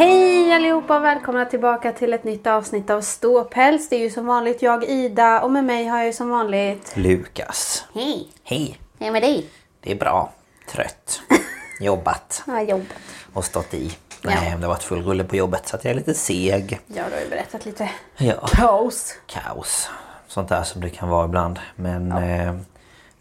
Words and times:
Hej 0.00 0.52
allihopa 0.52 0.96
och 0.96 1.04
välkomna 1.04 1.44
tillbaka 1.44 1.92
till 1.92 2.12
ett 2.12 2.24
nytt 2.24 2.46
avsnitt 2.46 2.90
av 2.90 3.00
Ståpäls. 3.00 3.88
Det 3.88 3.96
är 3.96 4.00
ju 4.00 4.10
som 4.10 4.26
vanligt 4.26 4.62
jag 4.62 4.84
Ida 4.84 5.40
och 5.42 5.50
med 5.50 5.64
mig 5.64 5.86
har 5.86 5.98
jag 5.98 6.06
ju 6.06 6.12
som 6.12 6.30
vanligt... 6.30 6.92
Lukas. 6.96 7.84
Hej! 7.94 8.28
Hej. 8.44 8.80
Hej 9.00 9.10
med 9.10 9.22
dig! 9.22 9.46
Det 9.80 9.92
är 9.92 9.96
bra. 9.96 10.32
Trött. 10.68 11.20
Jobbat. 11.80 12.42
Har 12.46 12.60
jobbat. 12.60 12.86
Och 13.32 13.44
stått 13.44 13.74
i. 13.74 13.96
Nej, 14.22 14.54
det 14.56 14.62
har 14.62 14.68
varit 14.68 14.82
full 14.82 15.02
rulle 15.02 15.24
på 15.24 15.36
jobbet 15.36 15.68
så 15.68 15.76
att 15.76 15.84
jag 15.84 15.90
är 15.90 15.96
lite 15.96 16.14
seg. 16.14 16.80
Ja, 16.86 17.02
du 17.08 17.14
har 17.14 17.22
ju 17.22 17.28
berättat 17.30 17.64
lite 17.64 17.90
Ja, 18.16 18.46
kaos. 18.46 19.14
kaos. 19.26 19.90
Sånt 20.28 20.48
där 20.48 20.62
som 20.62 20.80
det 20.80 20.90
kan 20.90 21.08
vara 21.08 21.24
ibland. 21.24 21.58
Men 21.76 22.12
eh, 22.12 22.54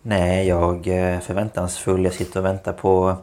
nej, 0.01 0.47
jag 0.47 0.87
är 0.87 1.19
förväntansfull. 1.19 2.03
Jag 2.03 2.13
sitter 2.13 2.39
och 2.39 2.45
väntar 2.45 2.73
på... 2.73 3.15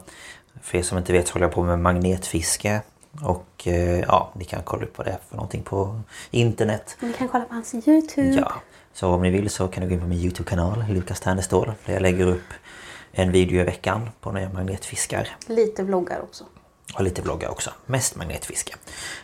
För 0.61 0.77
er 0.77 0.83
som 0.83 0.97
inte 0.97 1.13
vet 1.13 1.27
så 1.27 1.33
håller 1.33 1.45
jag 1.45 1.53
på 1.53 1.63
med 1.63 1.79
magnetfiske. 1.79 2.81
Och 3.21 3.67
eh, 3.67 3.99
ja, 3.99 4.31
ni 4.35 4.45
kan 4.45 4.61
kolla 4.63 4.85
upp 4.85 4.97
vad 4.97 5.07
det 5.07 5.11
är 5.11 5.19
för 5.29 5.35
någonting 5.35 5.63
på 5.63 5.99
internet. 6.31 6.97
Ni 6.99 7.13
kan 7.13 7.27
kolla 7.27 7.45
på 7.45 7.53
hans 7.53 7.73
Youtube. 7.73 8.37
Ja, 8.39 8.53
så 8.93 9.07
om 9.07 9.21
ni 9.21 9.29
vill 9.29 9.49
så 9.49 9.67
kan 9.67 9.83
ni 9.83 9.89
gå 9.89 9.93
in 9.93 10.01
på 10.01 10.07
min 10.07 10.19
Youtube-kanal, 10.19 10.85
Lukas 10.89 11.19
Ternestål. 11.19 11.71
Där 11.85 11.93
jag 11.93 12.01
lägger 12.01 12.27
upp 12.27 12.53
en 13.11 13.31
video 13.31 13.61
i 13.61 13.63
veckan 13.63 14.09
på 14.19 14.31
när 14.31 14.41
jag 14.41 14.53
magnetfiskar. 14.53 15.27
Lite 15.47 15.83
vloggar 15.83 16.21
också. 16.21 16.43
Och 16.95 17.03
lite 17.03 17.21
vloggar 17.21 17.49
också. 17.49 17.71
Mest 17.85 18.15
magnetfiske. 18.15 18.75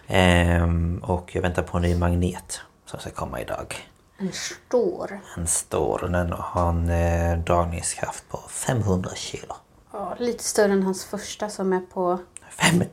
Ehm, 0.08 1.04
och 1.04 1.36
jag 1.36 1.42
väntar 1.42 1.64
på 1.64 1.78
en 1.78 1.84
ny 1.84 1.96
magnet 1.96 2.60
som 2.86 3.00
ska 3.00 3.10
komma 3.10 3.42
idag. 3.42 3.76
En 4.18 4.32
stor. 4.32 5.20
En 5.38 5.48
stor, 5.48 6.00
den 6.12 6.32
har 6.32 6.70
en 6.70 6.90
eh, 6.90 7.38
dragningskraft 7.44 8.30
på 8.30 8.38
500 8.38 9.10
kilo. 9.16 9.56
Ja, 9.92 10.16
lite 10.20 10.44
större 10.44 10.74
än 10.74 10.84
hans 10.84 11.06
första 11.06 11.50
som 11.50 11.74
är 11.74 11.80
på 11.80 12.20
Fem, 12.50 12.84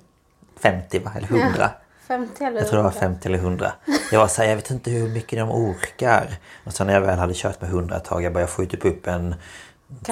50 0.62 0.98
va? 0.98 1.12
Eller 1.16 1.28
100? 1.28 1.71
50 2.09 2.44
eller 2.44 2.60
Jag 2.60 2.69
tror 2.69 2.76
det 2.76 2.82
var 2.82 2.91
100. 2.91 3.00
50 3.00 3.28
eller 3.28 3.38
100. 3.38 3.72
Jag 4.12 4.21
var 4.21 4.28
så 4.28 4.43
här, 4.43 4.48
jag 4.48 4.56
vet 4.56 4.71
inte 4.71 4.91
hur 4.91 5.09
mycket 5.09 5.38
de 5.38 5.50
orkar. 5.50 6.28
Och 6.65 6.72
sen 6.72 6.87
när 6.87 6.94
jag 6.94 7.00
väl 7.00 7.19
hade 7.19 7.34
kört 7.34 7.60
med 7.60 7.71
100 7.71 7.97
ett 7.97 8.04
tag, 8.04 8.22
jag 8.22 8.32
började 8.32 8.53
få 8.53 8.65
typ 8.66 8.84
upp 8.84 9.06
en 9.06 9.34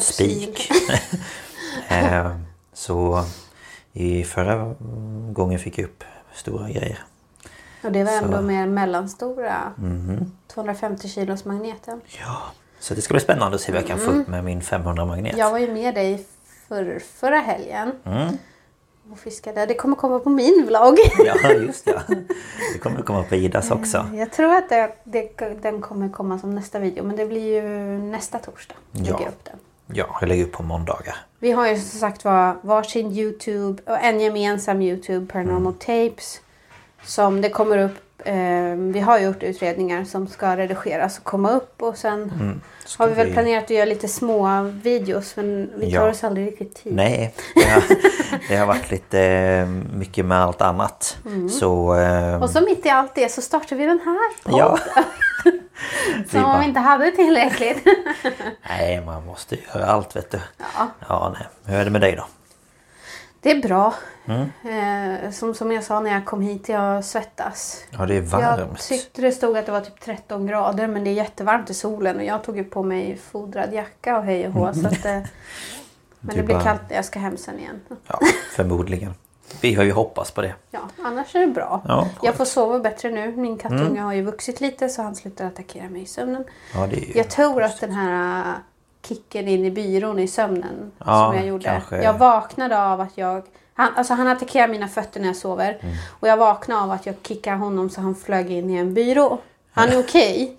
spik. 0.01 0.71
Eh, 1.89 2.37
så 2.73 3.25
i 3.93 4.25
förra 4.25 4.75
gången 5.33 5.59
fick 5.59 5.79
jag 5.79 5.85
upp 5.85 6.05
stora 6.35 6.69
grejer. 6.71 6.99
Och 7.85 7.93
det 7.93 8.05
var 8.05 8.13
ändå 8.13 8.37
Så. 8.37 8.43
mer 8.43 8.67
mellanstora. 8.67 9.73
Mhm. 9.77 10.33
250 10.55 11.09
kilos 11.09 11.45
magneten. 11.45 12.01
Ja, 12.21 12.43
så 12.81 12.95
det 12.95 13.03
ska 13.03 13.15
bli 13.15 13.21
spännande 13.21 13.55
att 13.55 13.61
se 13.61 13.73
vad 13.73 13.81
jag 13.81 13.89
kan 13.89 13.99
få 13.99 14.11
upp 14.11 14.29
med 14.29 14.45
min 14.45 14.63
500 14.63 15.05
magnet. 15.05 15.37
Jag 15.39 15.51
var 15.51 15.59
ju 15.59 15.73
med 15.73 15.95
dig 15.95 16.27
för, 16.69 17.03
förra 17.15 17.39
helgen. 17.41 17.93
Mm. 18.05 18.39
Och 19.13 19.19
fiskade. 19.19 19.67
Det 19.67 19.75
kommer 19.75 19.97
komma 19.97 20.19
på 20.19 20.31
min 20.31 20.67
vlogg. 20.67 20.99
Ja, 21.25 21.53
just 21.53 21.87
ja. 21.87 22.01
Det 22.73 22.79
kommer 22.79 23.03
komma 23.03 23.23
på 23.23 23.35
Idas 23.35 23.71
också. 23.71 24.07
Jag 24.15 24.33
tror 24.33 24.55
att 24.55 24.69
det, 24.69 24.93
det, 25.05 25.39
den 25.63 25.81
kommer 25.81 26.09
komma 26.09 26.39
som 26.39 26.55
nästa 26.55 26.79
video. 26.79 27.05
Men 27.05 27.17
det 27.17 27.27
blir 27.27 27.55
ju 27.55 27.63
nästa 27.99 28.39
torsdag. 28.39 28.75
Lägger 28.93 29.11
Ja. 29.11 29.19
jag 29.21 29.29
upp 29.29 29.45
den. 29.45 29.57
Ja, 29.97 30.19
jag 30.21 30.29
lägger 30.29 30.45
upp 30.45 30.53
på 30.53 30.63
måndagar. 30.63 31.17
Vi 31.39 31.51
har 31.53 31.67
ju 31.69 31.79
som 31.79 32.01
sagt 32.01 32.25
var 32.25 32.57
varsin 32.63 33.13
Youtube 33.13 33.83
och 33.87 33.99
en 34.03 34.21
gemensam 34.21 34.83
Youtube, 34.83 35.27
Paranormal 35.33 35.75
Mm. 35.89 36.11
Tapes. 36.11 36.41
Som 37.05 37.41
det 37.41 37.51
kommer 37.51 37.79
upp. 37.79 37.93
Eh, 38.25 38.75
vi 38.77 39.01
har 39.01 39.19
gjort 39.19 39.43
utredningar 39.43 40.05
som 40.05 40.27
ska 40.29 40.57
redigeras 40.57 41.19
och 41.19 41.25
komma 41.25 41.51
upp. 41.51 41.83
Och 41.83 41.97
sen 41.97 42.23
Mm. 42.41 42.61
Har 42.99 43.09
vi 43.09 43.15
väl 43.15 43.33
planerat 43.33 43.65
att 43.65 43.71
göra 43.71 43.85
lite 43.85 44.09
små 44.09 44.63
videos. 44.63 45.37
Men 45.37 45.71
vi 45.77 45.93
tar 45.93 46.05
Ja. 46.05 46.11
oss 46.11 46.25
aldrig 46.25 46.47
riktigt 46.47 46.75
tid. 46.75 46.95
Nej, 46.95 47.35
det 47.55 47.65
har, 47.71 47.83
det 48.49 48.57
har 48.57 48.67
varit 48.67 48.91
lite 48.91 49.21
eh, 49.23 49.67
mycket 49.99 50.25
med 50.25 50.39
allt 50.39 50.61
annat. 50.63 51.19
Så... 51.61 51.95
eh, 52.01 52.43
Och 52.43 52.51
så 52.51 52.61
mitt 52.61 52.87
i 52.87 52.89
allt 52.89 53.15
det 53.15 53.29
så 53.33 53.43
startar 53.43 53.77
vi 53.77 53.87
den 53.87 54.01
här 54.05 54.43
podden. 54.45 54.59
Ja. 54.59 54.79
Som 56.31 56.45
om 56.45 56.61
vi 56.61 56.67
inte 56.67 56.81
hade 56.81 57.11
tillräckligt. 57.11 57.85
Nej, 58.69 59.01
man 59.07 59.27
måste 59.27 59.57
göra 59.75 59.87
allt 59.87 60.17
vet 60.17 60.31
du. 60.31 60.41
Ja. 60.59 60.89
Ja, 61.09 61.35
nej. 61.39 61.47
Hur 61.65 61.81
är 61.81 61.85
det 61.85 61.91
med 61.91 62.01
dig 62.01 62.17
då? 62.17 62.27
Det 63.41 63.51
är 63.51 63.63
bra. 63.63 63.95
Mm. 64.27 65.25
Eh, 65.25 65.31
som, 65.31 65.55
som 65.55 65.73
jag 65.73 65.85
sa 65.85 66.01
när 66.01 66.11
jag 66.13 66.25
kom 66.27 66.41
hit, 66.41 66.69
jag 66.69 67.05
svettas. 67.05 67.85
Ja, 67.91 68.07
det 68.07 68.15
är 68.15 68.23
Jag 68.23 68.23
varmt. 68.23 68.81
tyckte 68.89 69.23
det 69.23 69.33
stod 69.33 69.57
att 69.57 69.67
det 69.67 69.73
var 69.73 69.81
typ 69.81 70.01
13 70.01 70.47
grader 70.47 70.87
men 70.87 71.05
det 71.05 71.11
är 71.11 71.15
jättevarmt 71.15 71.71
i 71.71 71.75
solen 71.75 72.17
och 72.17 72.25
jag 72.25 72.45
tog 72.45 72.57
ju 72.57 72.65
på 72.65 72.83
mig 72.83 73.17
fodrad 73.31 73.73
jacka 73.75 74.17
och 74.19 74.25
hej 74.25 74.47
och 74.47 74.53
hå. 74.53 74.73
Så 74.75 74.87
att, 74.87 75.05
eh, 75.05 75.13
men 75.13 75.23
Du 76.21 76.37
det 76.37 76.43
blir 76.43 76.55
bara- 76.55 76.65
kallt 76.65 76.83
jag 76.89 77.05
ska 77.05 77.19
hem 77.19 77.37
sen 77.37 77.59
igen. 77.59 77.81
Ja, 78.07 78.19
förmodligen. 78.57 79.15
Vi 79.61 79.75
har 79.75 79.85
ju 79.85 79.93
hoppats 79.93 80.31
på 80.31 80.43
det. 80.43 80.55
Ja, 80.71 80.81
annars 81.03 81.35
är 81.35 81.41
det 81.41 81.47
bra. 81.47 81.83
Ja, 81.89 82.09
jag 82.23 82.35
får 82.35 82.45
sova 82.45 82.79
bättre 82.79 83.11
nu. 83.11 83.37
Min 83.37 83.59
kattunge 83.59 83.83
Mm. 83.87 84.05
har 84.05 84.13
ju 84.13 84.23
vuxit 84.23 84.61
lite 84.61 84.89
så 84.89 85.03
han 85.03 85.15
slutar 85.17 85.47
attackera 85.47 85.89
mig 85.89 86.03
i 86.03 86.07
sömnen. 86.07 86.45
Ja, 86.75 86.87
det 86.87 86.97
är 86.97 87.01
ju... 87.01 87.13
Jag 87.19 87.31
tror 87.31 87.63
att 87.63 87.81
den 87.81 87.93
här 87.93 88.55
kicken 89.09 89.49
in 89.49 89.65
i 89.65 89.71
byrån 89.71 90.19
i 90.19 90.29
sömnen 90.29 90.93
Ja, 90.99 91.27
som 91.29 91.37
jag 91.37 91.47
gjorde. 91.47 91.65
kanske. 91.65 92.03
Jag 92.03 92.19
vaknade 92.19 92.83
av 92.83 93.01
att 93.01 93.13
jag... 93.19 93.43
Han, 93.75 93.89
alltså 93.97 94.15
han 94.15 94.29
attackerar 94.29 94.69
mina 94.69 94.89
fötter 94.89 95.21
när 95.21 95.27
jag 95.27 95.37
sover. 95.37 95.79
Mm. 95.81 95.95
Och 96.21 96.29
jag 96.29 96.37
vaknade 96.37 96.81
av 96.83 96.91
att 96.91 97.07
jag 97.07 97.15
kickade 97.23 97.57
honom 97.57 97.91
så 97.91 98.01
han 98.01 98.15
flög 98.15 98.51
in 98.51 98.71
i 98.71 98.77
en 98.77 98.95
byrå. 98.95 99.39
Han 99.73 99.89
är 99.89 100.01
okej. 100.01 100.57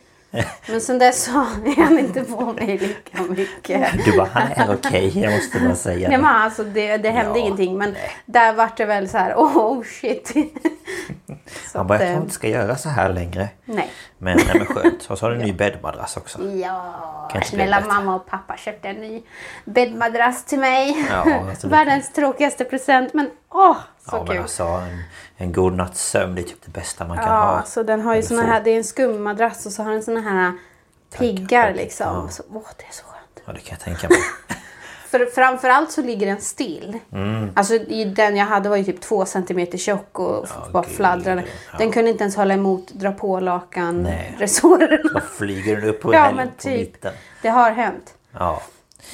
Men 0.68 0.82
sen 0.82 1.00
dess 1.00 1.24
så 1.24 1.32
är 1.66 1.84
han 1.84 2.00
inte 2.00 2.24
på 2.24 2.46
mig 2.46 2.78
lika 2.78 3.24
mycket. 3.24 4.06
Du 4.06 4.18
bara, 4.18 4.30
han 4.34 4.70
är 4.70 4.74
okej. 4.74 5.20
Jag 5.20 5.32
måste 5.34 5.60
bara 5.60 5.76
säga 5.76 6.10
Nej, 6.10 6.18
det. 6.18 6.24
men 6.24 6.36
alltså, 6.36 6.64
det, 6.64 6.98
det 6.98 7.10
hände 7.10 7.40
Ja, 7.40 7.46
ingenting 7.46 7.78
men 7.78 7.96
där 8.26 8.54
vart 8.54 8.78
det 8.78 8.86
väl 8.86 9.10
så 9.10 9.18
här, 9.18 9.34
oh 9.36 9.84
shit. 9.84 10.28
Så 11.72 11.78
Han 11.78 11.88
bara, 11.88 12.00
jag 12.00 12.08
tror 12.10 12.22
inte 12.22 12.34
ska 12.34 12.48
göra 12.48 12.76
så 12.76 12.90
här 12.90 13.14
längre. 13.14 13.50
Nej. 13.66 13.90
Men, 14.18 14.38
nej, 14.38 14.56
men 14.58 14.66
skönt. 14.66 15.06
Och 15.10 15.18
så 15.18 15.26
har 15.26 15.32
du 15.32 15.36
en 15.36 15.42
ny 15.42 15.54
bäddmadrass 15.54 16.18
också. 16.18 16.44
Ja, 16.50 17.30
snälla 17.46 17.82
mamma 17.82 18.16
och 18.16 18.26
pappa 18.26 18.58
köpte 18.58 18.88
en 18.88 18.96
ny 18.96 19.24
bäddmadrass 19.66 20.44
till 20.46 20.60
mig. 20.60 21.08
Ja, 21.10 21.40
alltså 21.50 21.68
Världens 21.70 22.14
tråkigaste 22.14 22.66
present 22.66 23.14
men 23.14 23.30
åh, 23.50 23.78
så 24.10 24.16
Ja 24.16 24.18
men 24.18 24.28
kul. 24.28 24.38
alltså 24.42 24.64
en, 24.64 25.04
en 25.42 25.52
god 25.52 25.74
natts 25.74 26.10
sömn 26.10 26.36
det 26.36 26.42
är 26.42 26.44
typ 26.44 26.62
det 26.66 26.72
bästa 26.72 27.08
man 27.08 27.18
kan 27.18 27.28
ja, 27.28 27.34
ha. 27.56 27.64
så 27.64 27.84
den 27.84 28.02
har 28.02 28.16
ju 28.16 28.22
såna 28.24 28.42
här, 28.42 28.62
det 28.64 28.70
är 28.72 28.78
en 28.78 28.84
skummadrass 28.84 29.66
och 29.66 29.72
så 29.72 29.84
har 29.84 29.92
den 29.92 30.04
såna 30.04 30.22
här 30.22 30.54
piggar 31.18 31.74
liksom. 31.74 32.08
Ja. 32.08 32.28
Så, 32.30 32.44
åh, 32.54 32.62
det 32.78 32.84
är 32.84 32.92
så 32.94 33.04
skönt. 33.06 33.42
Ja 33.46 33.54
det 33.54 33.60
kan 33.60 33.78
jag 33.78 33.80
tänka 33.80 34.10
mig. 34.10 34.18
För, 35.10 35.26
framförallt 35.26 35.92
så 35.92 36.02
ligger 36.02 36.28
den 36.28 36.42
still. 36.42 37.00
Mm. 37.14 37.50
Alltså 37.56 37.74
i 37.74 38.06
den 38.06 38.36
jag 38.38 38.46
hade 38.46 38.70
var 38.70 38.78
ju 38.78 38.84
typ 38.84 39.02
två 39.02 39.26
centimeter 39.26 39.78
tjock 39.78 40.20
och 40.20 40.44
f- 40.44 40.72
bara 40.72 40.84
fladdrade. 40.84 41.44
ja. 41.72 41.78
Den 41.78 41.92
kunde 41.92 42.10
inte 42.12 42.24
ens 42.24 42.36
hålla 42.36 42.54
emot 42.54 42.88
dra 42.92 43.12
på 43.12 43.40
lakan 43.40 44.02
Nej. 44.04 44.36
resårerna. 44.40 45.10
Då 45.14 45.20
flyger 45.20 45.76
den 45.82 45.90
upp 45.90 46.02
på, 46.02 46.14
Ja 46.14 46.32
men 46.36 46.50
typ. 46.58 46.80
mitten. 46.94 47.14
Det 47.42 47.50
har 47.50 47.72
hänt. 47.72 48.14
Ja, 48.32 48.62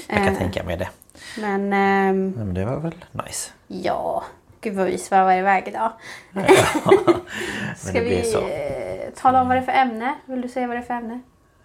jag 0.08 0.18
kan 0.18 0.28
Eh. 0.28 0.38
tänka 0.38 0.64
mig 0.64 0.78
det. 0.78 0.90
Men 1.38 1.74
ehm, 1.74 2.30
Men 2.32 2.54
det 2.54 2.66
var 2.66 2.78
väl 2.78 3.06
nice. 3.12 3.52
ja, 3.68 4.24
gud 4.66 4.76
vad 4.76 4.86
vi 4.86 4.98
svävar 4.98 5.38
iväg 5.38 5.68
idag. 5.68 5.92
Ska 7.78 7.92
det 7.94 8.00
vi 8.02 8.24
så. 8.24 8.40
eh, 8.48 9.10
tala 9.22 9.42
om 9.42 9.48
vad 9.48 9.58
det 9.58 9.62
är 9.62 9.66
för 9.66 9.72
ämne? 9.72 10.16
Vill 10.26 10.42
du 10.42 10.48
säga 10.48 10.68
vad 10.68 10.76
det 10.76 10.80
är 10.80 10.84
för 10.86 10.94
ämne? 10.94 11.20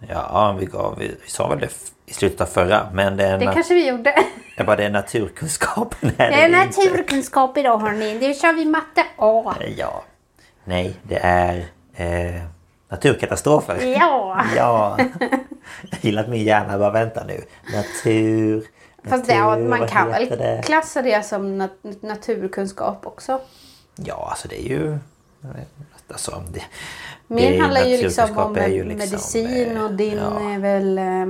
Ja, 0.09 0.55
vi, 0.59 0.65
gav, 0.65 0.97
vi, 0.99 1.07
vi 1.23 1.29
sa 1.29 1.47
väl 1.47 1.59
det 1.59 1.69
i 2.05 2.13
slutet 2.13 2.41
av 2.41 2.45
förra. 2.45 2.87
Men 2.93 3.17
det 3.17 3.25
är, 3.25 3.37
Det 3.39 3.45
kanske 3.45 3.73
vi 3.73 3.87
gjorde. 3.87 4.13
jag 4.57 4.65
bara, 4.65 4.75
det 4.75 4.83
är 4.85 4.89
naturkunskap. 4.89 5.95
Nej, 5.99 6.13
Det 6.17 6.23
är 6.23 6.49
det 6.49 6.63
inte. 6.63 6.79
naturkunskap 6.81 7.57
idag 7.57 7.77
hörni. 7.77 8.17
Det 8.19 8.33
kör 8.33 8.53
vi 8.53 8.65
matte 8.65 9.03
A. 9.17 9.55
Ja. 9.77 10.03
Nej, 10.63 10.93
det 11.03 11.19
är 11.23 11.65
eh, 11.95 12.41
naturkatastrofer. 12.89 13.77
Ja! 13.99 14.41
Ja. 14.55 14.97
Jag 15.89 15.99
gillar 16.01 16.23
att 16.23 16.29
min 16.29 16.43
hjärna 16.43 16.77
bara 16.77 16.91
vänta 16.91 17.23
nu. 17.23 17.41
Natur. 17.75 18.63
Fast 19.03 19.25
det, 19.25 19.33
ja, 19.33 19.57
man 19.57 19.87
kan 19.87 20.07
väl 20.09 20.29
det? 20.29 20.61
klassa 20.65 21.01
det 21.01 21.25
som 21.25 21.61
nat- 21.61 21.97
naturkunskap 22.01 23.07
också. 23.07 23.41
Ja, 23.95 24.27
alltså 24.29 24.47
det 24.47 24.61
är 24.65 24.69
ju... 24.69 24.97
Alltså, 26.07 26.43
det, 26.51 26.63
Min 27.27 27.51
det- 27.51 27.59
handlar 27.59 27.81
ju 27.85 27.97
liksom 27.97 28.37
om 28.37 28.55
ju 28.55 28.83
liksom, 28.83 28.97
medicin 28.97 29.77
eh, 29.77 29.83
och 29.83 29.93
din 29.93 30.17
ja. 30.17 30.51
är 30.53 30.59
väl 30.59 30.97
eh, 30.97 31.25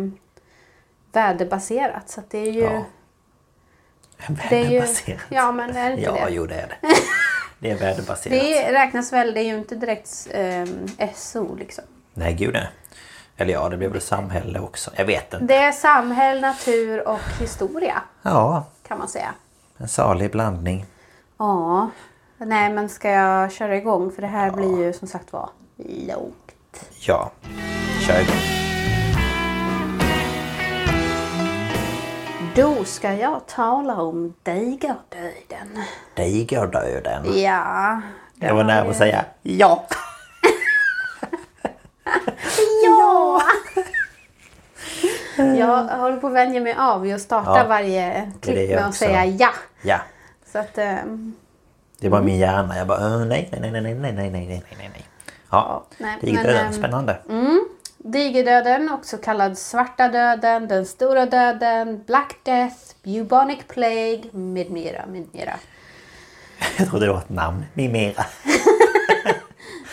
väderbaserat. 1.12 2.10
Så 2.10 2.22
det 2.30 2.38
är 2.38 2.52
ju... 2.52 2.62
Ja. 2.62 2.84
Det 4.50 4.56
är 4.58 4.70
ju 4.72 5.18
ja 5.30 5.52
men 5.52 5.76
är 5.78 5.90
det 5.90 5.96
inte 5.96 6.04
Ja, 6.04 6.26
det? 6.26 6.32
jo 6.34 6.46
det 6.46 6.56
är 6.56 6.68
det. 6.68 6.78
Det 7.60 7.72
är 7.72 7.76
väderbaserat. 7.76 8.40
Det 8.42 8.74
räknas 8.74 9.14
väl, 9.14 9.34
det 9.34 9.40
är 9.42 9.44
ju 9.44 9.58
inte 9.58 9.76
direkt 9.76 10.28
eh, 10.32 10.66
SO 11.16 11.56
liksom. 11.56 11.84
Nej, 12.14 12.34
gud 12.34 12.54
nej. 12.54 12.70
Eller 13.42 13.54
ja, 13.54 13.70
det 13.70 13.78
blir 13.78 13.88
väl 13.90 14.02
samhälle 14.02 14.60
också. 14.60 14.92
Jag 14.96 15.06
vet 15.06 15.34
inte. 15.34 15.46
Det 15.46 15.56
är 15.58 15.72
samhälle, 15.72 16.42
natur 16.42 17.08
och 17.08 17.20
historia 17.40 18.02
Ja, 18.22 18.64
kan 18.88 18.98
man 18.98 19.08
säga. 19.08 19.34
en 19.78 19.88
salig 19.88 20.32
blandning. 20.32 20.86
Ja. 21.38 21.90
Nej 22.38 22.70
men 22.70 22.90
ska 22.90 23.10
jag 23.10 23.52
köra 23.52 23.76
igång? 23.76 24.12
För 24.12 24.22
det 24.22 24.28
här 24.28 24.52
blir 24.52 24.84
ju 24.86 24.94
som 24.94 25.08
sagt 25.08 25.34
var 25.34 25.50
långt. 26.08 26.90
Ja, 27.08 27.32
kör 28.08 28.22
igång. 28.22 28.36
Då 32.56 32.84
ska 32.86 33.14
jag 33.14 33.48
tala 33.48 33.96
om 34.02 34.34
digerdöden. 34.44 35.84
Digerdöden. 36.16 37.42
Ja. 37.42 38.02
Jag 38.36 38.56
var 38.56 38.64
nära 38.64 38.90
att 38.90 38.98
säga 38.98 39.26
ja. 39.42 39.86
Ja! 43.32 43.42
Jag 45.58 45.98
håller 45.98 46.18
på 46.18 46.28
att 46.28 46.34
vänja 46.34 46.62
mig 46.62 46.76
av 46.80 47.04
att 47.16 47.22
starta 47.22 47.58
Ja, 47.58 47.66
varje 47.68 48.32
klipp 48.42 48.70
med 48.70 48.86
att 48.86 48.96
säga 48.96 49.26
ja. 49.26 49.50
Ja. 49.82 50.00
Så 50.52 50.60
att, 50.60 50.78
ehm, 50.78 51.34
Det 52.00 52.10
var 52.10 52.22
min 52.22 52.38
hjärna. 52.38 52.78
Jag 52.78 52.88
bara 52.88 53.00
"Äh, 53.00 53.26
nej, 53.26 53.50
nej, 53.52 53.72
nej, 53.72 53.72
nej, 53.72 53.82
nej, 53.82 53.96
nej, 53.96 54.14
nej, 54.14 54.30
nej, 54.32 54.64
nej, 54.78 54.90
nej. 54.94 55.06
Ja, 55.52 55.84
nej, 55.98 56.18
digerdöden. 56.22 56.56
men, 56.56 56.66
ehm, 56.66 56.74
Spännande. 56.74 57.18
digerdöden, 57.98 58.90
också 58.92 59.18
kallad 59.18 59.58
svarta 59.58 60.08
döden, 60.08 60.68
den 60.68 60.86
stora 60.86 61.26
döden, 61.26 62.04
Black 62.08 62.36
Death, 62.44 62.76
Bubonic 63.04 63.60
Plague 63.68 64.24
med 64.32 64.72
mera, 64.72 65.06
med 65.06 65.28
mera. 65.34 65.54
Jag 66.78 66.88
trodde 66.88 67.06
det 67.06 67.12
var 67.12 67.20
ett 67.20 67.30
namn. 67.30 67.66
Mimera. 67.74 68.26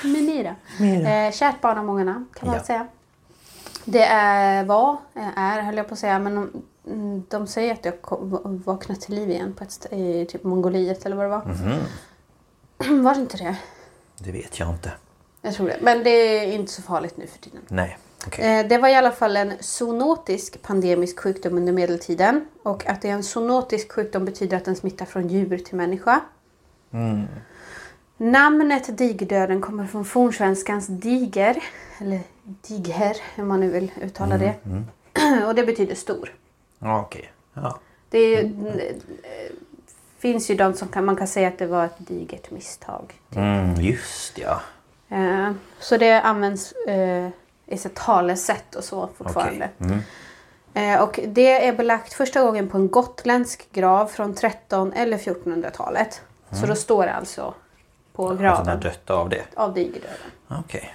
Med 0.04 0.22
mera. 0.24 1.26
Eh, 1.26 1.32
kärt 1.32 1.60
barn 1.60 1.76
har 1.76 1.84
många 1.84 2.04
namn 2.04 2.26
kan 2.40 2.48
man 2.48 2.56
Ja. 2.58 2.64
säga. 2.64 2.86
Det 3.90 4.04
är, 4.04 4.64
var, 4.64 4.96
är 5.36 5.62
höll 5.62 5.76
jag 5.76 5.88
på 5.88 5.94
att 5.94 5.98
säga, 6.00 6.18
men 6.18 6.34
de, 6.34 6.62
mm, 6.92 7.24
de 7.28 7.46
säger 7.46 7.72
att 7.72 7.84
jag 7.84 7.94
vaknade 8.64 9.00
till 9.00 9.14
liv 9.14 9.30
igen 9.30 9.54
på 9.54 9.64
ett 9.64 9.86
i 9.92 10.26
typ 10.26 10.44
Mongoliet 10.44 11.06
eller 11.06 11.16
vad 11.16 11.24
det 11.24 11.28
var. 11.30 11.44
Mhm. 11.44 13.02
Var 13.04 13.14
det 13.14 13.20
inte 13.20 13.36
det? 13.36 13.56
Det 14.18 14.32
vet 14.32 14.58
jag 14.58 14.68
inte. 14.70 14.92
Jag 15.42 15.54
tror 15.54 15.66
det. 15.68 15.78
Men 15.82 16.04
det 16.04 16.10
är 16.10 16.52
inte 16.52 16.72
så 16.72 16.82
farligt 16.82 17.16
nu 17.16 17.26
för 17.26 17.38
tiden. 17.38 17.60
Nej, 17.68 17.98
okej. 18.26 18.60
Eh, 18.60 18.66
Det 18.68 18.78
var 18.78 18.88
i 18.88 18.94
alla 18.94 19.10
fall 19.10 19.36
en 19.36 19.52
zoonotisk 19.60 20.62
pandemisk 20.62 21.20
sjukdom 21.20 21.56
under 21.56 21.72
medeltiden. 21.72 22.46
Och 22.62 22.86
att 22.86 23.02
det 23.02 23.08
är 23.08 23.12
en 23.12 23.22
zoonotisk 23.24 23.92
sjukdom 23.92 24.24
betyder 24.24 24.56
att 24.56 24.64
den 24.64 24.76
smittar 24.76 25.06
från 25.06 25.28
djur 25.28 25.58
till 25.58 25.76
människa. 25.76 26.20
Namnet 28.16 28.98
digerdöden 28.98 29.60
kommer 29.60 29.86
från 29.86 30.04
fornsvenskans 30.04 30.86
diger, 30.86 31.62
eller 31.98 32.20
digher, 32.68 33.16
hur 33.34 33.44
man 33.44 33.60
nu 33.60 33.70
vill 33.70 33.90
uttala 34.02 34.38
det. 34.38 34.54
Och 35.46 35.54
det 35.54 35.64
betyder 35.64 35.94
stor. 35.94 36.34
Ja, 36.78 37.00
okej. 37.00 37.32
Ja. 37.54 37.78
Det 38.10 38.18
är, 38.18 38.42
ju- 38.42 38.90
eh, 39.22 39.52
finns 40.18 40.50
ju 40.50 40.54
de 40.54 40.74
som 40.74 40.88
kan, 40.88 41.04
man 41.04 41.16
kan 41.16 41.26
säga 41.26 41.48
att 41.48 41.58
det 41.58 41.66
var 41.66 41.84
ett 41.84 41.94
digert 41.98 42.50
misstag. 42.50 43.20
Mm, 43.34 43.74
just 43.80 44.38
ja. 44.38 44.60
Eh, 45.08 45.50
Så 45.80 45.96
det 45.96 46.12
används 46.22 46.72
eh, 46.72 47.28
i 47.66 47.78
talesätt 47.94 48.74
och 48.74 48.84
så 48.84 49.08
fortfarande. 49.16 49.70
Mm. 49.78 49.98
Eh, 50.74 51.02
Och 51.02 51.20
det 51.26 51.66
är 51.66 51.72
belagt 51.72 52.12
första 52.12 52.42
gången 52.42 52.68
på 52.68 52.76
en 52.78 52.88
gotländsk 52.88 53.68
grav 53.72 54.06
från 54.06 54.34
13 54.34 54.92
eller 54.92 55.18
1400-talet. 55.18 56.22
Så 56.52 56.66
då 56.66 56.74
står 56.74 57.06
det 57.06 57.12
alltså 57.12 57.54
på 58.12 58.28
Att 58.28 58.36
han 58.36 58.46
har 58.46 58.54
graven 58.64 58.80
dött 58.80 59.10
av 59.10 59.28
det. 59.28 59.42
av 59.54 59.74
digerdöden. 59.74 60.16
Okej. 60.48 60.94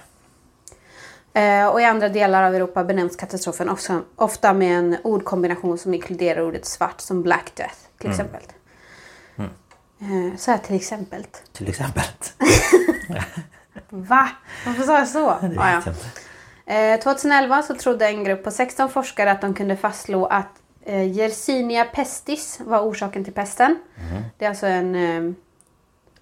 Och 1.72 1.80
i 1.80 1.84
andra 1.84 2.08
delar 2.08 2.42
av 2.42 2.54
Europa 2.54 2.84
benämns 2.84 3.16
katastrofen 3.16 3.68
också, 3.68 4.02
ofta 4.16 4.52
med 4.54 4.78
en 4.78 4.96
ordkombination 5.04 5.78
som 5.78 5.94
inkluderar 5.94 6.40
ordet 6.42 6.66
svart 6.66 7.00
som 7.00 7.22
Black 7.22 7.52
Death 7.54 7.74
till 7.98 8.06
Mm. 8.10 8.12
exempel. 8.12 8.42
Eh, 10.00 10.36
Så 10.36 10.50
här 10.50 10.58
till 10.58 10.76
exempel. 10.76 11.26
Till 11.52 11.68
exempel. 11.68 12.02
Va? 13.88 14.28
Varför 14.66 14.82
sa 14.82 14.98
jag 14.98 15.08
så? 15.08 15.30
Ah, 15.30 15.38
ja. 15.56 15.70
jag 15.70 15.78
inte. 15.78 15.94
Eh, 16.66 17.00
2011 17.00 17.62
så 17.62 17.74
trodde 17.74 18.06
en 18.06 18.24
grupp 18.24 18.44
på 18.44 18.50
16 18.50 18.88
forskare 18.90 19.30
att 19.32 19.40
de 19.40 19.54
kunde 19.54 19.76
fastslå 19.76 20.26
att 20.26 20.48
eh, 20.84 21.02
Yersinia 21.18 21.84
pestis 21.84 22.60
var 22.64 22.80
orsaken 22.80 23.24
till 23.24 23.32
pesten. 23.32 23.76
Det 24.38 24.44
är 24.44 24.48
alltså 24.48 24.66
en 24.66 24.94
eh, 24.94 25.32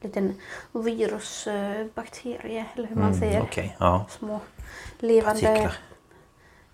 liten 0.01 0.35
virusbakterie, 0.73 2.59
eh, 2.61 2.65
eller 2.77 2.89
hur 2.89 2.97
man 2.97 3.15
säger. 3.15 3.33
Mm, 3.37 3.43
Okej, 3.51 3.77
ja. 3.81 4.07
Små 4.19 4.41
levande 5.03 5.43
Partiklar. 5.43 5.77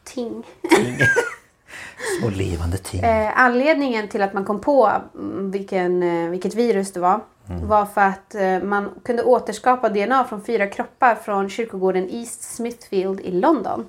ting. 0.05 0.47
Små 2.21 2.31
levande 2.31 2.79
ting. 2.79 3.01
Eh, 3.01 3.33
anledningen 3.39 4.09
till 4.09 4.23
att 4.23 4.33
man 4.33 4.45
kom 4.45 4.61
på 4.61 4.93
mm, 5.15 5.51
vilken, 5.51 6.03
eh, 6.03 6.31
vilket 6.31 6.55
virus 6.55 6.93
det 6.93 7.01
var 7.01 7.21
var 7.49 7.87
för 7.87 8.01
att 8.01 8.35
eh, 8.35 8.61
man 8.61 8.91
kunde 9.05 9.23
återskapa 9.23 9.89
DNA 9.89 10.25
från 10.25 10.45
fyra 10.45 10.67
kroppar 10.67 11.15
från 11.15 11.51
kyrkogården 11.51 12.09
East 12.11 12.43
Smithfield 12.43 13.21
i 13.21 13.31
London. 13.31 13.89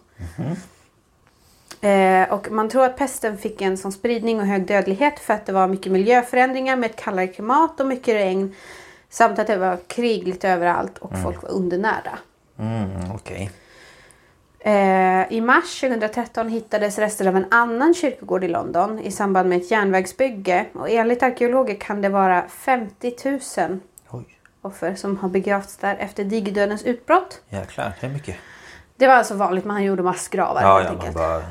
Eh, 1.81 2.34
och 2.34 2.51
man 2.51 2.69
tror 2.69 2.86
att 2.86 2.98
pesten 2.98 3.38
fick 3.38 3.62
en 3.62 3.77
sån 3.77 3.91
spridning 3.91 4.39
och 4.39 4.46
hög 4.46 4.67
dödlighet 4.67 5.19
för 5.19 5.34
att 5.34 5.46
det 5.46 5.51
var 5.51 5.67
mycket 5.67 5.91
miljöförändringar 5.91 6.75
med 6.75 6.89
ett 6.89 6.96
kallare 6.96 7.27
klimat 7.27 7.79
och 7.79 7.86
mycket 7.86 8.15
regn. 8.15 8.55
Samt 9.10 9.39
att 9.39 9.48
det 9.48 9.58
var 9.58 9.77
krig 9.88 10.27
lite 10.27 10.50
överallt 10.50 10.98
och 10.98 11.12
folk 11.24 11.43
var 11.43 11.50
undernärda. 11.50 12.19
Mm, 12.60 13.12
okej. 13.13 13.51
Eh, 14.59 15.33
I 15.33 15.41
mars 15.41 15.79
2013 15.81 16.49
hittades 16.49 16.97
rester 16.99 17.27
av 17.27 17.35
en 17.37 17.45
annan 17.51 17.93
kyrkogård 17.93 18.43
i 18.43 18.47
London 18.47 18.99
i 18.99 19.11
samband 19.11 19.49
med 19.49 19.57
ett 19.61 19.71
järnvägsbygge. 19.71 20.65
Och 20.73 20.89
enligt 20.89 21.23
arkeologer 21.23 21.75
kan 21.75 22.01
det 22.01 22.09
vara 22.09 22.47
50 22.47 23.15
000 23.57 23.79
Oj. 24.09 24.25
offer 24.61 24.95
som 24.95 25.17
har 25.17 25.29
begravts 25.29 25.77
där 25.77 25.95
efter 25.95 26.23
digerdödens 26.23 26.83
utbrott. 26.83 27.41
Jäklar, 27.49 27.93
det 28.01 28.07
är 28.07 28.11
mycket. 28.11 28.35
Det 28.95 29.07
var 29.07 29.13
alltså 29.13 29.35
vanligt, 29.35 29.65
man 29.65 29.83
gjorde 29.83 30.03
massgravar 30.03 30.61
Ja, 30.61 30.73
helt 30.77 30.85
ja, 30.89 30.93
enkelt. 30.95 31.15
bara... 31.15 31.41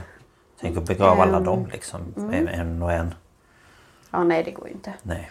Tänk 0.60 0.76
att 0.76 0.84
begrava 0.84 1.22
alla 1.22 1.36
Ehm, 1.36 1.44
dem 1.44 1.66
liksom. 1.72 2.00
En, 2.32 2.48
en 2.48 2.82
och 2.82 2.92
en. 2.92 3.14
Ja, 4.10 4.24
nej 4.24 4.42
det 4.44 4.50
går 4.50 4.66
ju 4.68 4.72
inte. 4.72 4.92
Nej. 5.02 5.30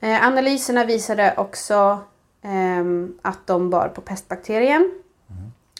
Eh, 0.00 0.26
analyserna 0.26 0.84
visade 0.84 1.34
också 1.36 1.98
ehm, 2.42 3.18
att 3.22 3.46
de 3.46 3.70
bar 3.70 3.88
på 3.88 4.00
pestbakterien. 4.00 4.92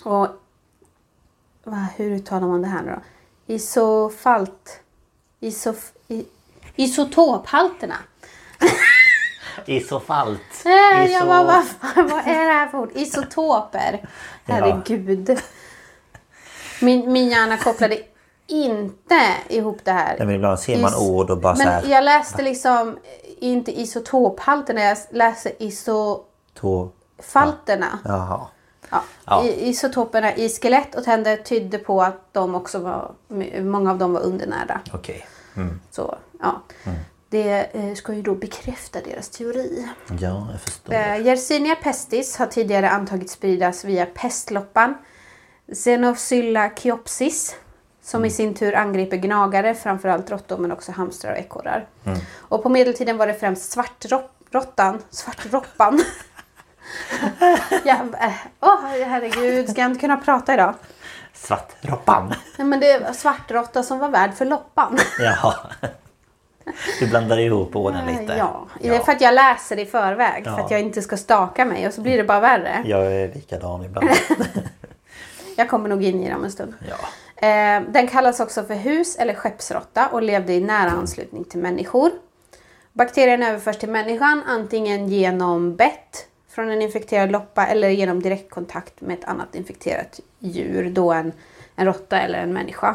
Och 0.04 0.28
vad, 1.68 1.86
hur 1.96 2.10
uttalar 2.10 2.46
man 2.46 2.62
det 2.62 2.68
här 2.68 2.82
nu 2.82 2.90
då? 2.90 3.00
Isofalt... 3.54 4.80
Isof, 5.40 5.92
i, 6.08 6.24
isotophalterna. 6.76 7.94
Isofalt. 9.66 10.40
Äh, 10.64 11.04
Iso... 11.04 11.14
jag 11.14 11.26
bara, 11.26 11.42
vad, 11.42 11.64
vad 12.10 12.20
är 12.26 12.46
det 12.46 12.52
här 12.52 12.68
för 12.68 12.78
ord? 12.78 12.90
Isotoper. 12.94 14.08
Herregud. 14.44 15.40
Min, 16.80 17.12
min 17.12 17.28
hjärna 17.28 17.56
kopplade 17.56 17.98
inte 18.46 19.20
ihop 19.48 19.78
det 19.84 19.92
här. 19.92 20.14
Nej, 20.18 20.26
men 20.26 20.36
ibland 20.36 20.60
ser 20.60 20.82
man 20.82 20.90
Is- 20.90 20.98
ord 20.98 21.30
och 21.30 21.38
bara 21.38 21.56
så 21.56 21.62
Men 21.64 21.72
här. 21.72 21.84
jag 21.86 22.04
läste 22.04 22.42
liksom 22.42 22.98
inte 23.38 23.80
isotophalterna, 23.80 24.80
jag 24.80 24.98
läste 25.10 25.64
isofalterna. 25.64 27.98
Tå... 28.04 28.08
Jaha. 28.08 28.46
Ja. 28.90 29.02
Ja. 29.24 29.44
I- 29.44 29.68
Isotoperna 29.68 30.36
i 30.36 30.48
skelett 30.48 30.94
och 30.94 31.04
tänder 31.04 31.36
tydde 31.36 31.78
på 31.78 32.02
att 32.02 32.32
de 32.32 32.54
också 32.54 32.78
var, 32.78 33.12
många 33.60 33.90
av 33.90 33.98
dem 33.98 34.12
var 34.12 34.20
undernärda. 34.20 34.80
Okej. 34.92 35.26
Mm. 35.56 35.80
Så, 35.90 36.16
ja. 36.40 36.62
Det 37.30 37.66
eh, 37.72 37.94
ska 37.94 38.12
ju 38.12 38.22
då 38.22 38.34
bekräfta 38.34 38.98
deras 39.00 39.28
teori. 39.28 39.88
Ja, 40.20 40.48
jag 40.52 40.60
förstår. 40.60 40.92
Eh, 40.94 41.26
Yersinia 41.26 41.74
pestis 41.76 42.36
har 42.36 42.46
tidigare 42.46 42.90
antagits 42.90 43.32
spridas 43.32 43.84
via 43.84 44.06
pestloppan 44.06 44.94
Xenophzylla 45.74 46.70
chiopsis 46.76 47.54
som 48.02 48.24
i 48.24 48.30
sin 48.30 48.54
tur 48.54 48.74
angriper 48.74 49.16
gnagare, 49.16 49.74
framförallt 49.74 50.30
råttor 50.30 50.58
men 50.58 50.72
också 50.72 50.92
hamstrar 50.92 51.32
och 51.32 51.38
ekorrar. 51.38 51.88
Och 52.38 52.62
på 52.62 52.68
medeltiden 52.68 53.16
var 53.16 53.26
det 53.26 53.34
främst 53.34 53.70
svartråttan, 53.72 55.02
svartroppan. 55.10 56.00
ja, 57.84 57.94
eh, 58.20 58.32
åh, 58.60 58.80
herregud, 59.06 59.68
ska 59.70 59.80
jag 59.80 59.90
inte 59.90 60.00
kunna 60.00 60.16
prata 60.16 60.54
idag? 60.54 60.74
Svartroppan. 61.34 62.34
Nej, 62.58 62.66
men 62.66 62.80
det 62.80 62.98
var 62.98 63.12
svartråtta 63.12 63.82
som 63.82 63.98
var 63.98 64.08
värd 64.08 64.34
för 64.34 64.44
loppan. 64.44 64.98
Jaha. 65.18 65.54
Du 67.00 67.06
blandar 67.06 67.38
ihop 67.38 67.76
orden 67.76 68.06
lite. 68.06 68.34
Ja, 68.38 68.66
det 68.80 68.88
är 68.88 68.98
för 68.98 69.12
att 69.12 69.20
jag 69.20 69.34
läser 69.34 69.78
i 69.78 69.86
förväg 69.86 70.44
för 70.44 70.50
Ja. 70.50 70.64
att 70.64 70.70
jag 70.70 70.80
inte 70.80 71.02
ska 71.02 71.16
staka 71.16 71.64
mig 71.64 71.86
och 71.86 71.94
så 71.94 72.00
blir 72.00 72.16
det 72.16 72.24
bara 72.24 72.40
värre. 72.40 72.82
Jag 72.84 73.06
är 73.12 73.34
likadan 73.34 73.84
ibland. 73.84 74.08
Jag 75.56 75.68
kommer 75.68 75.88
nog 75.88 76.04
in 76.04 76.22
i 76.22 76.28
det 76.28 76.34
om 76.34 76.44
en 76.44 76.50
stund. 76.52 76.74
Ja. 76.88 77.48
Eh, 77.48 77.82
den 77.88 78.06
kallas 78.08 78.40
också 78.40 78.64
för 78.64 78.74
hus 78.74 79.16
eller 79.16 79.34
skeppsråtta 79.34 80.08
och 80.08 80.22
levde 80.22 80.52
i 80.52 80.60
nära 80.60 80.90
anslutning 80.90 81.44
till 81.44 81.58
människor. 81.60 82.10
Bakterien 82.92 83.42
överförs 83.42 83.78
till 83.78 83.88
människan 83.88 84.42
antingen 84.46 85.08
genom 85.08 85.76
bett 85.76 86.26
från 86.58 86.70
en 86.70 86.82
infekterad 86.82 87.30
loppa 87.32 87.66
eller 87.66 87.88
genom 87.88 88.22
direktkontakt 88.22 89.00
med 89.00 89.18
ett 89.18 89.24
annat 89.24 89.54
infekterat 89.54 90.20
djur, 90.38 90.90
då 90.90 91.12
en, 91.12 91.32
en 91.76 91.86
råtta 91.86 92.20
eller 92.20 92.38
en 92.38 92.52
människa. 92.52 92.94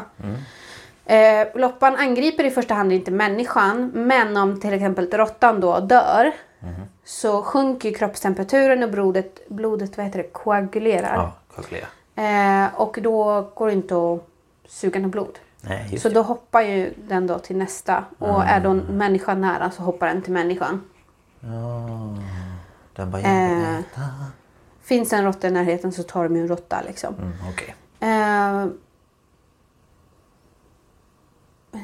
Eh, 1.06 1.46
loppan 1.54 1.96
angriper 1.96 2.44
i 2.44 2.50
första 2.50 2.74
hand 2.74 2.92
inte 2.92 3.10
människan, 3.10 3.90
men 3.94 4.36
om 4.36 4.60
till 4.60 4.72
exempel 4.72 5.10
råttan 5.10 5.60
då 5.60 5.80
dör 5.80 6.32
så 7.04 7.42
sjunker 7.42 7.92
kroppstemperaturen 7.94 8.82
och 8.82 8.90
blodet, 8.90 9.48
blodet 9.48 9.96
vad 9.96 10.06
heter 10.06 10.18
det, 10.18 10.28
koagulerar. 10.32 11.32
Ja. 12.16 12.22
Eh, 12.22 12.80
och 12.80 12.98
då 13.02 13.50
går 13.54 13.66
det 13.66 13.72
inte 13.72 13.94
att 13.94 14.28
suga 14.68 15.00
något 15.00 15.10
blod. 15.12 15.38
Nej, 15.60 15.98
Så 15.98 16.08
det. 16.08 16.14
då 16.14 16.22
hoppar 16.22 16.60
ju 16.60 16.92
den 16.96 17.26
då 17.26 17.38
till 17.38 17.56
nästa. 17.56 18.04
Och 18.18 18.44
är 18.44 18.60
då 18.60 18.70
en 18.70 18.78
människa 18.78 19.34
nära 19.34 19.70
så 19.70 19.82
hoppar 19.82 20.06
den 20.06 20.22
till 20.22 20.32
människan. 20.32 20.80
Den 22.96 23.10
bara 23.10 23.22
Eh. 23.22 23.78
Finns 24.82 25.12
en 25.12 25.24
råtta 25.24 25.48
i 25.48 25.50
närheten 25.50 25.92
så 25.92 26.02
tar 26.02 26.24
de 26.24 26.36
ju 26.36 26.42
en 26.42 26.48
råtta 26.48 26.82
liksom. 26.86 27.14
Mm, 27.14 27.32
Okej. 27.52 27.74
Eh, 28.00 28.62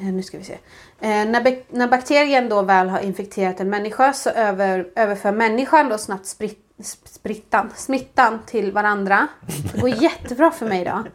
eh, 0.07 0.13
nu 0.15 0.23
ska 0.23 0.39
vi 0.39 0.45
se. 0.45 0.53
Eh, 1.01 1.09
när, 1.29 1.63
när 1.77 1.89
bakterien 1.89 2.49
då 2.49 2.63
väl 2.63 2.89
har 2.89 3.01
infekterat 3.01 3.61
en 3.61 3.71
människa 3.71 4.13
så 4.13 4.31
över, 4.31 4.89
överför 4.97 5.33
människan 5.33 5.89
då 5.89 5.99
snabbt 5.99 6.27
sprit, 6.27 6.59
sp- 6.79 7.07
sprittan, 7.09 7.71
smittan 7.77 8.39
till 8.47 8.73
varandra. 8.73 9.27
Det 9.73 9.81
går 9.81 9.91
jättebra 10.03 10.51
för 10.51 10.67
mig 10.67 10.81
idag. 10.81 11.09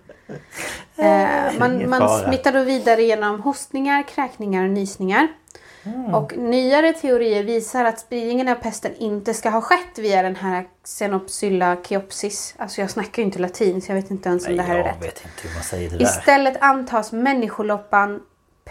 Eh, 0.96 1.60
man 1.60 1.76
Ingen 1.76 1.90
man 1.90 2.00
fara. 2.00 2.28
smittar 2.28 2.52
då 2.54 2.64
vidare 2.64 3.04
genom 3.04 3.42
hostningar, 3.42 4.04
kräkningar 4.04 4.64
och 4.64 4.70
nysningar. 4.70 5.28
Och 6.14 6.38
nyare 6.38 6.94
teorier 6.94 7.44
visar 7.44 7.86
att 7.86 8.00
spridningen 8.00 8.48
av 8.48 8.56
pesten 8.56 8.96
inte 8.96 9.34
ska 9.34 9.50
ha 9.50 9.62
skett 9.62 9.98
via 9.98 10.22
den 10.22 10.36
här 10.36 10.68
Xenopsylla 10.84 11.78
chiopsis. 11.84 12.56
Alltså 12.58 12.82
jag 12.82 12.90
snackar 12.90 13.22
ju 13.22 13.26
inte 13.26 13.40
latin 13.40 13.82
så 13.82 13.92
jag 13.92 13.96
vet 13.96 14.12
inte 14.12 14.30
ens 14.30 14.48
om 14.48 14.56
Nej, 14.56 14.58
det 14.58 14.64
här 14.74 14.80
är 14.80 14.84
rätt. 14.84 15.04
vet 15.04 15.26
inte 15.26 15.48
hur 15.48 15.54
man 15.54 15.64
säger 15.64 15.90
det 15.90 15.98
där. 15.98 16.04
Istället 16.04 16.58
antas 16.62 17.12
människoloppan 17.12 18.22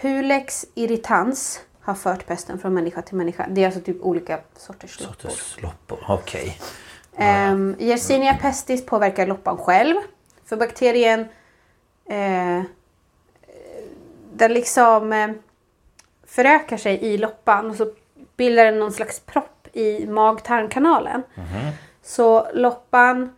Pulex 0.01 0.65
irritans 0.75 1.61
ha 1.85 1.95
fört 1.95 2.25
pesten 2.25 2.59
från 2.59 2.73
människa 2.73 3.01
till 3.01 3.15
människa. 3.15 3.47
Det 3.49 3.61
är 3.61 3.65
alltså 3.65 3.81
typ 3.81 4.01
olika 4.01 4.39
sorters 4.57 4.99
loppor. 4.99 5.29
Sorters 5.29 5.61
loppor. 5.61 5.99
Okej. 6.07 6.59
Um, 7.51 7.75
Yersinia 7.79 8.37
pestis 8.41 8.85
påverkar 8.85 9.27
loppan 9.27 9.57
själv. 9.57 9.95
För 10.45 10.57
bakterien 10.57 11.19
eh, 12.09 12.61
den 14.33 14.53
liksom 14.53 15.13
eh, 15.13 15.29
förökar 16.35 16.77
sig 16.77 16.99
i 17.01 17.17
loppan 17.17 17.69
och 17.69 17.75
så 17.75 17.91
bildar 18.37 18.65
den 18.65 18.79
någon 18.79 18.91
slags 18.91 19.19
propp 19.19 19.67
i 19.73 20.07
mag-tarmkanalen. 20.07 21.23
Så 22.03 22.47
loppan 22.53 23.35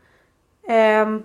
ehm, 0.68 1.24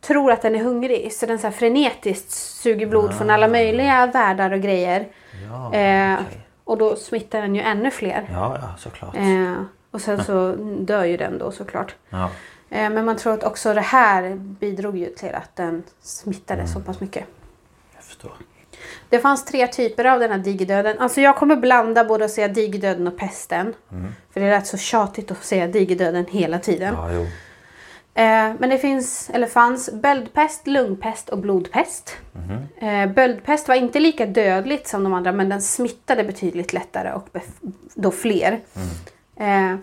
tror 0.00 0.32
att 0.32 0.42
den 0.42 0.54
är 0.54 0.64
hungrig 0.64 1.12
så 1.12 1.26
den 1.26 1.38
så 1.38 1.50
frenetiskt 1.50 2.30
suger 2.30 2.86
blod 2.86 3.14
från 3.14 3.30
alla 3.30 3.48
möjliga 3.48 4.06
världar 4.06 4.50
och 4.52 4.60
grejer. 4.60 5.06
Ja, 5.48 5.74
Eh. 5.74 6.18
Och 6.64 6.78
då 6.78 6.96
smittar 6.96 7.42
den 7.42 7.54
ju 7.54 7.60
ännu 7.60 7.90
fler. 7.90 8.28
ja, 8.32 8.58
ja, 8.62 8.74
såklart. 8.78 9.16
Eh, 9.16 9.62
och 9.90 10.00
sen 10.00 10.24
så 10.28 10.54
dör 10.78 11.04
ju 11.04 11.16
den 11.16 11.38
då 11.38 11.50
såklart. 11.50 11.94
Ja. 12.10 12.30
Eh, 12.70 12.90
men 12.90 13.04
man 13.04 13.16
tror 13.16 13.32
att 13.32 13.44
också 13.44 13.74
det 13.74 13.80
här 13.80 14.34
bidrog 14.34 14.96
ju 14.96 15.06
till 15.06 15.34
att 15.34 15.56
den 15.56 15.82
smittade 16.00 16.66
så 16.66 16.80
pass 16.80 17.00
mycket. 17.00 17.24
Jag 17.94 18.04
förstår. 18.04 18.32
Det 19.14 19.20
fanns 19.20 19.44
tre 19.44 19.66
typer 19.66 20.04
av 20.04 20.20
den 20.20 20.30
här 20.30 20.38
digerdöden. 20.38 20.98
Alltså 20.98 21.20
jag 21.20 21.36
kommer 21.36 21.56
blanda 21.56 22.04
både 22.04 22.24
att 22.24 22.30
säga 22.30 22.48
digerdöden 22.48 23.06
och 23.06 23.16
pesten. 23.16 23.74
För 24.32 24.40
det 24.40 24.46
är 24.46 24.50
rätt 24.50 24.66
så 24.66 24.76
tjatigt 24.76 25.30
att 25.30 25.44
säga 25.44 25.66
digerdöden 25.66 26.26
hela 26.30 26.58
tiden. 26.58 26.94
Ja. 26.94 27.10
Eh, 28.22 28.54
men 28.58 28.70
det 28.70 28.78
finns, 28.78 29.30
eller 29.30 29.46
fanns, 29.46 29.92
böldpest, 29.92 30.66
lungpest 30.66 31.28
och 31.28 31.38
blodpest. 31.38 32.16
Eh, 32.78 33.06
böldpest 33.12 33.68
var 33.68 33.74
inte 33.74 34.00
lika 34.00 34.26
dödligt 34.26 34.88
som 34.88 35.04
de 35.04 35.14
andra 35.14 35.32
men 35.32 35.48
den 35.48 35.62
smittade 35.62 36.24
betydligt 36.24 36.72
lättare 36.72 37.12
och 37.12 37.28
då 37.94 38.10
fler. 38.10 38.60
Eh, 39.36 39.76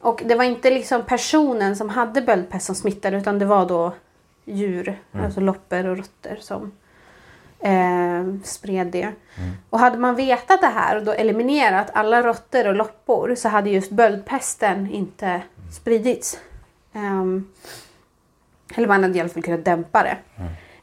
och 0.00 0.22
det 0.26 0.34
var 0.34 0.44
inte 0.44 0.70
liksom 0.70 1.02
personen 1.02 1.76
som 1.76 1.88
hade 1.88 2.22
böldpest 2.22 2.66
som 2.66 2.74
smittade 2.74 3.16
utan 3.16 3.38
det 3.38 3.44
var 3.44 3.66
då 3.66 3.94
djur, 4.44 4.98
alltså 5.12 5.40
loppor 5.40 5.86
och 5.86 5.96
råttor 5.96 6.36
som 6.40 6.72
eh, 7.60 8.24
spred 8.44 8.86
det. 8.86 9.12
Och 9.70 9.78
hade 9.78 9.98
man 9.98 10.14
vetat 10.16 10.60
det 10.60 10.66
här 10.66 10.96
och 10.96 11.04
då 11.04 11.12
eliminerat 11.12 11.90
alla 11.94 12.22
råttor 12.22 12.68
och 12.68 12.74
loppor 12.74 13.34
så 13.34 13.48
hade 13.48 13.70
just 13.70 13.90
böldpesten 13.90 14.90
inte 14.90 15.42
spridits. 15.72 16.38
Ehm, 16.92 17.48
eller 18.74 18.88
man 18.88 19.02
hade 19.02 19.18
i 19.18 19.20
alla 19.20 19.30
fall 19.30 19.42
kunnat 19.42 19.64
dämpa 19.64 20.02
det. 20.02 20.16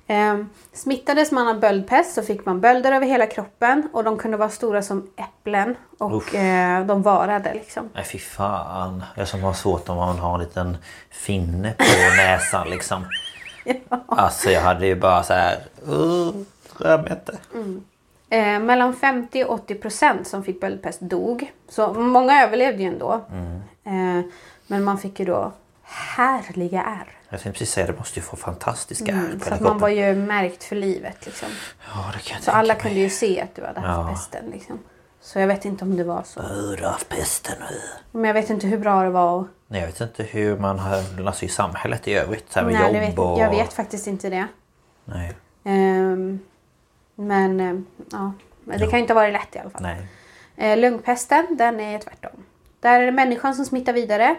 Ehm, 0.08 0.50
smittades 0.74 1.32
man 1.32 1.48
av 1.48 1.60
böldpest 1.60 2.14
så 2.14 2.24
fick 2.24 2.46
man 2.46 2.62
bölder 2.62 2.92
över 2.92 3.08
hela 3.08 3.26
kroppen 3.26 3.90
och 3.94 4.04
de 4.04 4.18
kunde 4.18 4.38
vara 4.38 4.50
stora 4.50 4.82
som 4.82 5.10
äpplen 5.18 5.76
och 5.98 6.36
eh, 6.36 6.86
de 6.86 7.02
varade 7.02 7.54
liksom. 7.54 7.90
Nej 7.94 8.04
fy 8.04 8.20
fan. 8.20 9.04
Jag 9.16 9.28
som 9.28 9.44
har 9.44 9.54
svårt 9.54 9.90
om 9.90 9.98
man 9.98 10.20
har 10.20 10.34
en 10.34 10.40
liten 10.40 10.78
finne 11.10 11.74
på 11.78 11.84
näsan 12.18 12.70
liksom. 12.70 13.06
Alltså 14.08 14.50
jag 14.50 14.62
hade 14.62 14.88
ju 14.88 14.96
bara 14.96 15.24
så 15.24 15.34
här. 15.34 15.58
Uh, 15.90 16.32
mig 16.80 17.12
inte. 17.12 17.38
Eh, 18.30 18.60
mellan 18.60 18.96
50 18.96 19.44
och 19.44 19.54
80 19.54 19.76
procent 19.76 20.28
som 20.28 20.44
fick 20.44 20.62
böldpest 20.62 21.02
dog. 21.02 21.52
Så 21.70 21.94
många 21.94 22.44
överlevde 22.44 22.84
ju 22.84 22.90
ändå. 22.90 23.14
Eh, 23.84 24.22
men 24.68 24.84
man 24.84 24.98
fick 24.98 25.20
ju 25.20 25.26
då 25.26 25.52
härliga 25.84 26.82
ärr. 26.84 27.08
Jag 27.30 27.42
tänkte 27.42 27.60
precis 27.60 27.72
säga 27.74 27.88
det 27.88 27.98
måste 27.98 28.20
ju 28.20 28.24
få 28.24 28.36
fantastiska 28.36 29.12
ärr 29.12 29.20
på 29.20 29.26
Mm, 29.26 29.40
Så 29.40 29.54
att 29.54 29.60
man 29.62 29.78
var 29.78 29.90
ju 29.90 30.16
märkt 30.16 30.64
för 30.64 30.76
livet 30.76 31.26
liksom. 31.26 31.48
Ja 31.94 32.12
det 32.14 32.20
kan 32.20 32.36
jag 32.36 32.44
Så 32.44 32.52
alla 32.52 32.74
mig. 32.74 32.82
kunde 32.82 33.00
ju 33.00 33.10
se 33.10 33.42
att 33.42 33.56
du 33.56 33.66
hade 33.66 33.80
haft 33.80 34.00
Ja. 34.08 34.10
pesten 34.14 34.50
liksom. 34.52 34.80
Så 35.22 35.40
jag 35.40 35.48
vet 35.48 35.66
inte 35.66 35.86
om 35.86 35.98
det 35.98 36.04
var 36.04 36.24
så. 36.24 36.42
Du 36.78 36.84
har 36.84 36.92
haft 36.92 37.10
pesten. 37.10 37.56
Men 38.12 38.24
jag 38.26 38.34
vet 38.34 38.50
inte 38.50 38.68
hur 38.68 38.78
bra 38.78 39.04
det 39.04 39.10
var. 39.10 39.32
Och... 39.34 39.48
Nej, 39.68 39.80
jag 39.80 39.88
vet 39.88 40.02
inte 40.02 40.24
hur 40.24 40.58
man 40.60 40.80
har, 40.80 41.04
alltså 41.28 41.46
i 41.46 41.48
samhället 41.48 42.08
i 42.08 42.14
övrigt. 42.14 42.52
Så 42.52 42.60
här 42.60 42.66
med 42.66 42.74
Nej, 42.74 42.84
jobb 42.84 42.94
vet, 43.02 43.20
och... 43.20 43.40
jag 43.40 43.50
vet 43.50 43.74
faktiskt 43.74 44.08
inte 44.08 44.30
det. 44.30 44.48
Nej. 45.06 45.34
Ehm, 45.64 46.40
men 47.16 47.60
ehm, 47.60 47.86
ja, 48.12 48.32
det 48.64 48.80
kan 48.80 48.92
ju 48.92 49.00
inte 49.00 49.14
ha 49.14 49.22
varit 49.22 49.34
lätt 49.34 49.56
i 49.56 49.60
alla 49.60 49.70
fall. 49.70 49.82
Nej. 49.82 50.08
Eh, 50.56 50.78
lungpesten, 50.78 51.46
den 51.50 51.80
är 51.80 52.00
tvärtom. 52.00 52.44
Där 52.80 53.00
är 53.00 53.06
det 53.06 53.12
människan 53.12 53.56
som 53.56 53.66
smittar 53.66 53.94
vidare. 53.94 54.36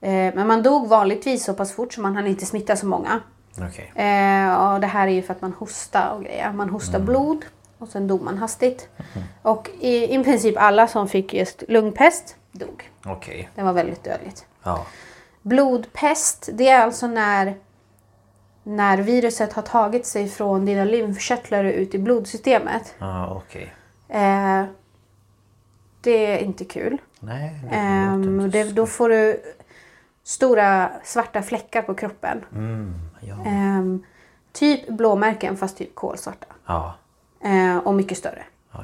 Eh, 0.00 0.34
men 0.34 0.46
man 0.46 0.62
dog 0.62 0.88
vanligtvis 0.88 1.44
så 1.44 1.54
pass 1.54 1.72
fort 1.72 1.94
så 1.94 2.00
man 2.00 2.16
hann 2.16 2.26
inte 2.26 2.46
smitta 2.46 2.76
så 2.76 2.86
många. 2.86 3.20
Eh, 3.94 4.72
och 4.72 4.80
det 4.80 4.86
här 4.86 5.06
är 5.06 5.12
ju 5.12 5.22
för 5.22 5.34
att 5.34 5.40
man 5.40 5.52
hostar 5.52 6.10
och 6.10 6.24
grejer. 6.24 6.52
Man 6.52 6.70
hostar 6.70 7.00
blod 7.00 7.44
och 7.78 7.88
sen 7.88 8.08
dog 8.08 8.22
man 8.22 8.38
hastigt. 8.38 8.88
Och 9.42 9.70
i, 9.80 10.14
i 10.14 10.24
princip 10.24 10.56
alla 10.58 10.88
som 10.88 11.08
fick 11.08 11.34
just 11.34 11.62
lungpest 11.68 12.36
dog. 12.52 12.90
Okej. 13.04 13.48
Det 13.54 13.62
var 13.62 13.72
väldigt 13.72 14.04
dödligt. 14.04 14.46
Ja. 14.62 14.86
Blodpest, 15.42 16.48
det 16.52 16.68
är 16.68 16.80
alltså 16.80 17.06
när, 17.06 17.54
när 18.68 18.98
viruset 18.98 19.52
har 19.52 19.62
tagit 19.62 20.06
sig 20.06 20.28
från 20.28 20.64
dina 20.66 20.84
lymfkörtlar 20.84 21.64
ut 21.64 21.94
i 21.94 21.98
blodsystemet. 21.98 22.94
Ja, 22.98 23.34
okej. 23.46 23.74
Eh, 24.08 24.64
det 26.00 26.26
är 26.26 26.38
inte 26.38 26.64
kul. 26.64 26.98
Nej, 27.20 27.54
det 27.62 27.66
låter 28.16 28.44
inte 28.44 28.58
det, 28.64 28.70
då 28.72 28.86
får 28.86 29.08
du 29.08 29.42
stora 30.24 30.90
svarta 31.04 31.42
fläckar 31.42 31.82
på 31.82 31.94
kroppen. 31.94 32.44
Mm, 32.52 32.94
ja. 33.20 33.34
Ehm, 33.46 34.02
typ 34.52 34.88
blåmärken 34.88 35.56
fast 35.56 35.76
typ 35.78 35.94
kolsvarta. 35.94 36.46
Ja. 36.66 36.94
Eh, 37.44 37.76
och 37.78 37.94
mycket 37.94 38.18
större. 38.18 38.44
ja, 38.72 38.78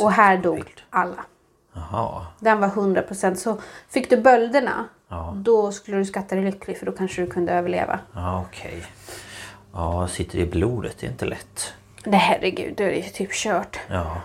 Och 0.00 0.12
här 0.12 0.36
dog 0.36 0.54
bild. 0.54 0.80
alla. 0.90 1.24
Jaha. 1.72 2.26
Den 2.38 2.60
var 2.60 2.68
100%. 2.68 3.34
Så 3.34 3.58
fick 3.88 4.10
du 4.10 4.16
bölderna, 4.16 4.84
Ja. 5.08 5.32
då 5.36 5.72
skulle 5.72 5.96
du 5.96 6.04
skatta 6.04 6.34
dig 6.34 6.44
lycklig 6.44 6.78
för 6.78 6.86
då 6.86 6.92
kanske 6.92 7.22
du 7.22 7.30
kunde 7.30 7.52
överleva. 7.52 7.98
Ja, 8.14 8.44
okej. 8.48 8.84
Ja, 9.72 10.08
sitter 10.08 10.38
i 10.38 10.46
blodet? 10.46 10.96
Det 11.00 11.06
är 11.06 11.10
inte 11.10 11.24
lätt. 11.24 11.72
Nej 12.04 12.20
herregud, 12.20 12.74
då 12.76 12.84
är 12.84 12.88
det 12.88 12.96
ju 12.96 13.02
typ 13.02 13.32
kört. 13.32 13.78
Ja. 13.88 14.20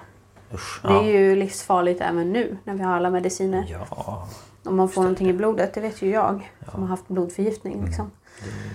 Usch. 0.54 0.80
Det 0.84 0.88
är 0.88 0.94
Ja. 0.94 1.04
ju 1.04 1.36
livsfarligt 1.36 2.02
även 2.02 2.34
nu 2.34 2.58
när 2.64 2.74
vi 2.74 2.84
har 2.84 2.96
alla 2.96 3.10
mediciner. 3.10 3.66
Ja. 3.70 4.28
Om 4.66 4.76
man 4.76 4.90
får 4.90 5.02
någonting 5.02 5.30
i 5.30 5.34
blodet, 5.34 5.74
det 5.74 5.82
vet 5.82 6.02
ju 6.02 6.10
jag 6.10 6.52
som 6.72 6.82
har 6.82 6.88
haft 6.90 7.08
blodförgiftning. 7.08 7.86
Liksom. 7.86 8.12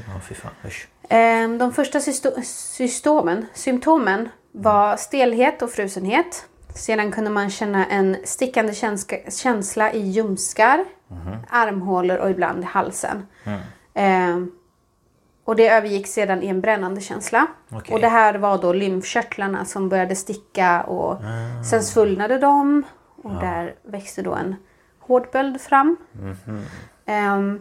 Ja, 0.06 0.20
fy 0.28 0.34
fan. 0.34 0.50
Usch. 0.66 0.88
Ehm, 1.08 1.58
De 1.58 1.72
första 1.72 1.98
systo- 1.98 2.42
systomen, 2.44 3.46
symptomen 3.54 4.28
var 4.52 4.96
stelhet 4.96 5.62
och 5.62 5.70
frusenhet. 5.70 6.46
Sedan 6.75 7.12
kunde 7.12 7.30
man 7.30 7.50
känna 7.50 7.87
en 7.87 8.16
stickande 8.25 8.72
känsla 9.30 9.92
i 9.92 9.98
ljumskar, 10.00 10.84
armhålor 11.50 12.16
och 12.16 12.30
ibland 12.30 12.62
i 12.62 12.66
halsen. 12.66 13.26
Ehm, 13.94 14.50
och 15.49 15.57
det 15.57 15.69
övergick 15.69 16.07
sedan 16.07 16.43
i 16.43 16.47
en 16.47 16.61
brännande 16.61 17.00
känsla. 17.00 17.47
Okej. 17.71 17.95
Och 17.95 18.00
det 18.00 18.09
här 18.09 18.35
var 18.35 18.59
då 18.59 18.73
lymfkörtlarna 18.73 19.64
som 19.64 19.88
började 19.88 20.17
sticka 20.17 20.83
och 20.83 21.21
sen 21.71 21.83
svullnade 21.83 22.38
de. 22.38 22.83
Och 23.23 23.31
där 23.35 23.75
växte 23.83 24.23
då 24.23 24.35
en 24.35 24.57
hårdböld 25.00 25.61
fram. 25.61 25.97
Ehm, 27.07 27.61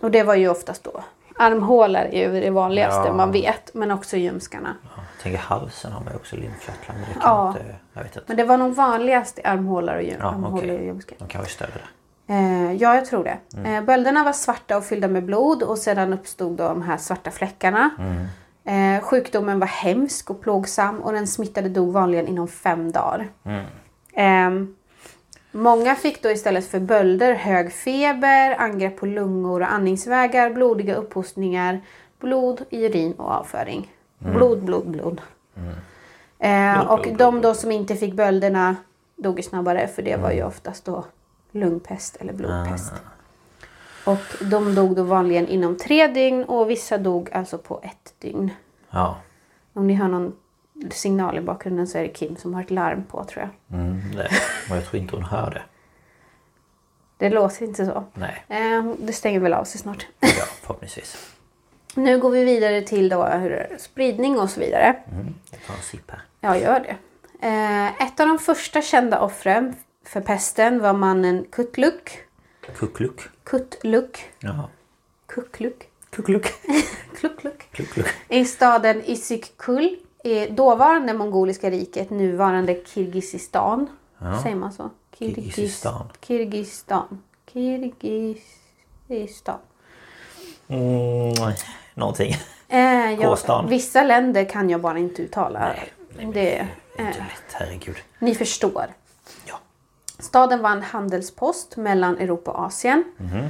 och 0.00 0.10
det 0.10 0.22
var 0.22 0.34
ju 0.34 0.48
oftast 0.48 0.84
då 0.84 1.04
armhålor 1.38 2.00
är 2.00 2.32
ju 2.34 2.40
det 2.40 2.50
vanligaste 2.50 3.08
Ja. 3.08 3.12
man 3.14 3.32
vet. 3.32 3.74
Men 3.74 3.90
också 3.90 4.16
ljumskarna. 4.16 4.76
Ja, 4.82 4.88
jag 5.14 5.22
tänker 5.22 5.38
halsen 5.38 5.92
har 5.92 6.00
man 6.04 6.12
ju 6.12 6.16
också 6.18 6.36
lymfkörtlar. 6.36 6.94
Men 6.94 7.04
det 7.08 7.12
kan 7.20 7.22
Ja. 7.22 7.48
inte... 7.48 7.74
Jag 7.92 8.02
vet 8.02 8.16
inte. 8.16 8.24
Men 8.28 8.36
det 8.36 8.44
var 8.44 8.56
nog 8.56 8.74
vanligast 8.74 9.38
i 9.38 9.44
armhålor 9.44 9.94
och 9.94 10.02
ljum- 10.02 10.16
Ja, 10.20 10.28
armhålor 10.28 10.58
okej. 10.58 10.78
och 10.78 10.84
ljumskar. 10.84 11.16
De 11.18 11.46
större. 11.46 11.80
Eh, 12.28 12.72
ja, 12.72 12.94
jag 12.94 13.04
tror 13.04 13.24
det. 13.24 13.38
Mm. 13.56 13.74
Eh, 13.74 13.84
bölderna 13.84 14.24
var 14.24 14.32
svarta 14.32 14.76
och 14.76 14.84
fyllda 14.84 15.08
med 15.08 15.24
blod 15.24 15.62
och 15.62 15.78
sedan 15.78 16.12
uppstod 16.12 16.56
de 16.56 16.82
här 16.82 16.96
svarta 16.96 17.30
fläckarna. 17.30 17.90
Mm. 17.98 18.26
Eh, 18.96 19.02
sjukdomen 19.02 19.58
var 19.58 19.66
hemsk 19.66 20.30
och 20.30 20.40
plågsam 20.40 21.00
och 21.00 21.12
den 21.12 21.26
smittade 21.26 21.68
dog 21.68 21.92
vanligen 21.92 22.28
inom 22.28 22.48
fem 22.48 22.92
dagar. 22.92 23.28
Mm. 23.44 23.64
Eh, 24.14 24.68
många 25.52 25.94
fick 25.94 26.22
då 26.22 26.30
istället 26.30 26.66
för 26.66 26.80
bölder 26.80 27.34
hög 27.34 27.72
feber, 27.72 28.60
angrepp 28.60 28.96
på 28.96 29.06
lungor 29.06 29.60
och 29.60 29.72
andningsvägar, 29.72 30.50
blodiga 30.50 30.94
upphostningar, 30.94 31.80
blod, 32.20 32.64
urin 32.70 33.12
och 33.12 33.30
avföring. 33.30 33.92
Blod, 34.18 34.64
blod, 34.64 34.90
blod. 34.90 35.20
Eh, 35.56 35.72
Mm. 36.38 36.74
Blod, 36.74 36.88
och 36.98 37.02
blod, 37.02 37.18
de 37.18 37.30
blod, 37.30 37.42
då 37.42 37.54
som 37.54 37.72
inte 37.72 37.96
fick 37.96 38.14
bölderna 38.14 38.76
dog 39.16 39.44
snabbare 39.44 39.86
för 39.86 40.02
det 40.02 40.16
var 40.16 40.30
ju 40.30 40.44
oftast 40.44 40.84
då 40.84 41.04
lungpest 41.56 42.16
eller 42.16 42.32
blodpest. 42.32 42.92
Och 44.04 44.46
de 44.50 44.74
dog 44.74 44.96
då 44.96 45.02
vanligen 45.02 45.48
inom 45.48 45.76
tre 45.76 46.06
dygn 46.06 46.44
och 46.44 46.70
vissa 46.70 46.98
dog 46.98 47.32
alltså 47.32 47.58
på 47.58 47.80
ett 47.82 48.14
dygn. 48.18 48.50
Ja. 48.90 49.16
Om 49.72 49.86
ni 49.86 49.94
hör 49.94 50.08
någon 50.08 50.36
signal 50.90 51.38
i 51.38 51.40
bakgrunden 51.40 51.86
så 51.86 51.98
är 51.98 52.02
det 52.02 52.08
Kim 52.08 52.36
som 52.36 52.54
har 52.54 52.62
ett 52.62 52.70
larm 52.70 53.04
på 53.04 53.24
tror 53.24 53.42
jag. 53.42 53.78
Mm, 53.80 54.16
det. 54.16 54.28
Men 54.68 54.78
jag 54.78 54.86
tror 54.86 55.02
inte 55.02 55.16
hon 55.16 55.24
hör 55.24 55.50
det. 55.50 55.62
Det 57.18 57.30
låter 57.30 57.64
inte 57.64 57.86
så. 57.86 58.04
Nej. 58.14 58.44
Eh, 58.48 58.92
det 58.98 59.12
stänger 59.12 59.40
väl 59.40 59.52
av 59.52 59.64
sig 59.64 59.80
snart. 59.80 60.06
Ja, 60.20 60.44
förhoppningsvis. 60.60 61.34
nu 61.94 62.18
går 62.18 62.30
vi 62.30 62.44
vidare 62.44 62.82
till 62.82 63.08
då 63.08 63.28
spridning 63.78 64.38
och 64.38 64.50
så 64.50 64.60
vidare. 64.60 64.96
Mm. 65.12 65.34
Jag 65.50 65.60
tar 65.66 65.74
en 65.74 65.82
sipp 65.82 66.10
här. 66.10 66.20
Ja, 66.40 66.56
gör 66.56 66.80
det. 66.80 66.96
Eh, 67.46 68.02
ett 68.02 68.20
av 68.20 68.26
de 68.26 68.38
första 68.38 68.82
kända 68.82 69.20
offren 69.20 69.74
för 70.06 70.20
pesten 70.20 70.80
var 70.80 70.92
mannen 70.92 71.46
Kutluk. 71.52 72.18
Kukluk. 72.76 73.20
Kutluk. 73.44 74.24
Ja. 74.40 74.68
Kukluk. 75.26 75.88
Kukluk. 76.10 76.46
Klukluk. 77.20 77.68
Kukluk. 77.72 78.06
I 78.28 78.44
staden 78.44 79.02
Isikkul 79.04 79.96
i 80.24 80.46
dåvarande 80.46 81.12
mongoliska 81.14 81.70
riket, 81.70 82.10
nuvarande 82.10 82.80
Kirgizistan. 82.86 83.88
Säger 84.42 84.56
man 84.56 84.72
så? 84.72 84.90
Kirgiz- 85.18 85.34
Kirgizistan. 85.34 86.08
Kirgizistan. 86.20 87.22
Kirgizistan. 87.52 89.58
Mm, 90.68 91.34
någonting. 91.94 92.34
Eh, 92.68 93.12
ja, 93.12 93.64
vissa 93.68 94.04
länder 94.04 94.44
kan 94.44 94.70
jag 94.70 94.80
bara 94.80 94.98
inte 94.98 95.22
uttala. 95.22 95.58
Nej, 95.60 95.92
nej, 96.16 96.26
det, 96.26 96.32
Det 96.32 96.56
är 96.56 96.60
eh, 96.98 97.06
inte 97.06 97.18
lätt. 97.18 97.52
Herregud. 97.52 97.96
ni 98.18 98.34
förstår. 98.34 98.86
Ja. 99.44 99.58
Staden 100.18 100.62
var 100.62 100.70
en 100.70 100.82
handelspost 100.82 101.76
mellan 101.76 102.18
Europa 102.18 102.50
och 102.50 102.64
Asien. 102.64 103.04
Mhm. 103.16 103.46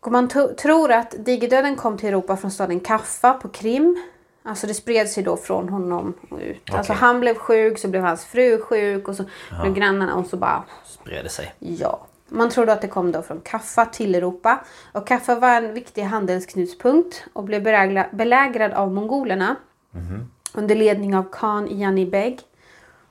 Och 0.00 0.12
man 0.12 0.28
tror 0.58 0.92
att 0.92 1.14
digerdöden 1.18 1.76
kom 1.76 1.98
till 1.98 2.08
Europa 2.08 2.36
från 2.36 2.50
staden 2.50 2.80
Kaffa 2.80 3.32
på 3.34 3.48
Krim. 3.48 4.02
Alltså 4.42 4.66
det 4.66 4.74
spred 4.74 5.08
sig 5.08 5.22
då 5.22 5.36
från 5.36 5.68
honom 5.68 6.14
och 6.30 6.38
ut. 6.38 6.74
Alltså 6.74 6.92
Okej. 6.92 7.00
han 7.00 7.20
blev 7.20 7.34
sjuk, 7.34 7.78
så 7.78 7.88
blev 7.88 8.02
hans 8.02 8.24
fru 8.24 8.60
sjuk 8.62 9.08
och 9.08 9.16
så 9.16 9.24
blev 9.62 9.74
grannarna 9.74 10.14
och 10.14 10.26
så 10.26 10.36
bara 10.36 10.62
Spred 10.84 11.24
det 11.24 11.28
sig. 11.28 11.54
ja. 11.58 12.06
Man 12.32 12.50
trodde 12.50 12.72
att 12.72 12.80
det 12.80 12.88
kom 12.88 13.12
då 13.12 13.22
från 13.22 13.40
Kaffa 13.40 13.84
till 13.86 14.14
Europa. 14.14 14.58
Och 14.92 15.06
Kaffa 15.06 15.34
var 15.34 15.48
en 15.48 15.74
viktig 15.74 16.02
handelsknutspunkt 16.02 17.24
och 17.32 17.44
blev 17.44 17.62
belägra- 17.62 18.08
belägrad 18.12 18.72
av 18.72 18.92
mongolerna. 18.92 19.56
Under 20.54 20.74
ledning 20.74 21.16
av 21.16 21.24
khan 21.32 21.78
Jani 21.78 22.06
Beg. 22.06 22.40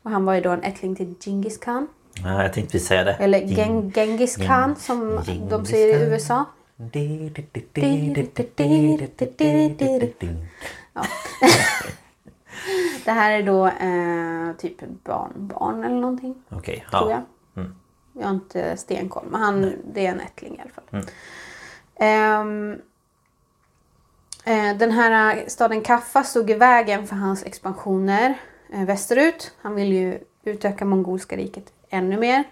Och 0.03 0.12
han 0.12 0.25
var 0.25 0.33
ju 0.33 0.41
då 0.41 0.49
en 0.49 0.63
ättling 0.63 0.95
till 0.95 1.15
Genghis 1.19 1.57
khan. 1.57 1.88
Ja, 2.23 2.43
jag 2.43 2.53
tänkte 2.53 2.71
precis 2.71 2.88
säga 2.88 3.03
det. 3.03 3.13
Eller 3.13 3.39
Geng- 3.39 3.55
Geng- 3.55 3.91
Genghis 3.93 4.36
khan 4.36 4.75
som 4.75 4.99
de 5.15 5.23
Genghis 5.25 5.69
säger 5.69 5.99
i. 5.99 6.12
USA. 6.12 6.45
Ja. 10.93 11.03
Det 13.05 13.12
här 13.12 13.32
är 13.32 13.43
då 13.43 13.67
eh, 13.67 14.55
typ 14.58 15.03
barnbarn 15.03 15.84
eller 15.84 15.95
någonting. 15.95 16.36
Okej, 16.49 16.86
Tror 16.91 17.12
ja. 17.12 17.21
jag. 17.55 17.65
Jag 18.13 18.23
har 18.27 18.34
inte 18.34 18.77
stenkoll. 18.77 19.25
Men 19.29 19.41
han, 19.41 19.73
det 19.93 20.05
är 20.05 20.12
en 20.12 20.19
ättling 20.19 20.55
i 20.58 20.62
alla 20.62 20.69
fall. 20.69 21.12
Ehm, 21.95 22.73
eh, 24.45 24.77
den 24.77 24.91
här 24.91 25.43
staden 25.47 25.82
Kaffa 25.82 26.23
stod 26.23 26.49
i 26.49 26.53
vägen 26.53 27.08
för 27.08 27.15
hans 27.15 27.43
expansioner 27.43 28.34
eh, 28.73 28.86
västerut. 28.86 29.51
Han 29.62 29.75
ville 29.75 29.95
ju 29.95 30.19
utöka 30.43 30.86
mongolska 30.86 31.38
riket 31.38 31.73
ännu 31.89 32.17
mer. 32.17 32.43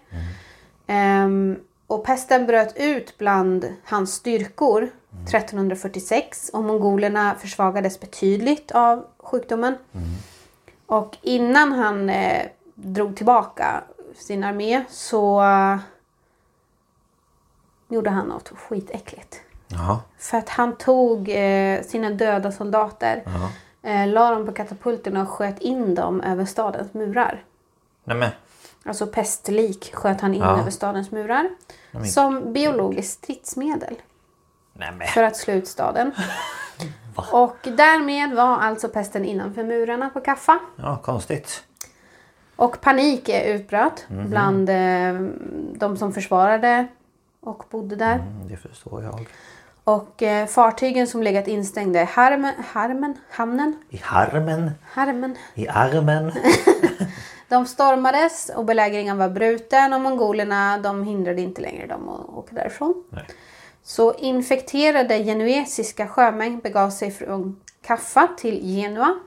Ehm, 0.87 1.59
och 1.87 2.05
pesten 2.05 2.45
bröt 2.45 2.77
ut 2.77 3.17
bland 3.17 3.73
hans 3.83 4.13
styrkor 4.13 4.89
1346 5.25 6.49
och 6.53 6.63
mongolerna 6.63 7.35
försvagades 7.35 7.99
betydligt 7.99 8.71
av 8.71 9.05
sjukdomen. 9.17 9.77
Och 10.85 11.17
innan 11.21 11.71
han 11.71 12.09
eh, 12.09 12.45
drog 12.75 13.15
tillbaka 13.15 13.83
sin 14.15 14.43
armé 14.43 14.83
så 14.89 15.41
eh, 15.41 15.77
gjorde 17.89 18.09
han 18.09 18.27
något 18.27 18.49
skitäckligt. 18.49 19.41
Jaha. 19.67 19.99
För 20.17 20.37
att 20.37 20.49
han 20.49 20.75
tog 20.75 21.29
eh, 21.29 21.81
sina 21.81 22.09
döda 22.09 22.51
soldater, 22.51 23.23
eh, 23.81 24.07
la 24.07 24.31
dem 24.31 24.45
på 24.45 24.51
katapulterna 24.51 25.21
och 25.21 25.29
sköt 25.29 25.59
in 25.59 25.95
dem 25.95 26.21
över 26.21 26.45
stadens 26.45 26.93
murar. 26.93 27.43
Nej 28.03 28.17
men. 28.17 28.29
Alltså 28.87 29.07
pestlik 29.07 29.95
sköt 29.95 30.21
han 30.21 30.33
in 30.33 30.41
Ja. 30.41 30.59
över 30.59 30.71
stadens 30.71 31.11
murar. 31.11 31.49
Som 32.13 32.53
biologiskt 32.53 33.23
stridsmedel 33.23 33.95
Nej 34.73 34.91
men. 34.97 35.07
för 35.07 35.23
att 35.23 35.35
slå 35.37 35.53
ut 35.53 35.67
staden. 35.67 36.11
och 37.31 37.57
därmed 37.63 38.35
var 38.35 38.57
alltså 38.57 38.87
pesten 38.89 39.25
innanför 39.25 39.63
murarna 39.63 40.09
på 40.09 40.19
Kaffa. 40.21 40.59
Ja, 40.75 40.97
konstigt. 41.03 41.63
Och 42.55 42.81
panik 42.81 43.29
är 43.29 43.53
utbröt 43.55 44.05
Mhm. 44.09 44.29
bland 44.29 44.69
eh, 44.69 45.13
de 45.79 45.97
som 45.97 46.13
försvarade 46.13 46.87
och 47.39 47.63
bodde 47.69 47.95
där. 47.95 48.15
Mm, 48.15 48.47
det 48.47 48.57
förstår 48.57 49.03
jag. 49.03 49.27
Och 49.83 50.23
eh, 50.23 50.47
fartygen 50.47 51.07
som 51.07 51.23
legat 51.23 51.47
instängda 51.47 52.01
i 52.01 52.05
harmen, 52.05 52.53
harmen, 52.73 53.17
hamnen, 53.29 53.75
I 53.89 53.97
harmen, 54.03 54.71
harmen, 54.91 55.35
i 55.53 55.67
armen. 55.67 56.31
de 57.49 57.65
stormades 57.65 58.51
och 58.55 58.65
belägringen 58.65 59.17
var 59.17 59.29
bruten 59.29 59.93
och 59.93 60.01
mongolerna 60.01 60.77
de 60.77 61.03
hindrade 61.03 61.41
inte 61.41 61.61
längre 61.61 61.87
dem 61.87 62.09
att 62.09 62.29
åka 62.29 62.55
därifrån. 62.55 63.03
Nej. 63.09 63.25
Så 63.83 64.13
infekterade 64.13 65.23
genuesiska 65.23 66.07
sjömän 66.07 66.59
begav 66.59 66.89
sig 66.89 67.11
från 67.11 67.59
Kaffa 67.81 68.27
till 68.37 68.61
Genua 68.61 69.19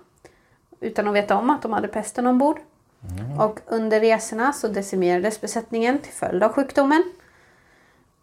utan 0.81 1.09
att 1.09 1.15
veta 1.15 1.37
om 1.37 1.51
att 1.51 1.63
de 1.63 1.73
hade 1.73 1.89
pesten 1.89 2.27
ombord. 2.27 2.59
Och 3.39 3.61
under 3.67 4.01
resorna 4.01 4.53
så 4.53 4.69
decimerades 4.69 5.41
besättningen 5.41 5.99
till 5.99 6.13
följd 6.13 6.43
av 6.43 6.53
sjukdomen. 6.53 7.03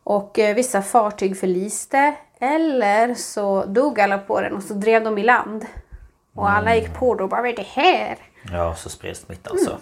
Och 0.04 0.40
eh, 0.40 0.56
vissa 0.56 0.82
fartyg 0.82 1.40
förliste 1.40 2.16
eller 2.40 3.14
så 3.14 3.66
dog 3.66 4.00
alla 4.00 4.18
på 4.18 4.42
den 4.42 4.54
och 4.54 4.64
så 4.64 4.74
drev 4.74 5.04
de 5.04 5.18
i 5.18 5.24
land. 5.24 5.66
Och 6.34 6.50
alla 6.50 6.76
gick 6.76 6.94
på 7.00 7.16
då 7.16 7.28
bara 7.28 7.42
vad 7.42 7.50
är 7.50 7.56
det 7.56 7.68
här? 7.68 8.18
Ja, 8.52 8.76
så 8.76 8.90
spreds 8.90 9.20
smittan 9.20 9.58
så. 9.60 9.78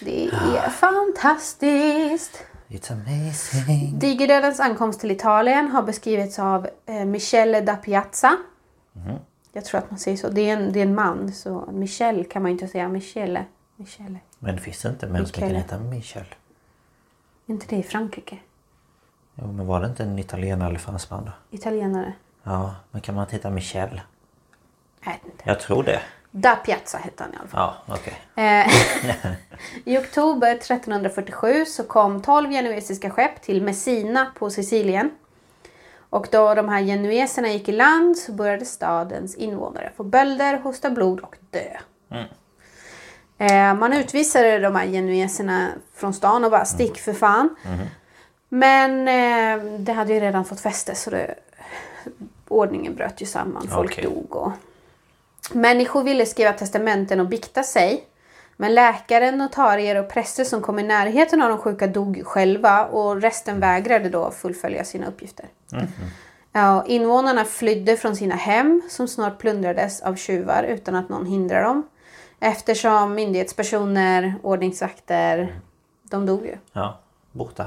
Det 0.00 0.26
är 0.26 0.70
fantastiskt! 0.70 2.44
It's 2.68 2.92
amazing. 2.92 3.98
Digerdödens 3.98 4.60
ankomst 4.60 5.00
till 5.00 5.10
Italien 5.10 5.68
har 5.68 5.82
beskrivits 5.82 6.38
av 6.38 6.68
eh, 6.86 7.04
Michele 7.04 7.60
da 7.60 7.76
Piazza. 7.76 8.36
Jag 9.52 9.64
tror 9.64 9.78
att 9.78 9.90
man 9.90 9.98
säger 9.98 10.16
så. 10.16 10.28
Det 10.28 10.40
är, 10.50 10.56
en, 10.56 10.72
det 10.72 10.78
är 10.78 10.82
en 10.82 10.94
man. 10.94 11.32
Så 11.32 11.68
Michel 11.72 12.24
kan 12.24 12.42
man 12.42 12.50
ju 12.50 12.52
inte 12.52 12.68
säga. 12.68 12.88
Michele. 12.88 13.44
Michele. 13.76 14.18
Men 14.38 14.58
finns 14.58 14.82
det 14.82 14.88
inte 14.88 15.06
män 15.06 15.26
som 15.26 15.40
kan 15.40 15.50
heta 15.50 15.78
Michel? 15.78 16.34
Är 17.46 17.52
inte 17.52 17.66
det 17.68 17.76
i 17.76 17.82
Frankrike? 17.82 18.38
Jo, 19.34 19.52
men 19.52 19.66
var 19.66 19.80
det 19.80 19.86
inte 19.86 20.02
en 20.02 20.18
italienare 20.18 20.68
eller 20.68 20.78
fransman 20.78 21.24
då? 21.24 21.56
Italienare? 21.56 22.12
Ja, 22.42 22.74
men 22.90 23.00
kan 23.00 23.14
man 23.14 23.24
inte 23.24 23.36
heta 23.36 23.50
Michel? 23.50 24.00
Jag 25.04 25.12
vet 25.12 25.24
inte. 25.24 25.44
Jag 25.46 25.60
tror 25.60 25.82
det. 25.82 26.02
Da 26.34 26.56
Piazza 26.56 26.98
hette 26.98 27.22
han 27.22 27.32
i 27.32 27.36
alla 27.36 27.48
fall. 27.48 27.74
Ja, 27.86 27.94
okej. 27.94 28.14
Eh, 28.34 28.66
I 29.84 29.98
oktober 29.98 30.54
1347 30.54 31.64
så 31.64 31.84
kom 31.84 32.22
12 32.22 32.50
genuesiska 32.50 33.10
skepp 33.10 33.42
till 33.42 33.62
Messina 33.62 34.32
på 34.38 34.50
Sicilien. 34.50 35.10
Och 36.10 36.28
då 36.30 36.54
de 36.54 36.68
här 36.68 36.82
genueserna 36.82 37.48
gick 37.48 37.68
i 37.68 37.72
land 37.72 38.18
så 38.18 38.32
började 38.32 38.64
stadens 38.64 39.34
invånare 39.34 39.92
få 39.96 40.04
bölder, 40.04 40.58
hosta 40.58 40.90
blod 40.90 41.20
och 41.20 41.36
dö. 41.50 41.76
Eh, 43.38 43.74
man 43.74 43.92
utvisade 43.92 44.58
de 44.58 44.76
här 44.76 44.86
genueserna 44.86 45.68
från 45.94 46.14
stan 46.14 46.44
och 46.44 46.50
bara 46.50 46.64
stick 46.64 46.98
för 46.98 47.12
fan. 47.12 47.56
Men 48.48 49.08
eh, 49.08 49.64
det 49.78 49.92
hade 49.92 50.12
ju 50.14 50.20
redan 50.20 50.44
fått 50.44 50.60
fäste 50.60 50.94
så 50.94 51.10
det, 51.10 51.34
ordningen 52.48 52.94
bröt 52.94 53.22
ju 53.22 53.26
samman. 53.26 53.68
Folk 53.68 53.92
Okej. 53.92 54.04
dog 54.04 54.36
och 54.36 54.52
Människor 55.54 56.02
ville 56.02 56.26
skriva 56.26 56.52
testamenten 56.52 57.20
och 57.20 57.28
bikta 57.28 57.62
sig. 57.62 58.04
Men 58.56 58.74
läkare, 58.74 59.30
notarier 59.30 59.96
och 59.96 60.08
präster 60.08 60.44
som 60.44 60.62
kom 60.62 60.78
i 60.78 60.82
närheten 60.82 61.42
av 61.42 61.48
de 61.48 61.58
sjuka 61.58 61.86
dog 61.86 62.22
själva 62.24 62.86
och 62.86 63.22
resten 63.22 63.60
vägrade 63.60 64.08
då 64.08 64.30
fullfölja 64.30 64.84
sina 64.84 65.06
uppgifter. 65.06 65.46
Ja, 66.52 66.80
och 66.80 66.88
invånarna 66.88 67.44
flydde 67.44 67.96
från 67.96 68.16
sina 68.16 68.34
hem 68.34 68.82
som 68.88 69.08
snart 69.08 69.38
plundrades 69.38 70.02
av 70.02 70.16
tjuvar 70.16 70.62
utan 70.62 70.94
att 70.94 71.08
någon 71.08 71.26
hindrade 71.26 71.62
dem. 71.64 71.88
Eftersom 72.40 73.14
myndighetspersoner, 73.14 74.34
ordningsvakter, 74.42 75.60
de 76.02 76.26
dog 76.26 76.46
ju. 76.46 76.56
Ja, 76.72 77.00
borta. 77.32 77.62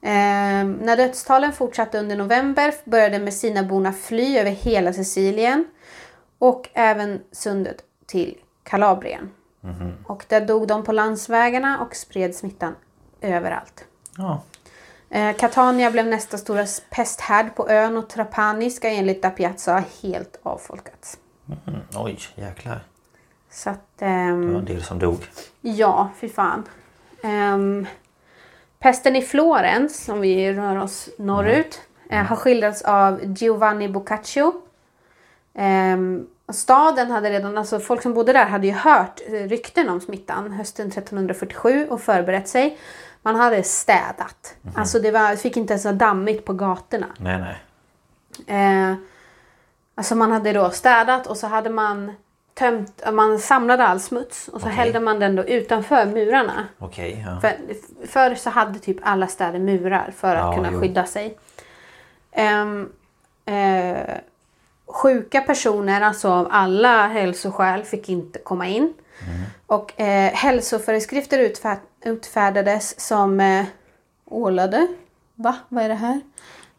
Eh, 0.00 0.64
när 0.64 0.96
dödstalen 0.96 1.52
fortsatte 1.52 1.98
under 1.98 2.16
november 2.16 2.74
började 2.84 3.18
Messinaborna 3.18 3.92
fly 3.92 4.38
över 4.38 4.50
hela 4.50 4.92
Sicilien 4.92 5.64
och 6.44 6.68
även 6.72 7.22
sundet 7.32 7.84
till 8.06 8.38
Kalabrien. 8.62 9.30
Och 10.06 10.24
där 10.28 10.40
dog 10.40 10.68
de 10.68 10.84
på 10.84 10.92
landsvägarna 10.92 11.80
och 11.80 11.96
spred 11.96 12.34
smittan 12.34 12.74
överallt. 13.20 13.84
Ja. 14.16 14.42
Eh, 15.10 15.36
Catania 15.36 15.90
blev 15.90 16.06
nästa 16.06 16.38
stora 16.38 16.66
pesthärd 16.90 17.54
på 17.56 17.68
ön 17.68 17.96
och 17.96 18.08
Trapani 18.08 18.70
ska 18.70 18.88
enligt 18.88 19.22
Da 19.22 19.30
Piazza 19.30 19.84
helt 20.02 20.40
avfolkats. 20.42 21.18
Mm, 21.66 21.80
oj, 21.96 22.18
jäklar. 22.34 22.84
Så 23.50 23.70
att... 23.70 23.98
Det 23.98 24.04
ehm, 24.04 24.52
var 24.52 24.58
en 24.58 24.64
del 24.64 24.82
som 24.82 24.98
dog. 24.98 25.18
Ja, 25.60 26.10
fy 26.20 26.28
fan. 26.28 26.62
Ehm, 27.22 27.86
pesten 28.78 29.16
i 29.16 29.22
Florens, 29.22 30.08
om 30.08 30.20
vi 30.20 30.52
rör 30.52 30.76
oss 30.76 31.08
norrut, 31.18 31.80
eh, 32.10 32.22
har 32.22 32.36
skildrats 32.36 32.82
av 32.82 33.20
Giovanni 33.24 33.88
Boccaccio. 33.88 34.52
Ehm, 35.54 36.26
staden 36.52 37.10
hade 37.10 37.30
redan, 37.30 37.58
alltså 37.58 37.80
folk 37.80 38.02
som 38.02 38.14
bodde 38.14 38.32
där 38.32 38.46
hade 38.46 38.66
ju 38.66 38.72
hört 38.72 39.20
eh, 39.26 39.32
rykten 39.32 39.88
om 39.88 40.00
smittan 40.00 40.52
hösten 40.52 40.86
1347 40.88 41.86
och 41.90 42.00
förberett 42.00 42.48
sig. 42.48 42.78
Man 43.22 43.36
hade 43.36 43.62
städat. 43.62 44.54
Alltså 44.74 44.98
det 44.98 45.10
var, 45.10 45.36
fick 45.36 45.56
inte 45.56 45.72
ens 45.72 45.84
vara 45.84 45.94
dammigt 45.94 46.44
på 46.44 46.52
gatorna. 46.52 47.06
Nej, 47.18 47.38
nej. 47.38 47.56
Eh, 48.90 48.94
alltså 49.94 50.14
man 50.14 50.32
hade 50.32 50.52
då 50.52 50.70
städat 50.70 51.26
och 51.26 51.36
så 51.36 51.46
hade 51.46 51.70
man 51.70 52.12
tömt, 52.54 53.02
man 53.12 53.38
samlade 53.38 53.86
all 53.86 54.00
smuts 54.00 54.48
och 54.48 54.60
så 54.60 54.66
Okej. 54.66 54.76
hällde 54.76 55.00
man 55.00 55.18
den 55.20 55.36
då 55.36 55.44
utanför 55.44 56.06
murarna. 56.06 56.64
Okej, 56.78 57.24
ja. 57.26 57.40
För, 57.40 57.56
förr 58.06 58.34
så 58.34 58.50
hade 58.50 58.78
typ 58.78 58.96
alla 59.02 59.26
städer 59.26 59.58
murar 59.58 60.12
för 60.16 60.36
att 60.36 60.42
Ja, 60.44 60.54
kunna 60.54 60.68
jo. 60.72 60.80
skydda 60.80 61.06
sig. 61.06 61.38
Ehm, 62.32 62.92
eh, 63.44 64.14
sjuka 64.94 65.40
personer, 65.40 66.00
alltså 66.00 66.28
av 66.28 66.48
alla 66.50 67.06
hälsoskäl, 67.06 67.84
fick 67.84 68.08
inte 68.08 68.38
komma 68.38 68.66
in. 68.66 68.82
Mm. 68.82 69.42
Och 69.66 70.00
eh, 70.00 70.32
hälsoföreskrifter 70.32 71.38
utfär, 71.38 71.78
utfärdades 72.04 73.00
som 73.00 73.40
eh, 73.40 73.64
ålade. 74.24 74.86
Va? 75.34 75.56
Vad 75.68 75.84
är 75.84 75.88
det 75.88 75.94
här? 75.94 76.20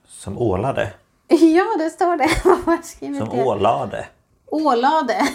Som 0.07 0.37
ålade. 0.37 0.93
Ja, 1.27 1.65
det 1.77 1.89
står 1.89 2.17
det. 2.17 2.29
Som 3.19 3.29
det? 3.37 3.43
ålade. 3.43 4.07
Ålade. 4.45 5.15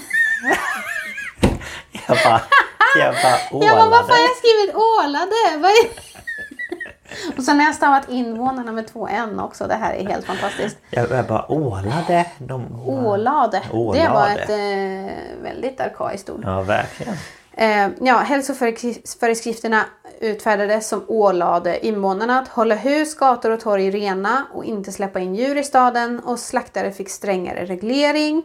Jag 2.06 2.18
bara, 2.24 2.40
jag 2.98 3.14
bara 3.14 3.38
ålade. 3.50 3.66
Jag 3.66 3.76
bara, 3.76 3.90
varför 3.90 4.12
har 4.12 4.20
jag 4.20 4.36
skrivit 4.36 4.74
ålade? 4.74 5.68
Och 7.36 7.44
sen 7.44 7.58
har 7.58 7.66
jag 7.66 7.74
stavat 7.74 8.08
invånarna 8.08 8.72
med 8.72 8.86
två 8.86 9.08
n 9.08 9.40
också. 9.40 9.66
Det 9.66 9.74
här 9.74 9.94
är 9.94 10.08
helt 10.08 10.26
fantastiskt. 10.26 10.76
Jag, 10.90 11.10
jag 11.10 11.26
bara 11.26 11.52
ålade. 11.52 12.26
De... 12.38 12.82
Ålade. 12.86 13.62
Det 13.70 14.08
var 14.08 14.10
Ålade. 14.10 14.42
ett 14.42 14.50
eh, 14.50 15.42
väldigt 15.42 15.80
arkaiskt 15.80 16.30
ord. 16.30 16.42
Ja, 16.44 16.62
verkligen. 16.62 17.14
Eh, 17.52 17.88
ja, 18.00 18.18
hälsoföreskrifterna 18.18 19.84
utfärdades 20.20 20.88
som 20.88 21.04
ålade 21.08 21.86
invånarna 21.86 22.38
att 22.38 22.48
hålla 22.48 22.74
hus, 22.74 23.14
gator 23.14 23.50
och 23.50 23.60
torg 23.60 23.90
rena 23.90 24.46
och 24.52 24.64
inte 24.64 24.92
släppa 24.92 25.20
in 25.20 25.34
djur 25.34 25.56
i 25.56 25.64
staden 25.64 26.20
och 26.20 26.38
slaktare 26.38 26.92
fick 26.92 27.10
strängare 27.10 27.64
reglering. 27.64 28.42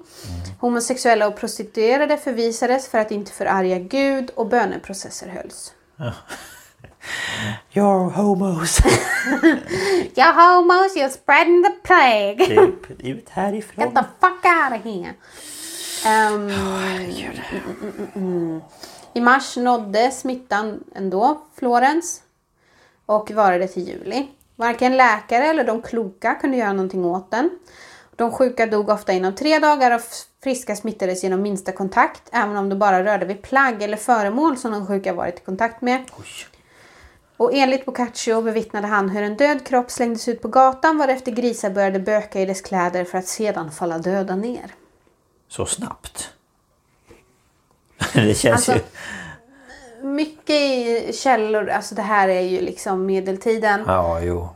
Homosexuella 0.60 1.28
och 1.28 1.38
prostituerade 1.38 2.18
förvisades 2.18 2.88
för 2.88 2.98
att 2.98 3.12
inte 3.12 3.32
förarga 3.32 3.80
Gud 3.80 4.32
och 4.36 4.48
böneprocesser 4.48 5.28
hölls. 5.28 5.74
You're 7.72 8.10
homos. 8.10 8.80
You 10.18 10.32
homos, 10.34 10.96
you're 10.96 11.10
spreading 11.10 11.64
the 11.64 11.72
plague! 11.84 12.46
typ, 12.46 12.90
ut 12.92 13.00
Get 13.04 13.30
härifrån. 13.30 13.94
the 13.94 14.04
fuck 14.20 14.46
out 14.46 14.80
of 14.80 14.84
here! 14.86 15.14
Mm, 16.06 16.52
mm. 18.16 18.62
I 19.14 19.22
mars 19.22 19.58
nådde 19.58 20.12
smittan 20.12 20.84
ändå 20.96 21.42
Florens 21.56 22.22
och 23.06 23.32
varade 23.32 23.68
till 23.68 23.88
juli. 23.88 24.28
Varken 24.56 24.98
läkare 24.98 25.46
eller 25.46 25.64
de 25.64 25.82
kloka 25.82 26.36
kunde 26.36 26.58
göra 26.58 26.74
någonting 26.74 27.06
åt 27.06 27.32
den. 27.32 27.50
De 28.16 28.32
sjuka 28.32 28.66
dog 28.66 28.90
ofta 28.90 29.14
inom 29.14 29.36
tre 29.36 29.60
dagar 29.60 29.96
och 29.96 30.02
friska 30.44 30.76
smittades 30.76 31.24
genom 31.24 31.42
minsta 31.42 31.72
kontakt, 31.72 32.30
även 32.32 32.58
om 32.58 32.70
det 32.70 32.76
bara 32.76 33.04
rörde 33.04 33.26
vid 33.26 33.42
plagg 33.42 33.82
eller 33.84 33.98
föremål 33.98 34.58
som 34.58 34.72
de 34.72 34.88
sjuka 34.88 35.14
varit 35.14 35.40
i 35.40 35.44
kontakt 35.44 35.82
med. 35.82 36.04
Och 37.38 37.54
enligt 37.54 37.86
Boccaccio 37.86 38.42
bevittnade 38.42 38.88
han 38.88 39.10
hur 39.10 39.24
en 39.24 39.38
död 39.38 39.66
kropp 39.66 39.92
slängdes 39.92 40.28
ut 40.28 40.42
på 40.42 40.48
gatan 40.48 40.98
varefter 40.98 41.32
grisar 41.32 41.70
började 41.70 42.00
böka 42.00 42.42
i 42.42 42.46
dess 42.46 42.62
kläder 42.62 43.04
för 43.06 43.18
att 43.18 43.28
sedan 43.28 43.72
falla 43.72 43.98
döda 43.98 44.36
ner. 44.36 44.76
Så 45.48 45.66
snabbt. 45.66 46.30
Det 48.14 48.38
känns 48.38 48.70
Alltså, 48.70 48.74
ju... 48.74 48.80
Mycket 50.08 50.50
i 50.50 51.12
källor, 51.14 51.70
alltså 51.70 51.96
det 51.96 52.02
här 52.02 52.28
är 52.30 52.42
ju 52.42 52.62
liksom 52.62 53.06
medeltiden. 53.06 53.84
Ja, 53.88 54.22
jo. 54.22 54.50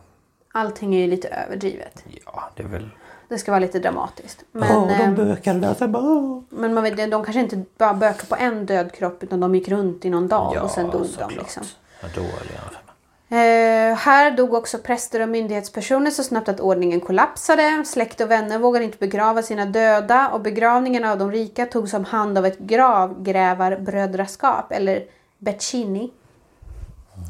Allting 0.52 0.96
är 0.96 1.00
ju 1.00 1.08
lite 1.08 1.28
överdrivet. 1.28 2.04
Ja, 2.26 2.50
det 2.56 2.64
är 2.64 2.68
väl... 2.68 2.90
Det 3.28 3.38
ska 3.38 3.52
vara 3.52 3.60
lite 3.60 3.80
dramatiskt. 3.80 4.44
Men, 4.52 4.78
Åh, 4.78 4.88
de 4.88 4.94
ehm, 4.94 5.16
bökade 5.16 5.76
där. 5.80 5.88
bara, 5.88 6.04
åh. 6.04 6.42
men 6.50 6.74
man 6.74 6.84
vet, 6.84 7.12
de 7.12 7.24
kanske 7.24 7.40
inte 7.40 7.64
bara 7.78 7.94
bökade 7.94 8.28
på 8.28 8.36
en 8.36 8.66
död 8.66 8.92
kropp 8.92 9.24
utan 9.24 9.40
de 9.40 9.56
gick 9.56 9.68
runt 9.68 10.06
i 10.06 10.10
någon 10.10 10.28
dag 10.28 10.64
och 10.64 10.72
sen 10.72 10.90
dog 10.90 11.08
de. 11.20 11.30
Liksom. 11.30 11.64
Ja, 12.00 12.08
då 12.16 12.22
är 12.22 12.26
det 12.26 12.54
i 12.54 12.58
alla 12.62 12.72
fall. 12.72 12.84
Eh, 13.32 13.96
här 13.98 14.32
dog 14.32 14.54
också 14.54 14.78
präster 14.78 15.20
och 15.20 15.30
myndighetspersoner 15.30 16.12
så 16.12 16.24
snabbt 16.24 16.50
att 16.50 16.60
ordningen 16.60 17.00
kollapsade. 17.00 17.84
Släkt 17.86 18.22
och 18.22 18.32
vänner 18.32 18.60
vågade 18.60 18.86
inte 18.86 18.98
begrava 18.98 19.42
sina 19.42 19.66
döda 19.66 20.30
och 20.30 20.42
begravningen 20.42 21.06
av 21.06 21.18
de 21.18 21.32
rika 21.32 21.66
togs 21.66 21.94
om 21.94 22.06
hand 22.06 22.38
av 22.38 22.46
ett 22.46 22.60
gravgrävarbrödraskap 22.60 24.72
eller 24.72 25.04
Beccini. 25.38 26.12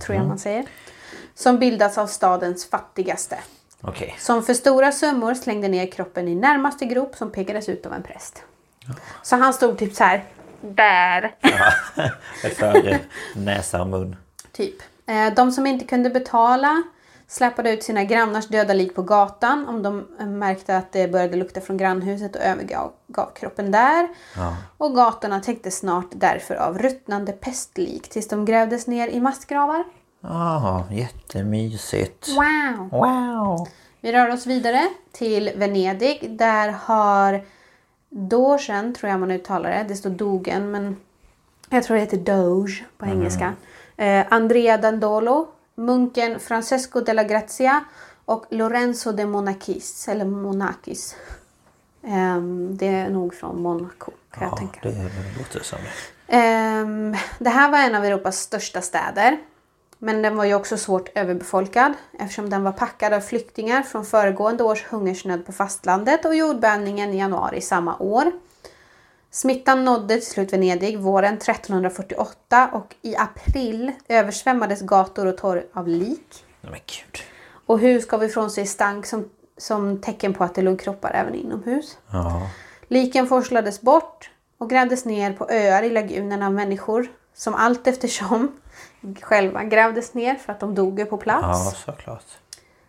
Tror 0.06 0.18
jag 0.18 0.28
man 0.28 0.40
säger. 0.40 0.66
Som 1.36 1.60
bildats 1.60 1.98
av 1.98 2.08
stadens 2.08 2.70
fattigaste. 2.70 3.38
Okej. 3.82 4.16
Som 4.20 4.44
för 4.44 4.54
stora 4.54 4.92
summor 4.92 5.34
slängde 5.34 5.68
ner 5.68 5.92
kroppen 5.92 6.28
i 6.28 6.36
närmaste 6.36 6.86
grop 6.86 7.16
som 7.16 7.32
pekades 7.32 7.70
ut 7.70 7.86
av 7.86 7.94
en 7.94 8.04
präst. 8.04 8.44
Så 9.24 9.36
han 9.36 9.54
stod 9.54 9.78
typ 9.78 9.96
så 9.96 10.04
här. 10.04 10.24
Där. 10.62 11.36
För 12.56 12.98
näsa 13.36 13.82
och 13.82 13.88
mun. 13.88 14.16
Typ. 14.60 14.76
Eh, 15.06 15.34
De 15.34 15.52
som 15.52 15.68
inte 15.68 15.86
kunde 15.86 16.10
betala 16.10 16.84
släpade 17.28 17.72
ut 17.72 17.84
sina 17.84 18.04
grannars 18.04 18.48
döda 18.48 18.74
lik 18.74 18.96
på 18.96 19.02
gatan 19.02 19.68
om 19.68 19.84
de 19.84 20.08
eh, 20.20 20.26
märkte 20.28 20.78
att 20.78 20.92
det 20.92 21.12
började 21.12 21.38
lukta 21.38 21.62
från 21.62 21.78
grannhuset 21.78 22.36
och 22.36 22.42
övergav 22.42 22.92
gav 23.08 23.30
kroppen 23.34 23.72
där. 23.72 24.08
Och 24.78 24.96
gatorna 24.96 25.40
täckte 25.40 25.72
snart 25.72 26.08
därför 26.12 26.56
av 26.56 26.78
ruttnande 26.78 27.32
pestlik 27.32 28.10
tills 28.10 28.28
de 28.28 28.46
grävdes 28.46 28.88
ner 28.88 29.08
i 29.08 29.20
massgravar. 29.20 29.84
Ja, 30.22 30.84
jättemysigt. 30.92 32.28
Wow! 32.28 32.90
Wow! 32.90 33.68
Vi 34.02 34.12
rör 34.12 34.34
oss 34.34 34.46
vidare 34.46 34.88
till 35.12 35.52
Venedig. 35.56 36.36
Där 36.38 36.70
har 36.70 37.42
Dogen, 38.10 38.94
tror 38.94 39.10
jag 39.12 39.20
man 39.20 39.32
uttalar 39.32 39.70
det. 39.70 39.86
Det 39.88 39.96
står 39.96 40.10
Dogen, 40.10 40.72
men 40.72 40.98
jag 41.70 41.84
tror 41.84 41.96
det 41.96 42.02
heter 42.02 42.18
Doge 42.18 42.84
på 42.98 43.06
engelska. 43.06 43.46
Eh, 43.46 43.52
Andrea 44.30 44.78
Dandolo, 44.78 45.48
munken 45.76 46.40
Francesco 46.40 47.02
della 47.02 47.24
Grazia 47.24 47.84
och 48.26 48.46
Lorenzo 48.50 49.12
de 49.12 49.26
Monachis, 49.26 50.08
eller 50.08 50.26
Monachis. 50.26 51.16
Ehm, 52.04 52.78
det 52.78 52.88
är 52.88 53.10
nog 53.10 53.34
från 53.34 53.62
Monaco, 53.62 54.12
kan 54.32 54.44
jag 54.44 54.52
Ja, 54.52 54.58
tänka. 54.58 54.80
det 54.84 55.38
låter 55.38 55.60
som 55.64 55.80
det. 56.28 56.36
Ehm, 56.38 57.16
det 57.40 57.50
här 57.50 57.72
var 57.72 57.78
en 57.80 57.96
av 57.96 58.06
Europas 58.06 58.40
största 58.40 58.82
städer. 58.82 59.38
Men 60.02 60.22
den 60.22 60.36
var 60.38 60.46
ju 60.46 60.54
också 60.54 60.78
svårt 60.78 61.10
överbefolkad 61.18 61.94
eftersom 62.20 62.50
den 62.50 62.64
var 62.64 62.72
packad 62.72 63.14
av 63.14 63.22
flyktingar 63.22 63.82
från 63.82 64.06
föregående 64.06 64.64
års 64.64 64.84
hungersnöd 64.86 65.46
på 65.46 65.52
fastlandet 65.52 66.26
och 66.26 66.36
jordbävningen 66.36 67.14
i 67.14 67.18
januari 67.20 67.62
samma 67.62 67.98
år. 67.98 68.32
Smittan 69.32 69.86
nådde 69.86 70.14
till 70.14 70.26
slut 70.26 70.54
Venedig 70.54 71.00
våren 71.00 71.34
1348 71.34 72.70
och 72.74 72.96
i 73.02 73.16
april 73.16 73.92
översvämmades 74.08 74.82
gator 74.82 75.26
och 75.26 75.38
torg 75.38 75.64
av 75.74 75.88
lik. 75.88 76.46
Men 76.62 76.72
gud. 76.72 77.22
Och 77.66 77.80
hus 77.80 78.08
gav 78.08 78.24
ifrån 78.24 78.52
sig 78.52 78.66
stank 78.66 79.06
som, 79.06 79.30
som 79.58 80.02
tecken 80.02 80.34
på 80.34 80.44
att 80.44 80.56
det 80.56 80.62
låg 80.62 80.80
kroppar 80.80 81.12
även 81.12 81.36
inomhus. 81.36 81.98
Ja. 82.12 82.50
Liken 82.88 83.28
forslades 83.28 83.82
bort 83.82 84.32
och 84.58 84.70
grävdes 84.70 85.06
ner 85.06 85.34
på 85.34 85.50
öar 85.50 85.84
i 85.84 85.90
lagunen 85.90 86.44
av 86.44 86.54
människor 86.54 87.08
som 87.34 87.56
allt 87.56 87.88
eftersom 87.88 88.52
själva 89.22 89.64
grävdes 89.64 90.14
ner 90.14 90.36
för 90.36 90.54
att 90.54 90.60
de 90.60 90.76
dog 90.76 91.10
på 91.10 91.18
plats. 91.18 91.74
ja, 91.86 91.94
såklart. 91.94 92.26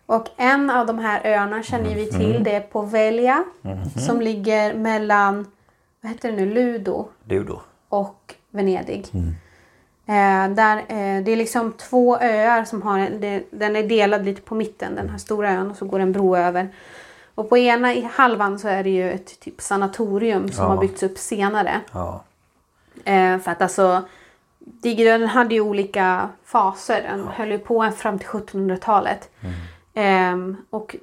Och 0.05 0.27
en 0.37 0.69
av 0.69 0.85
de 0.85 0.99
här 0.99 1.21
öarna 1.25 1.63
känner 1.63 1.95
vi 1.95 2.11
till. 2.11 2.43
Det 2.43 2.55
är 2.55 2.61
Poveglia 2.61 3.43
som 4.07 4.21
ligger 4.21 4.73
mellan, 4.73 5.47
vad 6.01 6.11
heter 6.11 6.31
det 6.31 6.35
nu, 6.37 6.45
Ludo 6.53 7.07
Ludo. 7.25 7.59
och 7.89 8.35
Venedig. 8.49 9.07
Eh, 10.05 10.49
där, 10.55 10.77
eh, 10.77 11.23
det 11.23 11.31
är 11.31 11.35
liksom 11.35 11.71
två 11.73 12.17
öar 12.17 12.63
som 12.65 12.81
har 12.81 12.99
en, 12.99 13.21
det, 13.21 13.43
den 13.51 13.75
är 13.75 13.83
delad 13.83 14.25
lite 14.25 14.41
på 14.41 14.55
mitten, 14.55 14.95
den 14.95 15.09
här 15.09 15.17
stora 15.17 15.51
ön 15.51 15.71
och 15.71 15.77
så 15.77 15.85
går 15.85 15.99
en 15.99 16.11
bro 16.11 16.35
över. 16.37 16.69
Och 17.35 17.49
på 17.49 17.57
ena 17.57 17.93
i 17.93 18.01
halvan 18.13 18.59
så 18.59 18.67
är 18.67 18.83
det 18.83 18.89
ju 18.89 19.11
ett 19.11 19.39
typ 19.39 19.61
sanatorium 19.61 20.51
som 20.51 20.63
Ja. 20.65 20.69
har 20.69 20.77
byggts 20.81 21.03
upp 21.03 21.17
senare. 21.17 21.81
Ja. 21.93 22.23
Eh, 23.05 23.37
för 23.39 23.51
att 23.51 23.61
alltså 23.61 24.01
Digerdöden 24.59 25.27
hade 25.27 25.53
ju 25.55 25.61
olika 25.61 26.29
faser. 26.45 27.01
Den 27.03 27.27
höll 27.27 27.51
ju 27.51 27.59
på 27.59 27.91
fram 27.91 28.19
till 28.19 28.27
1700-talet. 28.27 29.29
Ehm, 29.93 30.57
och 30.69 30.95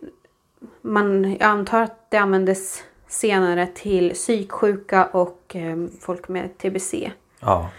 man, 0.82 1.32
jag 1.32 1.42
antar 1.42 1.82
att 1.82 2.10
det 2.10 2.16
användes 2.16 2.82
senare 3.08 3.66
till 3.66 4.14
psyksjuka 4.14 5.06
och 5.06 5.42
ehm, 5.54 5.90
folk 6.00 6.28
med 6.28 6.58
TBC. 6.58 7.10
Ja. 7.40 7.70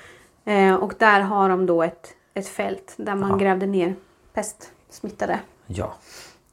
Eh, 0.46 0.76
och 0.76 0.94
där 0.98 1.22
har 1.22 1.50
de 1.50 1.66
då 1.66 1.84
ett, 1.84 2.14
ett 2.34 2.48
fält 2.48 2.94
där 2.98 3.16
man 3.16 3.38
grävde 3.38 3.66
ner 3.66 3.96
pestsmittade. 4.34 5.40
Ja. 5.68 5.94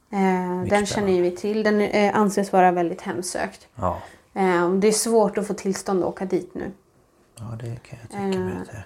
Eh, 0.09 0.69
den 0.69 0.85
känner 0.85 1.11
ju 1.13 1.21
vi 1.21 1.31
till. 1.31 1.63
Den 1.63 1.81
eh, 1.81 2.15
anses 2.15 2.53
vara 2.53 2.71
väldigt 2.71 3.01
hemsökt. 3.01 3.67
Ja. 3.75 4.01
Det 4.79 4.87
är 4.87 4.91
svårt 4.91 5.37
att 5.37 5.47
få 5.47 5.53
tillstånd 5.53 6.03
att 6.03 6.09
åka 6.09 6.25
dit 6.25 6.53
nu. 6.53 6.71
Ja, 7.35 7.57
det 7.59 7.83
kan 7.83 7.99
jag 8.01 8.11
tänka 8.11 8.39
mig 8.39 8.53
Eh. 8.73 8.79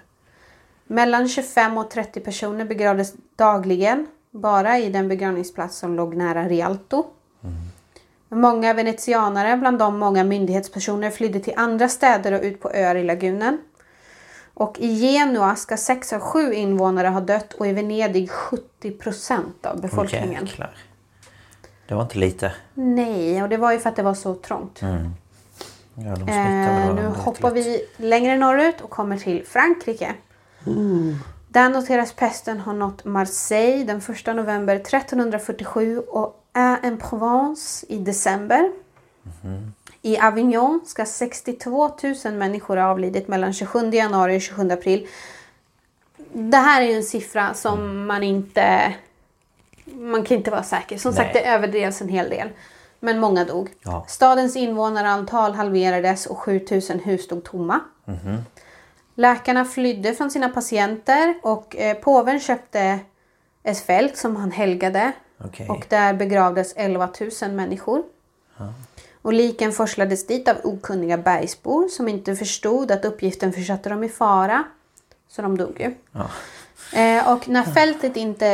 Mellan 0.88 1.28
25 1.28 1.78
och 1.78 1.90
30 1.90 2.20
personer 2.20 2.66
begravdes 2.66 3.14
dagligen 3.36 4.08
bara 4.32 4.80
i 4.80 4.90
den 4.90 5.08
begravningsplats 5.08 5.78
som 5.78 5.96
låg 5.96 6.16
nära 6.16 6.48
Rialto. 6.48 7.06
Många 8.34 8.74
venetianare, 8.74 9.58
bland 9.58 9.80
dem 9.80 10.00
många 10.00 10.24
myndighetspersoner, 10.24 11.12
flydde 11.12 11.40
till 11.40 11.54
andra 11.56 11.90
städer 11.90 12.32
och 12.32 12.42
ut 12.44 12.62
på 12.62 12.72
öar 12.72 12.96
i 12.96 13.04
lagunen. 13.04 13.58
Och 14.54 14.80
i 14.80 15.02
Genua 15.02 15.56
ska 15.56 15.78
6 15.78 16.14
av 16.14 16.20
7 16.20 16.54
invånare 16.54 17.08
ha 17.08 17.22
dött 17.22 17.54
och 17.54 17.68
i 17.68 17.72
Venedig 17.72 18.32
70 18.32 18.92
procent 18.92 19.66
av 19.66 19.82
befolkningen. 19.82 20.46
jäklar. 20.46 20.76
Det 21.88 21.96
var 21.96 22.02
inte 22.02 22.18
lite. 22.18 22.54
Nej, 22.74 23.44
och 23.44 23.50
det 23.50 23.58
var 23.58 23.72
ju 23.72 23.80
för 23.80 23.90
att 23.90 23.96
det 23.96 24.04
var 24.04 24.14
så 24.14 24.36
trångt. 24.36 24.80
Ja, 24.82 24.88
de 25.96 26.16
smittar 26.16 26.90
Eh, 26.90 26.96
nu 26.96 27.08
hoppar 27.08 27.52
vi 27.52 27.86
längre 27.98 28.38
norrut 28.38 28.82
och 28.82 28.90
kommer 28.90 29.18
till 29.18 29.46
Frankrike. 29.46 30.14
Där 31.48 31.70
noteras 31.70 32.14
pesten 32.14 32.60
har 32.60 32.74
nått 32.74 33.06
Marseille 33.06 33.84
den 33.84 33.98
1 33.98 34.36
november 34.36 34.76
1347 34.76 36.00
och 36.00 36.41
Aix-en-Provence 36.54 37.86
i 37.90 37.98
december. 37.98 38.72
I 40.02 40.20
Avignon 40.20 40.82
ska 40.86 41.06
62 41.06 41.92
000 42.26 42.34
människor 42.34 42.78
ha 42.78 42.86
avlidit 42.86 43.28
mellan 43.28 43.54
27 43.54 43.90
januari 43.92 44.38
och 44.38 44.42
27 44.42 44.72
april. 44.72 45.08
Det 46.34 46.58
här 46.58 46.82
är 46.82 46.86
ju 46.86 46.94
en 46.94 47.04
siffra 47.04 47.54
som 47.54 48.06
man 48.06 48.24
inte... 48.24 48.94
Man 49.86 50.24
kan 50.24 50.38
inte 50.38 50.52
vara 50.52 50.64
säker. 50.64 50.98
Som 50.98 51.14
sagt, 51.14 51.34
Nej. 51.34 51.44
det 51.44 51.50
överdrevs 51.50 52.02
en 52.02 52.10
hel 52.10 52.30
del. 52.30 52.50
Men 53.00 53.20
många 53.20 53.46
dog. 53.46 53.70
Ja. 53.84 54.06
Stadens 54.08 54.56
invånarantal 54.56 55.54
halverades 55.54 56.26
och 56.26 56.38
7000 56.38 57.00
hus 57.00 57.24
stod 57.24 57.44
tomma. 57.44 57.80
Läkarna 59.16 59.66
flydde 59.66 60.14
från 60.14 60.32
sina 60.32 60.50
patienter 60.50 61.36
och 61.44 61.76
eh, 61.76 61.98
påven 61.98 62.40
köpte 62.40 63.00
ett 63.64 63.80
fält 63.80 64.18
som 64.18 64.36
han 64.36 64.52
helgade. 64.52 65.12
Okej. 65.46 65.70
Och 65.70 65.86
där 65.90 66.14
begravdes 66.14 66.74
11 66.76 67.10
000 67.42 67.52
människor. 67.52 68.04
Och 69.22 69.34
liken 69.34 69.72
forslades 69.72 70.28
dit 70.28 70.48
av 70.48 70.56
okunniga 70.64 71.18
bergsbor 71.18 71.88
som 71.88 72.08
inte 72.08 72.36
förstod 72.36 72.92
att 72.92 73.06
uppgiften 73.06 73.54
försatte 73.54 73.90
dem 73.90 74.04
i 74.04 74.10
fara. 74.10 74.64
Så 75.28 75.42
de 75.42 75.58
dog 75.58 75.80
ju. 75.80 75.96
Eh, 77.00 77.34
och 77.34 77.50
när 77.50 77.64
fältet 77.64 78.18
inte 78.18 78.48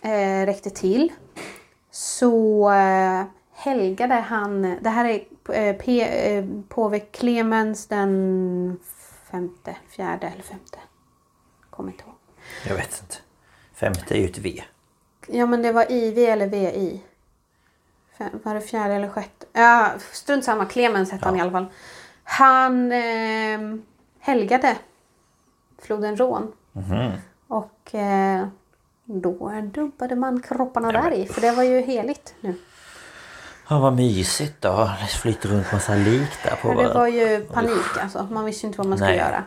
eh, 0.00 0.46
räckte 0.46 0.70
till 0.70 1.12
så 1.90 2.70
eh, 2.70 3.24
helgade 3.52 4.14
han, 4.14 4.76
det 4.80 4.90
här 4.90 5.04
är 5.04 5.24
eh, 5.52 5.76
P, 5.76 6.02
eh, 6.02 6.44
påve 6.68 7.00
Clemens 7.00 7.86
den 7.86 8.80
femte, 9.30 9.76
fjärde 9.88 10.26
eller 10.26 10.42
femte. 10.42 10.78
Kommer 11.70 11.92
inte 11.92 12.04
ihåg. 12.04 12.14
Jag 12.68 12.74
vet 12.74 13.02
inte. 13.02 13.16
Femte 13.74 14.14
är 14.14 14.18
ju 14.18 14.24
ett 14.24 14.38
V. 14.38 14.62
Ja 15.26 15.46
men 15.46 15.62
det 15.62 15.72
var 15.72 15.92
IV 15.92 16.18
eller 16.18 16.46
VI. 16.46 17.00
Var 18.42 18.54
det 18.54 18.60
fjärde 18.60 18.94
eller 18.94 19.08
sjätte? 19.08 19.46
Ja, 19.52 19.90
strunt 20.12 20.44
samma. 20.44 20.64
Clemens 20.64 21.12
hette 21.12 21.24
han 21.24 21.36
i 21.36 21.40
alla 21.40 21.50
fall. 21.50 21.66
Han 22.24 22.92
eh, 22.92 23.60
helgade 24.20 24.76
floden 25.82 26.16
Rån. 26.16 26.52
Och 27.48 27.94
eh, 27.94 28.46
då 29.04 29.52
dubbade 29.72 30.16
man 30.16 30.42
kropparna 30.42 30.92
där 30.92 31.12
i. 31.12 31.26
För 31.26 31.40
det 31.40 31.52
var 31.52 31.62
ju 31.62 31.80
heligt 31.80 32.34
nu. 32.40 32.54
Ja, 33.68 33.78
vad 33.78 33.96
mysigt 33.96 34.62
då. 34.62 34.90
Det 35.00 35.06
flyter 35.06 35.48
runt 35.48 35.72
massa 35.72 35.94
lik 35.94 36.30
där 36.44 36.56
på 36.62 36.68
Men 36.68 36.76
det 36.76 36.94
var 36.94 37.06
ju 37.06 37.40
panik 37.40 37.98
alltså. 38.02 38.28
Man 38.30 38.44
visste 38.44 38.66
inte 38.66 38.78
vad 38.78 38.86
man 38.86 38.98
skulle 38.98 39.10
Nej. 39.10 39.18
göra. 39.18 39.44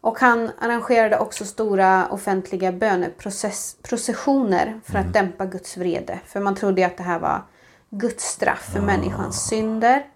Och 0.00 0.20
han 0.20 0.50
arrangerade 0.58 1.18
också 1.18 1.44
stora 1.44 2.08
offentliga 2.08 2.72
böneprocessioner 2.72 4.80
för 4.84 4.94
Mm. 4.94 5.06
att 5.06 5.12
dämpa 5.12 5.46
Guds 5.46 5.76
vrede. 5.76 6.20
För 6.26 6.40
man 6.40 6.54
trodde 6.54 6.86
att 6.86 6.96
det 6.96 7.02
här 7.02 7.18
var 7.18 7.42
Guds 7.90 8.24
straff 8.24 8.68
för 8.72 8.80
människans 8.80 9.46
synder. 9.48 10.06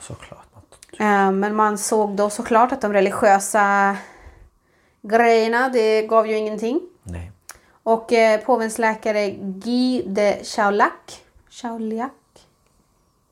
Såklart. 0.00 0.40
Eh, 0.98 1.30
Men 1.32 1.54
man 1.54 1.78
såg 1.78 2.16
då 2.16 2.30
såklart 2.30 2.72
att 2.72 2.80
de 2.80 2.92
religiösa 2.92 3.96
grejerna, 5.02 5.68
det 5.68 6.02
gav 6.06 6.26
ju 6.26 6.36
ingenting. 6.36 6.80
Nej. 7.02 7.30
Och 7.82 8.12
eh, 8.12 8.40
påvens 8.40 8.78
läkare 8.78 9.30
Guy 9.40 10.02
de 10.06 10.44
Chaulac, 10.44 11.20
Chauliac, 11.50 12.10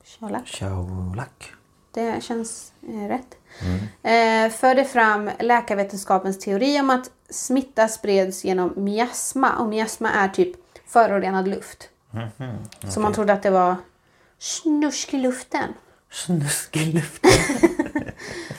Chaulac, 0.04 0.42
Shaolak. 0.48 1.52
det 1.92 2.24
känns 2.24 2.72
eh, 2.88 3.08
rätt. 3.08 3.36
Eh, 4.02 4.50
förde 4.50 4.84
fram 4.84 5.30
läkarvetenskapens 5.40 6.38
teori 6.38 6.80
om 6.80 6.90
att 6.90 7.10
smitta 7.30 7.88
spreds 7.88 8.44
genom 8.44 8.72
miasma. 8.76 9.56
Och 9.56 9.66
miasma 9.66 10.10
är 10.10 10.28
typ 10.28 10.56
förorenad 10.86 11.48
luft. 11.48 11.88
Så 12.88 13.00
man 13.00 13.12
trodde 13.12 13.32
att 13.32 13.42
det 13.42 13.50
var 13.50 13.76
snusk 14.38 15.14
i 15.14 15.18
luften. 15.18 15.68
Snusk 16.10 16.76
i 16.76 16.92
luften. 16.92 17.30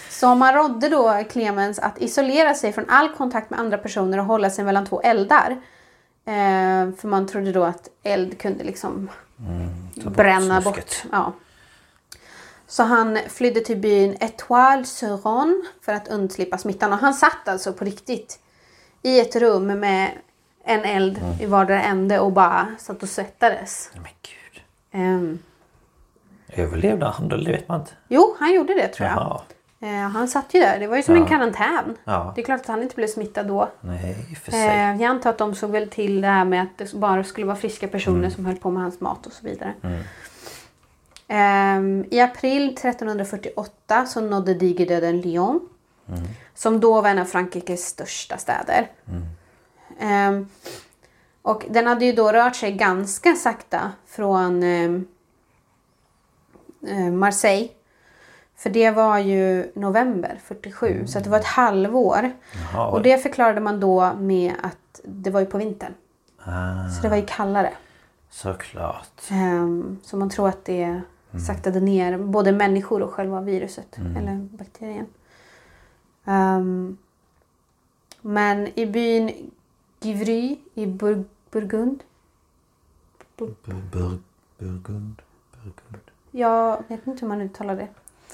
Så 0.09 0.35
man 0.35 0.53
rådde 0.53 0.89
då 0.89 1.23
Clemens 1.29 1.79
att 1.79 2.01
isolera 2.01 2.53
sig 2.53 2.73
från 2.73 2.89
all 2.89 3.09
kontakt 3.09 3.49
med 3.49 3.59
andra 3.59 3.77
personer 3.77 4.17
och 4.17 4.25
hålla 4.25 4.49
sig 4.49 4.65
mellan 4.65 4.85
två 4.85 5.01
eldar. 5.01 5.51
Eh, 6.25 6.95
för 6.97 7.07
man 7.07 7.27
trodde 7.27 7.51
då 7.51 7.63
att 7.63 7.89
eld 8.03 8.37
kunde 8.39 8.63
liksom 8.63 9.09
bort 9.95 10.15
bränna 10.15 10.61
snusket. 10.61 11.03
bort. 11.03 11.11
Ja. 11.11 11.33
Så 12.73 12.83
han 12.83 13.19
flydde 13.29 13.59
till 13.59 13.77
byn 13.77 14.17
Etoile 14.19 14.85
sur 14.85 15.17
Rhône 15.17 15.61
för 15.81 15.93
att 15.93 16.07
undslippa 16.07 16.57
smittan. 16.57 16.93
Och 16.93 16.99
han 16.99 17.13
satt 17.13 17.47
alltså 17.47 17.73
på 17.73 17.85
riktigt 17.85 18.39
i 19.01 19.19
ett 19.19 19.35
rum 19.35 19.79
med 19.79 20.11
en 20.63 20.83
eld 20.83 21.21
i 21.41 21.45
vardera 21.45 21.83
ände 21.83 22.19
och 22.19 22.31
bara 22.31 22.67
satt 22.79 23.03
och 23.03 23.09
svettades. 23.09 23.91
Men 23.93 24.03
gud. 24.03 24.61
Ehm, 24.91 25.39
Överlevde 26.47 27.05
han 27.05 27.29
då? 27.29 27.37
Det 27.37 27.51
vet 27.51 27.67
man 27.67 27.79
inte. 27.79 27.91
jo, 28.07 28.35
han 28.39 28.53
gjorde 28.53 28.73
det 28.73 28.87
tror 28.87 29.09
jag. 29.09 29.17
Jaha. 29.17 29.41
Eh, 29.81 30.09
han 30.09 30.27
satt 30.27 30.53
ju 30.53 30.59
där. 30.59 30.79
Det 30.79 30.87
var 30.87 30.97
ju 30.97 31.03
som 31.03 31.15
en 31.15 31.25
karantän. 31.25 31.97
Ja. 32.03 32.31
Det 32.35 32.41
är 32.41 32.45
klart 32.45 32.61
att 32.61 32.67
han 32.67 32.83
inte 32.83 32.95
blev 32.95 33.07
smittad 33.07 33.47
då. 33.47 33.69
Nej, 33.81 34.37
för 34.43 34.51
sig. 34.51 34.67
Eh, 34.67 35.01
jag 35.01 35.03
antar 35.03 35.29
att 35.29 35.37
de 35.37 35.55
såg 35.55 35.71
väl 35.71 35.89
till 35.89 36.21
det 36.21 36.27
här 36.27 36.45
med 36.45 36.61
att 36.61 36.77
det 36.77 36.93
bara 36.93 37.23
skulle 37.23 37.45
vara 37.45 37.57
friska 37.57 37.87
personer 37.87 38.29
som 38.29 38.45
höll 38.45 38.57
på 38.57 38.71
med 38.71 38.83
hans 38.83 38.99
mat 38.99 39.25
och 39.25 39.33
så 39.33 39.45
vidare. 39.45 39.73
Ehm, 39.83 40.03
I 42.09 42.19
april 42.19 42.69
1348 42.73 44.05
så 44.05 44.21
nådde 44.21 44.53
digerdöden 44.53 45.21
Lyon. 45.21 45.69
Som 46.55 46.79
då 46.79 47.01
var 47.01 47.09
en 47.09 47.19
av 47.19 47.25
Frankrikes 47.25 47.85
största 47.87 48.37
städer. 48.37 48.91
Ehm, 49.99 50.47
och 51.41 51.65
den 51.69 51.87
hade 51.87 52.05
ju 52.05 52.11
då 52.13 52.31
rört 52.31 52.55
sig 52.55 52.71
ganska 52.71 53.35
sakta 53.35 53.91
från 54.05 54.63
ehm, 54.63 55.07
eh, 56.87 57.11
Marseille. 57.11 57.69
För 58.55 58.69
det 58.69 58.91
var 58.91 59.17
ju 59.17 59.71
november 59.75 60.39
47, 60.43 61.07
så 61.07 61.17
att 61.17 61.23
det 61.23 61.29
var 61.29 61.39
ett 61.39 61.45
halvår. 61.45 62.31
Jaha, 62.73 62.87
Och 62.91 63.01
det 63.01 63.17
förklarade 63.17 63.61
man 63.61 63.79
då 63.79 64.13
med 64.13 64.53
att 64.63 64.99
det 65.03 65.29
var 65.29 65.39
ju 65.39 65.45
på 65.45 65.57
vintern. 65.57 65.93
ah, 66.43 66.89
Så 66.89 67.01
det 67.01 67.09
var 67.09 67.17
ju 67.17 67.25
kallare. 67.27 67.73
såklart. 68.29 69.21
Ehm, 69.31 69.99
så 70.03 70.17
man 70.17 70.29
tror 70.29 70.49
att 70.49 70.65
det 70.65 71.01
saktade 71.39 71.79
ner 71.79 72.17
både 72.17 72.51
människor 72.51 73.01
och 73.01 73.11
själva 73.13 73.41
viruset. 73.41 73.97
Eller 73.97 74.35
bakterien. 74.51 75.05
Ehm, 76.25 76.97
men 78.21 78.79
i 78.79 78.85
byn 78.85 79.51
Givry 79.99 80.57
i 80.73 80.85
Bur- 80.85 81.25
Burgund. 81.51 82.03
Bur, 83.37 83.55
bur, 83.65 84.17
Burgund. 84.57 85.21
Burgund. 85.53 86.01
Jag 86.31 86.83
vet 86.87 87.07
inte 87.07 87.21
hur 87.21 87.27
man 87.27 87.41
uttalar 87.41 87.75
det. 87.75 87.87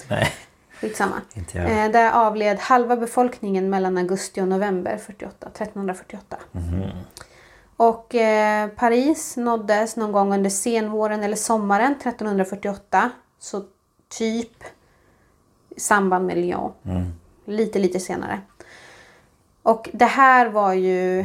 Nej, 0.08 0.32
Skitsamma. 0.80 1.20
inte 1.34 1.58
jag. 1.58 1.84
Eh, 1.86 1.90
där 1.92 2.12
avled 2.12 2.58
halva 2.58 2.96
befolkningen 2.96 3.70
mellan 3.70 3.98
augusti 3.98 4.40
och 4.40 4.48
november 4.48 4.96
48, 4.96 5.46
1348. 5.54 6.36
Och 7.80 8.14
eh, 8.14 8.68
Paris 8.68 9.36
nåddes 9.36 9.96
någon 9.96 10.12
gång 10.12 10.34
under 10.34 10.50
senvåren 10.50 11.22
eller 11.22 11.36
sommaren 11.36 11.92
1348. 11.92 13.10
Så 13.38 13.62
typ 14.08 14.64
i 15.76 15.80
samband 15.80 16.26
med 16.26 16.38
Lyon. 16.38 16.72
Lite, 17.44 17.78
lite 17.78 18.00
senare. 18.00 18.40
Och 19.62 19.90
det 19.92 20.04
här 20.04 20.48
var 20.48 20.72
ju 20.72 21.20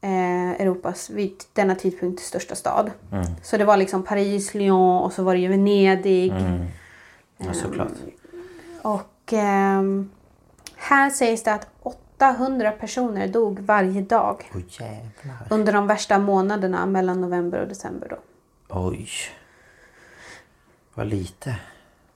eh, 0.00 0.50
Europas 0.50 1.10
vid 1.10 1.34
denna 1.52 1.74
tidpunkt 1.74 2.22
största 2.22 2.54
stad. 2.54 2.90
Så 3.42 3.56
det 3.56 3.64
var 3.64 3.76
liksom 3.76 4.02
Paris, 4.02 4.54
Lyon 4.54 5.02
och 5.02 5.12
så 5.12 5.22
var 5.22 5.34
det 5.34 5.40
ju 5.40 5.48
Venedig. 5.48 6.32
Ja, 7.36 7.52
såklart. 7.52 7.92
Och 8.82 9.32
ehm, 9.32 10.10
här 10.76 11.10
sägs 11.10 11.42
det 11.42 11.54
att 11.54 11.68
800 12.16 12.72
personer 12.72 13.28
dog 13.28 13.58
varje 13.60 14.00
dag 14.02 14.50
jävlar. 14.68 15.46
under 15.50 15.72
de 15.72 15.86
värsta 15.86 16.18
månaderna 16.18 16.86
mellan 16.86 17.20
november 17.20 17.60
och 17.60 17.68
december. 17.68 18.08
Då. 18.08 18.16
Oj. 18.68 19.08
Vad 20.94 21.06
lite. 21.06 21.56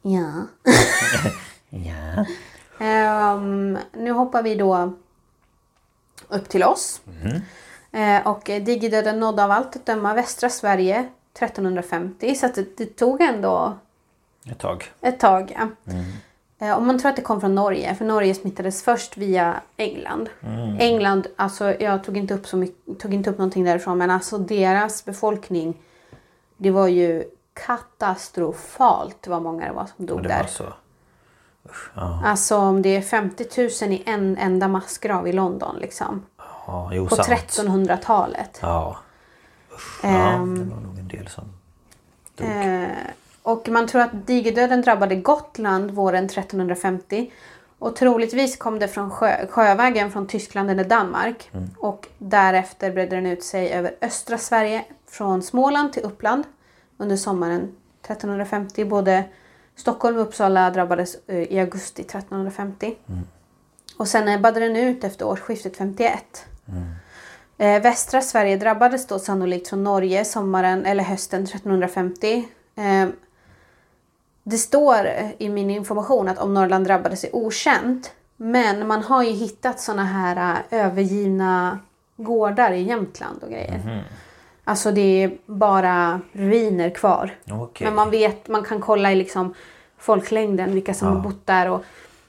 Ja. 0.02 0.32
Ja. 1.72 2.24
Ehm, 2.84 3.78
nu 3.92 4.10
hoppar 4.10 4.42
vi 4.42 4.54
då 4.54 4.92
upp 6.28 6.48
till 6.48 6.62
oss. 6.62 7.00
Eh, 7.92 8.26
och 8.26 8.40
digerdöden 8.44 9.20
nådde 9.20 9.44
av 9.44 9.50
allt 9.50 9.76
att 9.76 9.86
döma 9.86 10.14
västra 10.14 10.48
Sverige 10.50 11.08
1350. 11.34 12.34
Så 12.34 12.46
att 12.46 12.54
det, 12.54 12.76
det 12.76 12.86
tog 12.96 13.20
ändå 13.20 13.78
Ett 14.50 14.58
tag. 14.58 14.92
ett 15.00 15.20
tag. 15.20 15.52
Ja. 15.58 15.92
Eh, 15.92 16.04
Och 16.77 16.83
man 16.83 16.99
tror 16.99 17.11
att 17.11 17.16
det 17.16 17.23
kom 17.23 17.40
från 17.40 17.55
Norge, 17.55 17.94
för 17.94 18.05
Norge 18.05 18.35
smittades 18.35 18.83
först 18.83 19.16
via 19.16 19.61
England. 19.77 20.29
England, 20.79 21.27
alltså 21.37 21.75
jag 21.83 22.05
tog 22.05 22.16
inte 22.16 22.35
upp 22.35 22.46
så 22.46 22.57
mycket, 22.57 22.99
tog 23.01 23.14
inte 23.14 23.31
upp 23.31 23.38
någonting 23.38 23.64
därifrån, 23.64 23.99
men 23.99 24.11
alltså 24.11 24.38
deras 24.38 25.05
befolkning, 25.05 25.75
det 26.57 26.70
var 26.70 26.87
ju 26.88 27.25
katastrofalt 27.55 29.27
vad 29.27 29.42
många 29.42 29.66
det 29.66 29.73
var 29.73 29.87
som 29.96 30.07
dog 30.07 30.23
det 30.23 30.29
där. 30.29 30.38
var 30.42 30.46
så. 30.49 30.64
Usch, 31.70 31.90
ja. 31.94 32.23
Alltså 32.25 32.57
om 32.57 32.83
det 32.83 32.96
är 32.96 33.01
50 33.03 33.46
000 33.87 33.92
i 33.92 34.03
en 34.07 34.37
enda 34.38 34.68
massgrav 34.68 35.29
i 35.29 35.33
London 35.33 35.77
liksom. 35.81 36.23
Ja, 36.66 36.90
jo, 36.92 37.07
På 37.09 37.16
sant. 37.16 37.29
1300-talet. 37.29 38.59
Ja. 38.62 38.96
Usch, 39.75 40.01
ja, 40.03 40.09
Ehm. 40.09 40.55
det 40.68 40.75
var 40.75 40.81
nog 40.83 40.99
en 40.99 41.09
del 41.09 41.29
som 41.29 41.44
dog. 42.37 42.46
Eh, 42.49 42.88
och 43.42 43.68
man 43.68 43.87
tror 43.87 44.03
att 44.03 44.26
digerdöden 44.26 44.83
drabbade 44.83 45.16
Gotland 45.16 45.90
våren 45.90 46.24
1350. 46.24 47.33
Och 47.79 47.96
troligtvis 47.96 48.57
kom 48.57 48.79
det 48.79 48.88
från 48.88 49.11
sjö, 49.11 49.46
sjövägen 49.46 50.11
från 50.11 50.26
Tyskland 50.26 50.70
eller 50.70 50.85
Danmark. 50.85 51.50
Och 51.79 52.09
därefter 52.18 52.90
bredde 52.90 53.16
den 53.16 53.26
ut 53.26 53.44
sig 53.44 53.72
över 53.72 53.94
östra 54.00 54.38
Sverige 54.38 54.85
från 55.07 55.42
Småland 55.42 55.92
till 55.92 56.03
Uppland 56.03 56.44
under 56.96 57.16
sommaren 57.16 57.76
1350. 58.03 58.85
Både 58.85 59.24
Stockholm 59.76 60.16
och 60.16 60.22
Uppsala 60.22 60.70
drabbades 60.70 61.16
eh, 61.26 61.42
i 61.53 61.59
augusti 61.61 62.03
1350. 62.03 62.94
Och 63.96 64.09
sen 64.09 64.29
ebbade 64.29 64.61
den 64.61 64.76
ut 64.76 65.05
efter 65.05 65.26
årsskiftet 65.26 65.76
51. 65.76 66.46
Eh, 67.59 67.83
västra 67.83 68.20
Sverige 68.20 68.57
drabbades 68.57 69.07
då 69.07 69.18
sannolikt 69.18 69.68
från 69.68 69.85
Norge 69.85 70.24
sommaren 70.24 70.87
eller 70.87 71.05
hösten 71.05 71.42
1350. 71.44 72.48
Eh, 72.76 73.09
det 74.42 74.59
står 74.59 75.07
i 75.38 75.48
min 75.48 75.70
information 75.70 76.29
att 76.29 76.38
om 76.38 76.55
Norrland 76.55 76.87
drabbades 76.87 77.24
är 77.24 77.37
okänt. 77.37 78.12
Men 78.37 78.87
man 78.87 79.03
har 79.03 79.22
ju 79.22 79.31
hittat 79.31 79.81
såna 79.81 80.05
här 80.05 80.62
eh, 80.70 80.87
övergivna 80.87 81.79
gårdar 82.16 82.72
i 82.72 82.83
Jämtland 82.83 83.42
och 83.42 83.50
grejer. 83.50 84.05
Alltså 84.64 84.90
det 84.92 85.22
är 85.22 85.33
bara 85.46 86.20
ruiner 86.33 86.90
kvar. 86.90 87.35
Okej. 87.50 87.85
Men 87.87 87.94
man 87.94 88.11
vet, 88.11 88.48
man 88.48 88.62
kan 88.62 88.81
kolla 88.81 89.12
i 89.12 89.14
liksom 89.14 89.55
folklängden 89.98 90.74
vilka 90.74 90.94
som 90.94 91.09
Ja. 91.09 91.14
har 91.14 91.20
bott 91.22 91.46
där. 91.46 91.70
Och 91.70 91.85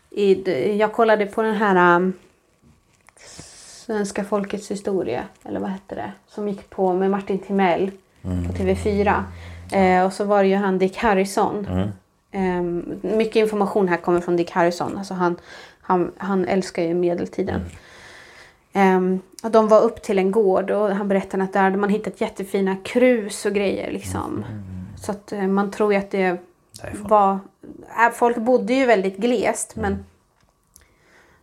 i, 0.09 0.75
jag 0.77 0.93
kollade 0.93 1.25
på 1.25 1.41
den 1.41 1.55
här 1.55 1.95
um, 1.95 2.13
Svenska 3.85 4.23
folkets 4.23 4.71
historia, 4.71 5.23
eller 5.43 5.59
vad 5.59 5.69
hette 5.69 5.95
det? 5.95 6.11
Som 6.27 6.47
gick 6.47 6.69
på 6.69 6.93
med 6.93 7.11
Martin 7.11 7.39
Timell 7.39 7.91
på 8.21 8.53
TV4. 8.53 9.23
Eh, 9.71 10.05
och 10.05 10.13
så 10.13 10.23
var 10.23 10.43
det 10.43 10.49
ju 10.49 10.55
han 10.55 10.77
Dick 10.77 10.97
Harrison. 10.97 11.67
Eh, 12.31 12.61
mycket 13.01 13.35
information 13.35 13.87
här 13.87 13.97
kommer 13.97 14.21
från 14.21 14.37
Dick 14.37 14.51
Harrison. 14.51 14.97
Alltså 14.97 15.13
han, 15.13 15.35
han, 15.81 16.11
han 16.17 16.45
älskar 16.45 16.83
ju 16.83 16.93
medeltiden. 16.93 17.61
Ehm, 18.73 19.19
och 19.43 19.51
de 19.51 19.67
var 19.67 19.81
upp 19.81 20.01
till 20.01 20.19
en 20.19 20.31
gård 20.31 20.71
och 20.71 20.95
han 20.95 21.07
berättade 21.07 21.43
att 21.43 21.53
där 21.53 21.61
hade 21.63 21.77
man 21.77 21.89
hittat 21.89 22.21
jättefina 22.21 22.75
krus 22.83 23.45
och 23.45 23.53
grejer. 23.53 23.91
Liksom. 23.91 24.45
Så 25.01 25.11
att 25.11 25.31
eh, 25.31 25.47
man 25.47 25.71
tror 25.71 25.93
ju 25.93 25.99
att 25.99 26.11
det 26.11 26.37
Därifrån. 26.81 27.07
var... 27.07 27.39
Äh, 28.05 28.11
folk 28.13 28.37
bodde 28.37 28.73
ju 28.73 28.85
väldigt 28.85 29.17
glest 29.17 29.75
men 29.75 30.05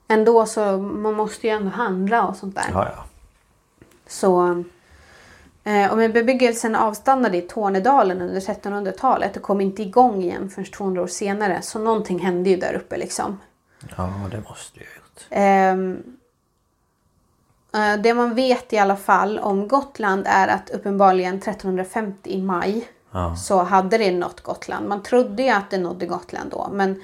ändå 0.08 0.46
så 0.46 0.78
man 0.78 1.14
måste 1.14 1.46
ju 1.46 1.52
ändå 1.52 1.70
handla 1.70 2.26
och 2.26 2.36
sånt 2.36 2.54
där. 2.54 2.66
Ja, 2.72 2.88
ja. 2.96 3.04
Så, 4.06 4.64
eh, 5.68 5.90
och 5.90 5.96
med 5.98 6.12
bebyggelsen 6.12 6.74
avstannade 6.76 7.36
i 7.36 7.42
Tornedalen 7.42 8.20
under 8.22 8.40
1300-talet 8.40 9.36
och 9.36 9.42
kom 9.42 9.60
inte 9.60 9.82
igång 9.82 10.22
igen 10.22 10.50
förrän 10.50 10.70
200 10.70 11.02
år 11.02 11.06
senare. 11.06 11.62
Så 11.62 11.78
någonting 11.78 12.18
hände 12.18 12.50
ju 12.50 12.56
där 12.56 12.74
uppe 12.74 12.96
liksom. 12.96 13.40
Ja, 13.96 14.12
det 14.30 14.40
måste 14.48 14.80
jag 14.80 14.86
ha 14.86 14.94
gjort. 14.96 15.26
Ehm, 15.30 16.02
Eh, 17.74 18.00
det 18.00 18.14
man 18.14 18.34
vet 18.34 18.72
i 18.72 18.78
alla 18.78 18.96
fall 18.96 19.38
om 19.38 19.68
Gotland 19.68 20.26
är 20.26 20.48
att 20.48 20.70
uppenbarligen 20.70 21.36
1350 21.36 22.30
i 22.30 22.42
maj 22.42 22.88
Ja. 23.10 23.36
så 23.36 23.62
hade 23.62 23.98
det 23.98 24.12
nått 24.12 24.40
Gotland. 24.40 24.88
Man 24.88 25.02
trodde 25.02 25.42
ju 25.42 25.48
att 25.48 25.70
det 25.70 25.78
nådde 25.78 26.06
Gotland 26.06 26.50
då 26.50 26.68
men 26.72 27.02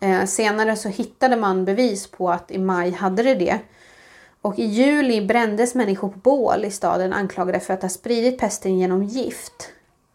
eh, 0.00 0.24
senare 0.24 0.76
så 0.76 0.88
hittade 0.88 1.36
man 1.36 1.64
bevis 1.64 2.10
på 2.10 2.30
att 2.30 2.50
i 2.50 2.58
maj 2.58 2.90
hade 2.90 3.22
det 3.22 3.34
det. 3.34 3.58
Och 4.42 4.58
i 4.58 4.64
juli 4.64 5.26
brändes 5.26 5.74
människor 5.74 6.08
på 6.08 6.18
bål 6.18 6.64
i 6.64 6.70
staden 6.70 7.12
anklagade 7.12 7.60
för 7.60 7.74
att 7.74 7.82
ha 7.82 7.88
spridit 7.88 8.38
pesten 8.38 8.78
genom 8.78 9.02
gift. 9.04 9.68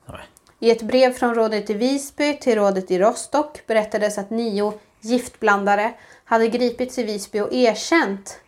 Nej. 0.05 0.19
I 0.59 0.71
ett 0.71 0.82
brev 0.82 1.13
från 1.13 1.36
rådet 1.36 1.69
i 1.69 1.74
Visby 1.74 2.38
till 2.38 2.55
rådet 2.55 2.91
i 2.91 2.99
Rostock 2.99 3.67
berättades 3.67 4.17
att 4.17 4.30
nio 4.30 4.74
giftblandare 5.01 5.93
hade 6.26 6.47
gripits 6.47 6.97
i 6.99 7.03
Visby 7.03 7.39
och 7.39 7.53
erkänt. 7.53 8.39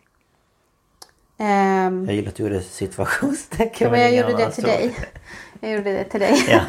Ehm, 1.38 2.04
Jag 2.06 2.14
gillar 2.14 2.28
att 2.28 2.34
du 2.36 2.42
gjorde 2.42 2.62
situationstecken. 2.62 3.86
Ja, 3.86 3.90
men 3.90 4.00
jag 4.00 4.14
gjorde 4.14 4.36
det 4.44 4.50
till 4.50 4.64
så. 4.64 4.68
dig. 4.70 4.94
Jag 5.60 5.72
gjorde 5.72 5.92
det 5.92 6.04
till 6.04 6.20
dig. 6.20 6.36
Ja. 6.48 6.60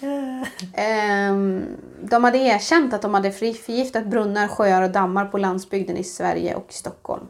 Ehm, 0.74 1.66
de 2.02 2.24
hade 2.24 2.38
erkänt 2.38 2.94
att 2.94 3.02
de 3.02 3.14
hade 3.14 3.32
förgiftat 3.32 4.06
brunnar, 4.06 4.48
sjöar 4.48 4.82
och 4.82 4.90
dammar 4.90 5.24
på 5.24 5.38
landsbygden 5.38 5.96
i 5.96 6.04
Sverige 6.04 6.54
och 6.54 6.66
Stockholm. 6.72 7.26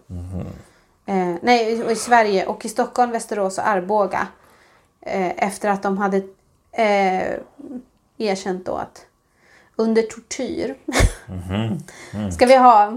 Eh, 1.07 1.34
nej, 1.42 1.84
och 1.84 1.92
i 1.92 1.96
Sverige 1.96 2.46
och 2.46 2.64
i 2.64 2.68
Stockholm, 2.68 3.11
Västerås 3.11 3.59
och 3.59 3.68
Arboga. 3.68 4.28
Eh, 5.00 5.44
efter 5.44 5.68
att 5.68 5.82
de 5.82 5.98
hade 5.98 6.16
eh, 6.72 7.38
erkänt 8.18 8.66
då 8.66 8.74
att 8.74 9.07
under 9.76 10.02
tortyr. 10.02 10.76
Ska 12.32 12.46
vi 12.46 12.57
ha 12.57 12.92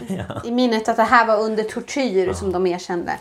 i 0.44 0.50
minnet 0.50 0.88
att 0.88 0.96
det 0.96 1.02
här 1.02 1.26
var 1.26 1.40
under 1.40 1.64
tortyr 1.64 2.32
som 2.32 2.52
de 2.52 2.66
erkände. 2.66 3.18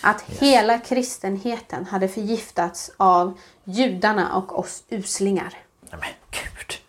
Att 0.00 0.22
hela 0.22 0.78
kristenheten 0.78 1.86
hade 1.86 2.08
förgiftats 2.08 2.90
av 2.96 3.38
judarna 3.64 4.36
och 4.36 4.58
oss 4.58 4.82
uslingar. 4.88 5.54
Nej 5.90 6.00
men 6.00 6.10
gud. 6.30 6.80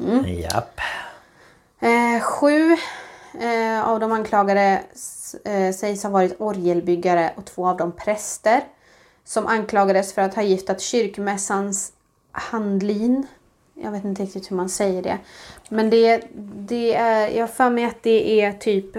Mm. 0.00 0.40
Japp. 0.40 0.80
Eh, 1.80 2.20
sju 2.20 2.76
eh, 3.40 3.88
av 3.88 4.00
de 4.00 4.12
anklagade 4.12 4.82
eh, 5.44 5.72
sägs 5.74 6.02
ha 6.02 6.10
varit 6.10 6.40
orgelbyggare 6.40 7.32
och 7.36 7.44
två 7.44 7.68
av 7.68 7.76
dem 7.76 7.92
präster. 7.92 8.60
Som 9.24 9.46
anklagades 9.46 10.12
för 10.12 10.22
att 10.22 10.34
ha 10.34 10.42
giftat 10.42 10.80
kyrkmässans 10.80 11.92
handlin. 12.32 13.26
Jag 13.74 13.90
vet 13.90 14.04
inte 14.04 14.22
riktigt 14.22 14.50
hur 14.50 14.56
man 14.56 14.68
säger 14.68 15.02
det. 15.02 15.18
Men 15.68 15.90
det, 15.90 16.24
det 16.56 16.94
är, 16.94 17.28
jag 17.28 17.42
har 17.42 17.48
för 17.48 17.70
mig 17.70 17.84
att 17.84 18.02
det 18.02 18.40
är 18.40 18.52
typ... 18.52 18.96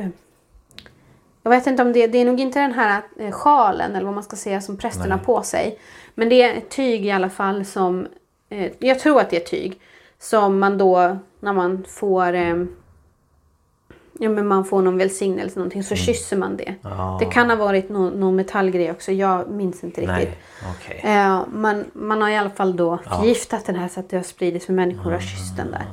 Jag 1.44 1.52
vet 1.52 1.68
inte 1.68 1.84
om 1.84 1.94
det, 1.94 2.08
det 2.08 2.18
är 2.18 2.26
nog 2.26 2.40
inte 2.40 2.60
den 2.60 2.74
här 2.74 3.02
eh, 3.18 3.32
sjalen 3.32 3.96
eller 3.96 4.06
vad 4.06 4.14
man 4.14 4.24
ska 4.24 4.36
säga 4.36 4.62
som 4.62 4.78
prästerna 4.78 5.16
har 5.16 5.24
på 5.24 5.44
sig. 5.44 5.80
Men 6.16 6.30
det 6.30 6.42
är 6.42 6.62
tyg 6.62 7.06
i 7.06 7.12
alla 7.12 7.30
fall 7.30 7.66
som, 7.66 8.08
eh, 8.50 8.72
jag 8.80 9.00
tror 9.00 9.20
att 9.20 9.30
det 9.30 9.38
är 9.38 9.46
tyg. 9.46 9.82
Som 10.20 10.60
man 10.60 10.78
då 10.78 11.18
när 11.40 11.54
man 11.54 11.86
får, 11.88 12.34
eh, 12.34 12.66
ja 14.22 14.30
men 14.30 14.48
man 14.48 14.66
får 14.66 14.82
någon 14.82 14.98
välsignelse 14.98 15.54
eller 15.54 15.56
någonting 15.56 15.84
så 15.84 15.96
kysser 15.96 16.38
man 16.38 16.58
det. 16.58 16.76
Ja. 16.82 17.18
Det 17.20 17.26
kan 17.26 17.50
ha 17.50 17.58
varit 17.58 17.90
någon, 17.90 18.20
någon 18.20 18.36
metallgrej 18.36 18.92
också, 18.92 19.12
jag 19.12 19.50
minns 19.50 19.84
inte 19.84 20.02
riktigt. 20.02 20.30
Nej, 20.30 20.38
okej. 20.78 21.02
Eh, 21.04 21.42
men 21.52 21.86
man 21.94 22.22
har 22.22 22.30
i 22.30 22.38
alla 22.38 22.50
fall 22.50 22.76
då 22.76 22.98
förgiftat 22.98 23.66
den 23.66 23.76
här 23.76 23.88
så 23.88 24.00
att 24.00 24.10
det 24.10 24.18
har 24.18 24.24
spridits 24.24 24.66
för 24.66 24.74
människor 24.74 25.12
har 25.12 25.20
kysst 25.20 25.58
den 25.58 25.72
där. 25.72 25.86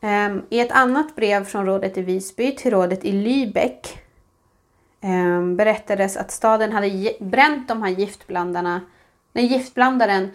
Ehm, 0.00 0.42
I 0.48 0.60
ett 0.60 0.72
annat 0.72 1.16
brev 1.16 1.44
från 1.44 1.66
rådet 1.66 1.98
i 1.98 2.02
Visby 2.02 2.56
till 2.56 2.70
rådet 2.70 3.04
i 3.04 3.12
Lübeck 3.12 3.98
ehm, 5.00 5.56
berättades 5.56 6.16
att 6.16 6.30
staden 6.30 6.72
hade 6.72 7.12
bränt 7.20 7.68
de 7.68 7.82
här 7.82 7.90
giftblandarna, 7.90 8.80
nej, 9.32 9.46
giftblandaren 9.46 10.30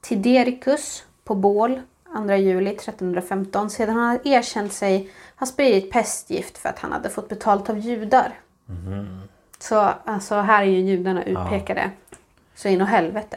Tidericus 0.00 1.04
på 1.24 1.34
bål 1.34 1.80
2 2.16 2.34
juli 2.34 2.70
1315 2.70 3.70
sedan 3.70 3.96
han 3.96 4.18
erkänt 4.24 4.72
sig 4.72 5.10
ha 5.38 5.46
spridit 5.46 5.92
pestgift 5.92 6.58
för 6.58 6.68
att 6.68 6.78
han 6.78 6.92
hade 6.92 7.10
fått 7.10 7.28
betalt 7.28 7.70
av 7.70 7.78
judar. 7.78 8.40
Så 9.58 9.78
alltså, 10.04 10.34
här 10.34 10.62
är 10.62 10.66
ju 10.66 10.78
judarna 10.80 11.24
utpekade. 11.24 11.90
Så 12.54 12.68
in 12.68 12.80
och 12.80 12.86
helvete. 12.86 13.36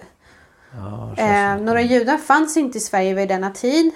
Ja, 0.71 1.15
Eh, 1.17 1.57
några 1.61 1.81
judar 1.81 2.17
fanns 2.17 2.57
inte 2.57 2.77
i 2.77 2.81
Sverige 2.81 3.13
vid 3.13 3.27
denna 3.27 3.51
tid. 3.51 3.91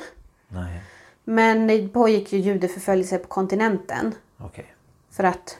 Nej, 0.47 0.81
Men 1.23 1.67
det 1.67 1.87
pågick 1.87 2.33
ju 2.33 2.39
judeförföljelse 2.39 3.17
på 3.17 3.27
kontinenten. 3.27 4.15
okej. 4.37 4.73
För 5.11 5.23
att 5.23 5.57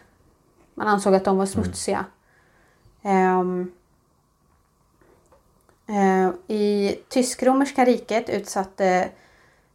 man 0.76 0.88
ansåg 0.88 1.16
att 1.16 1.26
de 1.26 1.38
var 1.38 1.46
smutsiga. 1.46 2.06
Ehm, 3.04 3.72
eh, 5.88 6.56
I 6.56 6.96
tysk-romerska 7.10 7.86
riket 7.86 8.30
utsatte, 8.30 9.10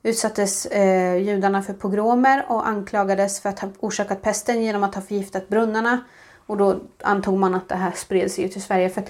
utsattes 0.02 0.66
eh, 0.66 1.16
judarna 1.16 1.62
för 1.62 1.72
pogromer 1.72 2.44
och 2.48 2.68
anklagades 2.68 3.40
för 3.40 3.48
att 3.48 3.58
ha 3.60 3.68
orsakat 3.80 4.22
pesten 4.22 4.62
genom 4.62 4.84
att 4.84 4.94
ha 4.94 5.02
förgiftat 5.02 5.48
brunnarna. 5.48 6.00
Och 6.46 6.56
då 6.56 6.80
antog 7.02 7.38
man 7.38 7.54
att 7.54 7.68
det 7.68 7.74
här 7.76 7.92
spred 7.92 8.30
sig 8.30 8.44
ut 8.44 8.56
i 8.56 8.60
Sverige. 8.60 8.90
För 8.90 9.04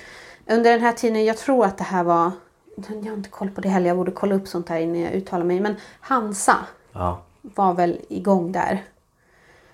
under 0.47 0.71
den 0.71 0.81
här 0.81 0.93
tiden, 0.93 1.25
jag 1.25 1.37
tror 1.37 1.65
att 1.65 1.79
det 1.79 1.85
här 1.85 2.03
var... 2.05 2.31
Jag 2.89 3.11
har 3.11 3.17
inte 3.17 3.31
koll 3.31 3.51
på 3.51 3.61
det 3.61 3.69
heller, 3.69 3.89
jag 3.89 3.97
borde 3.97 4.11
kolla 4.11 4.35
upp 4.35 4.49
sånt 4.49 4.69
här 4.69 4.79
innan 4.81 5.01
jag 5.01 5.13
uttalar 5.13 5.45
mig. 5.45 5.61
Men 5.61 5.77
Hansa 6.01 6.57
Ja, 6.93 7.23
var 7.43 7.75
väl 7.75 8.01
igång 8.09 8.53
där. 8.53 8.85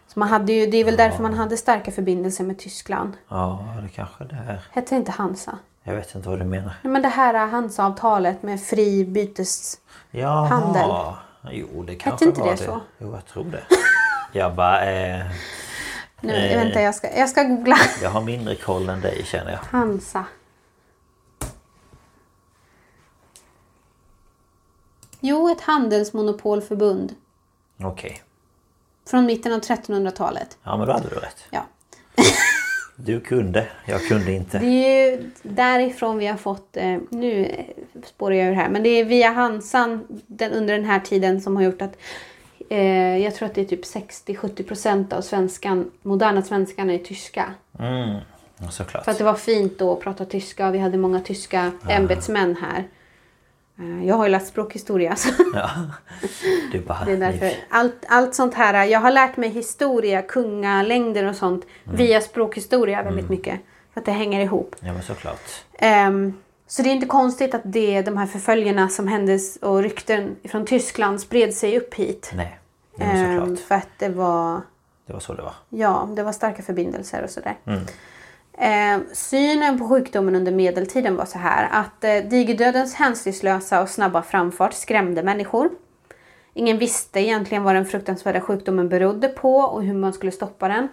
Så 0.06 0.18
man 0.18 0.28
hade 0.28 0.52
ju, 0.52 0.66
det 0.66 0.76
är 0.76 0.84
väl 0.84 0.96
därför 0.96 1.22
man 1.22 1.34
hade 1.34 1.56
starka 1.56 1.92
förbindelser 1.92 2.44
med 2.44 2.58
Tyskland. 2.58 3.12
ja, 3.28 3.64
det 3.82 3.88
kanske 3.88 4.24
det 4.24 4.34
är. 4.34 4.66
Hette 4.70 4.96
inte 4.96 5.10
Hansa? 5.12 5.58
Jag 5.86 5.94
vet 5.94 6.14
inte 6.14 6.28
vad 6.28 6.38
du 6.38 6.44
menar. 6.44 6.74
Nej, 6.82 6.92
men 6.92 7.02
det 7.02 7.08
här 7.08 7.46
Hansa-avtalet 7.46 8.42
med 8.42 8.62
fri 8.62 9.04
bytes... 9.04 9.80
Jaha. 10.10 11.16
Jo, 11.50 11.82
det 11.82 11.94
kanske 11.94 12.24
inte 12.24 12.40
var 12.40 12.50
det 12.50 12.56
så? 12.56 12.80
Jo, 12.98 13.14
jag 13.14 13.26
tror 13.26 13.44
det. 13.44 13.64
Jag 14.32 14.54
bara... 14.54 14.84
Eh, 14.92 15.26
Nu, 16.20 16.32
Eh. 16.34 16.58
vänta, 16.64 16.80
jag 16.80 16.94
ska, 16.94 17.18
jag 17.18 17.28
ska 17.28 17.42
googla. 17.42 17.76
jag 18.02 18.10
har 18.10 18.20
mindre 18.22 18.54
koll 18.56 18.88
än 18.88 19.00
dig 19.00 19.24
känner 19.24 19.50
jag. 19.52 19.58
Hansa. 19.78 20.24
Jo, 25.20 25.48
ett 25.52 25.60
handelsmonopolförbund. 25.60 27.14
Okej. 27.82 28.22
Från 29.10 29.26
mitten 29.26 29.52
av 29.52 29.60
1300-talet. 29.60 30.58
Ja, 30.62 30.76
men 30.76 30.86
då 30.86 30.92
hade 30.92 31.08
du 31.08 31.14
rätt. 31.16 31.44
Ja. 31.50 31.66
Du 32.96 33.20
kunde, 33.20 33.68
jag 33.86 34.02
kunde 34.08 34.32
inte. 34.32 34.58
Det 34.58 34.66
är 34.66 35.10
ju 35.10 35.30
därifrån 35.42 36.18
vi 36.18 36.26
har 36.26 36.36
fått, 36.36 36.76
eh, 36.76 36.98
nu 37.10 37.50
spårar 38.04 38.34
jag 38.34 38.48
ur 38.48 38.52
här, 38.52 38.68
men 38.68 38.82
det 38.82 38.88
är 38.88 39.04
via 39.04 39.30
Hansan 39.30 40.04
den, 40.26 40.52
under 40.52 40.74
den 40.74 40.84
här 40.84 41.00
tiden 41.00 41.40
som 41.40 41.56
har 41.56 41.62
gjort 41.62 41.82
att 41.82 41.96
eh, 42.70 43.16
jag 43.18 43.34
tror 43.34 43.48
att 43.48 43.54
det 43.54 43.60
är 43.60 43.64
typ 43.64 43.84
60-70% 43.84 45.14
av 45.14 45.20
svenskan, 45.20 45.90
moderna 46.02 46.42
svenskan 46.42 46.90
är 46.90 46.98
tyska. 46.98 47.54
Mm, 47.78 48.20
såklart. 48.70 49.04
För 49.04 49.12
att 49.12 49.18
det 49.18 49.24
var 49.24 49.34
fint 49.34 49.78
då 49.78 49.92
att 49.92 50.00
prata 50.00 50.24
tyska 50.24 50.68
och 50.68 50.74
vi 50.74 50.78
hade 50.78 50.98
många 50.98 51.20
tyska 51.20 51.72
ämbetsmän 51.88 52.56
här. 52.56 52.84
Eh, 53.78 54.06
Jag 54.06 54.14
har 54.14 54.24
ju 54.24 54.30
läst 54.30 54.46
språkhistoria 54.46 55.16
så 55.16 55.28
Ja. 55.54 55.70
Du 56.72 56.80
bara... 56.80 57.04
det 57.04 57.12
är 57.12 57.16
därför. 57.16 57.50
Allt, 57.70 58.04
allt 58.08 58.34
sånt 58.34 58.54
här, 58.54 58.84
jag 58.84 59.00
har 59.00 59.10
lärt 59.10 59.36
mig 59.36 59.48
historia, 59.48 60.22
kungalängder 60.22 61.24
och 61.24 61.36
sånt 61.36 61.64
via 61.84 62.20
språkhistoria 62.20 63.02
väldigt 63.02 63.28
mycket. 63.30 63.60
För 63.94 64.00
att 64.00 64.04
det 64.06 64.12
hänger 64.12 64.40
ihop. 64.40 64.76
Ja, 64.80 64.92
men 64.92 65.02
såklart. 65.02 65.64
Ehm, 65.72 66.32
så 66.66 66.82
det 66.82 66.88
är 66.88 66.92
inte 66.94 67.06
konstigt 67.06 67.54
att 67.54 67.62
det, 67.64 68.02
de 68.02 68.16
här 68.16 68.26
förföljerna 68.26 68.88
som 68.88 69.08
händes 69.08 69.56
och 69.56 69.82
rykten 69.82 70.36
från 70.44 70.66
Tyskland 70.66 71.20
spred 71.20 71.54
sig 71.54 71.78
upp 71.78 71.94
hit. 71.94 72.30
Nej, 72.34 72.58
ja, 72.96 73.06
men 73.06 73.16
Ehm, 73.16 73.40
såklart. 73.40 73.58
för 73.68 73.74
att 73.74 73.88
det 73.98 74.08
var, 74.08 74.60
Det 75.06 75.12
var 75.12 75.20
så 75.20 75.34
det 75.34 75.42
var. 75.42 75.54
ja, 75.68 76.08
det 76.16 76.22
var 76.22 76.32
starka 76.32 76.62
förbindelser 76.62 77.22
och 77.24 77.30
sådär. 77.30 77.56
Ehm, 78.58 79.04
synen 79.12 79.78
på 79.78 79.88
sjukdomen 79.88 80.36
under 80.36 80.52
medeltiden 80.52 81.16
var 81.16 81.24
så 81.24 81.38
här 81.38 81.68
att 81.72 82.04
eh, 82.04 82.30
digerdödens 82.30 82.94
hänsynslösa 82.94 83.82
och 83.82 83.88
snabba 83.88 84.22
framfart 84.22 84.72
skrämde 84.72 85.22
människor. 85.22 85.70
Ingen 86.54 86.78
visste 86.78 87.20
egentligen 87.20 87.62
vad 87.62 87.74
den 87.74 87.86
fruktansvärda 87.86 88.40
sjukdomen 88.40 88.88
berodde 88.88 89.28
på 89.28 89.56
och 89.56 89.82
hur 89.82 89.94
man 89.94 90.12
skulle 90.12 90.32
stoppa 90.32 90.68
den. 90.68 90.88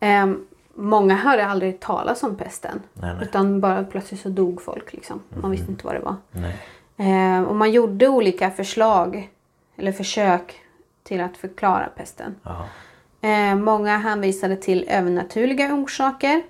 Ehm, 0.00 0.46
många 0.74 1.14
hörde 1.14 1.46
aldrig 1.46 1.80
talas 1.80 2.22
om 2.22 2.36
pesten. 2.36 2.82
Nej, 2.92 3.14
nej. 3.14 3.24
Utan 3.24 3.60
bara 3.60 3.84
plötsligt 3.84 4.20
så 4.20 4.28
dog 4.28 4.62
folk. 4.62 4.92
Liksom. 4.92 5.22
Man 5.28 5.50
visste 5.50 5.70
inte 5.70 5.86
vad 5.86 5.94
det 5.94 6.00
var. 6.00 6.16
Ehm, 6.96 7.46
och 7.46 7.56
man 7.56 7.70
gjorde 7.70 8.08
olika 8.08 8.50
förslag 8.50 9.30
eller 9.76 9.92
försök 9.92 10.60
till 11.02 11.20
att 11.20 11.36
förklara 11.36 11.88
pesten. 11.96 12.34
Ja. 12.42 12.66
Eh, 13.20 13.54
många 13.54 13.98
hänvisade 13.98 14.56
till 14.56 14.86
övernaturliga 14.88 15.74
orsaker. 15.74 16.42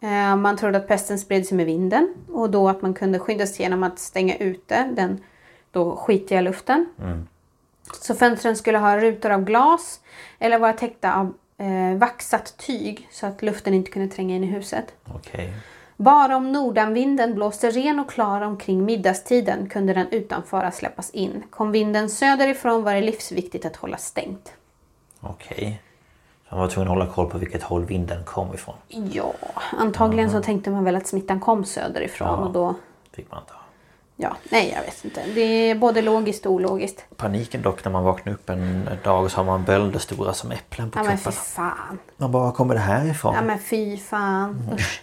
Eh, 0.00 0.36
man 0.36 0.56
trodde 0.56 0.78
att 0.78 0.88
pesten 0.88 1.18
spred 1.18 1.46
sig 1.46 1.56
med 1.56 1.66
vinden 1.66 2.14
och 2.32 2.50
då 2.50 2.68
att 2.68 2.82
man 2.82 2.94
kunde 2.94 3.18
skydda 3.18 3.46
sig 3.46 3.62
genom 3.62 3.82
att 3.82 3.98
stänga 3.98 4.36
ute 4.36 4.90
den 4.96 5.24
då 5.70 5.96
skitiga 5.96 6.40
luften. 6.40 6.86
Så 8.00 8.14
fönstren 8.14 8.56
skulle 8.56 8.78
ha 8.78 8.98
rutor 8.98 9.30
av 9.30 9.44
glas 9.44 10.00
eller 10.38 10.58
vara 10.58 10.72
täckta 10.72 11.14
av 11.14 11.34
eh, 11.58 11.98
vaxat 11.98 12.56
tyg 12.56 13.08
så 13.10 13.26
att 13.26 13.42
luften 13.42 13.74
inte 13.74 13.90
kunde 13.90 14.14
tränga 14.14 14.36
in 14.36 14.44
i 14.44 14.46
huset. 14.46 14.94
Okej. 15.14 15.52
Bara 15.96 16.36
om 16.36 16.52
nordanvinden 16.52 17.34
blåste 17.34 17.70
ren 17.70 18.00
och 18.00 18.10
klar 18.10 18.40
omkring 18.40 18.84
middagstiden 18.84 19.68
kunde 19.68 19.94
den 19.94 20.08
utanföra 20.10 20.70
släppas 20.70 21.10
in. 21.10 21.42
Kom 21.50 21.72
vinden 21.72 22.10
söderifrån 22.10 22.82
var 22.82 22.94
det 22.94 23.00
livsviktigt 23.00 23.66
att 23.66 23.76
hålla 23.76 23.96
stängt. 23.96 24.52
Okej. 25.20 25.82
Man 26.50 26.60
var 26.60 26.68
tvungen 26.68 26.88
att 26.92 26.98
hålla 26.98 27.12
koll 27.12 27.30
på 27.30 27.38
vilket 27.38 27.62
håll 27.62 27.84
vinden 27.84 28.24
kom 28.24 28.54
ifrån. 28.54 28.74
Ja, 28.88 29.32
antagligen 29.78 30.30
så 30.30 30.42
tänkte 30.42 30.70
man 30.70 30.84
väl 30.84 30.96
att 30.96 31.06
smittan 31.06 31.40
kom 31.40 31.64
söderifrån 31.64 32.28
Ja. 32.28 32.36
och 32.36 32.52
då... 32.52 32.74
Fick 33.12 33.30
man 33.30 33.40
ta. 33.48 33.54
Ja, 34.16 34.36
nej 34.50 34.72
jag 34.76 34.82
vet 34.82 35.04
inte. 35.04 35.22
Det 35.34 35.40
är 35.40 35.74
både 35.74 36.02
logiskt 36.02 36.46
och 36.46 36.52
ologiskt. 36.52 37.04
Paniken 37.16 37.62
dock 37.62 37.84
när 37.84 37.92
man 37.92 38.04
vaknar 38.04 38.32
upp 38.32 38.50
en 38.50 38.88
dag 39.04 39.30
så 39.30 39.36
har 39.36 39.44
man 39.44 39.64
bölder 39.64 39.98
stora 39.98 40.32
som 40.32 40.50
äpplen 40.50 40.90
på 40.90 40.98
Ja 40.98 41.02
men 41.02 41.18
fy 41.18 41.22
kroppen. 41.24 41.40
fan. 41.42 41.98
Man 42.16 42.32
bara, 42.32 42.42
var 42.42 42.52
kommer 42.52 42.74
det 42.74 42.80
här 42.80 43.10
ifrån? 43.10 43.34
Ja 43.34 43.42
men 43.42 43.58
fy 43.58 43.96
fan. 43.96 44.70
Usch. 44.74 45.02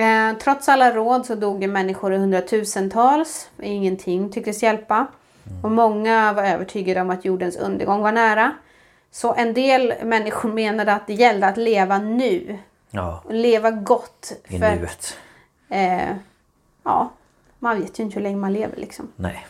Eh, 0.00 0.32
trots 0.42 0.68
alla 0.68 0.92
råd 0.92 1.26
så 1.26 1.34
dog 1.34 1.62
ju 1.62 1.68
människor 1.68 2.14
i 2.14 2.16
hundratusentals. 2.18 3.48
Ingenting 3.62 4.32
tycktes 4.32 4.62
hjälpa. 4.62 5.06
Och 5.62 5.70
många 5.70 6.32
var 6.32 6.42
övertygade 6.42 7.00
om 7.00 7.10
att 7.10 7.24
jordens 7.24 7.56
undergång 7.56 8.00
var 8.02 8.12
nära. 8.12 8.52
Så 9.16 9.34
en 9.34 9.54
del 9.54 9.94
människor 10.04 10.52
menade 10.52 10.92
att 10.92 11.06
det 11.06 11.14
gällde 11.14 11.46
att 11.46 11.56
leva 11.56 11.98
nu. 11.98 12.58
Ja, 12.90 13.22
leva 13.30 13.70
gott. 13.70 14.32
i 14.48 14.58
För, 14.58 14.76
nuet. 14.76 15.16
eh, 15.68 16.16
ja, 16.82 17.12
man 17.58 17.80
vet 17.80 17.98
ju 17.98 18.02
inte 18.02 18.14
hur 18.14 18.22
länge 18.22 18.36
man 18.36 18.52
lever 18.52 18.76
liksom. 18.76 19.12
Nej. 19.16 19.46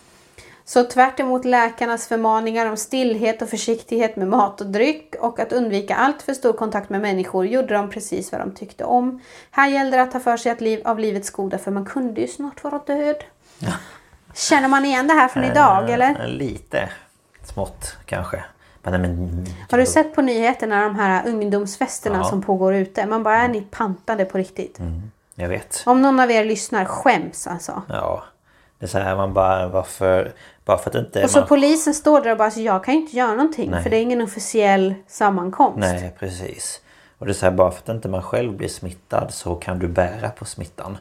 Så 0.65 0.85
tvärt 0.85 1.45
läkarnas 1.45 2.09
förmaningar 2.09 2.67
om 2.67 2.77
stillhet 2.77 3.43
och 3.43 3.49
försiktighet 3.49 4.17
med 4.17 4.29
mat 4.29 4.61
och 4.61 4.67
dryck 4.67 5.15
och 5.21 5.41
att 5.41 5.53
undvika 5.53 5.97
allt 5.97 6.23
för 6.23 6.35
stor 6.35 6.53
kontakt 6.53 6.91
med 6.91 7.01
människor 7.01 7.47
gjorde 7.47 7.75
de 7.75 7.91
precis 7.91 8.33
vad 8.33 8.41
de 8.41 8.55
tyckte 8.55 8.85
om. 8.85 9.21
Här 9.51 9.69
gällde 9.69 9.97
det 9.97 10.03
att 10.03 10.13
ta 10.13 10.21
för 10.21 10.37
sig 10.37 10.53
att 10.53 10.61
liv, 10.61 10.83
av 10.85 10.99
livets 10.99 11.31
goda 11.31 11.59
för 11.59 11.71
man 11.71 11.85
kunde 11.85 12.21
ju 12.21 12.29
snart 12.29 12.65
vara 12.65 12.79
död. 12.79 13.25
Känner 14.35 14.69
man 14.69 14.85
igen 14.85 15.07
det 15.07 15.15
här 15.15 15.29
från 15.29 15.45
idag 15.45 15.89
Eh, 15.89 15.95
eller? 15.95 16.27
Lite 16.27 16.91
smått 17.45 17.97
kanske. 18.05 18.45
Nej, 18.91 19.01
men, 19.01 19.47
Har 19.71 19.79
du 19.79 19.87
sett 19.87 20.15
på 20.15 20.23
nyheterna 20.23 20.83
de 20.85 20.97
här 20.97 21.29
ungdomsfesterna 21.29 22.17
Ja. 22.19 22.25
som 22.25 22.43
pågår 22.43 22.75
ute? 22.75 23.07
Man 23.07 23.23
bara, 23.23 23.37
är 23.37 23.49
ni 23.49 23.61
pantade 23.61 24.25
på 24.25 24.39
riktigt? 24.39 24.79
Jag 25.35 25.49
vet. 25.49 25.83
Om 25.87 26.03
någon 26.03 26.21
av 26.21 26.31
er 26.31 26.45
lyssnar, 26.45 26.85
skäms 26.85 27.47
alltså. 27.47 27.83
Ja. 27.89 28.25
Det 28.79 28.87
är 28.87 28.89
så 28.89 28.99
här 28.99 29.17
man 29.17 29.33
bara 29.35 29.69
varför... 29.69 30.33
Bara 30.65 30.79
för 30.79 30.91
att 30.91 30.97
inte 30.97 31.25
Och 31.25 31.31
så 31.31 31.39
man... 31.39 31.49
polisen 31.49 31.95
står 31.95 32.21
där 32.21 32.31
och 32.33 32.39
bara, 32.39 32.51
så 32.51 32.61
jag 32.61 32.85
kan 32.85 32.95
ju 32.95 33.01
inte 33.01 33.17
göra 33.17 33.31
någonting 33.35 33.71
Nej. 33.71 33.83
för 33.83 33.91
det 33.91 33.97
är 33.97 34.03
ingen 34.03 34.23
officiell 34.23 34.95
sammankomst. 35.09 35.79
Nej 35.79 36.15
precis. 36.19 36.81
Och 37.19 37.27
det 37.27 37.33
är 37.33 37.35
så 37.35 37.47
här 37.47 37.53
bara 37.53 37.71
för 37.71 37.79
att 37.79 37.89
inte 37.89 38.09
man 38.09 38.23
själv 38.23 38.53
blir 38.53 38.69
smittad 38.69 39.29
så 39.31 39.55
kan 39.55 39.79
du 39.79 39.89
bära 39.89 40.29
på 40.31 40.45
smittan. 40.45 40.99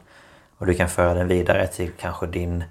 Och 0.58 0.66
du 0.66 0.74
kan 0.74 0.88
föra 0.88 1.14
den 1.14 1.28
vidare 1.28 1.66
till 1.66 1.90
kanske 2.00 2.26
din 2.26 2.64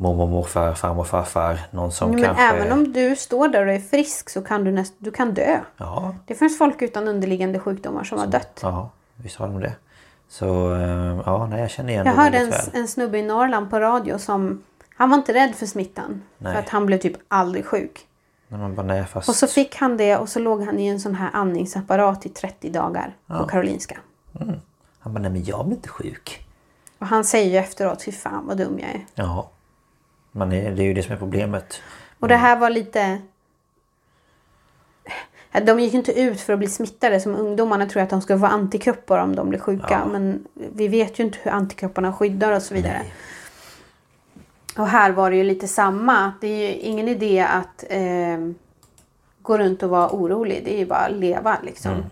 mormor, 0.00 0.26
morfar, 0.26 0.74
farmor, 0.74 1.04
farfar. 1.04 1.60
Någon 1.70 1.92
som 1.92 2.10
Men 2.10 2.22
kanske... 2.22 2.42
även 2.44 2.72
om 2.72 2.92
du 2.92 3.16
står 3.16 3.48
där 3.48 3.66
och 3.66 3.72
är 3.72 3.78
frisk 3.78 4.30
så 4.30 4.42
kan 4.42 4.64
du, 4.64 4.72
näst, 4.72 4.94
du 4.98 5.10
kan 5.10 5.34
dö. 5.34 5.60
Ja, 5.76 6.14
Det 6.26 6.34
finns 6.34 6.58
folk 6.58 6.82
utan 6.82 7.08
underliggande 7.08 7.58
sjukdomar 7.58 8.04
som 8.04 8.18
har 8.18 8.26
dött. 8.26 8.60
ja 8.62 8.90
visst 9.16 9.36
har 9.36 9.46
de 9.48 9.60
det. 9.60 9.72
Så 10.28 10.74
eh, 10.74 11.20
ja, 11.26 11.46
nej 11.46 11.60
jag 11.60 11.70
känner 11.70 11.90
igen 11.90 12.06
Jag 12.06 12.16
det 12.16 12.20
hörde 12.22 12.38
en, 12.38 12.50
väl. 12.50 12.60
en 12.72 12.88
snubbe 12.88 13.18
i 13.18 13.22
Norrland 13.22 13.70
på 13.70 13.80
radio 13.80 14.18
som... 14.18 14.62
Han 14.96 15.10
var 15.10 15.16
inte 15.16 15.34
rädd 15.34 15.54
för 15.54 15.66
smittan. 15.66 16.22
Nej. 16.38 16.52
För 16.52 16.60
att 16.60 16.68
han 16.68 16.86
blev 16.86 16.98
typ 16.98 17.16
aldrig 17.28 17.66
sjuk. 17.66 18.06
Man 18.48 18.74
bara, 18.74 18.86
nej 18.86 19.04
fast... 19.04 19.28
Och 19.28 19.34
så 19.34 19.46
fick 19.46 19.76
han 19.76 19.96
det 19.96 20.16
och 20.16 20.28
så 20.28 20.38
låg 20.38 20.62
han 20.62 20.78
i 20.78 20.86
en 20.86 21.00
sån 21.00 21.14
här 21.14 21.30
andningsapparat 21.32 22.26
i 22.26 22.28
30 22.28 22.70
dagar 22.70 23.16
på 23.26 23.46
Karolinska. 23.46 23.98
Han 24.98 25.12
bara, 25.14 25.18
nej 25.20 25.30
men 25.30 25.44
jag 25.44 25.66
blir 25.66 25.76
inte 25.76 25.88
sjuk. 25.88 26.46
Och 26.98 27.06
han 27.06 27.24
säger 27.24 27.50
ju 27.50 27.56
efteråt, 27.56 28.02
fy 28.02 28.12
fan 28.12 28.46
vad 28.46 28.56
dum 28.56 28.78
jag 28.78 28.88
är. 28.90 29.06
Ja. 29.14 29.50
Man 30.38 30.52
är, 30.52 30.70
det 30.70 30.82
är 30.82 30.84
ju 30.84 30.94
det 30.94 31.02
som 31.02 31.12
är 31.12 31.18
problemet. 31.18 31.82
Och 32.18 32.28
det 32.28 32.36
här 32.36 32.56
var 32.56 32.70
lite... 32.70 33.18
De 35.62 35.80
gick 35.80 35.94
inte 35.94 36.20
ut 36.20 36.40
för 36.40 36.52
att 36.52 36.58
bli 36.58 36.68
smittade 36.68 37.20
som 37.20 37.36
ungdomarna 37.36 37.86
tror 37.86 38.02
att 38.02 38.10
de 38.10 38.22
ska 38.22 38.38
få 38.38 38.46
antikroppar 38.46 39.18
om 39.18 39.36
de 39.36 39.48
blir 39.48 39.58
sjuka. 39.58 39.86
Ja. 39.90 40.04
Men 40.12 40.46
vi 40.54 40.88
vet 40.88 41.20
ju 41.20 41.24
inte 41.24 41.38
hur 41.42 41.50
antikropparna 41.50 42.12
skyddar 42.12 42.52
och 42.52 42.62
så 42.62 42.74
vidare. 42.74 43.02
Och 44.76 44.86
här 44.86 45.10
var 45.10 45.30
det 45.30 45.36
ju 45.36 45.44
lite 45.44 45.68
samma. 45.68 46.32
Det 46.40 46.48
är 46.48 46.68
ju 46.68 46.74
ingen 46.74 47.08
idé 47.08 47.40
att 47.40 47.84
eh, 47.88 48.38
gå 49.42 49.58
runt 49.58 49.82
och 49.82 49.90
vara 49.90 50.10
orolig. 50.10 50.64
Det 50.64 50.74
är 50.74 50.78
ju 50.78 50.86
bara 50.86 50.98
att 50.98 51.12
leva 51.12 51.58
liksom. 51.62 52.04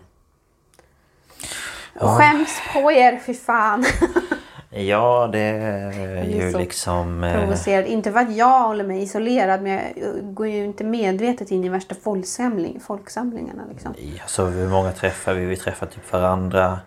Och 1.99 2.09
skäms 2.09 2.61
på 2.73 2.91
er, 2.91 3.19
fy 3.25 3.33
fan. 3.33 3.85
Ja, 4.85 5.29
det 5.31 5.39
är 5.39 6.23
ju 6.23 6.51
så 6.51 6.57
liksom... 6.59 7.23
eh, 7.23 7.33
Provocerad. 7.39 7.85
Inte 7.85 8.11
för 8.11 8.19
att 8.19 8.35
jag 8.35 8.63
håller 8.67 8.83
mig 8.83 9.01
isolerad 9.03 9.61
men 9.61 9.71
jag 9.73 10.33
går 10.33 10.47
ju 10.47 10.65
inte 10.65 10.83
medvetet 10.83 11.51
in 11.51 11.63
i 11.63 11.69
värsta 11.69 11.95
folksamling, 11.95 12.79
folksamlingarna. 12.79 13.63
Liksom. 13.71 13.93
Alltså 14.21 14.45
hur 14.45 14.67
många 14.69 14.91
träffar 14.91 15.33
vi? 15.33 15.45
Vi 15.45 15.55
träffar 15.55 15.85
typ 15.85 16.11
varandra 16.13 16.79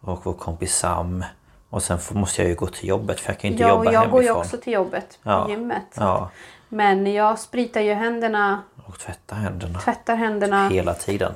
och 0.00 0.20
vår 0.22 0.32
kompis 0.32 0.74
Sam. 0.76 1.24
Och 1.70 1.82
sen 1.82 1.98
får, 1.98 2.14
måste 2.14 2.42
jag 2.42 2.48
ju 2.48 2.54
gå 2.54 2.66
till 2.66 2.88
jobbet 2.88 3.20
för 3.20 3.30
jag 3.32 3.38
kan 3.40 3.48
ju 3.50 3.52
inte 3.52 3.62
Ja, 3.62 3.68
jobba 3.68 3.78
och 3.80 3.86
jag 3.86 3.92
hemifrån. 4.00 4.10
går 4.12 4.22
ju 4.22 4.30
också 4.30 4.56
till 4.56 4.72
jobbet 4.72 5.18
på 5.22 5.30
Ja. 5.30 5.48
gymmet. 5.48 5.82
Ja, 5.94 6.30
Men 6.68 7.12
jag 7.12 7.38
spritar 7.38 7.80
ju 7.80 7.94
händerna, 7.94 8.62
och 8.86 8.98
tvätta 8.98 9.34
händerna. 9.34 9.78
tvättar 9.78 10.16
händerna. 10.16 10.68
Hela 10.68 10.94
tiden. 10.94 11.32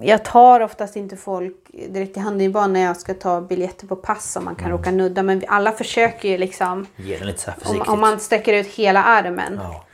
Jag 0.00 0.24
tar 0.24 0.60
oftast 0.60 0.96
inte 0.96 1.16
folk 1.16 1.54
direkt 1.88 2.16
i 2.40 2.48
bara 2.48 2.66
när 2.66 2.80
jag 2.80 2.96
ska 2.96 3.14
ta 3.14 3.40
biljetter 3.40 3.86
på 3.86 3.96
pass 3.96 4.32
som 4.32 4.44
man 4.44 4.54
kan 4.54 4.66
Mm. 4.66 4.78
råka 4.78 4.90
nudda. 4.90 5.22
Men 5.22 5.42
alla 5.48 5.72
försöker 5.72 6.28
ju 6.28 6.38
liksom. 6.38 6.86
Ge 6.96 7.18
den 7.18 7.26
lite 7.26 7.38
så 7.40 7.50
här 7.50 7.56
Om, 7.58 7.62
försiktigt. 7.62 7.88
om 7.88 8.00
man 8.00 8.20
sträcker 8.20 8.52
ut 8.52 8.66
hela 8.66 9.04
armen. 9.04 9.60
Ja. 9.62 9.84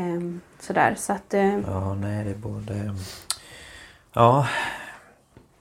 Ehm, 0.00 0.40
sådär. 0.60 0.94
Så 0.98 1.12
att 1.12 1.34
eh, 1.34 1.58
ja, 1.58 1.94
nej 1.94 2.24
det 2.24 2.34
borde... 2.34 2.94
Ja, 4.12 4.46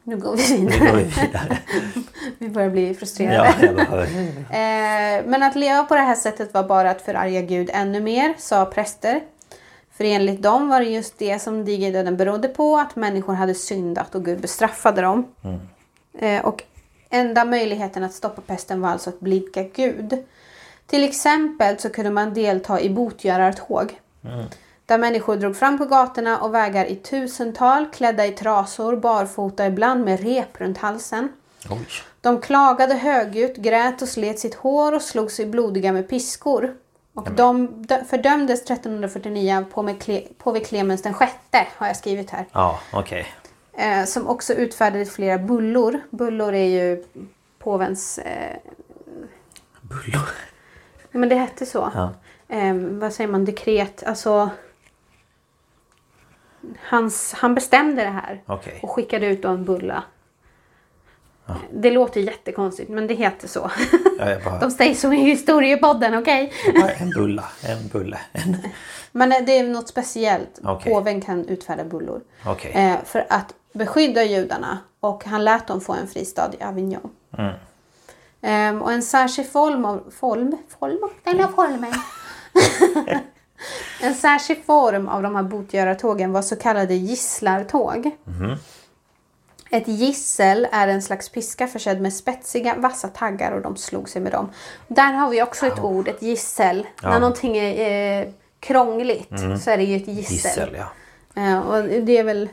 nu 0.03 0.17
går 0.17 0.35
vi 0.35 0.59
nu 0.61 0.69
vidare. 0.71 0.89
går 0.91 0.97
vi 0.97 1.03
vidare. 1.03 1.57
vi 2.37 2.49
börjar 2.49 2.69
bli 2.69 2.93
frustrerade. 2.93 3.53
ja, 3.61 3.85
bara, 3.89 4.05
Eh, 4.59 5.25
men 5.25 5.43
att 5.43 5.55
leva 5.55 5.83
på 5.83 5.95
det 5.95 6.01
här 6.01 6.15
sättet 6.15 6.53
var 6.53 6.63
bara 6.63 6.89
att 6.91 7.01
förarga 7.01 7.41
Gud 7.41 7.69
ännu 7.73 8.01
mer, 8.01 8.33
sa 8.37 8.65
präster. 8.65 9.21
För 9.97 10.03
enligt 10.03 10.41
dem 10.41 10.69
var 10.69 10.79
det 10.79 10.85
just 10.85 11.17
det 11.17 11.41
som 11.41 11.65
digerdöden 11.65 12.17
berodde 12.17 12.47
på, 12.47 12.77
att 12.77 12.95
människor 12.95 13.33
hade 13.33 13.53
syndat 13.55 14.15
och 14.15 14.25
Gud 14.25 14.41
bestraffade 14.41 15.01
dem. 15.01 15.27
Eh, 16.19 16.45
och 16.45 16.63
enda 17.09 17.45
möjligheten 17.45 18.03
att 18.03 18.13
stoppa 18.13 18.41
pesten 18.41 18.81
var 18.81 18.89
alltså 18.89 19.09
att 19.09 19.19
blidka 19.19 19.63
Gud. 19.63 20.23
Till 20.87 21.03
exempel 21.03 21.79
så 21.79 21.89
kunde 21.89 22.11
man 22.11 22.33
delta 22.33 22.81
i 22.81 22.89
botgörartåg. 22.89 23.99
Där 24.85 24.97
människor 24.97 25.35
drog 25.35 25.57
fram 25.57 25.77
på 25.77 25.85
gatorna 25.85 26.39
och 26.39 26.53
vägar 26.53 26.85
i 26.85 26.95
tusental, 26.95 27.85
klädda 27.93 28.25
i 28.25 28.31
trasor, 28.31 28.95
barfota, 28.95 29.67
ibland 29.67 30.05
med 30.05 30.19
rep 30.19 30.61
runt 30.61 30.77
halsen. 30.77 31.29
oj. 31.69 31.87
De 32.21 32.41
klagade 32.41 32.93
högljutt, 32.93 33.57
grät 33.57 34.01
och 34.01 34.07
slet 34.07 34.39
sitt 34.39 34.55
hår 34.55 34.91
och 34.91 35.01
slog 35.01 35.31
sig 35.31 35.45
blodiga 35.45 35.91
med 35.91 36.09
piskor. 36.09 36.75
Och 37.15 37.31
de 37.31 37.67
dö- 37.67 38.03
fördömdes 38.03 38.61
1349 38.61 39.57
av 39.57 39.63
påve 40.37 40.59
Clemens 40.59 41.01
den 41.01 41.13
sjätte, 41.13 41.67
har 41.77 41.87
jag 41.87 41.95
skrivit 41.97 42.29
här. 42.29 42.45
Ja, 42.51 42.79
okej. 42.93 43.27
Eh, 43.73 44.05
som 44.05 44.27
också 44.27 44.53
utfärdade 44.53 45.05
flera 45.05 45.37
bullor. 45.37 45.99
Bullor 46.09 46.53
är 46.53 46.65
ju 46.65 47.03
påvens... 47.59 48.17
Eh, 48.17 48.57
Bullor. 49.81 50.29
men 51.11 51.29
det 51.29 51.35
hette 51.35 51.65
så. 51.65 51.91
Ja. 51.95 52.13
Eh, 52.55 52.73
vad 52.75 53.13
säger 53.13 53.27
man? 53.27 53.45
Dekret. 53.45 54.03
Alltså... 54.03 54.49
Hans, 56.81 57.33
han 57.33 57.55
bestämde 57.55 58.03
det 58.03 58.09
här. 58.09 58.41
Okej. 58.45 58.79
Och 58.83 58.89
skickade 58.91 59.25
ut 59.27 59.45
en 59.45 59.65
bulla. 59.65 60.03
Det 61.71 61.91
låter 61.91 62.21
jättekonstigt 62.21 62.89
men 62.89 63.07
det 63.07 63.13
heter 63.13 63.47
så. 63.47 63.71
Ja, 64.19 64.37
bara, 64.45 64.59
De 64.59 64.71
säger 64.71 64.95
så 64.95 65.13
i 65.13 65.17
historiepodden, 65.17 66.15
okej? 66.17 66.53
bara 66.81 66.91
en 66.91 67.09
bulla, 67.09 67.43
en 67.61 67.87
bulle. 67.87 68.19
En... 68.31 68.57
Men 69.11 69.31
eh, 69.31 69.37
det 69.45 69.57
är 69.57 69.63
något 69.63 69.87
speciellt. 69.87 70.59
Okej. 70.63 70.93
Påven 70.93 71.21
kan 71.21 71.47
utfärda 71.47 71.83
bullor. 71.83 72.21
Okej. 72.45 72.71
Eh, 72.71 72.95
för 73.05 73.25
att 73.29 73.53
beskydda 73.73 74.23
judarna. 74.23 74.77
Och 74.99 75.25
han 75.25 75.43
lät 75.43 75.67
dem 75.67 75.81
få 75.81 75.93
en 75.93 76.07
fristad 76.07 76.51
i 76.59 76.63
Avignon. 76.63 77.09
Mm. 77.37 77.53
Ehm, 78.41 78.81
och 78.81 78.91
en 78.91 79.01
särskild 79.03 79.49
form 79.49 79.85
av... 79.85 80.11
Form? 80.19 80.57
Form? 80.79 81.09
Den 81.23 81.39
här 81.39 81.47
formen. 81.47 81.93
en 84.01 84.15
särskild 84.15 84.65
form 84.65 85.07
av 85.07 85.23
de 85.23 85.35
här 85.35 85.43
botgörartågen 85.43 86.31
var 86.31 86.41
så 86.41 86.55
kallade 86.55 86.93
gisslartåg. 86.93 88.11
Mhm. 88.23 88.57
Ett 89.75 89.87
gissel 89.87 90.67
är 90.71 90.87
en 90.87 91.01
slags 91.01 91.29
piska 91.29 91.67
försedd 91.67 92.01
med 92.01 92.13
spetsiga 92.13 92.75
vassa 92.75 93.07
taggar 93.07 93.51
och 93.51 93.61
de 93.61 93.77
slog 93.77 94.09
sig 94.09 94.21
med 94.21 94.31
dem. 94.31 94.49
Där 94.87 95.13
har 95.13 95.29
vi 95.29 95.43
också 95.43 95.65
ett 95.65 95.79
ord, 95.79 96.07
ett 96.07 96.21
gissel. 96.21 96.87
När 97.03 97.19
någonting 97.19 97.57
är 97.57 98.21
eh, 98.21 98.29
krångligt 98.59 99.29
så 99.63 99.71
är 99.71 99.77
det 99.77 99.83
ju 99.83 99.95
ett 99.95 100.07
gissel. 100.07 100.33
Gissel, 100.33 100.77
ja. 100.77 101.41
Eh, 101.41 101.59
och 101.59 101.83
det 101.83 102.17
är 102.17 102.23
väl 102.23 102.49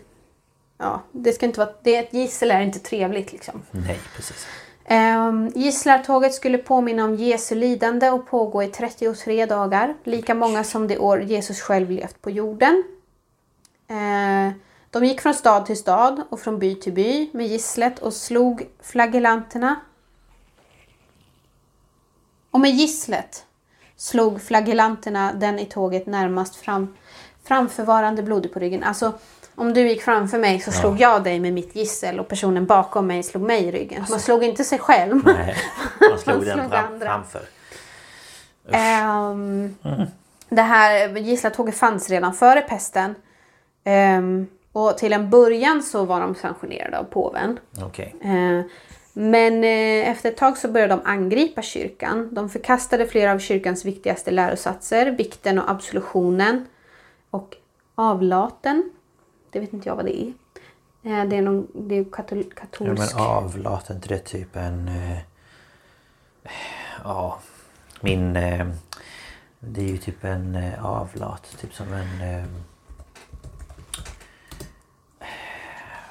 ja, 0.78 1.02
det 1.12 1.32
ska 1.32 1.46
inte 1.46 1.60
vara, 1.60 1.70
det 1.82 1.96
ett 1.96 2.14
gissel 2.14 2.50
är 2.50 2.60
inte 2.60 2.78
trevligt 2.78 3.32
liksom. 3.32 3.62
Nej, 3.70 3.98
precis. 4.16 4.46
Um, 4.90 5.52
gisslartåget 5.54 6.34
skulle 6.34 6.58
påminna 6.58 7.04
om 7.04 7.14
Jesu 7.14 7.54
lidande 7.54 8.10
och 8.10 8.28
pågå 8.28 8.62
i 8.62 8.66
33 8.66 9.46
dagar. 9.46 9.94
Lika 10.04 10.34
många 10.34 10.64
som 10.64 10.88
det 10.88 10.98
år 10.98 11.22
Jesus 11.22 11.60
själv 11.60 11.90
levt 11.90 12.22
på 12.22 12.30
jorden. 12.30 12.84
Eh, 13.88 14.52
de 14.92 15.04
gick 15.04 15.20
från 15.20 15.34
stad 15.34 15.66
till 15.66 15.76
stad 15.76 16.22
och 16.30 16.40
från 16.40 16.58
by 16.58 16.74
till 16.74 16.92
by 16.92 17.30
med 17.32 17.46
gisslet 17.46 17.98
och 17.98 18.12
slog 18.12 18.68
flagellanterna. 18.82 19.76
Och 22.50 22.60
med 22.60 22.70
gisslet 22.70 23.46
slog 23.96 24.42
flagellanterna 24.42 25.32
den 25.32 25.58
i 25.58 25.66
tåget 25.66 26.06
närmast 26.06 26.56
fram, 26.56 26.94
framförvarande 27.44 28.22
blodig 28.22 28.52
på 28.52 28.58
ryggen. 28.58 28.82
Alltså 28.82 29.12
om 29.54 29.74
du 29.74 29.88
gick 29.88 30.02
framför 30.02 30.38
mig 30.38 30.60
så 30.60 30.72
slog 30.72 31.00
jag 31.00 31.24
dig 31.24 31.40
med 31.40 31.52
mitt 31.52 31.76
gissel 31.76 32.20
och 32.20 32.28
personen 32.28 32.66
bakom 32.66 33.06
mig 33.06 33.22
slog 33.22 33.42
mig 33.42 33.64
i 33.64 33.70
ryggen. 33.72 34.04
Man 34.10 34.20
slog 34.20 34.44
inte 34.44 34.64
sig 34.64 34.78
själv. 34.78 35.20
Nej, 35.24 35.56
man 36.10 36.18
slog 36.18 36.36
Man 36.36 36.44
den 36.46 36.58
slog 36.58 36.70
fram, 36.70 36.92
andra. 36.92 37.06
framför. 37.06 37.42
Ehm, 38.70 39.76
Det 40.48 40.62
här 40.62 41.16
gisslantåget 41.16 41.76
fanns 41.76 42.10
redan 42.10 42.34
före 42.34 42.60
pesten. 42.60 43.14
Ehm, 43.84 44.46
och 44.72 44.98
till 44.98 45.12
en 45.12 45.30
början 45.30 45.82
så 45.82 46.04
var 46.04 46.20
de 46.20 46.34
sanktionerade 46.34 46.98
av 46.98 47.04
påven. 47.04 47.58
Okej. 47.82 48.14
Eh, 48.20 48.60
Men 49.12 49.64
eh, 49.64 50.10
efter 50.10 50.28
ett 50.28 50.36
tag 50.36 50.58
så 50.58 50.68
började 50.68 50.94
de 50.94 51.00
angripa 51.04 51.62
kyrkan. 51.62 52.28
De 52.34 52.48
förkastade 52.50 53.06
flera 53.06 53.32
av 53.32 53.38
kyrkans 53.38 53.84
viktigaste 53.84 54.30
lärosatser, 54.30 55.10
vikten 55.10 55.58
och 55.58 55.70
absolutionen 55.70 56.66
och 57.30 57.56
avlaten. 57.94 58.90
Det 59.50 59.60
vet 59.60 59.72
inte 59.72 59.88
jag 59.88 59.96
vad 59.96 60.04
det 60.04 60.20
är. 60.22 60.32
Eh, 61.02 61.24
Det 61.24 61.36
är, 61.36 61.42
någon, 61.42 61.66
det 61.74 61.94
är 61.98 62.04
katol, 62.12 62.44
Ja, 62.48 62.54
katolsk. 62.60 63.14
men 63.16 63.24
avlat, 63.26 63.90
är 63.90 63.94
inte 63.94 64.08
det 64.08 64.18
typ 64.18 64.56
en... 64.56 64.90
Ja, 67.04 67.38
min... 68.00 68.32
Det 69.64 69.80
är 69.80 69.86
ju 69.88 69.98
typ 69.98 70.24
en 70.24 70.58
avlat, 70.82 71.56
typ 71.60 71.74
som 71.74 71.92
en... 71.92 72.20
eh, 72.38 72.44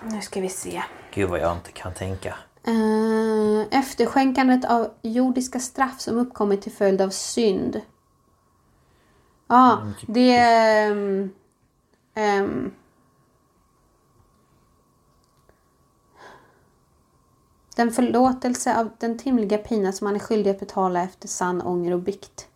Nu 0.03 0.21
ska 0.21 0.41
vi 0.41 0.49
se. 0.49 0.83
Gud 1.13 1.29
vad 1.29 1.39
jag 1.39 1.57
inte 1.57 1.71
kan 1.71 1.93
tänka. 1.93 2.35
Eh, 2.63 3.79
efterskänkandet 3.79 4.65
av 4.65 4.93
jordiska 5.01 5.59
straff 5.59 6.01
som 6.01 6.17
uppkommit 6.17 6.61
till 6.61 6.71
följd 6.71 7.01
av 7.01 7.09
synd. 7.09 7.81
Ja, 9.47 9.91
det 10.07 10.35
är... 10.37 10.91
ehm, 10.91 11.31
ehm, 12.13 12.71
den 17.75 17.91
förlåtelse 17.91 18.79
av 18.79 18.89
den 18.99 19.17
timliga 19.17 19.57
pina 19.57 19.91
som 19.91 20.05
man 20.05 20.15
är 20.15 20.19
skyldig 20.19 20.51
att 20.51 20.59
betala 20.59 21.03
efter 21.03 21.27
sann 21.27 21.61
ånger 21.61 21.93
och 21.93 21.99
bikt. 21.99 22.47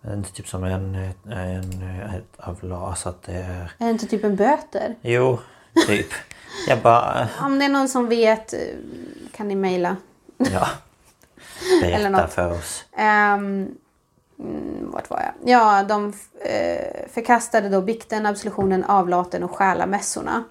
Det 0.00 0.08
är 0.08 0.16
inte 0.16 0.32
typ 0.32 0.48
som 0.48 0.64
en... 0.64 0.94
en 0.94 1.82
ett 2.14 2.36
avlat, 2.36 2.98
så 2.98 3.08
att 3.08 3.22
det 3.22 3.32
är... 3.32 3.72
Är 3.78 3.84
det 3.84 3.90
inte 3.90 4.06
typ 4.06 4.24
en 4.24 4.36
böter? 4.36 4.94
Jo, 5.02 5.38
typ. 5.86 6.06
Jag 6.66 6.78
bara... 6.82 7.28
Om 7.40 7.58
det 7.58 7.64
är 7.64 7.68
någon 7.68 7.88
som 7.88 8.08
vet 8.08 8.52
eh, 8.52 8.60
kan 9.32 9.48
ni 9.48 9.54
mejla. 9.54 9.96
Ja. 10.36 10.68
Eller 11.82 12.10
Berätta 12.10 12.22
något. 12.22 12.32
för 12.32 12.52
oss. 12.52 12.84
Um, 13.36 13.78
vart 14.92 15.10
var 15.10 15.20
jag? 15.20 15.50
Ja, 15.50 15.82
de 15.82 16.12
eh, 16.40 17.10
förkastade 17.12 17.68
då 17.68 17.80
bikten, 17.80 18.26
absolutionen, 18.26 18.84
avlaten 18.84 19.42
och 19.42 19.56
själamässorna. 19.56 20.44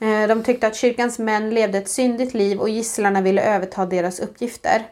Eh, 0.00 0.28
de 0.28 0.42
tyckte 0.42 0.66
att 0.66 0.76
kyrkans 0.76 1.18
män 1.18 1.50
levde 1.50 1.78
ett 1.78 1.88
syndigt 1.88 2.34
liv 2.34 2.60
och 2.60 2.68
gisslarna 2.68 3.20
ville 3.20 3.42
överta 3.42 3.86
deras 3.86 4.20
uppgifter. 4.20 4.86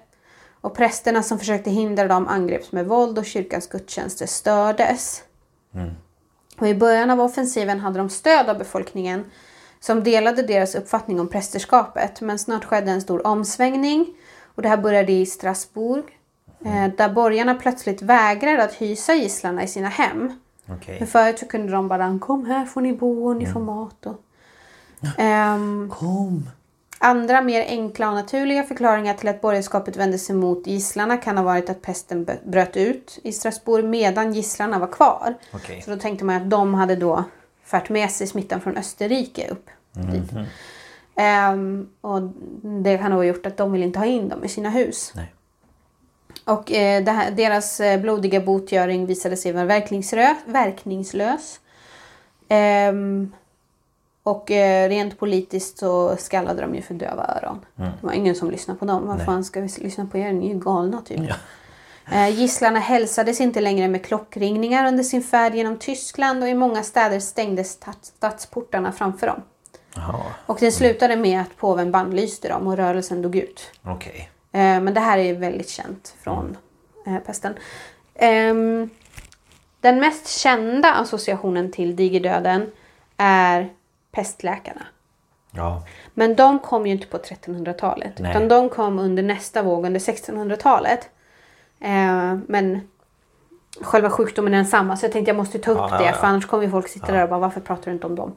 Och 0.61 0.76
prästerna 0.76 1.22
som 1.22 1.38
försökte 1.38 1.70
hindra 1.70 2.09
dem 2.09 2.28
angreps 2.28 2.72
med 2.72 2.86
våld 2.86 3.18
och 3.18 3.26
kyrkans 3.26 3.68
gudstjänster 3.68 4.26
stördes. 4.26 5.22
Och 6.59 6.68
I 6.68 6.74
början 6.74 7.11
av 7.11 7.20
offensiven 7.20 7.80
hade 7.80 7.99
de 7.99 8.09
stöd 8.09 8.49
av 8.49 8.59
befolkningen 8.59 9.24
som 9.87 10.05
delade 10.05 10.43
deras 10.43 10.74
uppfattning 10.74 11.20
om 11.20 11.28
prästerskapet. 11.28 12.20
Men 12.20 12.39
snart 12.39 12.64
skedde 12.64 12.91
en 12.91 13.01
stor 13.01 13.26
omsvängning 13.26 14.07
och 14.55 14.62
det 14.62 14.68
här 14.68 14.76
började 14.76 15.12
i 15.12 15.26
Strasbourg. 15.26 16.05
Eh, 16.64 16.89
där 16.97 17.09
borgarna 17.09 17.55
plötsligt 17.55 18.03
vägrade 18.03 18.64
att 18.64 18.74
hysa 18.74 19.14
gisslarna 19.14 19.62
i 19.62 19.68
sina 19.68 19.89
hem. 19.89 20.41
Okej. 20.68 20.99
För 20.99 21.07
förut 21.07 21.39
så 21.39 21.47
kunde 21.47 21.72
de 21.72 21.89
bara 21.89 22.18
kom 22.18 22.47
här 22.47 22.64
får 22.64 22.80
ni 22.80 22.93
bo 22.93 23.28
och 23.28 23.37
ni 23.37 23.47
får 23.47 23.61
mat. 23.61 24.07
Och... 24.07 24.20
Ehm, 25.18 25.91
Kom! 25.95 26.51
Andra 26.99 27.41
mer 27.41 27.64
enkla 27.66 28.09
och 28.09 28.14
naturliga 28.14 28.62
förklaringar 28.62 29.14
till 29.14 29.28
att 29.28 29.41
borgerskapet 29.41 29.97
vände 29.97 30.18
sig 30.18 30.37
mot 30.37 30.66
gisslarna 30.66 31.16
kan 31.16 31.37
ha 31.37 31.45
varit 31.45 31.70
att 31.70 31.82
pesten 31.82 32.28
bröt 32.45 32.76
ut 32.76 33.18
i 33.22 33.32
Strasbourg 33.32 33.84
medan 33.84 34.32
gisslarna 34.32 34.78
var 34.78 34.93
kvar. 34.93 35.34
Okej. 35.53 35.82
Så 35.82 35.91
då 35.91 35.97
tänkte 35.97 36.24
man 36.24 36.37
att 36.37 36.51
de 36.51 36.74
hade 36.74 36.97
då 36.97 37.24
fört 37.64 37.89
med 37.89 38.11
sig 38.11 38.26
smittan 38.26 38.61
från 38.61 38.76
Österrike 38.76 39.49
upp 39.51 39.70
dit. 39.97 40.30
Ehm, 41.16 41.88
och 42.01 42.22
det 42.82 42.99
kan 42.99 43.12
ha 43.12 43.24
gjort 43.24 43.47
att 43.47 43.57
de 43.57 43.72
vill 43.72 43.82
inte 43.82 43.99
ha 43.99 44.07
in 44.07 44.28
dem 44.28 44.44
i 44.44 44.49
sina 44.49 44.70
hus. 44.70 45.12
Nej. 45.14 45.32
Och 46.44 46.72
eh, 46.72 47.05
här, 47.07 47.30
deras 47.30 47.80
eh, 47.80 48.01
blodiga 48.01 48.40
botgöring 48.40 49.07
visade 49.07 49.36
sig 49.36 49.53
vara 49.53 49.64
verkningslös. 50.47 51.61
Ehm, 52.49 53.32
och 54.22 54.51
eh, 54.51 54.88
rent 54.88 55.18
politiskt 55.18 55.78
så 55.78 56.16
skallade 56.16 56.62
de 56.62 56.74
ju 56.74 56.82
för 56.82 56.94
döva 56.94 57.24
öron. 57.42 57.64
Det 57.74 58.07
var 58.07 58.12
ingen 58.12 58.34
som 58.34 58.51
lyssnade 58.51 58.78
på 58.78 58.84
dem. 58.84 59.07
Vad 59.07 59.24
fan 59.24 59.44
ska 59.44 59.61
vi 59.61 59.68
lyssna 59.78 60.07
på 60.07 60.18
er? 60.18 60.32
Ni 60.32 60.47
är 60.51 60.55
ju 60.55 60.59
galna 60.61 61.01
typ. 61.03 61.20
Ja. 61.28 61.34
Eh, 62.12 62.28
Gisslarna 62.28 62.78
hälsades 62.78 63.40
inte 63.40 63.61
längre 63.61 63.88
med 63.88 64.05
klockringningar 64.05 64.86
under 64.88 65.05
sin 65.05 65.22
färd 65.22 65.55
genom 65.55 65.76
Tyskland 65.78 66.42
och 66.42 66.49
i 66.49 66.55
många 66.55 66.82
städer 66.82 67.20
stängdes 67.20 67.78
stats- 67.80 68.12
stadsportarna 68.16 68.92
framför 68.92 69.26
dem. 69.26 69.42
Jaha, 69.97 70.22
Och 70.47 70.57
det 70.61 70.72
slutade 70.72 71.16
med 71.16 71.40
att 71.40 71.57
påven 71.57 71.90
bannlyste 71.90 72.49
dem 72.49 72.66
och 72.66 72.76
rörelsen 72.76 73.22
dog 73.22 73.36
ut. 73.36 73.70
okej. 73.84 74.30
Eh, 74.53 74.80
Men 74.80 74.94
det 74.94 75.01
här 75.01 75.18
är 75.18 75.34
väldigt 75.34 75.68
känt 75.68 76.14
från 76.22 76.57
eh, 77.07 77.18
pesten. 77.18 77.55
Ehm, 78.14 78.90
Den 79.80 80.01
mest 80.01 80.28
kända 80.28 80.94
associationen 80.94 81.72
till 81.72 81.97
digerdöden 81.97 82.70
är 83.16 83.68
pestläkarna. 84.12 84.82
Ja. 85.51 85.82
Men 86.14 86.36
de 86.36 86.59
kom 86.59 86.86
ju 86.86 86.92
inte 86.92 87.07
på 87.07 87.18
1300-talet. 87.18 88.18
Nej. 88.18 88.30
Utan 88.30 88.49
de 88.49 88.68
kom 88.68 88.99
under 88.99 89.22
nästa 89.22 89.62
våg, 89.62 89.86
under 89.86 90.01
1600-talet. 90.01 91.09
Eh, 91.80 92.34
men 92.49 92.80
själva 93.80 94.11
sjukdomen 94.11 94.55
är 94.55 94.59
densamma. 94.59 94.97
Så 94.97 95.05
jag 95.07 95.12
tänkte 95.12 95.28
jag 95.30 95.36
måste 95.36 95.59
ta 95.59 95.70
upp 95.70 95.78
Ja, 95.90 95.99
det. 95.99 96.05
ja. 96.05 96.12
För 96.12 96.26
annars 96.26 96.47
kommer 96.47 96.68
folk 96.68 96.88
sitta 96.88 97.12
där 97.12 97.22
och 97.22 97.28
bara 97.28 97.40
varför 97.40 97.61
pratar 97.61 97.84
du 97.84 97.90
inte 97.92 98.07
om 98.07 98.14
dem? 98.16 98.36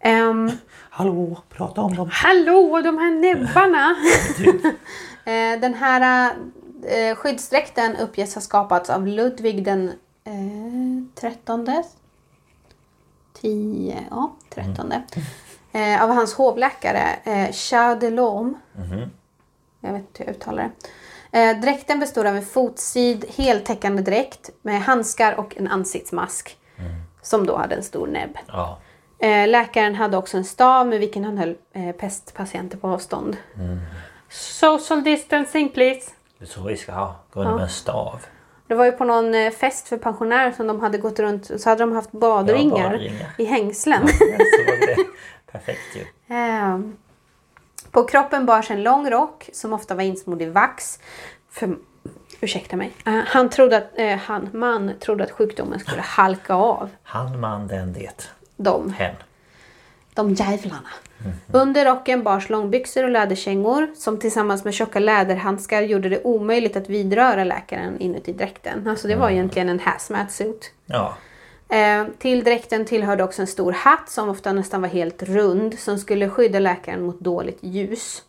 Ehm, 0.00 0.50
Hallå, 0.90 1.38
prata 1.48 1.80
om 1.80 1.94
dem. 1.96 2.08
Hallå, 2.12 2.80
de 2.84 2.98
här 2.98 3.10
näbbarna! 3.10 3.96
Eh, 5.24 5.60
den 5.60 5.74
här 5.74 6.30
eh, 6.86 7.16
skyddsdräkten 7.16 7.96
uppges 7.96 8.34
ha 8.34 8.42
skapats 8.42 8.90
av 8.90 9.06
Ludvig 9.06 9.64
den 9.64 9.88
eh, 10.24 11.14
trettonde. 11.20 11.82
Tio, 13.40 14.04
ja, 14.10 14.36
trettonde. 14.54 15.02
Eh, 15.72 16.02
av 16.02 16.10
hans 16.10 16.34
hovläkare 16.34 17.16
eh, 17.24 17.52
Charles 17.52 18.00
de 18.00 18.10
Lorme. 18.10 18.52
Jag 19.80 19.92
vet 19.92 20.00
inte 20.00 20.18
hur 20.22 20.26
jag 20.26 20.36
uttalar 20.36 20.70
det. 21.30 21.40
Eh, 21.40 21.60
dräkten 21.60 22.00
består 22.00 22.24
av 22.24 22.36
en 22.36 22.46
fotsid 22.46 23.24
heltäckande 23.28 24.02
dräkt 24.02 24.50
med 24.62 24.82
handskar 24.82 25.34
och 25.34 25.56
en 25.56 25.68
ansiktsmask. 25.68 26.56
Som 27.22 27.46
då 27.46 27.56
hade 27.56 27.74
en 27.74 27.82
stor 27.82 28.06
näbb. 28.06 28.38
Ja. 28.46 28.78
Eh, 29.20 29.48
läkaren 29.48 29.94
hade 29.94 30.16
också 30.16 30.36
en 30.36 30.44
stav 30.44 30.86
med 30.86 31.00
vilken 31.00 31.24
han 31.24 31.38
höll 31.38 31.56
eh, 31.72 31.92
pestpatienter 31.92 32.78
på 32.78 32.88
avstånd. 32.88 33.36
Social 34.28 35.04
distancing 35.04 35.68
please. 35.68 36.10
Det 36.38 36.44
är 36.44 36.48
så 36.48 36.62
vi 36.62 36.76
ska 36.76 36.92
ha. 36.92 37.16
Gå 37.32 37.40
under 37.40 37.54
med 37.54 37.62
en 37.62 37.68
stav. 37.68 38.20
Det 38.66 38.74
var 38.74 38.84
ju 38.84 38.92
på 38.92 39.04
någon 39.04 39.34
eh, 39.34 39.50
fest 39.50 39.88
för 39.88 39.96
pensionärer 39.96 40.52
som 40.52 40.66
de 40.66 40.80
hade 40.80 40.98
gått 40.98 41.18
runt 41.18 41.60
så 41.60 41.70
hade 41.70 41.82
de 41.82 41.92
haft 41.92 42.12
badringar 42.12 42.90
badringar. 42.90 43.34
i 43.38 43.44
hängslen. 43.44 44.06
Det. 44.06 44.96
Perfekt 45.52 45.96
ju. 45.96 46.04
Ehm, 46.34 46.96
på 47.90 48.04
kroppen 48.04 48.46
bars 48.46 48.70
en 48.70 48.82
lång 48.82 49.10
rock 49.10 49.50
som 49.52 49.72
ofta 49.72 49.94
var 49.94 50.02
insmord 50.02 50.42
i 50.42 50.46
vax. 50.46 50.98
För, 51.50 51.76
ursäkta 52.40 52.76
mig. 52.76 52.92
Han 53.26 53.50
trodde 53.50 53.76
att, 53.76 54.20
han, 54.20 54.48
man 54.52 54.92
trodde 55.00 55.24
att 55.24 55.30
sjukdomen 55.30 55.80
skulle 55.80 56.02
halka 56.02 56.54
av 56.54 56.90
Han, 57.02 57.40
man, 57.40 57.66
den, 57.66 57.92
det. 57.92 58.30
Dem. 58.62 58.92
Hen. 58.92 59.14
De 60.14 60.34
jävlarna. 60.34 60.88
Under 61.52 61.84
rocken 61.84 62.22
bars 62.22 62.48
långbyxor 62.48 63.04
och 63.04 63.10
läderkängor 63.10 63.88
som 63.96 64.18
tillsammans 64.18 64.64
med 64.64 64.74
tjocka 64.74 64.98
läderhandskar 64.98 65.82
gjorde 65.82 66.08
det 66.08 66.22
omöjligt 66.22 66.76
att 66.76 66.88
vidröra 66.88 67.44
läkaren 67.44 68.00
inuti 68.00 68.32
dräkten. 68.32 68.88
Alltså 68.88 69.08
det 69.08 69.16
var 69.16 69.30
egentligen 69.30 69.68
en 69.68 69.80
hazmat 69.80 70.32
suit. 70.32 70.72
Ja. 70.86 71.16
Eh, 71.68 72.06
till 72.18 72.44
dräkten 72.44 72.84
tillhörde 72.84 73.24
också 73.24 73.42
en 73.42 73.46
stor 73.46 73.72
hatt 73.72 74.10
som 74.10 74.28
ofta 74.28 74.52
nästan 74.52 74.80
var 74.80 74.88
helt 74.88 75.22
rund 75.22 75.78
som 75.78 75.98
skulle 75.98 76.28
skydda 76.28 76.58
läkaren 76.58 77.02
mot 77.02 77.20
dåligt 77.20 77.58
ljus. 77.60 78.22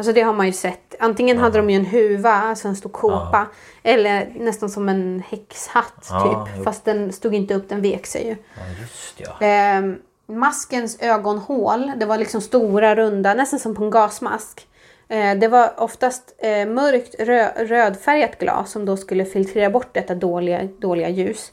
Alltså 0.00 0.12
det 0.12 0.20
har 0.20 0.32
man 0.32 0.46
ju 0.46 0.52
sett. 0.52 0.94
Antingen 0.98 1.38
hade 1.38 1.58
de 1.58 1.70
ju 1.70 1.76
en 1.76 1.84
huva, 1.84 2.30
alltså 2.32 2.68
en 2.68 2.76
stor 2.76 2.90
kåpa. 2.90 3.46
Eller 3.82 4.32
nästan 4.36 4.70
som 4.70 4.88
en 4.88 5.22
häxhatt 5.28 5.94
typ. 6.02 6.54
jo. 6.56 6.64
Fast 6.64 6.84
den 6.84 7.12
stod 7.12 7.34
inte 7.34 7.54
upp, 7.54 7.68
den 7.68 7.82
vek 7.82 8.06
sig 8.06 8.26
ju. 8.26 8.36
Ja, 8.54 8.62
just 8.80 9.20
ja. 9.40 9.46
Eh, 9.46 9.82
maskens 10.26 10.98
ögonhål, 11.00 11.92
det 11.96 12.06
var 12.06 12.18
liksom 12.18 12.40
stora 12.40 12.94
runda, 12.96 13.34
nästan 13.34 13.58
som 13.60 13.74
på 13.74 13.84
en 13.84 13.90
gasmask. 13.90 14.66
Eh, 15.08 15.34
det 15.38 15.48
var 15.48 15.80
oftast 15.80 16.34
eh, 16.38 16.66
mörkt 16.68 17.14
rö- 17.18 17.64
rödfärgat 17.66 18.38
glas 18.38 18.70
som 18.70 18.84
då 18.84 18.96
skulle 18.96 19.24
filtrera 19.24 19.70
bort 19.70 19.88
detta 19.94 20.14
dåliga, 20.14 20.68
dåliga 20.78 21.08
ljus. 21.08 21.52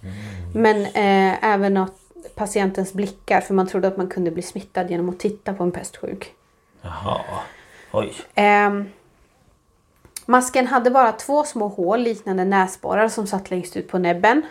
Men 0.55 0.81
eh, 0.81 1.45
även 1.53 1.77
åt 1.77 1.95
patientens 2.35 2.93
blickar 2.93 3.41
för 3.41 3.53
man 3.53 3.67
trodde 3.67 3.87
att 3.87 3.97
man 3.97 4.07
kunde 4.07 4.31
bli 4.31 4.41
smittad 4.43 4.91
genom 4.91 5.09
att 5.09 5.19
titta 5.19 5.53
på 5.53 5.63
en 5.63 5.71
pestsjuk. 5.71 6.33
Jaha. 6.81 7.21
Oj. 7.97 8.13
Ehm, 8.35 8.85
masken 10.25 10.67
hade 10.67 10.91
bara 10.91 11.11
två 11.11 11.43
små 11.43 11.67
hål 11.67 11.99
liknande 11.99 12.45
näsborrar 12.45 13.07
som 13.09 13.27
satt 13.27 13.51
längst 13.51 13.77
ut 13.77 13.87
på 13.87 13.97
näbben. 13.97 14.41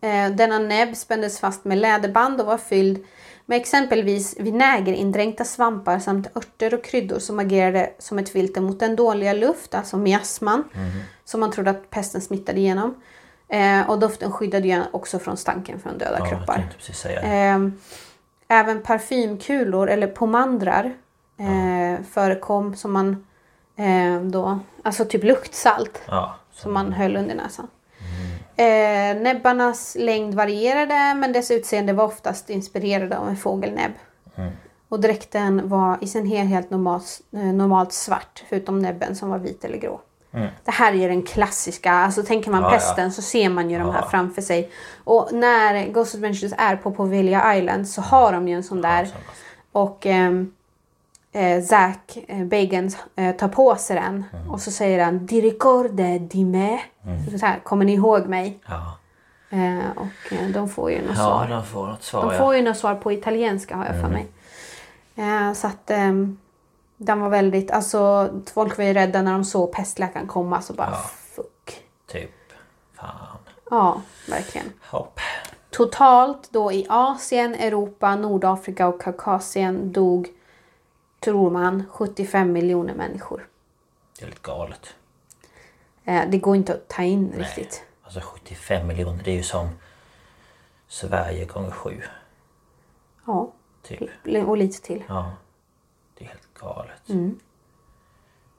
Eh, 0.00 0.30
denna 0.30 0.58
näbb 0.58 0.96
spändes 0.96 1.40
fast 1.40 1.64
med 1.64 1.78
läderband 1.78 2.40
och 2.40 2.46
var 2.46 2.58
fylld 2.58 3.04
med 3.46 3.56
exempelvis 3.60 4.36
vinägerindränkta 4.40 5.44
svampar 5.44 5.98
samt 5.98 6.36
örter 6.36 6.74
och 6.74 6.84
kryddor 6.84 7.18
som 7.18 7.38
agerade 7.38 7.90
som 7.98 8.18
ett 8.18 8.28
filter 8.28 8.60
mot 8.60 8.80
den 8.80 8.96
dåliga 8.96 9.32
luft, 9.32 9.74
alltså 9.74 9.96
miasman, 9.96 10.64
som 11.24 11.40
man 11.40 11.52
trodde 11.52 11.70
att 11.70 11.90
pesten 11.90 12.20
smittade 12.20 12.58
igenom. 12.58 12.94
Eh, 13.48 13.90
och 13.90 13.98
doften 13.98 14.32
skyddade 14.32 14.68
ju 14.68 14.82
också 14.90 15.18
från 15.18 15.36
stanken 15.36 15.80
från 15.80 15.98
döda 15.98 16.18
Ja, 16.18 16.26
kroppar. 16.26 16.68
Ehm, 17.22 17.78
även 18.48 18.82
parfymkulor 18.82 19.90
eller 19.90 20.06
pomandrar 20.06 20.94
eh, 21.40 22.02
förekom 22.12 22.76
som 22.76 22.92
man 22.92 23.26
eh, 23.76 24.20
då, 24.22 24.58
alltså 24.82 25.04
typ 25.04 25.24
luktsalt 25.24 26.02
Ja. 26.06 26.34
som 26.52 26.72
man 26.72 26.92
höll 26.92 27.16
under 27.16 27.34
näsan. 27.34 27.68
Eh, 28.56 29.22
näbbarnas 29.22 29.96
längd 30.00 30.34
varierade 30.34 31.14
men 31.14 31.32
dess 31.32 31.50
utseende 31.50 31.92
var 31.92 32.04
oftast 32.04 32.50
inspirerade 32.50 33.18
av 33.18 33.28
en 33.28 33.36
fågelnäbb. 33.36 33.92
Och 34.88 35.00
dräkten 35.00 35.68
var 35.68 35.98
i 36.00 36.06
sin 36.06 36.26
helhet 36.26 36.70
normalt, 36.70 37.20
eh, 37.32 37.40
normalt 37.40 37.92
svart 37.92 38.44
förutom 38.48 38.78
näbben 38.78 39.16
som 39.16 39.28
var 39.30 39.38
vit 39.38 39.64
eller 39.64 39.78
grå. 39.78 40.00
Det 40.64 40.70
här 40.70 40.92
är 40.92 40.96
ju 40.96 41.08
den 41.08 41.22
klassiska, 41.22 41.92
alltså 41.92 42.22
tänker 42.22 42.50
man 42.50 42.62
Ja, 42.62 42.66
ja. 42.68 42.74
pesten 42.74 43.12
så 43.12 43.22
ser 43.22 43.48
man 43.48 43.70
ju 43.70 43.78
de 43.78 43.90
här 43.90 44.00
Ja. 44.02 44.08
framför 44.10 44.42
sig. 44.42 44.70
Och 45.04 45.28
när 45.32 45.86
Ghost 45.88 46.14
Adventures 46.14 46.52
är 46.58 46.76
på 46.76 46.90
Poveglia 46.90 47.56
Island 47.56 47.88
så 47.88 48.00
har 48.02 48.32
de 48.32 48.48
ju 48.48 48.54
en 48.56 48.62
sån 48.62 48.80
där. 48.82 49.08
Och 49.72 50.06
ehm, 50.06 50.52
eh, 51.32 51.62
Zack 51.62 52.18
eh, 52.28 52.44
Bagans 52.44 52.96
eh, 53.16 53.36
tar 53.36 53.48
på 53.48 53.76
sig 53.76 53.96
den 53.96 54.24
Mm. 54.32 54.50
och 54.50 54.60
så 54.60 54.70
säger 54.70 55.04
han 55.04 55.26
Di 55.26 55.40
ricorde 55.40 56.18
di 56.18 56.44
me. 56.44 56.80
Så 57.40 57.46
här, 57.46 57.58
Kommer 57.62 57.84
ni 57.84 57.92
ihåg 57.94 58.26
mig? 58.26 58.58
Ja. 58.66 58.96
Eh, 59.50 59.90
och 59.96 60.32
eh, 60.32 60.48
de 60.48 60.68
får 60.68 60.90
ju 60.90 60.98
något 60.98 61.08
ja, 61.08 61.14
svar. 61.24 61.46
de 61.48 61.64
får 61.66 61.86
något 61.86 62.02
svar 62.02 62.22
De 62.22 62.32
ja. 62.32 62.38
får 62.38 62.56
ju 62.56 62.62
något 62.62 62.76
svar 62.76 62.94
på 62.94 63.12
italienska 63.12 63.76
har 63.76 63.84
jag 63.86 64.00
för 64.00 64.08
mig. 64.08 64.26
Eh, 65.16 65.52
så 65.52 65.66
att 65.66 65.90
ehm, 65.90 66.38
den 66.96 67.20
var 67.20 67.28
väldigt, 67.28 67.70
alltså 67.70 68.30
folk 68.54 68.78
var 68.78 68.84
ju 68.84 68.92
rädda 68.92 69.22
när 69.22 69.32
de 69.32 69.44
såg 69.44 69.72
pestläkaren 69.72 70.26
komma 70.26 70.62
så 70.62 70.72
bara 70.72 70.88
Ja. 70.90 71.10
fuck. 71.36 71.80
Typ. 72.12 72.30
Fan. 72.94 73.08
Ja, 73.70 74.00
verkligen. 74.28 74.72
Hopp. 74.90 75.20
Totalt 75.70 76.48
då 76.52 76.72
i 76.72 76.86
Asien, 76.88 77.54
Europa, 77.54 78.16
Nordafrika 78.16 78.88
och 78.88 79.00
Kaukasien 79.02 79.92
dog, 79.92 80.28
tror 81.20 81.50
man, 81.50 81.84
75 81.90 82.52
miljoner 82.52 82.94
människor. 82.94 83.48
Det 84.18 84.24
är 84.24 84.28
lite 84.28 84.40
galet. 84.42 84.94
Eh, 86.04 86.22
det 86.28 86.38
går 86.38 86.56
inte 86.56 86.74
att 86.74 86.88
ta 86.88 87.02
in 87.02 87.32
riktigt. 87.36 87.82
Alltså 88.02 88.20
75 88.20 88.86
miljoner, 88.86 89.22
det 89.24 89.30
är 89.30 89.36
ju 89.36 89.42
som 89.42 89.68
Sverige 90.88 91.44
gånger 91.44 91.70
sju. 91.70 92.02
Ja, 93.26 93.52
Typ. 93.82 94.02
och 94.46 94.56
lite 94.56 94.82
till. 94.82 95.04
Ja. 95.08 95.32
Det 96.18 96.24
är 96.24 96.28
helt 96.28 96.54
galet. 96.60 97.08
Mm. 97.08 97.38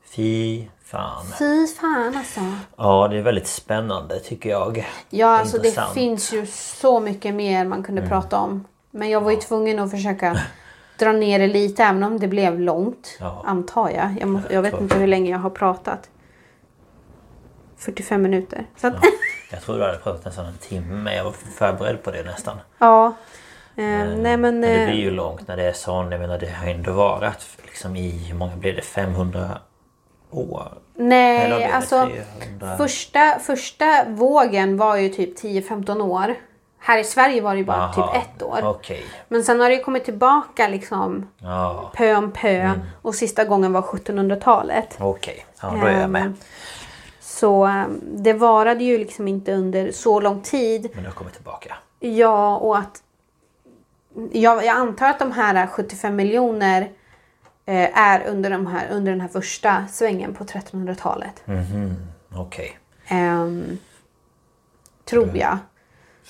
Fy 0.04 0.68
fan. 0.84 1.26
Fy 1.40 1.68
fan 1.68 2.18
alltså. 2.18 2.42
Ja, 2.76 3.08
det 3.08 3.18
är 3.18 3.22
väldigt 3.22 3.48
spännande 3.48 4.20
tycker 4.20 4.50
jag. 4.50 4.88
Ja, 5.10 5.28
alltså 5.28 5.58
det 5.58 5.68
Intressant. 5.68 5.94
finns 5.94 6.34
ju 6.34 6.46
så 6.46 7.00
mycket 7.00 7.34
mer 7.36 7.66
man 7.66 7.84
kunde 7.84 8.08
prata 8.08 8.40
om. 8.40 8.68
Men 8.92 9.10
jag 9.10 9.22
var 9.22 9.32
ju 9.32 9.38
tvungen 9.38 9.80
att 9.80 9.92
försöka 9.92 10.42
dra 11.02 11.12
ner 11.12 11.40
det 11.40 11.48
lite 11.48 11.84
även 11.84 12.04
om 12.04 12.20
det 12.20 12.28
blev 12.28 12.60
långt. 12.60 13.18
Ja. 13.20 13.44
Antar 13.46 13.90
jag. 13.90 14.16
Jag, 14.20 14.30
må, 14.30 14.42
jag 14.50 14.62
vet 14.62 14.72
tror- 14.72 14.84
inte 14.84 14.98
hur 14.98 15.08
länge 15.08 15.32
jag 15.32 15.40
har 15.40 15.50
pratat. 15.50 16.10
45 17.78 18.22
minuter. 18.22 18.66
Så 18.78 18.88
att, 18.88 18.94
Jag 19.52 19.62
tror 19.62 19.78
du 19.78 19.84
hade 19.84 19.98
pratat 19.98 20.26
nästan 20.26 20.46
en 20.46 20.58
timme. 20.58 21.16
Jag 21.16 21.24
var 21.24 21.32
förberedd 21.32 22.04
på 22.04 22.12
det 22.12 22.24
nästan. 22.24 22.58
ja. 22.78 23.14
Eh, 23.76 23.84
nej 23.84 24.18
men... 24.18 24.40
Men 24.40 24.62
det 24.62 24.82
eh, 24.84 24.90
blir 24.90 25.00
ju 25.00 25.12
långt 25.12 25.48
när 25.48 25.58
det 25.58 25.64
är 25.64 25.74
sån. 25.74 26.12
Jag 26.12 26.22
menar 26.22 26.38
det 26.40 26.50
har 26.50 26.68
ändå 26.68 26.92
varit 26.92 27.48
liksom 27.66 27.96
i, 27.96 28.10
hur 28.10 28.36
många 28.36 28.56
blir 28.56 28.74
det? 28.74 28.82
500 28.82 29.50
år? 30.32 30.68
Nej, 30.96 31.66
alltså 31.66 32.10
300? 32.46 32.78
första, 32.78 33.40
första 33.40 34.06
vågen 34.10 34.78
var 34.78 34.96
ju 34.98 35.10
typ 35.10 35.40
10-15 35.40 36.02
år. 36.02 36.36
Här 36.84 36.98
i 36.98 37.04
Sverige 37.04 37.42
var 37.42 37.52
det 37.54 37.58
ju 37.58 37.66
bara 37.66 37.78
Aha, 37.78 37.94
typ 38.14 38.24
ett 38.24 38.44
år. 38.44 38.60
Okej. 38.64 39.04
Men 39.28 39.44
sen 39.44 39.60
har 39.60 39.70
det 39.70 39.76
ju 39.76 39.84
kommit 39.84 40.06
tillbaka 40.06 40.68
liksom 40.68 41.28
Ja, 41.38 41.92
pö 41.96 42.16
om 42.16 42.32
pö. 42.32 42.50
Mm. 42.62 42.80
Och 43.02 43.16
sista 43.16 43.46
gången 43.46 43.74
var 43.74 43.82
1700-talet. 43.82 44.96
okej. 45.00 45.46
Ja, 45.62 45.70
då 45.82 45.88
är 45.88 46.00
jag 46.02 46.10
med. 46.10 46.22
Ehm, 46.26 46.36
Så 47.20 47.66
ehm, 47.66 48.02
det 48.04 48.34
varade 48.34 48.84
ju 48.84 48.98
liksom 48.98 49.28
inte 49.28 49.54
under 49.54 49.92
så 49.92 50.20
lång 50.20 50.42
tid. 50.42 50.90
Men 50.96 51.04
jag 51.04 51.16
kommer 51.16 51.32
tillbaka. 51.32 51.76
Ja, 52.00 52.58
och 52.58 52.78
att... 52.78 53.04
Jag, 54.32 54.66
jag 54.66 54.78
antar 54.78 55.10
att 55.10 55.20
de 55.20 55.32
här 55.32 55.68
75 55.68 56.16
miljoner 56.16 56.82
eh, 57.66 57.98
är 58.00 58.24
under, 58.28 58.50
de 58.50 58.68
här, 58.68 58.88
under 58.92 59.12
den 59.12 59.22
här 59.22 59.28
första 59.28 59.88
svängen 59.92 60.34
på 60.34 60.44
1300-talet. 60.44 61.44
Okej. 62.36 62.78
Ehm, 63.08 63.78
tror 65.06 65.38
jag. 65.38 65.58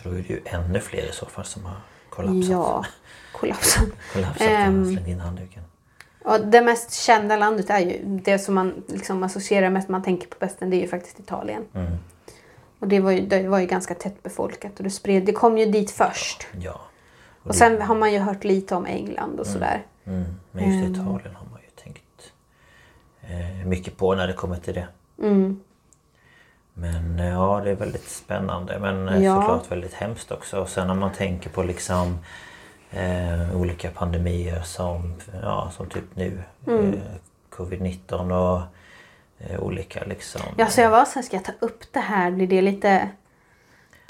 För 0.01 0.09
då 0.09 0.15
är 0.15 0.21
det 0.21 0.29
ju 0.29 0.41
ännu 0.45 0.79
fler 0.79 1.09
i 1.09 1.11
så 1.11 1.25
fall 1.25 1.45
som 1.45 1.65
har 1.65 1.75
kollapsat. 2.09 2.51
Ja. 2.51 2.85
Kollapsat 3.31 3.87
Ehm, 4.39 4.81
och 4.81 4.87
slängt 4.87 5.07
in 5.07 5.19
handduken. 5.19 5.63
Och 6.23 6.45
det 6.45 6.61
mest 6.61 6.93
kända 6.93 7.37
landet 7.37 7.69
är 7.69 7.79
ju 7.79 7.99
det 8.03 8.39
som 8.39 8.55
man 8.55 8.83
liksom 8.87 9.23
associerar 9.23 9.69
mest 9.69 9.89
man 9.89 10.03
tänker 10.03 10.27
på 10.27 10.35
pesten. 10.35 10.69
Det 10.69 10.75
är 10.75 10.81
ju 10.81 10.87
faktiskt 10.87 11.19
Italien. 11.19 11.65
Mm. 11.73 11.91
Och 12.79 12.87
det 12.87 12.99
var, 12.99 13.11
ju, 13.11 13.25
det 13.27 13.47
var 13.47 13.59
ju 13.59 13.65
ganska 13.65 13.95
tätt 13.95 14.23
befolkat 14.23 14.77
och 14.77 14.83
det 14.83 14.89
spred, 14.89 15.25
det 15.25 15.31
kom 15.31 15.57
ju 15.57 15.65
dit 15.65 15.91
först. 15.91 16.47
Ja. 16.59 16.81
Och 17.43 17.55
sen 17.55 17.81
har 17.81 17.95
man 17.95 18.13
ju 18.13 18.19
hört 18.19 18.43
lite 18.43 18.75
om 18.75 18.85
England 18.85 19.39
och 19.39 19.47
sådär. 19.47 19.85
Mm. 20.05 20.23
Men 20.51 20.63
just 20.71 20.85
Ehm. 20.85 20.93
Italien 20.93 21.35
har 21.35 21.45
man 21.51 21.59
ju 21.61 21.83
tänkt 21.83 22.33
eh, 23.21 23.67
mycket 23.67 23.97
på 23.97 24.15
när 24.15 24.27
det 24.27 24.33
kommer 24.33 24.55
till 24.55 24.73
det. 24.73 24.87
Mm. 25.21 25.59
Men 26.73 27.19
eh, 27.19 27.29
ja, 27.29 27.61
det 27.63 27.71
är 27.71 27.75
väldigt 27.75 28.09
spännande. 28.09 28.79
Men 28.79 29.09
eh, 29.09 29.23
Ja. 29.23 29.35
såklart 29.41 29.71
väldigt 29.71 29.93
hemskt 29.93 30.31
också. 30.31 30.59
Och 30.61 30.69
sen 30.69 30.89
om 30.89 30.99
man 30.99 31.11
tänker 31.11 31.49
på 31.49 31.63
liksom 31.63 32.17
eh, 32.91 33.55
olika 33.55 33.89
pandemier 33.89 34.61
som, 34.61 35.15
ja, 35.41 35.71
som 35.77 35.89
typ 35.89 36.15
nu. 36.15 36.43
Mm. 36.67 36.93
Eh, 36.93 36.99
Covid-19 37.49 38.31
och 38.31 38.61
eh, 39.39 39.59
olika 39.59 40.03
liksom. 40.05 40.41
Ja, 40.57 40.67
så 40.67 40.81
jag 40.81 40.89
var 40.89 41.05
så 41.05 41.15
här, 41.15 41.21
ska 41.21 41.35
jag 41.35 41.45
ta 41.45 41.51
upp 41.59 41.83
det 41.93 41.99
här? 41.99 42.31
Blir 42.31 42.47
det 42.47 42.61
lite 42.61 43.09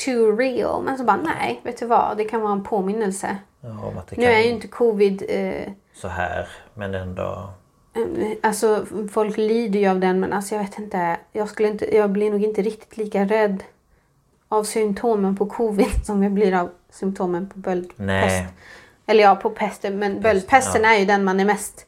too 0.05 0.35
real? 0.37 0.83
Men 0.83 0.97
så 0.97 1.03
bara, 1.03 1.17
nej, 1.17 1.59
vet 1.63 1.79
du 1.79 1.85
vad? 1.85 2.17
Det 2.17 2.23
kan 2.23 2.41
vara 2.41 2.51
en 2.51 2.63
påminnelse. 2.63 3.37
Ja, 3.61 4.03
Nu 4.11 4.25
är 4.25 4.39
ju 4.39 4.49
inte 4.49 4.67
covid... 4.67 5.23
Eh, 5.29 5.71
så 5.93 6.07
här. 6.07 6.47
Men 6.73 6.95
ändå. 6.95 7.49
Alltså 8.43 8.85
folk 9.11 9.37
lider 9.37 9.79
ju 9.79 9.87
av 9.87 9.99
den 9.99 10.19
men 10.19 10.33
alltså 10.33 10.55
jag 10.55 10.63
vet 10.63 10.79
inte. 10.79 11.17
Jag, 11.31 11.49
skulle 11.49 11.67
inte, 11.67 11.95
jag 11.95 12.09
blir 12.09 12.31
nog 12.31 12.43
inte 12.43 12.61
riktigt 12.61 12.97
lika 12.97 13.25
rädd 13.25 13.63
av 14.47 14.63
symptomen 14.63 15.35
på 15.35 15.45
covid 15.45 15.91
som 16.05 16.23
jag 16.23 16.31
blir 16.31 16.53
av 16.53 16.69
symptomen 16.89 17.49
på 17.49 17.59
böldpest. 17.59 18.53
Eller 19.05 19.23
ja, 19.23 19.35
på 19.35 19.49
pesten. 19.49 19.99
Men 19.99 20.21
böldpesten 20.21 20.85
är 20.85 20.95
ju 20.95 21.05
den 21.05 21.23
man 21.23 21.39
är 21.39 21.45
mest... 21.45 21.85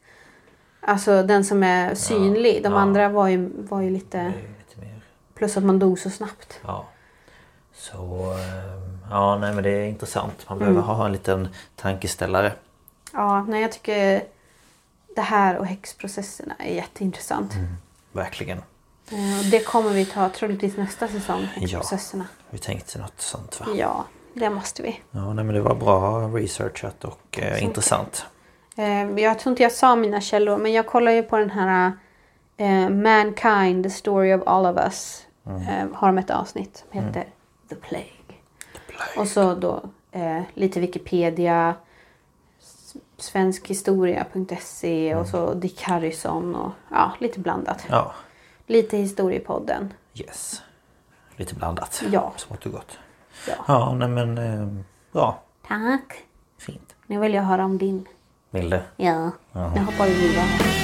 Alltså 0.80 1.22
den 1.22 1.44
som 1.44 1.62
är 1.62 1.94
synlig. 1.94 2.62
De 2.62 2.72
ja. 2.72 2.78
andra 2.78 3.08
var 3.08 3.28
ju, 3.28 3.50
var 3.56 3.80
ju 3.80 3.90
lite... 3.90 4.24
Lite 4.26 4.80
mer. 4.80 5.00
Plus 5.34 5.56
att 5.56 5.64
man 5.64 5.78
dog 5.78 5.98
så 5.98 6.10
snabbt. 6.10 6.60
Ja. 6.62 6.86
Så 7.74 8.32
eh, 8.32 9.10
ja, 9.10 9.38
nej 9.38 9.54
men 9.54 9.64
det 9.64 9.70
är 9.70 9.86
intressant. 9.86 10.48
Man 10.48 10.58
behöver 10.58 10.80
ha 10.80 11.06
en 11.06 11.12
liten 11.12 11.48
tankeställare. 11.76 12.52
Ja, 13.12 13.42
nej 13.48 13.62
jag 13.62 13.72
tycker 13.72 14.22
det 15.16 15.22
här 15.22 15.56
och 15.56 15.66
häxprocesserna 15.66 16.54
är 16.58 16.74
jätteintressant. 16.74 17.52
Verkligen. 18.12 18.58
Eh, 19.12 19.38
Och 19.38 19.44
det 19.50 19.64
kommer 19.64 19.90
vi 19.90 20.04
ta 20.06 20.28
troligtvis 20.28 20.76
nästa 20.76 21.08
säsong. 21.08 21.42
Häxprocesserna. 21.54 22.26
Vi 22.50 22.58
tänkte 22.58 22.98
något 22.98 23.20
sånt 23.20 23.60
va? 23.60 23.66
Ja, 23.76 24.04
det 24.34 24.50
måste 24.50 24.82
vi. 24.82 25.00
Ja, 25.10 25.32
nej, 25.32 25.44
men 25.44 25.54
det 25.54 25.60
var 25.60 25.74
bra 25.74 26.20
researchat 26.28 27.04
och 27.04 27.38
eh, 27.38 27.64
intressant. 27.64 28.26
Eh, 28.76 29.02
jag 29.20 29.38
tror 29.38 29.50
inte 29.52 29.62
jag 29.62 29.72
sa 29.72 29.96
mina 29.96 30.20
källor 30.20 30.56
men 30.58 30.72
jag 30.72 30.86
kollar 30.86 31.12
ju 31.12 31.22
på 31.22 31.38
den 31.38 31.50
här 31.50 31.92
eh, 32.56 32.88
Mankind, 32.88 33.84
the 33.84 33.90
story 33.90 34.34
of 34.34 34.42
all 34.46 34.66
of 34.66 34.76
us. 34.84 35.26
Eh, 35.46 35.86
har 35.94 36.06
de 36.08 36.18
ett 36.18 36.30
avsnitt 36.30 36.84
som 36.92 37.02
heter 37.02 37.24
The 37.68 37.74
Plague. 37.74 38.06
Och 39.16 39.28
så 39.28 39.54
då 39.54 39.82
lite 40.54 40.80
Wikipedia, 40.80 41.74
svenskhistoria.se 43.16 45.14
och 45.14 45.26
så 45.26 45.54
Dick 45.54 45.82
Harrison 45.82 46.54
och 46.54 46.70
ja, 46.90 47.12
lite 47.20 47.40
blandat. 47.40 47.84
Ja, 47.90 48.12
Lite 48.66 48.96
historiepodden. 48.96 49.92
yes. 50.14 50.62
Lite 51.36 51.54
blandat. 51.54 52.02
Ja. 52.10 52.32
Smått 52.36 52.66
och 52.66 52.72
gott. 52.72 52.98
Ja. 53.48 53.54
Ja, 53.68 53.94
nej 53.94 54.08
men 54.08 54.38
eh, 54.38 54.68
bra. 55.12 55.42
Tack. 55.68 56.24
Fint. 56.58 56.94
Nu 57.06 57.18
vill 57.20 57.34
jag 57.34 57.42
höra 57.42 57.64
om 57.64 57.78
din. 57.78 58.08
Vill 58.50 58.70
du? 58.70 58.80
Ja. 58.96 59.30
Nu 59.52 59.80
hoppar 59.80 60.06
vi 60.06 60.28
vidare. 60.28 60.83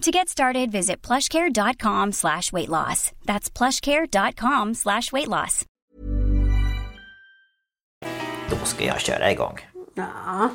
To 0.00 0.10
get 0.10 0.28
started, 0.28 0.72
visit 0.72 1.02
plushcare.com 1.06 2.12
slash 2.12 2.52
weight 2.52 2.68
loss. 2.68 3.12
That's 3.26 3.50
plushcare.com 3.50 4.74
slash 4.74 5.12
weight 5.12 5.28
loss. 5.28 5.64
Då 8.50 8.56
ska 8.64 8.84
jag 8.84 9.00
köra 9.00 9.30
igång. 9.32 9.58
Ja. 9.94 10.48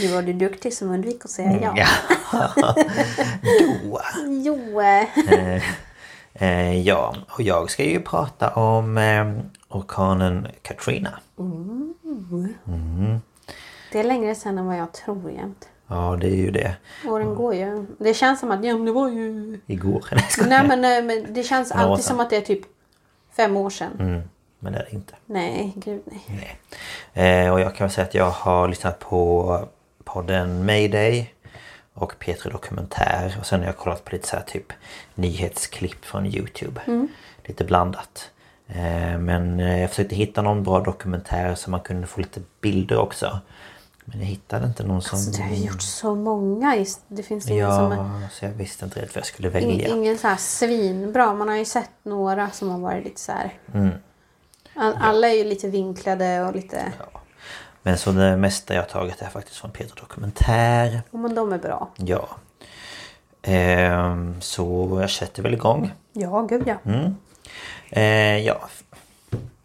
Nu 0.00 0.08
var 0.08 0.22
du 0.22 0.32
duktig 0.32 0.72
som 0.74 0.90
undvek 0.90 1.24
att 1.24 1.30
säga 1.30 1.72
ja. 1.76 1.86
Ja. 2.32 2.54
Då. 3.82 4.00
Jo. 4.28 4.80
eh, 4.80 5.62
Eh, 6.36 6.80
ja, 6.80 7.14
och 7.28 7.42
jag 7.42 7.70
ska 7.70 7.84
ju 7.84 8.00
prata 8.00 8.50
om 8.50 8.98
eh, 8.98 9.32
orkanen 9.68 10.48
Katrina. 10.62 11.20
Det 13.92 14.00
är 14.00 14.04
längre 14.04 14.34
sedan 14.34 14.58
än 14.58 14.66
vad 14.66 14.76
jag 14.78 14.92
tror 14.92 15.30
jämt. 15.30 15.68
Ja, 15.86 16.16
det 16.20 16.26
är 16.26 16.36
ju 16.36 16.50
det. 16.50 16.76
Åren 17.06 17.34
går 17.34 17.54
ju. 17.54 17.86
Det 17.98 18.14
känns 18.14 18.40
som 18.40 18.50
att 18.50 18.64
ja, 18.64 18.74
men 18.74 18.84
det 18.84 18.92
var 18.92 19.08
ju... 19.08 19.58
Igår. 19.66 20.04
Nej, 20.12 20.26
skojar. 20.28 20.48
Nej 20.48 20.68
men, 20.68 20.84
eh, 20.84 21.04
men 21.04 21.34
det 21.34 21.42
känns 21.42 21.70
Några 21.74 21.84
alltid 21.84 22.04
som 22.04 22.20
att 22.20 22.30
det 22.30 22.36
är 22.36 22.40
typ 22.40 22.60
fem 23.36 23.56
år 23.56 23.70
sedan. 23.70 23.96
Mm, 24.00 24.22
men 24.58 24.72
det 24.72 24.78
är 24.78 24.84
det 24.90 24.96
inte. 24.96 25.14
Nej, 25.26 25.72
gud 25.76 26.02
nej. 26.04 26.56
Nej. 27.14 27.44
Eh, 27.44 27.52
och 27.52 27.60
jag 27.60 27.74
kan 27.74 27.90
säga 27.90 28.06
att 28.06 28.14
jag 28.14 28.30
har 28.30 28.68
lyssnat 28.68 28.98
på 28.98 29.68
podden 30.04 30.66
Mayday 30.66 31.34
och 31.94 32.14
P3 32.20 32.52
Dokumentär 32.52 33.36
och 33.40 33.46
sen 33.46 33.60
har 33.60 33.66
jag 33.66 33.76
kollat 33.76 34.04
på 34.04 34.10
lite 34.10 34.28
så 34.28 34.36
här 34.36 34.42
typ 34.42 34.72
nyhetsklipp 35.14 36.04
från 36.04 36.26
Youtube. 36.26 36.80
Lite 37.44 37.64
blandat. 37.64 38.30
Eh, 38.66 39.18
men 39.18 39.60
eh, 39.60 39.80
jag 39.80 39.90
försökte 39.90 40.14
hitta 40.14 40.42
någon 40.42 40.62
bra 40.62 40.80
dokumentär 40.80 41.54
så 41.54 41.70
man 41.70 41.80
kunde 41.80 42.06
få 42.06 42.20
lite 42.20 42.40
bilder 42.60 42.98
också. 42.98 43.38
Men 44.04 44.18
jag 44.18 44.26
hittade 44.26 44.66
inte 44.66 44.84
någon 44.84 45.02
som... 45.02 45.16
Alltså, 45.16 45.30
det 45.30 45.48
har 45.48 45.54
gjort 45.54 45.82
så 45.82 46.14
många. 46.14 46.84
Det 47.08 47.22
finns 47.22 47.48
ingen 47.48 47.70
som 47.70 47.92
är... 47.92 47.96
Ja, 47.96 48.28
så 48.32 48.44
jag 48.44 48.52
visste 48.52 48.84
inte 48.84 49.02
rätt 49.02 49.14
vad 49.14 49.16
jag 49.16 49.26
skulle 49.26 49.48
välja. 49.48 49.88
ingen 49.88 50.18
så 50.18 50.28
här 50.28 50.36
svinbra. 50.36 51.34
Man 51.34 51.48
har 51.48 51.56
ju 51.56 51.64
sett 51.64 51.90
några 52.02 52.50
som 52.50 52.70
har 52.70 52.78
varit 52.78 53.04
lite 53.04 53.20
så 53.20 53.32
här... 53.32 53.52
Mm. 53.74 53.90
All, 54.74 54.94
alla 55.00 55.28
är 55.28 55.34
ju 55.34 55.44
lite 55.44 55.68
vinklade 55.68 56.42
och 56.42 56.54
lite... 56.54 56.92
Men 57.82 57.98
så 57.98 58.12
det 58.12 58.36
mesta 58.36 58.74
jag 58.74 58.82
har 58.82 58.88
tagit 58.88 59.22
är 59.22 59.28
faktiskt 59.28 59.56
från 59.56 59.70
P3 59.70 60.00
Dokumentär. 60.00 61.02
Ja, 61.10 61.18
men 61.18 61.34
de 61.34 61.52
är 61.52 61.58
bra. 61.58 61.90
Ja. 61.96 62.28
Ehm, 63.42 64.40
så 64.40 64.98
jag 65.00 65.10
sätter 65.10 65.42
väl 65.42 65.54
igång. 65.54 65.92
Ja, 66.12 66.42
gud 66.42 66.62
ja. 66.66 66.76
Mm. 66.84 67.16
Eh, 67.90 68.38
ja. 68.46 68.68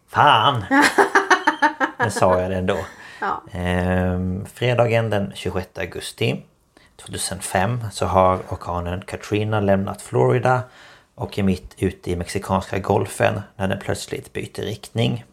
Fan! 0.08 0.64
Nu 2.04 2.10
sa 2.10 2.40
jag 2.40 2.50
det 2.50 2.56
ändå. 2.56 2.78
Ja. 3.20 3.42
Ehm, 3.52 4.46
fredagen 4.46 5.10
den 5.10 5.32
26 5.34 5.78
augusti 5.78 6.42
2005 6.96 7.84
så 7.92 8.06
har 8.06 8.36
orkanen 8.48 9.00
Katrina 9.06 9.60
lämnat 9.60 10.02
Florida 10.02 10.62
och 11.14 11.38
är 11.38 11.42
mitt 11.42 11.74
ute 11.78 12.10
i 12.10 12.16
Mexikanska 12.16 12.78
golfen 12.78 13.40
när 13.56 13.68
den 13.68 13.78
plötsligt 13.78 14.32
byter 14.32 14.62
riktning. 14.62 15.24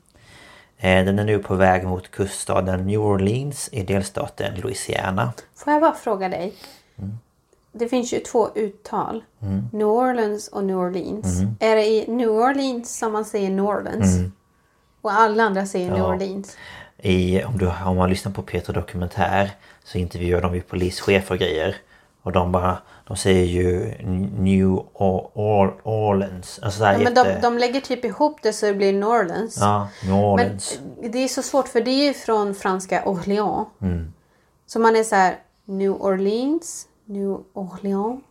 Eh, 0.77 1.05
Den 1.05 1.19
är 1.19 1.23
nu 1.23 1.39
på 1.39 1.55
väg 1.55 1.83
mot 1.87 2.11
kuststaden 2.11 2.87
New 2.87 2.99
Orleans 3.01 3.69
i 3.71 3.83
delstaten 3.83 4.55
Louisiana. 4.55 5.33
Får 5.55 5.73
jag 5.73 5.81
bara 5.81 5.93
fråga 5.95 6.29
dig? 6.29 6.53
Mm. 6.97 7.17
Det 7.71 7.87
finns 7.87 8.13
ju 8.13 8.19
två 8.19 8.49
uttal. 8.55 9.23
New 9.71 9.87
Orleans 9.87 10.47
och 10.47 10.63
New 10.63 10.77
Orleans. 10.77 11.27
Är 11.59 11.75
det 11.75 11.85
i 11.85 12.05
New 12.11 12.29
Orleans 12.29 12.97
som 12.97 13.11
man 13.13 13.25
säger 13.25 13.49
New 13.49 13.65
Orleans? 13.65 14.15
Och 15.01 15.11
alla 15.11 15.43
andra 15.43 15.65
säger 15.65 15.85
New 15.91 15.95
Mm. 15.99 16.07
Ja. 16.09 16.15
Orleans? 16.15 16.57
I, 17.01 17.43
om, 17.43 17.57
du, 17.57 17.71
om 17.85 17.97
man 17.97 18.09
lyssnar 18.09 18.31
på 18.31 18.41
Peter 18.41 18.73
Dokumentär 18.73 19.51
så 19.83 19.97
intervjuar 19.97 20.41
de 20.41 20.55
ju 20.55 20.61
polischefer 20.61 21.35
och 21.35 21.39
grejer. 21.39 21.75
Och 22.21 22.31
de 22.31 22.51
bara, 22.51 22.77
de 23.07 23.17
säger 23.17 23.45
ju 23.45 23.95
New 24.37 24.67
Or- 24.93 25.29
Or- 25.33 25.73
Orleans. 25.83 26.59
Alltså 26.63 26.83
Ja, 26.83 26.97
men 26.97 27.13
de, 27.13 27.41
de 27.41 27.57
lägger 27.57 27.81
typ 27.81 28.05
ihop 28.05 28.39
det 28.41 28.53
så 28.53 28.65
det 28.65 28.73
blir 28.73 28.93
New 28.93 29.07
Orleans. 29.09 29.57
Ja, 29.59 29.87
New 30.03 30.11
Men 30.13 30.23
Orleans. 30.23 30.79
eh, 31.03 31.11
det 31.11 31.17
är 31.23 31.27
så 31.27 31.41
svårt 31.41 31.67
för 31.67 31.81
det 31.81 31.91
är 31.91 32.07
ju 32.07 32.13
från 32.13 32.55
franska 32.55 33.03
Orléans. 33.05 33.67
Mm. 33.81 34.13
Så 34.65 34.79
man 34.79 34.95
är 34.95 35.03
så 35.03 35.15
här 35.15 35.35
New 35.65 35.91
Orleans, 35.91 36.87
New 37.05 37.37
Orléans. 37.53 38.21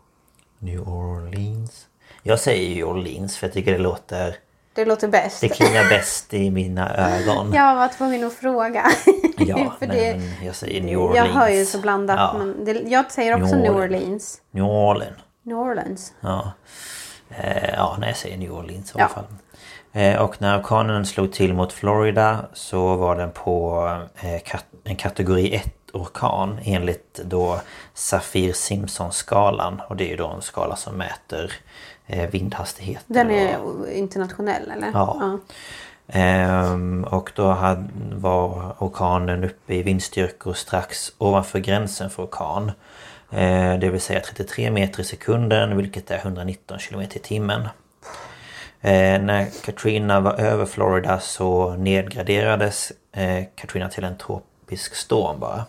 New 0.58 0.88
Orleans. 0.88 1.86
Jag 2.22 2.40
säger 2.40 2.74
ju 2.74 2.84
Orleans 2.84 3.36
för 3.36 3.46
jag 3.46 3.54
tycker 3.54 3.72
det 3.72 3.78
låter... 3.78 4.36
Det 4.76 4.84
låter 4.84 5.08
bäst. 5.08 5.40
Det 5.40 5.48
klingar 5.48 5.88
bäst 5.88 6.34
i 6.34 6.50
mina 6.50 6.96
ögon. 6.96 7.52
Jag 7.52 7.74
var 7.76 7.88
tvungen 7.88 8.24
att 8.26 8.32
fråga. 8.32 8.82
Ja, 9.38 9.56
för 9.78 9.86
nej, 9.86 10.12
det, 10.12 10.16
men 10.38 10.46
jag 10.46 10.54
säger 10.54 10.80
New 10.82 10.98
Orleans. 10.98 11.16
jag 11.16 11.34
hör 11.40 11.48
ju 11.48 11.64
så 11.66 11.78
blandat. 11.78 12.16
Ja, 12.18 12.38
Men 12.38 12.64
det, 12.64 12.72
jag 12.72 13.12
säger 13.12 13.34
också 13.42 13.54
New 13.56 13.58
New 13.72 13.76
Orleans. 13.76 14.40
New 14.50 14.64
Orleans. 14.64 15.16
New 15.42 15.58
Orleans. 15.58 16.12
Ja. 16.20 16.52
Eh, 17.30 17.70
ja, 17.74 17.96
nej 18.00 18.08
jag 18.08 18.16
säger 18.16 18.36
New 18.36 18.52
Orleans 18.52 18.90
i 18.90 18.94
Ja. 18.98 19.04
alla 19.04 19.14
fall. 19.14 19.24
Eh, 19.92 20.16
och 20.22 20.42
när 20.42 20.60
orkanen 20.60 21.06
slog 21.06 21.32
till 21.32 21.54
mot 21.54 21.72
Florida 21.72 22.38
så 22.52 22.94
var 22.96 23.16
den 23.16 23.30
på 23.30 23.88
eh, 24.20 24.42
kat- 24.44 24.64
en 24.84 24.96
kategori 24.96 25.62
1-orkan 25.92 26.58
enligt 26.64 27.20
då 27.24 27.60
Saffir-Simpson-skalan. 27.94 29.80
Och 29.88 29.96
det 29.96 30.04
är 30.04 30.08
ju 30.08 30.16
då 30.16 30.26
en 30.28 30.42
skala 30.42 30.76
som 30.76 30.94
mäter 30.96 31.52
vindhastigheter. 32.06 33.04
Den 33.14 33.26
och- 33.60 33.88
är 33.88 33.92
internationell 33.92 34.70
eller? 34.70 34.90
Ja. 34.94 35.38
Ehm, 36.08 37.04
och 37.04 37.32
då 37.34 37.48
hade, 37.50 37.88
var 38.14 38.76
orkanen 38.78 39.44
uppe 39.44 39.74
i 39.74 39.82
vindstyrkor 39.82 40.52
strax 40.54 41.12
ovanför 41.18 41.58
gränsen 41.58 42.10
för 42.10 42.24
orkan. 42.24 42.72
Eh, 43.30 43.78
det 43.78 43.90
vill 43.90 44.00
säga 44.00 44.20
33 44.20 44.70
meter 44.70 45.00
i 45.00 45.04
sekunden 45.04 45.76
vilket 45.76 46.10
är 46.10 46.18
119 46.18 46.78
kilometer 46.78 47.16
i 47.16 47.20
timmen. 47.20 47.60
Eh, 48.80 49.20
när 49.22 49.62
Katrina 49.64 50.20
var 50.20 50.40
över 50.40 50.66
Florida 50.66 51.20
så 51.20 51.74
nedgraderades 51.76 52.92
eh, 53.12 53.44
Katrina 53.54 53.88
till 53.88 54.04
en 54.04 54.18
tropisk 54.18 54.94
storm 54.94 55.40
bara. 55.40 55.64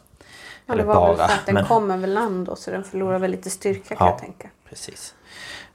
Ja, 0.65 0.75
det 0.75 0.83
var 0.83 1.07
väl 1.07 1.17
bara, 1.17 1.27
för 1.27 1.33
att 1.35 1.45
den 1.45 1.55
men- 1.55 1.65
kom 1.65 1.91
över 1.91 2.07
land 2.07 2.45
då, 2.45 2.55
så 2.55 2.71
den 2.71 2.83
förlorar 2.83 3.19
väl 3.19 3.31
lite 3.31 3.49
styrka 3.49 3.95
kan 3.95 4.07
Ja. 4.07 4.11
jag 4.13 4.19
tänka. 4.19 4.49
Precis. 4.69 5.13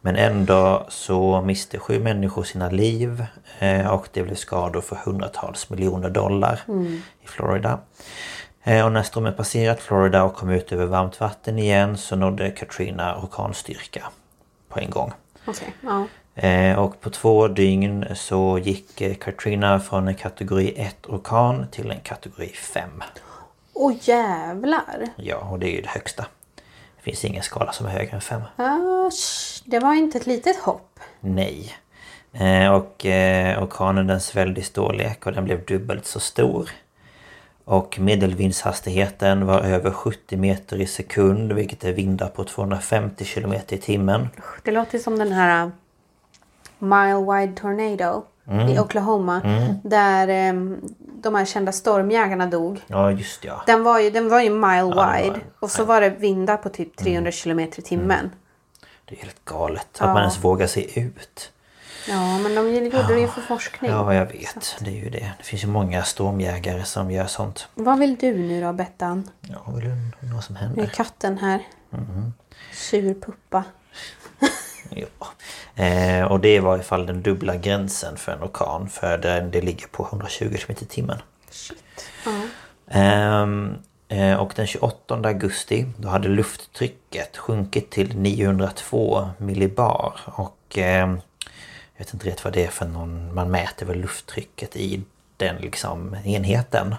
Men 0.05 0.16
ändå 0.16 0.86
så 0.88 1.40
miste 1.40 1.78
sju 1.78 1.98
människor 2.00 2.42
sina 2.42 2.70
liv 2.70 3.24
eh, 3.59 3.86
och 3.94 4.09
det 4.12 4.22
blev 4.22 4.34
skador 4.34 4.80
för 4.80 4.96
hundratals 4.96 5.70
miljoner 5.70 6.11
dollar 6.11 6.61
i 7.24 7.26
Florida. 7.26 7.78
Eh, 8.62 8.84
Och 8.86 8.92
när 8.92 9.03
stormen 9.03 9.34
passerat 9.34 9.80
Florida 9.80 10.22
och 10.24 10.34
kom 10.34 10.50
ut 10.50 10.72
över 10.72 10.86
varmt 10.86 11.20
vatten 11.20 11.59
igen 11.59 11.96
så 11.98 12.16
nådde 12.16 12.50
Katrina 12.50 13.16
orkanstyrka 13.22 14.03
på 14.68 14.78
en 14.80 14.90
gång. 14.90 15.12
Okej, 15.46 15.74
ja. 15.80 16.07
Eh, 16.48 16.78
Och 16.78 17.00
på 17.00 17.11
två 17.11 17.48
dygn 17.48 18.05
så 18.14 18.59
gick 18.59 19.20
Katrina 19.20 19.80
från 19.80 20.09
en 20.09 20.14
kategori 20.14 20.74
1 20.76 21.07
orkan 21.07 21.66
till 21.70 21.90
en 21.90 22.00
kategori 22.00 22.48
5. 22.48 23.03
Åh 23.74 23.92
jävlar! 24.00 25.07
Ja, 25.16 25.36
och 25.36 25.59
det 25.59 25.66
är 25.66 25.74
ju 25.74 25.80
det 25.82 25.88
högsta. 25.88 26.26
Det 27.05 27.11
finns 27.11 27.24
ingen 27.24 27.42
skala 27.42 27.72
som 27.72 27.86
är 27.86 27.90
högre 27.90 28.11
än 28.11 28.20
5. 28.20 28.42
Ah, 28.57 29.11
sh, 29.11 29.62
det 29.64 29.78
var 29.78 29.94
inte 29.94 30.18
ett 30.18 30.26
litet 30.26 30.57
hopp. 30.57 31.00
Nej. 31.20 31.74
Eh, 32.32 32.72
och 32.72 33.07
eh, 33.07 33.62
orkanen 33.62 34.07
den 34.07 34.20
svällde 34.20 34.61
i 34.61 34.64
storlek 34.64 35.26
och 35.26 35.32
den 35.32 35.44
blev 35.44 35.64
dubbelt 35.64 36.07
så 36.07 36.20
stor. 36.20 36.70
Och 37.64 37.98
medelvindshastigheten 38.00 39.46
var 39.46 39.61
över 39.61 39.90
70 39.90 40.36
meter 40.36 40.80
i 40.80 40.86
sekund 40.86 41.53
vilket 41.53 41.84
är 41.84 41.92
vindar 41.92 42.28
på 42.28 42.44
250 42.44 43.24
kilometer 43.24 43.76
i 43.76 43.78
timmen. 43.78 44.28
Det 44.62 44.70
låter 44.70 44.98
som 44.98 45.18
den 45.18 45.32
här 45.32 45.64
uh, 45.64 45.70
Mile 46.78 47.32
Wide 47.32 47.61
Tornado 47.61 48.24
i 48.70 48.78
Oklahoma. 48.78 49.40
Där 49.82 50.28
em, 50.28 50.80
de 51.22 51.34
här 51.34 51.44
kända 51.44 51.72
stormjägarna 51.72 52.46
dog. 52.46 52.80
Ja 52.86 53.10
just 53.10 53.44
ja. 53.44 53.62
Den 53.66 53.82
var 53.82 53.98
ju, 53.98 54.10
den 54.10 54.28
var 54.28 54.40
ju 54.40 54.50
mile 54.50 54.76
den 54.76 54.90
var- 54.90 55.22
wide. 55.22 55.40
Och 55.60 55.70
så 55.70 55.84
var 55.84 56.00
det 56.00 56.10
vindar 56.10 56.56
på 56.56 56.68
typ 56.68 56.96
300 56.96 57.32
kilometer 57.32 57.78
i 57.78 57.82
timmen. 57.82 58.30
Det 59.04 59.14
är 59.14 59.18
helt 59.22 59.44
galet 59.44 59.86
att 59.92 60.00
Ja. 60.00 60.06
man 60.06 60.18
ens 60.18 60.44
vågar 60.44 60.66
se 60.66 61.00
ut. 61.00 61.52
Ja, 62.08 62.38
men 62.38 62.54
de 62.54 62.74
gjorde 62.74 63.14
det 63.14 63.20
ju 63.20 63.28
för 63.28 63.40
forskning. 63.40 63.90
Ja 63.90 64.14
jag 64.14 64.26
vet. 64.26 64.76
Det 64.80 64.90
är 64.90 65.04
ju 65.04 65.10
det. 65.10 65.32
Det 65.38 65.44
finns 65.44 65.64
ju 65.64 65.68
många 65.68 66.02
stormjägare 66.02 66.84
som 66.84 67.10
gör 67.10 67.26
sånt. 67.26 67.68
Vad 67.74 67.98
vill 67.98 68.16
du 68.16 68.34
nu 68.38 68.60
då, 68.60 68.72
Bettan? 68.72 69.30
Ja, 69.40 69.72
vill 69.74 69.84
du 69.84 70.32
vad 70.34 70.44
som 70.44 70.54
Nu 70.54 70.60
är 70.60 70.64
händer? 70.64 70.86
katten 70.86 71.38
här. 71.38 71.66
Sur 72.72 73.14
puppa. 73.14 73.64
Ja. 74.97 75.26
Eh, 75.84 76.24
och 76.24 76.40
det 76.40 76.61
var 76.61 76.78
i 76.78 76.82
fall 76.82 77.07
den 77.07 77.22
dubbla 77.22 77.57
gränsen 77.57 78.16
för 78.16 78.32
en 78.32 78.43
orkan. 78.43 78.88
För 78.88 79.18
det, 79.18 79.40
det 79.40 79.61
ligger 79.61 79.86
på 79.86 80.07
120 80.07 80.57
km 80.59 80.76
i 80.80 80.84
timmen. 80.84 81.18
Eh, 84.12 84.34
och 84.34 84.53
den 84.57 84.66
28 84.66 85.14
augusti 85.14 85.86
då 85.97 86.09
hade 86.09 86.28
lufttrycket 86.28 87.36
sjunkit 87.36 87.90
till 87.90 88.16
902 88.16 89.30
millibar. 89.38 90.20
Och 90.24 90.78
eh, 90.78 91.09
jag 91.95 91.99
vet 91.99 92.14
inte 92.14 92.28
rätt 92.28 92.45
vad 92.45 92.53
det 92.53 92.64
är 92.64 92.70
för 92.70 92.86
någon... 92.86 93.34
Man 93.34 93.51
mäter 93.51 93.86
väl 93.86 94.01
lufttrycket 94.01 94.76
i 94.76 95.03
den 95.43 95.57
liksom 95.57 96.16
enheten. 96.24 96.95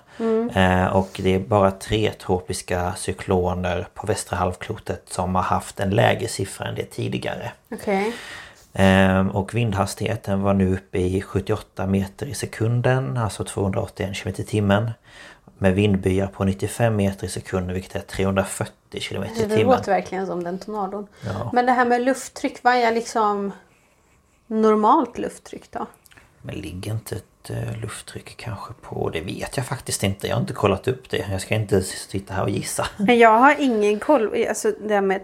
Eh, 0.55 0.85
och 0.85 1.19
det 1.23 1.29
är 1.35 1.39
bara 1.39 1.71
tre 1.71 2.11
tropiska 2.11 2.93
cykloner 2.97 3.87
på 3.93 4.07
västra 4.07 4.37
halvklotet 4.37 5.03
som 5.09 5.35
har 5.35 5.41
haft 5.41 5.79
en 5.79 5.89
lägre 5.89 6.27
siffra 6.27 6.65
än 6.67 6.75
det 6.75 6.85
tidigare. 6.85 7.51
Okej. 7.71 8.13
Ehm, 8.73 9.29
Och 9.29 9.53
vindhastigheten 9.53 10.41
var 10.41 10.53
nu 10.53 10.73
uppe 10.73 10.97
i 10.99 11.21
78 11.21 11.85
meter 11.85 12.25
i 12.25 12.33
sekunden, 12.33 13.17
alltså 13.17 13.43
281 13.43 14.15
km 14.23 14.33
i 14.37 14.43
timmen. 14.43 14.91
Med 15.57 15.73
vindbyar 15.75 16.27
på 16.27 16.43
95 16.43 16.95
meter 16.95 17.25
i 17.27 17.29
sekunden, 17.29 17.73
vilket 17.73 17.95
är 17.95 17.99
340 17.99 18.73
km 19.09 19.23
i 19.23 19.27
Det 19.27 19.33
timmen. 19.49 19.59
låter 19.65 19.91
verkligen 19.91 20.27
som 20.27 20.43
den 20.43 20.59
tornadon. 20.59 21.07
Ja. 21.25 21.49
Men 21.53 21.65
det 21.65 21.71
här 21.71 21.85
med 21.85 22.01
lufttryck, 22.01 22.59
vad 22.63 22.73
är 22.75 22.91
liksom 22.91 23.51
normalt 24.47 25.17
lufttryck 25.17 25.71
då? 25.71 25.85
Men 26.41 26.55
ligger 26.55 26.91
inte 26.91 27.15
ett 27.43 27.49
eh, 27.49 27.77
lufttryck 27.81 28.37
kanske 28.37 28.73
på... 28.73 29.09
Det 29.09 29.21
vet 29.21 29.57
jag 29.57 29.65
faktiskt 29.65 30.03
inte. 30.03 30.27
Jag 30.27 30.35
har 30.35 30.41
inte 30.41 30.53
kollat 30.53 30.87
upp 30.87 31.09
det. 31.09 31.25
Jag 31.31 31.41
ska 31.41 31.55
inte 31.55 31.81
sitta 31.81 32.33
här 32.33 32.43
och 32.43 32.49
gissa. 32.49 32.87
Men 32.97 33.19
jag 33.19 33.39
har 33.39 33.55
ingen 33.59 33.99
koll. 33.99 34.45
Alltså 34.49 34.71
det 34.81 34.93
här 34.93 35.01
med 35.01 35.21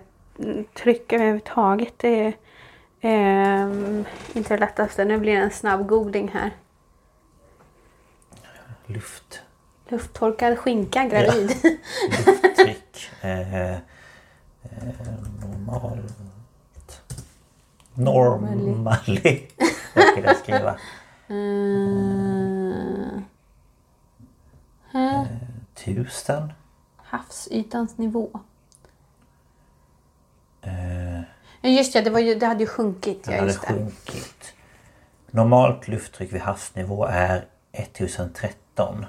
tryck 0.73 1.13
överhuvudtaget. 1.13 1.93
Det 1.97 2.25
är 2.25 2.33
ehm, 3.01 4.05
inte 4.33 4.53
det 4.53 4.59
lättaste. 4.59 5.05
Nu 5.05 5.17
blir 5.17 5.35
det 5.35 5.41
en 5.41 5.51
snabb 5.51 5.87
googling 5.87 6.27
här. 6.33 6.51
Luft... 8.85 9.41
Lufttorkad 9.87 10.57
skinka 10.57 11.05
gravid. 11.05 11.49
Lufttryck. 12.25 13.09
Eh, 13.21 13.71
eh, 13.71 13.77
normalt... 15.41 17.01
Normally. 17.93 19.47
Vad 19.95 20.03
ska 20.03 20.21
jag 20.21 20.37
skriva? 20.37 20.75
Mm. 21.29 23.23
Här. 24.91 25.27
Tusen? 25.75 26.53
Havsytans 26.97 27.97
nivå. 27.97 28.29
Ja, 31.61 31.69
Just 31.69 31.93
det, 31.93 32.01
det, 32.01 32.09
var 32.09 32.19
ju, 32.19 32.35
det 32.35 32.45
hade 32.45 32.59
ju 32.63 32.67
sjunkit. 32.67 33.27
Ja, 33.31 33.39
hade 33.39 33.53
sjunkit. 33.53 34.53
Normalt 35.31 35.87
lufttryck 35.87 36.33
vid 36.33 36.41
havsnivå 36.41 37.05
är 37.05 37.45
1013 37.71 39.05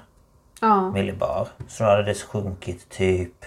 Ja. 0.61 0.91
millibar. 0.91 1.47
Så 1.67 1.83
då 1.83 1.89
hade 1.89 2.03
det 2.03 2.13
sjunkit 2.15 2.89
typ 2.89 3.45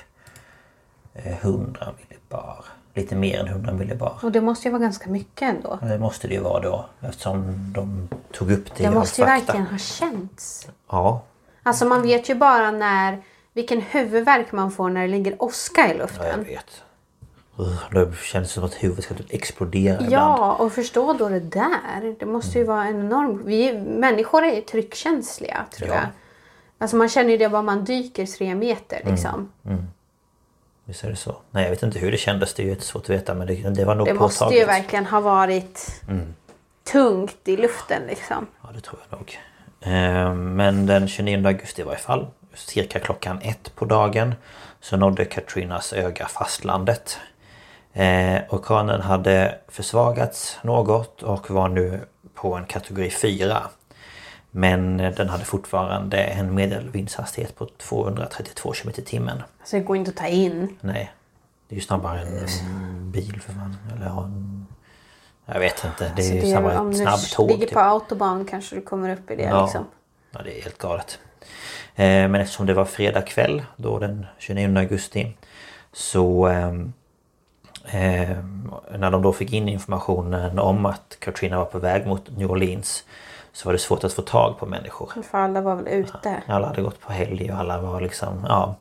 eh, 1.15 1.45
100 1.45 1.93
millibar. 2.01 2.65
Lite 2.95 3.15
mer 3.15 3.41
än 3.41 3.47
100 3.49 3.73
millibar. 3.73 4.13
Och 4.23 4.33
det 4.33 4.41
måste 4.41 4.69
ju 4.69 4.73
vara 4.73 4.83
ganska 4.83 5.11
mycket 5.11 5.43
ändå. 5.55 5.79
Det 5.83 5.99
måste 5.99 6.29
det 6.29 6.35
ju 6.35 6.41
vara 6.41 6.61
då 6.61 6.85
eftersom 7.01 7.73
de 7.75 8.09
tog 8.33 8.51
upp 8.53 8.75
det 8.77 8.83
Det 8.85 8.91
måste 8.91 9.21
ju 9.21 9.27
fakta. 9.27 9.45
verkligen 9.53 9.67
ha 9.67 9.79
känts. 9.79 10.69
Ja, 10.91 11.23
Alltså 11.63 11.85
man 11.85 12.03
vet 12.03 12.29
ju 12.31 12.35
bara 12.35 12.71
när 12.71 13.23
vilken 13.53 13.81
huvudvärk 13.81 14.53
man 14.53 14.71
får 14.71 14.91
när 14.91 15.01
det 15.03 15.09
ligger 15.09 15.43
åska 15.43 15.81
i 15.81 15.85
ja, 15.85 15.91
jag 15.91 15.99
luften. 15.99 16.45
vet. 16.45 16.83
Det 17.93 18.17
känns 18.17 18.51
som 18.53 18.65
att 18.65 18.75
huvudet 18.75 19.05
ska 19.05 19.15
typ 19.15 19.27
explodera 19.35 19.95
ibland. 19.95 20.13
Ja, 20.13 20.53
och 20.53 20.73
förstå 20.73 21.13
då 21.13 21.29
det 21.29 21.41
där. 21.41 22.17
Det 22.19 22.27
måste 22.27 22.59
ju 22.59 22.65
vara 22.65 22.85
en 22.85 23.01
enorm... 23.01 23.43
Vi 23.45 23.79
människor 23.79 24.45
är 24.45 24.55
ju 24.55 24.61
tryckkänsliga 24.61 25.65
tror 25.77 25.89
Ja. 25.89 25.95
jag. 25.95 26.05
Alltså 26.79 26.97
man 26.97 27.09
känner 27.09 27.31
ju 27.31 27.37
det 27.37 27.49
bara 27.49 27.63
man 27.63 27.85
dyker 27.85 28.27
tre 28.27 28.55
meter 28.55 29.01
liksom. 29.05 29.53
Visst 30.85 31.05
är 31.05 31.11
det 31.11 31.17
så? 31.17 31.37
Nej 31.51 31.63
jag 31.63 31.71
vet 31.71 31.83
inte 31.83 31.99
hur 31.99 32.11
det 32.13 32.17
kändes. 32.19 32.55
Det 32.55 32.63
är 32.63 32.67
ju 32.67 32.81
svårt 32.81 33.03
att 33.03 33.11
veta 33.11 33.35
men 33.35 33.47
det, 33.47 33.55
det 33.55 33.85
var 33.85 33.95
nog 33.95 34.07
Det 34.07 34.15
måste 34.15 34.45
ju 34.45 34.49
påtagligt. 34.49 34.69
verkligen 34.69 35.07
ha 35.07 35.21
varit 35.21 36.03
tungt 36.93 37.37
i 37.45 37.57
luften 37.57 38.03
liksom. 38.09 38.47
Ja 38.63 38.69
det 38.75 38.81
tror 38.81 39.01
jag 39.11 39.19
nog. 39.19 39.39
Eh, 39.81 40.35
Men 40.35 40.87
den 40.87 41.09
29 41.09 41.47
augusti 41.47 41.83
i 41.83 41.85
varje 41.85 41.99
fall, 41.99 42.27
cirka 42.55 42.99
klockan 43.01 43.39
ett 43.43 43.75
på 43.75 43.85
dagen, 43.85 44.35
så 44.81 44.97
nådde 44.97 45.25
Katrinas 45.25 45.93
öga 45.93 46.27
fastlandet. 46.29 47.19
Eh, 47.93 48.41
orkanen 48.51 49.01
hade 49.01 49.59
försvagats 49.69 50.59
något 50.63 51.23
och 51.23 51.51
var 51.51 51.69
nu 51.69 52.01
på 52.35 52.55
en 52.55 52.65
kategori 52.65 53.11
4. 53.11 53.63
Men 54.57 54.97
den 54.97 55.29
hade 55.29 55.45
fortfarande 55.45 56.17
en 56.25 56.55
medelvindshastighet 56.55 57.57
på 57.57 57.67
232 57.79 58.73
km 58.73 58.93
i 58.97 59.03
timmen. 59.03 59.43
Alltså 59.61 59.77
det 59.77 59.83
går 59.83 59.97
inte 59.97 60.11
att 60.11 60.17
ta 60.17 60.27
in. 60.27 60.77
Nej. 60.81 61.13
Det 61.69 61.75
är 61.75 61.77
ju 61.77 61.83
snabbare 61.85 62.21
än 62.21 62.39
en 62.39 63.11
bil 63.11 63.41
för 63.41 63.53
fan. 63.53 63.77
Eller 63.97 64.07
en... 64.23 64.67
Jag 65.47 65.59
vet 65.61 65.85
inte. 65.85 66.13
Det 66.17 66.23
är 66.23 66.27
Så 66.29 66.35
ju 66.35 66.41
det, 66.41 66.51
snabbare 66.51 66.79
om 66.79 66.87
än 66.87 66.93
du 66.93 66.99
snabbtåg. 66.99 67.51
ligger 67.51 67.67
typ. 67.67 67.75
på 67.75 67.81
autobahn 67.81 68.45
kanske 68.45 68.77
du 68.77 68.83
kommer 68.83 69.13
upp 69.13 69.31
i 69.31 69.37
det 69.37 69.43
Ja. 69.43 69.63
liksom. 69.65 69.85
Ja, 70.31 70.41
det 70.45 70.59
är 70.59 70.63
helt 70.63 70.79
galet. 70.79 71.19
Eh, 71.95 72.05
Men 72.07 72.35
eftersom 72.35 72.67
det 72.67 72.75
var 72.75 72.85
fredag 72.85 73.23
kväll 73.23 73.63
då 73.77 73.99
den 73.99 74.27
29 74.39 74.79
augusti 74.79 75.37
så 75.93 76.47
ehm, 76.47 76.93
eh, 77.87 78.37
när 78.99 79.11
de 79.11 79.23
då 79.23 79.33
fick 79.33 79.53
in 79.53 79.69
informationen 79.69 80.59
om 80.59 80.87
att 80.87 81.17
Katrina 81.19 81.59
var 81.59 81.65
på 81.65 81.79
väg 81.79 82.07
mot 82.07 82.37
New 82.37 82.51
Orleans 82.51 83.05
så 83.55 83.69
var 83.69 83.73
det 83.73 83.79
svårt 83.79 84.05
att 84.05 84.13
få 84.13 84.23
tag 84.23 84.59
på 84.59 84.67
människor. 84.67 85.13
För 85.31 85.39
alla 85.39 85.61
var 85.61 85.75
väl 85.77 85.89
ute. 85.89 86.43
Alla 86.47 86.67
hade 86.67 86.83
gått 86.83 87.01
på 87.01 87.13
helg 87.13 87.53
och 87.53 87.59
alla 87.59 87.81
var 87.81 88.01
liksom, 88.01 88.45
ja. 88.49 88.75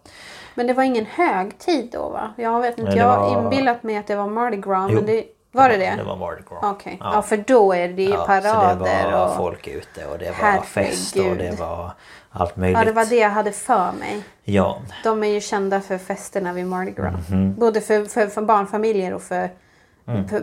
Men 0.56 0.68
det 0.68 0.74
var 0.74 0.84
ingen 0.84 1.06
högtid 1.06 1.90
då 1.92 2.10
va? 2.10 2.34
Jag 2.38 2.62
vet 2.62 2.78
inte. 2.80 2.92
Jag 2.92 3.06
har 3.08 3.20
var- 3.36 3.44
inbillat 3.44 3.84
mig 3.84 3.98
att 3.98 4.08
det 4.08 4.16
var 4.16 4.28
Mardi 4.28 4.58
Gras. 4.58 4.90
Jo, 4.90 4.96
men 4.96 5.06
det, 5.06 5.24
var 5.52 5.70
det 5.70 5.78
det? 5.78 5.94
Det 5.98 6.04
var 6.04 6.16
Mardi 6.16 6.42
Gras. 6.50 6.60
Okej. 6.64 6.98
Ja. 7.02 7.22
för 7.22 7.38
då 7.38 7.74
är 7.74 7.88
det 7.88 8.04
ju 8.04 8.10
Ja, 8.10 8.26
parader 8.26 8.78
så 8.78 8.84
det 8.86 9.12
var 9.12 9.28
och... 9.30 9.36
folk 9.36 9.68
ute 9.68 10.06
och 10.06 10.18
det 10.18 10.26
var 10.26 10.34
Herregud. 10.34 10.66
fest 10.66 11.16
och 11.16 11.36
det 11.38 11.60
var 11.60 11.92
allt 12.32 12.56
möjligt. 12.58 12.80
Ja, 12.80 12.86
det 12.86 12.92
var 12.92 13.06
det 13.06 13.16
jag 13.16 13.30
hade 13.30 13.52
för 13.52 13.92
mig. 14.00 14.24
Ja, 14.44 14.78
De 15.04 15.24
är 15.24 15.28
ju 15.28 15.42
kända 15.42 15.82
för 15.82 15.98
festerna 15.98 16.54
vid 16.54 16.66
Mardi 16.68 16.92
Gras. 16.92 17.30
Mhm. 17.30 17.56
Både 17.56 17.82
för, 17.82 18.06
för, 18.06 18.28
för 18.28 18.42
barnfamiljer 18.42 19.14
och 19.14 19.22
för, 19.22 19.50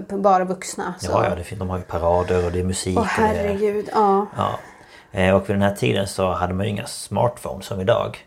för 0.09 0.17
bara 0.19 0.45
vuxna. 0.45 0.95
Så. 0.99 1.11
Mm. 1.13 1.23
ja, 1.25 1.29
ja 1.31 1.45
det, 1.51 1.57
de 1.57 1.71
har 1.71 1.77
ju 1.79 1.83
parader 1.85 2.45
och 2.47 2.53
det 2.53 2.61
är 2.61 2.65
musik. 2.65 2.97
Åh 2.99 3.03
och 3.03 3.09
det 3.17 3.23
herregud. 3.23 3.89
Ja. 3.93 4.27
Ja. 4.37 4.59
Eh, 5.13 5.35
Och 5.37 5.49
vid 5.49 5.57
den 5.57 5.63
här 5.63 5.75
tiden 5.75 6.07
så 6.07 6.33
hade 6.33 6.55
man 6.55 6.67
ju 6.67 6.71
inga 6.71 6.87
smartphones 6.87 7.67
som 7.67 7.81
idag. 7.81 8.19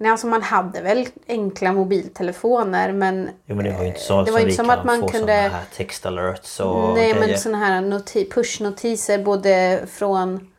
Nej, 0.00 0.10
alltså 0.10 0.26
man 0.26 0.42
hade 0.42 0.80
väl 0.82 1.06
enkla 1.28 1.72
mobiltelefoner 1.72 2.92
men... 2.92 3.30
Jo 3.46 3.56
men 3.56 3.64
det 3.64 3.72
var 3.72 3.80
ju 3.80 3.86
inte 3.86 4.00
så 4.00 4.22
det 4.22 4.30
var 4.32 4.38
som 4.38 4.48
inte 4.48 4.56
som 4.56 4.70
att 4.70 4.84
man 4.84 5.00
få 5.00 5.08
kunde... 5.08 5.32
här 5.32 5.64
textalerts 5.76 6.60
och 6.60 6.94
Nej 6.94 7.12
grejer. 7.12 7.28
men 7.28 7.38
såna 7.38 7.58
här 7.58 7.80
noti- 7.82 8.30
pushnotiser 8.32 9.18
både 9.24 9.80
från... 9.90 10.50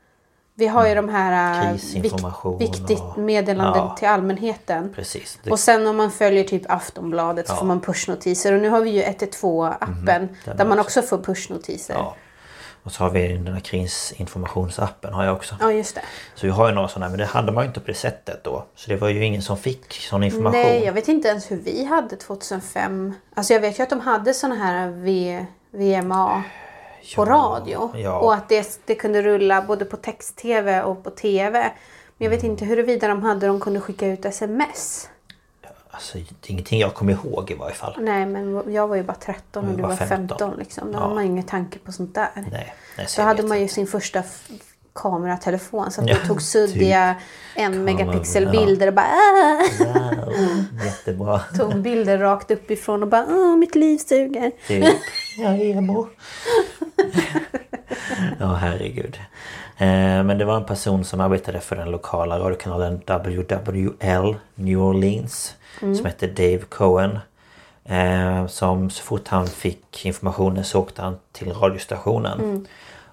Vi 0.60 0.68
har 0.68 0.88
ju 0.88 0.96
de 0.96 1.10
här 1.10 1.64
äh, 1.66 1.72
Krisinformation 1.72 2.58
vik- 2.60 2.68
viktigt 2.80 3.00
och- 3.00 3.18
meddelande 3.18 3.78
Ja. 3.80 3.96
till 4.00 4.08
allmänheten. 4.08 4.94
Precis. 4.96 5.40
Det, 5.44 5.52
Och 5.52 5.60
sen 5.60 5.88
om 5.88 5.98
man 5.98 6.12
följer 6.12 6.44
typ 6.44 6.62
Aftonbladet 6.72 7.48
så 7.48 7.54
Ja. 7.54 7.58
får 7.58 7.66
man 7.66 7.82
pushnotiser. 7.82 8.54
Och 8.54 8.62
nu 8.62 8.70
har 8.70 8.82
vi 8.82 8.90
ju 8.90 9.02
112 9.02 9.74
appen 9.80 10.30
den 10.46 10.58
där 10.58 10.66
man 10.66 10.80
också. 10.80 11.00
också 11.00 11.10
får 11.18 11.24
pushnotiser. 11.24 11.94
ja. 11.94 12.16
Och 12.84 12.92
så 12.92 13.04
har 13.04 13.10
vi 13.10 13.28
den 13.38 13.54
här 13.54 13.60
krisinformationsappen 13.60 15.14
har 15.14 15.24
jag 15.26 15.36
också. 15.36 15.56
Ja, 15.60 15.72
just 15.72 15.96
det. 15.96 16.02
Så 16.36 16.46
vi 16.46 16.52
har 16.52 16.68
ju 16.70 16.76
några 16.76 16.88
sådana 16.88 17.10
men 17.10 17.18
det 17.20 17.26
hade 17.26 17.52
man 17.52 17.64
ju 17.64 17.68
inte 17.68 17.80
på 17.80 17.88
det 17.88 17.94
sättet 17.94 18.44
då. 18.44 18.66
Så 18.76 18.90
det 18.90 18.96
var 18.98 19.10
ju 19.10 19.26
ingen 19.26 19.42
som 19.42 19.58
fick 19.58 19.94
sån 19.94 20.24
information. 20.24 20.62
Nej, 20.62 20.84
jag 20.86 20.94
vet 20.94 21.08
inte 21.08 21.28
ens 21.28 21.52
hur 21.52 21.56
vi 21.58 21.86
hade 21.86 22.16
2005. 22.16 23.14
Alltså 23.36 23.54
jag 23.54 23.60
vet 23.62 23.80
ju 23.80 23.84
att 23.84 23.90
de 23.90 24.00
hade 24.00 24.34
såna 24.34 24.56
här 24.56 24.88
v, 24.90 25.46
VMA 25.72 26.44
på 27.16 27.26
radio. 27.26 27.92
ja. 27.96 28.20
Och 28.20 28.34
att 28.34 28.50
det, 28.50 28.80
det 28.86 28.96
kunde 28.96 29.22
rulla 29.22 29.62
både 29.62 29.86
på 29.86 29.98
text-tv 29.98 30.82
och 30.84 31.04
på 31.04 31.10
tv. 31.10 31.60
Men 32.18 32.26
jag 32.26 32.30
vet 32.30 32.44
inte 32.44 32.66
huruvida 32.66 33.08
de 33.08 33.24
hade 33.24 33.48
de 33.48 33.60
kunde 33.60 33.80
skicka 33.82 34.08
ut 34.08 34.26
sms. 34.26 35.10
Alltså 35.92 36.18
det 36.18 36.24
är 36.50 36.52
ingenting 36.52 36.80
jag 36.80 36.94
kommer 36.94 37.14
ihåg 37.14 37.52
i 37.52 37.54
varje 37.54 37.76
fall. 37.76 37.96
Nej, 38.00 38.26
men 38.26 38.74
jag 38.74 38.88
var 38.88 38.96
ju 38.96 39.04
bara 39.04 39.18
13 39.18 39.68
och 39.70 39.76
du 39.76 39.82
var 39.82 39.90
var 39.90 39.96
15. 39.96 40.28
15, 40.38 40.54
liksom. 40.60 40.92
Då 40.92 40.98
Ja. 40.98 41.02
hade 41.02 41.16
man 41.16 41.24
ingen 41.26 41.44
tanke 41.44 41.80
på 41.80 41.92
sånt 41.92 42.16
där. 42.16 42.30
Nej, 42.36 42.74
nej 42.98 43.08
så 43.08 43.22
Då 43.22 43.28
hade 43.28 43.44
man 43.44 43.58
ju 43.58 43.62
inte. 43.64 43.74
sin 43.74 43.88
första 43.88 44.24
kameratelefon 44.94 45.92
så 45.92 46.02
att 46.02 46.08
Ja, 46.10 46.16
du 46.22 46.28
tog 46.28 46.42
suddiga 46.42 47.16
en 47.56 47.74
Kamera, 47.74 47.84
megapixel 47.84 48.44
ja. 48.44 48.52
bilder 48.52 48.88
och 48.88 48.94
bara 48.94 49.06
"Ah!" 49.06 49.64
Wow, 49.80 50.36
jättebra. 50.86 51.40
tog 51.58 51.76
bilder 51.82 52.18
rakt 52.18 52.52
uppifrån 52.52 53.04
och 53.04 53.10
bara 53.10 53.26
Åh, 53.30 53.56
mitt 53.58 53.76
liv 53.76 53.98
suger. 53.98 54.52
Typ. 54.68 54.86
Jag 55.38 55.54
är 55.54 55.78
emo. 55.78 56.08
ja 58.40 58.54
herregud. 58.54 59.20
Eh, 59.78 60.24
men 60.24 60.38
det 60.38 60.46
var 60.46 60.56
en 60.58 60.66
person 60.66 61.06
som 61.06 61.20
arbetade 61.22 61.60
för 61.60 61.76
den 61.76 61.92
lokala 61.92 62.40
radiokanalen 62.40 63.02
WWL 63.06 64.36
New 64.56 64.80
Orleans. 64.82 65.56
Som 65.80 66.06
hette 66.06 66.28
Dave 66.28 66.60
Cohen. 66.70 67.20
Eh, 67.86 68.48
som 68.48 68.90
så 68.90 69.04
fort 69.04 69.28
han 69.28 69.48
fick 69.48 70.06
informationen 70.06 70.64
så 70.66 70.80
åkte 70.80 71.02
han 71.02 71.18
till 71.32 71.54
radiostationen. 71.54 72.68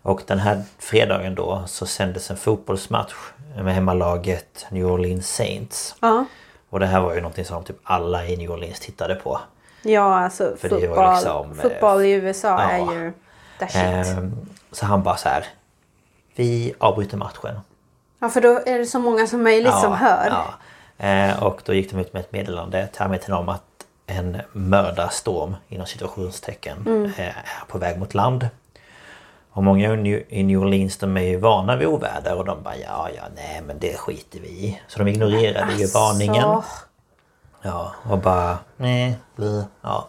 Och 0.07 0.23
den 0.27 0.39
här 0.39 0.63
fredagen 0.79 1.35
då 1.35 1.63
så 1.67 1.87
sändes 1.87 2.31
en 2.31 2.37
fotbollsmatch 2.37 3.15
med 3.63 3.75
hemmalaget 3.75 4.67
New 4.71 4.87
Orleans 4.87 5.35
Saints. 5.35 5.97
Ja. 6.01 6.25
Och 6.71 6.81
det 6.81 6.87
här 6.87 7.01
var 7.01 7.15
ju 7.15 7.21
någonting 7.21 7.45
som 7.45 7.65
typ 7.65 7.77
alla 7.83 8.27
i 8.27 8.37
New 8.37 8.51
Orleans 8.51 8.81
tittade 8.81 9.15
på. 9.15 9.41
Ja, 9.83 10.19
alltså 10.19 10.57
För 10.59 10.69
fotboll, 10.69 11.15
liksom, 11.15 11.51
eh, 11.51 11.57
fotboll 11.63 12.03
i 12.03 12.11
USA 12.11 12.49
ja. 12.49 12.71
är 12.71 12.95
ju 12.95 13.13
the 13.59 13.69
shit. 13.69 13.83
Ehm, 14.17 14.37
så 14.73 14.87
han 14.87 15.03
bara 15.03 15.17
så 15.17 15.29
här. 15.29 15.47
Vi 16.35 16.75
avbryter 16.79 17.17
matchen. 17.17 17.61
Ja, 18.19 18.29
för 18.29 18.41
då 18.41 18.61
är 18.67 18.79
det 18.79 18.87
så 18.87 18.99
många 18.99 19.27
som 19.27 19.43
möjligt 19.43 19.75
som 19.75 19.93
hör. 19.93 20.27
Ja. 20.31 21.07
Eh, 21.07 21.43
och 21.43 21.63
då 21.65 21.75
gick 21.75 21.91
de 21.91 22.01
ut 22.01 22.13
med 22.13 22.21
ett 22.21 22.33
meddelande 22.33 22.87
till 22.87 23.03
allmänheten 23.03 23.35
om 23.35 23.49
att 23.49 23.63
en 24.07 24.41
mördarstorm 24.53 25.57
inom 25.69 25.87
situationstecken 25.87 26.77
Mm. 26.87 27.05
eh, 27.05 27.29
är 27.29 27.65
på 27.69 27.79
väg 27.79 27.99
mot 27.99 28.15
land. 28.15 28.49
Och 29.57 29.65
många 29.65 29.95
i 30.29 30.43
New- 30.43 30.63
Orleans 30.63 30.97
de 30.99 31.17
är 31.17 31.21
ju 31.21 31.37
vana 31.37 31.77
vid 31.77 31.89
oväder 31.89 32.37
och 32.37 32.45
de 32.45 32.63
bara 32.63 32.77
ja 32.77 33.09
ja 33.17 33.23
nej 33.37 33.63
men 33.67 33.79
det 33.79 33.97
skiter 33.97 34.41
vi 34.41 34.49
i. 34.49 34.81
Så 34.89 34.99
de 34.99 35.09
ignorerade 35.09 35.73
ju 35.75 35.87
varningen. 35.87 36.63
Ja, 37.63 37.93
och 38.11 38.19
bara 38.19 38.59
nej, 38.77 39.17
ja. 39.83 40.09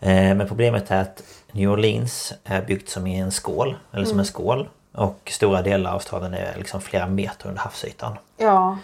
Eh, 0.00 0.34
men 0.34 0.48
problemet 0.48 0.90
är 0.90 1.00
att 1.00 1.22
New 1.52 1.70
Orleans 1.70 2.32
är 2.44 2.62
byggt 2.62 2.88
som 2.88 3.06
i 3.06 3.18
en 3.18 3.30
skål, 3.32 3.76
eller 3.92 4.04
som 4.04 4.18
en 4.18 4.24
skål. 4.24 4.68
Och 4.94 5.32
stora 5.32 5.62
delar 5.62 5.94
av 5.94 5.98
staden 5.98 6.34
är 6.34 6.54
liksom 6.58 6.80
flera 6.80 7.06
meter 7.06 7.48
under 7.48 7.60
havsytan. 7.62 8.16
ja. 8.36 8.78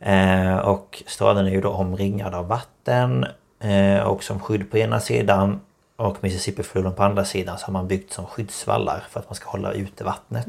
Eh, 0.00 0.56
och 0.58 1.02
staden 1.06 1.46
är 1.46 1.50
ju 1.50 1.60
då 1.60 1.70
omringad 1.70 2.34
av 2.34 2.48
vatten 2.48 3.26
eh, 3.60 3.98
och 4.00 4.22
som 4.24 4.40
skydd 4.40 4.70
på 4.70 4.78
ena 4.78 5.00
sidan 5.00 5.60
och 5.98 6.16
Mississippifloden 6.20 6.94
på 6.94 7.02
andra 7.02 7.24
sidan 7.24 7.58
så 7.58 7.66
har 7.66 7.72
man 7.72 7.88
byggt 7.88 8.12
som 8.12 8.26
skyddsvallar 8.26 9.04
för 9.10 9.20
att 9.20 9.28
man 9.30 9.34
ska 9.34 9.50
hålla 9.50 9.72
ute 9.72 10.04
vattnet. 10.04 10.46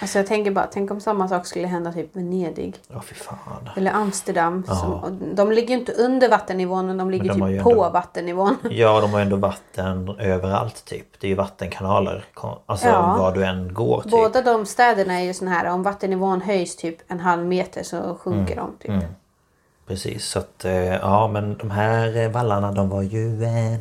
Alltså 0.00 0.18
jag 0.18 0.26
tänker 0.26 0.50
bara, 0.50 0.66
tänk 0.72 0.90
om 0.90 1.00
samma 1.00 1.28
sak 1.28 1.46
skulle 1.46 1.66
hända 1.66 1.92
typ 1.92 2.16
Venedig. 2.16 2.74
Ja, 2.92 3.00
fy 3.06 3.14
fan. 3.14 3.68
Eller 3.76 3.90
Amsterdam. 3.92 4.64
Ja. 4.68 4.74
Som, 4.74 5.18
de 5.34 5.52
ligger 5.52 5.74
inte 5.76 5.92
under 5.92 6.28
vattennivån 6.28 6.86
men 6.86 6.96
de 6.98 7.10
ligger 7.10 7.28
de 7.28 7.40
typ 7.40 7.50
ju 7.50 7.62
på 7.62 7.70
ändå- 7.70 7.90
vattennivån. 7.90 8.56
Ja, 8.70 9.00
de 9.00 9.10
har 9.12 9.18
ju 9.18 9.22
ändå 9.22 9.36
vatten 9.36 10.08
överallt 10.18 10.84
typ. 10.84 11.20
Det 11.20 11.26
är 11.26 11.28
ju 11.28 11.34
vattenkanaler. 11.34 12.24
Alltså 12.66 12.86
Ja. 12.88 13.16
var 13.18 13.32
du 13.32 13.44
än 13.44 13.74
går 13.74 14.02
typ. 14.02 14.10
Båda 14.10 14.42
de 14.42 14.66
städerna 14.66 15.14
är 15.20 15.24
ju 15.24 15.34
sån 15.34 15.48
här, 15.48 15.66
om 15.70 15.82
vattennivån 15.82 16.40
höjs 16.40 16.76
typ 16.76 16.96
en 17.08 17.20
halv 17.20 17.46
meter 17.46 17.82
så 17.82 18.14
sjunker 18.20 18.56
Mm. 18.56 18.66
de. 18.82 19.00
Typ. 19.00 19.10
Precis, 19.86 20.24
så 20.26 20.38
att 20.38 20.64
eh, 20.64 20.94
ja 20.94 21.28
men 21.28 21.56
de 21.56 21.70
här 21.70 22.16
eh, 22.16 22.30
vallarna 22.30 22.72
de 22.72 22.88
var 22.88 23.02
ju 23.02 23.44
eh, 23.44 23.78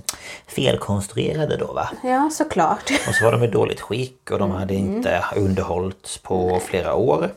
felkonstruerade 0.47 1.57
då 1.57 1.73
va? 1.73 1.89
Ja, 2.03 2.29
såklart. 2.33 2.91
Och 3.07 3.15
så 3.15 3.25
var 3.25 3.31
de 3.31 3.43
i 3.43 3.47
dåligt 3.47 3.81
skick 3.81 4.31
och 4.31 4.39
de 4.39 4.51
hade 4.51 4.73
inte 4.73 5.25
underhållits 5.35 6.17
på 6.17 6.59
flera 6.65 6.93
år. 6.93 7.17
Mm. 7.17 7.29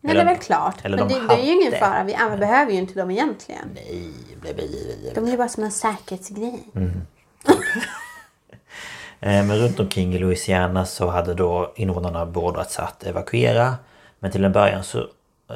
Nej, 0.00 0.14
det 0.14 0.20
är 0.20 0.24
väl 0.24 0.36
klart. 0.36 0.74
eller 0.82 0.96
Men 0.96 1.08
de 1.08 1.14
det, 1.14 1.26
det 1.28 1.34
är 1.34 1.46
ju 1.46 1.52
ingen 1.52 1.72
fara. 1.72 2.04
Vi 2.04 2.14
alla 2.14 2.36
behöver 2.36 2.72
ju 2.72 2.78
inte 2.78 2.94
dem 2.94 3.10
egentligen. 3.10 3.70
Nej, 3.74 4.10
bli, 4.40 4.54
bli, 4.54 5.12
De 5.14 5.26
är 5.26 5.30
ju 5.30 5.36
bara 5.36 5.48
som 5.48 5.64
en 5.64 5.70
säkerhetsgrej. 5.70 6.62
Mm. 6.74 6.92
Eh, 9.20 9.44
Men 9.44 9.58
runt 9.58 9.80
omkring 9.80 10.14
i 10.14 10.18
Louisiana 10.18 10.86
så 10.86 11.08
hade 11.08 11.34
då 11.34 11.72
invånarna 11.76 12.26
beordrats 12.26 12.78
att 12.78 13.04
evakuera. 13.04 13.74
Men 14.18 14.30
till 14.30 14.44
en 14.44 14.52
början 14.52 14.84
så 14.84 15.06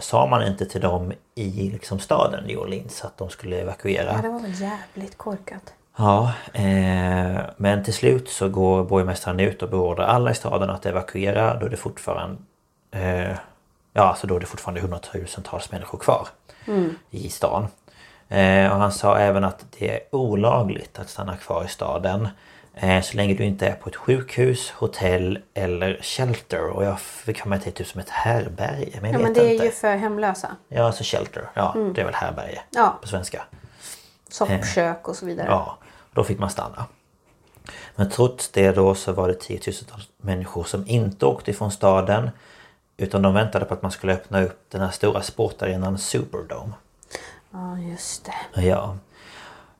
sa 0.01 0.27
man 0.27 0.47
inte 0.47 0.67
till 0.67 0.81
dem 0.81 1.13
i 1.35 1.71
liksom 1.71 1.99
staden 1.99 2.45
New 2.45 2.59
Orleans 2.59 3.05
att 3.05 3.19
de 3.19 3.31
skulle 3.31 3.57
evakuera. 3.57 4.13
Ja, 4.13 4.23
det 4.23 4.29
var 4.29 4.41
väl 4.41 4.61
jävligt 4.61 5.19
korkat. 5.19 5.73
Ja, 5.97 6.33
eh, 6.53 7.41
men 7.57 7.85
till 7.85 7.95
slut 7.95 8.29
så 8.29 8.49
går 8.49 8.85
borgmästaren 8.85 9.41
ut 9.41 9.63
och 9.63 9.69
beordrar 9.69 10.07
alla 10.07 10.31
i 10.31 10.35
staden 10.35 10.71
att 10.71 10.87
evakuera 10.87 11.59
då 11.59 11.67
är 11.67 11.71
det 11.71 11.77
fortfarande 11.77 12.37
eh, 12.91 13.37
Ja, 13.93 14.03
alltså 14.03 14.27
då 14.27 14.37
är 14.37 14.41
det 14.41 14.47
fortfarande 14.47 14.81
hundratusentals 14.81 15.73
människor 15.73 15.99
kvar 15.99 16.29
i 17.11 17.29
stan. 17.29 17.67
Eh, 18.29 18.73
och 18.73 18.79
han 18.79 18.93
sa 18.93 19.19
även 19.19 19.45
att 19.45 19.65
det 19.79 19.91
är 19.91 20.01
olagligt 20.11 20.99
att 20.99 21.09
stanna 21.09 21.37
kvar 21.37 21.65
i 21.65 21.69
staden 21.69 22.29
så 23.03 23.17
länge 23.17 23.35
du 23.35 23.45
inte 23.45 23.67
är 23.67 23.73
på 23.75 23.89
ett 23.89 23.97
sjukhus, 23.97 24.71
hotell 24.71 25.39
eller 25.55 25.99
shelter. 26.03 26.69
Och 26.71 26.85
jag 26.85 27.01
fick 27.01 27.41
ha 27.41 27.49
mig 27.49 27.61
till 27.61 27.73
typ 27.73 27.87
som 27.87 28.01
ett 28.01 28.09
härberge, 28.11 28.99
men 29.01 29.13
jag 29.13 29.21
Ja, 29.21 29.25
men 29.25 29.33
det 29.35 29.41
är 29.41 29.53
inte. 29.53 29.65
ju 29.65 29.71
för 29.71 29.97
hemlösa. 29.97 30.57
Ja, 30.69 30.83
alltså 30.85 31.05
shelter. 31.05 31.51
Ja, 31.55 31.75
det 31.95 32.01
är 32.01 32.05
väl 32.05 32.15
härberge 32.15 32.63
Ja, 32.71 32.99
på 33.03 33.09
svenska. 33.09 33.43
soppkök 34.29 35.09
och 35.09 35.17
så 35.17 35.27
vidare. 35.27 35.47
Ja, 35.51 35.79
då 36.13 36.25
fick 36.25 36.39
man 36.39 36.51
stanna. 36.51 36.85
Men 37.97 38.11
trots 38.11 38.49
det 38.51 38.73
då 38.73 38.95
så 38.95 39.13
var 39.13 39.29
det 39.29 39.35
tiotusentals 39.41 40.09
människor 40.17 40.65
som 40.65 40.89
inte 40.89 41.27
åkte 41.27 41.51
ifrån 41.51 41.71
staden. 41.71 42.31
Utan 42.97 43.23
de 43.23 43.35
väntade 43.35 43.65
på 43.65 43.75
att 43.75 43.83
man 43.83 43.91
skulle 43.91 44.13
öppna 44.15 44.43
upp 44.43 44.65
den 44.69 44.81
här 44.81 44.91
stora 44.91 45.23
sportarenan 45.23 45.99
Superdome. 45.99 46.73
Ja, 47.51 47.79
just 47.79 48.25
det. 48.25 48.61
Ja. 48.63 48.97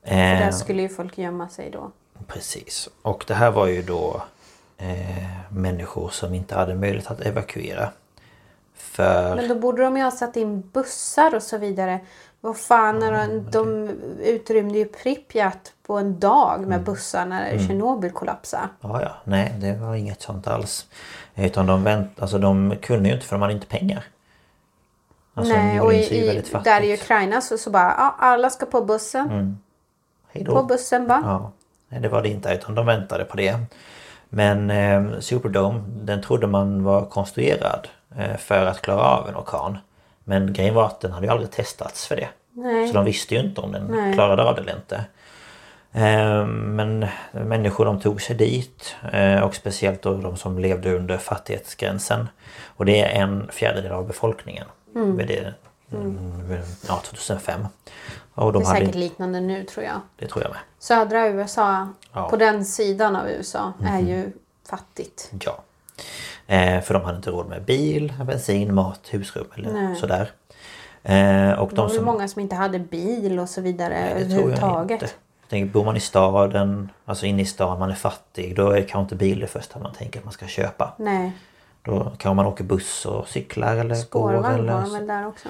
För 0.03 0.15
där 0.15 0.41
Eh, 0.47 0.51
skulle 0.51 0.81
ju 0.81 0.89
folk 0.89 1.17
gömma 1.17 1.49
sig 1.49 1.69
då. 1.71 1.91
Precis. 2.27 2.89
Och 3.01 3.23
det 3.27 3.33
här 3.33 3.51
var 3.51 3.67
ju 3.67 3.81
då 3.81 4.21
eh, 4.77 5.27
människor 5.49 6.09
som 6.09 6.33
inte 6.33 6.55
hade 6.55 6.75
möjlighet 6.75 7.11
att 7.11 7.21
evakuera. 7.21 7.89
För... 8.75 9.35
Men 9.35 9.47
då 9.47 9.55
borde 9.55 9.81
de 9.83 9.97
ju 9.97 10.03
ha 10.03 10.11
satt 10.11 10.37
in 10.37 10.69
bussar 10.73 11.35
och 11.35 11.43
så 11.43 11.57
vidare. 11.57 11.99
Vad 12.41 12.57
fan, 12.57 12.99
när 12.99 13.11
de, 13.11 13.51
de 13.51 13.89
utrymde 14.23 14.77
ju 14.77 14.85
Pripyat 14.85 15.73
på 15.83 15.97
en 15.97 16.19
dag 16.19 16.55
Mm. 16.57 16.69
med 16.69 16.83
bussar 16.83 17.25
när 17.25 17.57
Tjernobyl 17.67 18.11
kollapsade. 18.11 18.63
Ja, 18.81 19.01
ja. 19.01 19.11
Nej, 19.23 19.55
det 19.57 19.73
var 19.73 19.95
inget 19.95 20.21
sånt 20.21 20.47
alls. 20.47 20.85
Utan 21.35 21.65
de 21.65 21.83
vänt... 21.83 22.21
Alltså 22.21 22.37
de 22.37 22.75
kunde 22.81 23.09
ju 23.09 23.15
inte 23.15 23.27
för 23.27 23.35
de 23.35 23.41
hade 23.41 23.53
inte 23.53 23.67
pengar. 23.67 24.03
Alltså, 25.33 25.53
Nej, 25.53 25.81
och 25.81 25.93
i, 25.93 26.43
där 26.63 26.81
i 26.81 26.93
Ukraina 26.93 27.41
så, 27.41 27.57
så 27.57 27.69
bara, 27.69 27.95
ja, 27.97 28.15
alla 28.19 28.49
ska 28.49 28.65
på 28.65 28.81
bussen. 28.81 29.57
Då. 30.33 30.55
På 30.55 30.63
bussen 30.63 31.07
bara. 31.07 31.21
Ja, 31.23 31.51
nej, 31.89 32.01
det 32.01 32.09
var 32.09 32.21
det 32.21 32.29
inte 32.29 32.53
utan 32.53 32.75
de 32.75 32.85
väntade 32.85 33.25
på 33.25 33.37
det. 33.37 33.59
Men 34.29 34.69
eh, 34.71 35.19
Superdome 35.19 35.83
den 35.87 36.21
trodde 36.21 36.47
man 36.47 36.83
var 36.83 37.05
konstruerad 37.05 37.87
eh, 38.17 38.37
för 38.37 38.65
att 38.65 38.81
klara 38.81 39.01
av 39.03 39.29
en 39.29 39.35
orkan. 39.35 39.77
Men 40.23 40.53
grejen 40.53 40.73
var 40.75 40.85
att 40.85 41.01
den 41.01 41.11
hade 41.11 41.25
ju 41.25 41.31
aldrig 41.31 41.51
testats 41.51 42.07
för 42.07 42.15
det. 42.15 42.27
Nej. 42.53 42.87
Så 42.87 42.93
de 42.93 43.05
visste 43.05 43.35
ju 43.35 43.41
inte 43.41 43.61
om 43.61 43.71
den 43.71 43.85
Nej. 43.85 44.13
klarade 44.13 44.43
av 44.43 44.55
det 44.55 44.61
eller 44.61 44.75
inte. 44.75 44.95
Eh, 45.91 46.45
Men 46.47 47.05
människor 47.31 47.85
de 47.85 47.99
tog 47.99 48.21
sig 48.21 48.35
dit 48.35 48.95
eh, 49.13 49.39
och 49.39 49.55
speciellt 49.55 50.01
då 50.01 50.13
de 50.17 50.37
som 50.37 50.59
levde 50.59 50.95
under 50.95 51.17
fattighetsgränsen. 51.17 52.27
Och 52.67 52.85
det 52.85 53.01
är 53.01 53.21
en 53.21 53.49
fjärdedel 53.51 53.91
av 53.91 54.07
befolkningen 54.07 54.65
Mm. 54.95 55.17
vid 55.17 55.27
det 55.27 55.53
Mm, 55.93 56.57
Ja, 56.87 57.01
2005. 57.05 57.67
Och 58.45 58.53
Det 58.53 58.59
de 58.59 58.63
är 58.63 58.67
hade, 58.67 58.79
säkert 58.79 58.95
liknande 58.95 59.39
nu 59.41 59.63
tror 59.63 59.85
jag. 59.85 59.99
det 60.19 60.27
tror 60.27 60.43
jag 60.43 60.49
med. 60.51 60.59
Södra 60.79 61.27
USA, 61.27 61.87
Ja. 62.13 62.21
Mhm. 62.21 62.29
på 62.29 62.37
den 62.37 62.65
sidan 62.65 63.15
av 63.15 63.29
USA, 63.29 63.73
är 63.85 63.99
ju 63.99 64.31
fattigt. 64.69 65.31
Ja. 65.45 65.59
Eh, 66.55 66.81
för 66.81 66.93
de 66.93 67.03
hade 67.03 67.17
inte 67.17 67.29
råd 67.31 67.47
med 67.49 67.63
bil, 67.63 68.13
bensin, 68.25 68.73
mat, 68.73 68.99
husrum 69.09 69.47
eller 69.55 69.73
Nej. 69.73 69.95
sådär. 69.95 70.31
Eh, 71.03 71.51
och 71.59 71.69
Det 71.69 71.75
de 71.75 71.81
var 71.81 71.87
väl 71.87 71.95
som... 71.95 72.05
många 72.05 72.27
som 72.27 72.41
inte 72.41 72.55
hade 72.55 72.79
bil 72.79 73.39
och 73.39 73.49
så 73.49 73.61
vidare 73.61 73.89
Nej, 73.99 74.13
det 74.13 74.13
tror 74.13 74.29
jag 74.29 74.33
överhuvudtaget. 74.39 75.01
inte. 75.01 75.13
Jag 75.41 75.49
tänker, 75.49 75.73
bor 75.73 75.85
man 75.85 75.97
i 75.97 75.99
staden, 75.99 76.89
alltså 77.05 77.25
inne 77.25 77.41
i 77.41 77.45
stan, 77.45 77.79
man 77.79 77.91
är 77.91 77.95
fattig, 77.95 78.55
då 78.55 78.69
är 78.71 78.81
kanske 78.81 78.99
inte 78.99 79.15
bil 79.15 79.39
det 79.39 79.47
första 79.47 79.79
man 79.79 79.93
tänker 79.93 80.19
att 80.19 80.25
man 80.25 80.33
ska 80.33 80.47
köpa. 80.47 80.93
Nej, 80.97 81.31
Då 81.83 82.03
kanske 82.03 82.33
man 82.33 82.45
åker 82.45 82.63
buss 82.63 83.05
och 83.05 83.27
cyklar 83.27 83.75
eller 83.75 83.95
går 83.95 83.95
spårvagn 83.95 84.45
eller... 84.59 84.73
har 84.73 84.81
de 84.81 84.91
väl 84.93 85.07
där 85.07 85.27
också. 85.27 85.49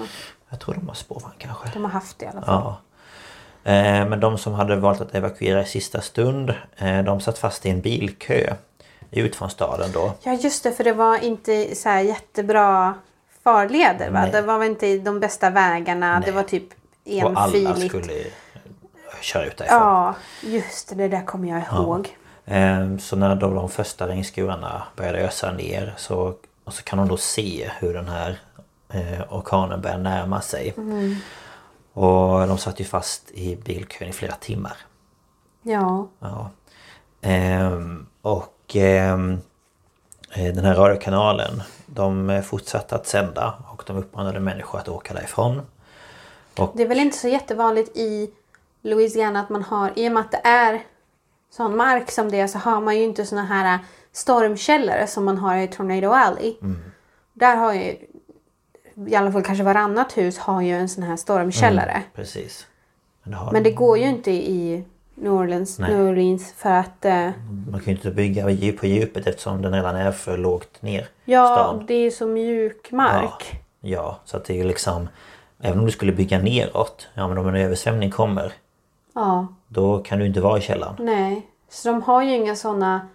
Jag 0.50 0.60
tror 0.60 0.74
de 0.74 0.88
har 0.88 0.94
spårvagn 0.94 1.34
kanske. 1.38 1.68
De 1.72 1.84
har 1.84 1.90
haft 1.90 2.18
det 2.18 2.24
i 2.24 2.28
alla 2.28 2.42
fall. 2.42 2.62
Ja. 3.64 3.72
Eh, 3.72 4.08
Men 4.08 4.20
de 4.20 4.38
som 4.38 4.52
hade 4.52 4.76
valt 4.76 5.00
att 5.00 5.14
evakuera 5.14 5.62
i 5.62 5.66
sista 5.66 6.00
stund, 6.00 6.54
eh, 6.76 7.02
de 7.02 7.20
satt 7.20 7.38
fast 7.38 7.66
i 7.66 7.70
en 7.70 7.80
bilkö 7.80 8.54
ut 9.10 9.36
från 9.36 9.50
staden 9.50 9.90
då. 9.92 10.12
Ja 10.22 10.32
just 10.32 10.62
det, 10.62 10.72
för 10.72 10.84
det 10.84 10.92
var 10.92 11.18
inte 11.24 11.74
så 11.74 11.88
jättebra 11.88 12.94
farleder 13.44 14.10
va? 14.10 14.20
Nej. 14.22 14.30
Det 14.32 14.42
var 14.42 14.58
väl 14.58 14.68
inte 14.70 14.98
de 14.98 15.20
bästa 15.20 15.50
vägarna. 15.50 16.18
Nej. 16.18 16.22
Det 16.26 16.32
var 16.32 16.42
typ 16.42 16.64
Och 17.24 17.32
alla 17.34 17.58
enfiligt. 17.70 17.88
skulle 17.88 18.12
köra 19.20 19.44
ut 19.44 19.56
därifrån. 19.56 19.78
Ja, 19.78 20.14
just 20.40 20.88
det. 20.88 20.94
Det 20.94 21.08
där 21.08 21.24
kommer 21.24 21.48
jag 21.48 21.62
ihåg. 21.72 21.98
Eh, 21.98 22.19
Så 22.98 23.16
när 23.16 23.34
då 23.34 23.54
de 23.54 23.68
första 23.68 24.08
regnskurarna 24.08 24.82
började 24.96 25.18
ösa 25.18 25.52
ner 25.52 25.94
så, 25.96 26.34
och 26.64 26.72
så 26.72 26.82
kan 26.82 26.98
de 26.98 27.08
då 27.08 27.16
se 27.16 27.70
hur 27.78 27.94
den 27.94 28.08
här 28.08 28.40
eh, 28.88 29.32
orkanen 29.32 29.80
börjar 29.80 29.98
närma 29.98 30.40
sig. 30.40 30.74
Mm. 30.76 31.16
Och 31.92 32.46
de 32.46 32.58
satt 32.58 32.80
ju 32.80 32.84
fast 32.84 33.30
i 33.30 33.56
bilkön 33.56 34.08
i 34.08 34.12
flera 34.12 34.32
timmar. 34.32 34.76
Ja. 35.62 36.08
Ja. 36.18 36.50
Ehm, 37.20 38.06
och 38.22 38.56
ehm, 38.74 39.40
eh, 40.32 40.54
den 40.54 40.64
här 40.64 40.74
radiokanalen 40.74 41.62
de 41.86 42.42
fortsatte 42.44 42.94
att 42.94 43.06
sända 43.06 43.54
och 43.72 43.82
de 43.86 43.96
uppmanade 43.96 44.40
människor 44.40 44.78
att 44.78 44.88
åka 44.88 45.14
därifrån. 45.14 45.62
Och, 46.58 46.72
Det 46.74 46.82
är 46.82 46.88
väl 46.88 47.00
inte 47.00 47.16
så 47.16 47.28
jättevanligt 47.28 47.96
i 47.96 48.30
Louisiana 48.82 49.40
att 49.40 49.48
man 49.48 49.62
har, 49.62 49.92
i 49.96 50.08
och 50.08 50.12
med 50.12 50.20
att 50.20 50.30
det 50.30 50.40
är 50.44 50.82
sån 51.50 51.76
mark 51.76 52.10
som 52.10 52.30
det 52.30 52.48
så 52.48 52.58
har 52.58 52.80
man 52.80 52.96
ju 52.96 53.02
inte 53.04 53.24
såna 53.24 53.44
här 53.44 53.78
stormkällare 54.12 55.06
som 55.06 55.24
man 55.24 55.38
har 55.38 55.56
i 55.56 55.68
Tornado 55.68 56.10
Alley. 56.10 56.56
Mm. 56.62 56.78
Där 57.32 57.56
har 57.56 57.74
ju 57.74 57.96
i 59.08 59.14
alla 59.14 59.32
fall 59.32 59.42
kanske 59.42 59.64
varannat 59.64 60.16
hus 60.16 60.38
har 60.38 60.62
ju 60.62 60.70
en 60.70 60.88
sån 60.88 61.02
här 61.02 61.16
stormkällare. 61.16 62.02
Precis. 62.14 62.66
Men 63.22 63.30
det, 63.30 63.36
har, 63.36 63.52
Men 63.52 63.62
det 63.62 63.70
går 63.70 63.98
ju 63.98 64.04
inte 64.04 64.30
i 64.30 64.84
New 65.14 65.32
Orleans, 65.32 65.78
Nej. 65.78 65.94
New 65.94 66.08
Orleans 66.08 66.54
för 66.56 66.70
att 66.70 67.04
eh, 67.04 67.30
man 67.70 67.80
kan 67.80 67.84
ju 67.84 67.92
inte 67.92 68.10
bygga 68.10 68.72
på 68.72 68.86
djupet 68.86 69.26
eftersom 69.26 69.62
den 69.62 69.72
redan 69.72 69.96
är 69.96 70.12
för 70.12 70.38
lågt 70.38 70.82
ner. 70.82 71.08
ja, 71.24 71.46
stan. 71.46 71.84
det 71.86 71.94
är 71.94 72.10
så 72.10 72.26
mjuk 72.26 72.92
mark. 72.92 73.60
Ja, 73.80 74.20
så 74.24 74.36
att 74.36 74.44
det 74.44 74.52
är 74.52 74.56
ju 74.56 74.64
liksom 74.64 75.08
Även 75.62 75.78
om 75.78 75.86
du 75.86 75.92
skulle 75.92 76.12
bygga 76.12 76.38
neråt 76.38 77.08
Ja 77.14 77.28
men 77.28 77.38
om 77.38 77.48
en 77.48 77.56
översvämning 77.56 78.10
kommer 78.10 78.52
Ja, 79.14 79.46
Då 79.68 79.98
kan 79.98 80.18
du 80.18 80.26
inte 80.26 80.40
vara 80.40 80.58
i 80.58 80.60
källaren 80.60 80.94
nej. 80.98 81.46
Så 81.68 81.88
de 81.88 82.02
har 82.02 82.22
ju 82.22 82.34
inga 82.34 82.56
såna 82.56 83.08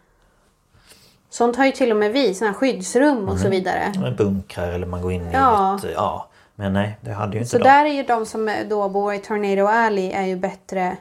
Sånt 1.29 1.55
har 1.55 1.65
ju 1.65 1.71
till 1.71 1.91
och 1.91 1.97
med 1.97 2.11
vi, 2.11 2.33
såna 2.33 2.51
här 2.51 2.57
skyddsrum 2.57 3.29
och 3.29 3.39
så 3.39 3.49
vidare. 3.49 3.93
Man 3.99 4.15
bunkrar 4.15 4.71
eller 4.71 4.87
man 4.87 5.01
går 5.01 5.11
in 5.11 5.31
Ja. 5.31 5.79
i 5.83 5.87
ett... 5.87 5.93
Ja 5.95 6.27
Men 6.55 6.73
nej 6.73 6.97
det 7.01 7.11
hade 7.13 7.33
ju 7.33 7.39
inte 7.39 7.49
Så 7.49 7.57
de 7.57 7.63
där 7.63 7.85
är 7.85 7.89
ju 7.93 8.03
de 8.03 8.25
som 8.25 8.55
då 8.69 8.89
bor 8.89 9.13
i 9.13 9.19
Tornado 9.19 9.65
Alley 9.67 10.11
är 10.11 10.25
ju 10.25 10.35
bättre 10.35 10.97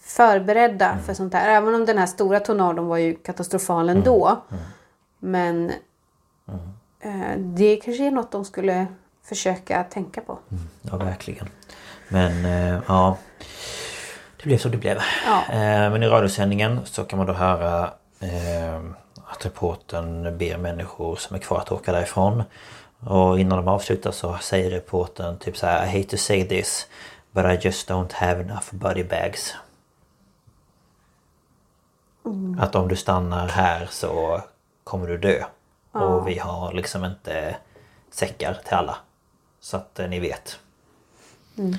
förberedda 0.00 0.90
Mm. 0.90 1.04
för 1.04 1.14
sånt 1.14 1.34
här. 1.34 1.48
Även 1.56 1.74
om 1.74 1.86
den 1.86 1.98
här 1.98 2.06
stora 2.06 2.40
tornadon 2.40 2.86
var 2.86 2.96
ju 2.96 3.14
katastrofal 3.14 3.88
ändå. 3.88 4.38
Mm. 4.50 4.62
Men 5.18 5.70
eh, 7.00 7.38
det 7.38 7.76
kanske 7.76 8.06
är 8.06 8.10
något 8.10 8.32
de 8.32 8.44
skulle 8.44 8.86
försöka 9.22 9.84
tänka 9.84 10.20
på. 10.20 10.38
Ja 10.82 10.96
verkligen 10.96 11.48
Men 12.08 12.44
eh, 12.44 12.80
ja 12.88 13.16
blev 14.46 14.58
som 14.58 14.70
det 14.70 14.76
blev. 14.76 14.98
Ja. 15.26 15.42
eh, 15.48 15.90
Men 15.90 16.02
i 16.02 16.06
radiosändningen 16.08 16.80
så 16.84 17.04
kan 17.04 17.16
man 17.18 17.26
då 17.26 17.32
höra 17.32 17.90
eh, 18.20 18.80
Att 19.26 19.46
reportern 19.46 20.38
ber 20.38 20.56
människor 20.56 21.16
som 21.16 21.36
är 21.36 21.40
kvar 21.40 21.58
att 21.58 21.72
åka 21.72 21.92
därifrån. 21.92 22.42
Och 23.00 23.40
innan 23.40 23.58
de 23.58 23.68
avslutar 23.68 24.10
så 24.10 24.36
säger 24.40 24.70
reportern 24.70 25.38
typ 25.38 25.56
så 25.56 25.66
här 25.66 25.84
I 25.86 25.88
hate 25.98 26.10
to 26.10 26.16
say 26.16 26.44
this 26.48 26.86
But 27.30 27.44
I 27.44 27.66
just 27.66 27.90
don't 27.90 28.12
have 28.12 28.40
enough 28.40 28.66
body 28.70 29.04
bags. 29.04 29.54
Att 32.58 32.74
om 32.74 32.88
du 32.88 32.96
stannar 32.96 33.48
här 33.48 33.86
så 33.90 34.40
kommer 34.84 35.06
du 35.06 35.18
dö. 35.18 35.44
Och 35.92 36.28
vi 36.28 36.38
har 36.38 36.72
liksom 36.72 37.04
inte 37.04 37.56
säckar 38.10 38.54
till 38.64 38.74
alla. 38.74 38.96
Så 39.60 39.76
att 39.76 39.98
eh, 39.98 40.08
ni 40.08 40.20
vet. 40.20 40.58
Ehm, 41.58 41.76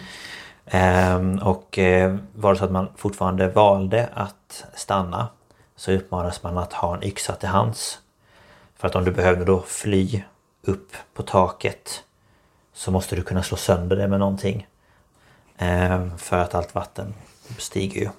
och 1.42 1.80
eh, 1.80 2.16
var 2.36 2.54
det 2.54 2.60
så 2.60 2.66
att 2.66 2.72
man 2.72 2.88
fortfarande 2.96 3.48
valde 3.48 4.10
att 4.14 4.66
stanna 4.76 5.28
så 5.76 5.92
uppmanades 5.92 6.44
man 6.44 6.58
att 6.58 6.74
ha 6.74 6.96
en 6.96 7.04
yxa 7.04 7.36
till 7.36 7.50
hands. 7.50 8.00
För 8.76 8.88
att 8.88 8.96
om 8.96 9.04
du 9.04 9.12
behövde 9.12 9.46
då 9.46 9.62
fly 9.62 10.24
upp 10.62 10.92
på 11.14 11.24
taket 11.24 12.04
så 12.74 12.92
måste 12.92 13.16
du 13.16 13.22
kunna 13.22 13.44
slå 13.44 13.58
sönder 13.58 13.96
det 13.96 14.08
med 14.08 14.20
någonting. 14.20 14.68
Ehm, 15.58 16.18
för 16.18 16.38
att 16.38 16.56
allt 16.56 16.76
vatten 16.76 17.14
stiger 17.58 18.02
ju. 18.02 18.10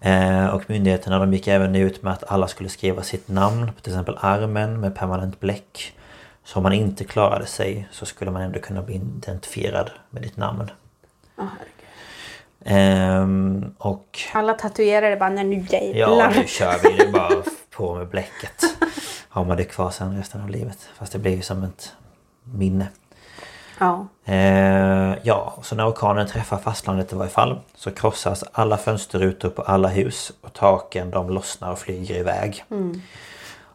Eh, 0.00 0.46
och 0.46 0.70
myndigheterna 0.70 1.18
de 1.18 1.32
gick 1.32 1.48
även 1.48 1.76
ut 1.76 2.02
med 2.02 2.12
att 2.12 2.24
alla 2.24 2.48
skulle 2.48 2.68
skriva 2.68 3.02
sitt 3.02 3.28
namn 3.28 3.72
på 3.76 3.80
till 3.80 3.92
exempel 3.92 4.18
armen 4.20 4.80
med 4.80 4.94
permanent 4.94 5.40
bläck. 5.40 5.96
Så 6.44 6.56
om 6.56 6.62
man 6.62 6.72
inte 6.72 7.04
klarade 7.04 7.46
sig 7.46 7.88
så 7.90 8.06
skulle 8.06 8.30
man 8.30 8.42
ändå 8.42 8.58
kunna 8.58 8.82
bli 8.82 8.94
identifierad 8.94 9.90
med 10.10 10.22
ditt 10.22 10.36
namn. 10.36 10.70
Herregud. 11.36 11.68
Ehm, 12.64 13.74
och 13.78 14.18
Alla 14.32 14.54
tatuerare 14.54 15.16
bara, 15.16 15.28
nej 15.30 15.44
nu 15.44 15.66
jävlar. 15.70 16.18
ja, 16.18 16.30
nu 16.36 16.46
kör 16.46 16.74
vi. 16.82 16.96
Det 17.04 17.12
bara 17.12 17.42
på 17.70 17.94
med 17.94 18.08
bläcket. 18.08 18.64
Har 19.28 19.44
man 19.44 19.56
det 19.56 19.64
kvar 19.64 19.90
sen 19.90 20.16
resten 20.16 20.42
av 20.42 20.50
livet. 20.50 20.88
Fast 20.98 21.12
det 21.12 21.18
blir 21.18 21.36
ju 21.36 21.42
som 21.42 21.62
ett 21.64 21.92
minne. 22.44 22.88
Ja. 23.78 24.06
Eh, 24.24 25.14
ja, 25.22 25.58
så 25.62 25.74
när 25.74 25.88
orkanen 25.88 26.26
träffar 26.26 26.56
fastlandet 26.58 27.12
i 27.12 27.16
varje 27.16 27.30
fall 27.30 27.60
så 27.74 27.90
krossas 27.90 28.44
alla 28.52 28.76
fönsterrutor 28.76 29.50
på 29.50 29.62
alla 29.62 29.88
hus 29.88 30.32
och 30.40 30.52
taken 30.52 31.10
de 31.10 31.30
lossnar 31.30 31.72
och 31.72 31.78
flyger 31.78 32.14
iväg. 32.14 32.64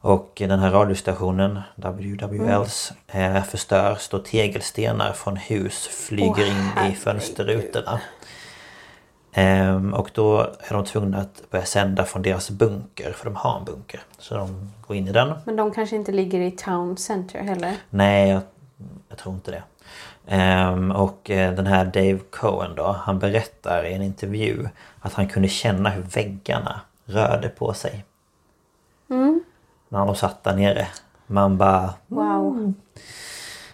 Och 0.01 0.34
den 0.35 0.59
här 0.59 0.71
radiostationen, 0.71 1.59
WWLs, 1.76 2.93
eh, 3.07 3.43
förstörs 3.43 4.09
då 4.09 4.19
tegelstenar 4.19 5.13
från 5.13 5.35
hus 5.38 5.88
flyger 5.88 6.53
Åh, 6.76 6.85
in 6.85 6.91
i 6.91 6.95
fönsterrutorna. 6.95 7.99
Ehm, 9.31 9.93
och 9.93 10.11
då 10.13 10.39
är 10.39 10.73
de 10.73 10.85
tvungna 10.85 11.17
att 11.17 11.49
börja 11.49 11.65
sända 11.65 12.05
från 12.05 12.21
deras 12.21 12.49
bunker, 12.49 13.11
för 13.11 13.26
de 13.26 13.35
har 13.35 13.57
en 13.57 13.65
bunker. 13.65 13.99
Så 14.17 14.35
de 14.35 14.71
går 14.88 14.97
in 14.97 15.07
i 15.07 15.11
den. 15.11 15.34
Men 15.45 15.55
de 15.55 15.71
kanske 15.71 15.95
inte 15.95 16.11
ligger 16.11 16.39
i 16.39 16.51
town 16.51 16.97
center 16.97 17.39
heller. 17.39 17.76
Nej, 17.89 18.30
jag, 18.30 18.41
jag 19.09 19.17
tror 19.17 19.35
inte 19.35 19.51
det. 19.51 19.63
Ehm, 20.27 20.91
och 20.91 21.30
eh, 21.30 21.53
den 21.53 21.67
här 21.67 21.85
Dave 21.85 22.19
Cohen 22.30 22.76
då, 22.76 22.91
han 22.91 23.19
berättar 23.19 23.85
i 23.85 23.93
en 23.93 24.01
intervju 24.01 24.69
att 24.99 25.13
han 25.13 25.27
kunde 25.27 25.47
känna 25.47 25.89
hur 25.89 26.03
väggarna 26.03 26.81
rörde 27.05 27.49
på 27.49 27.73
sig. 27.73 28.05
När 29.89 29.99
han 29.99 30.15
satt 30.15 30.43
där 30.43 30.55
nere. 30.55 30.87
Man 31.27 31.57
bara... 31.57 31.93
Wow. 32.07 32.73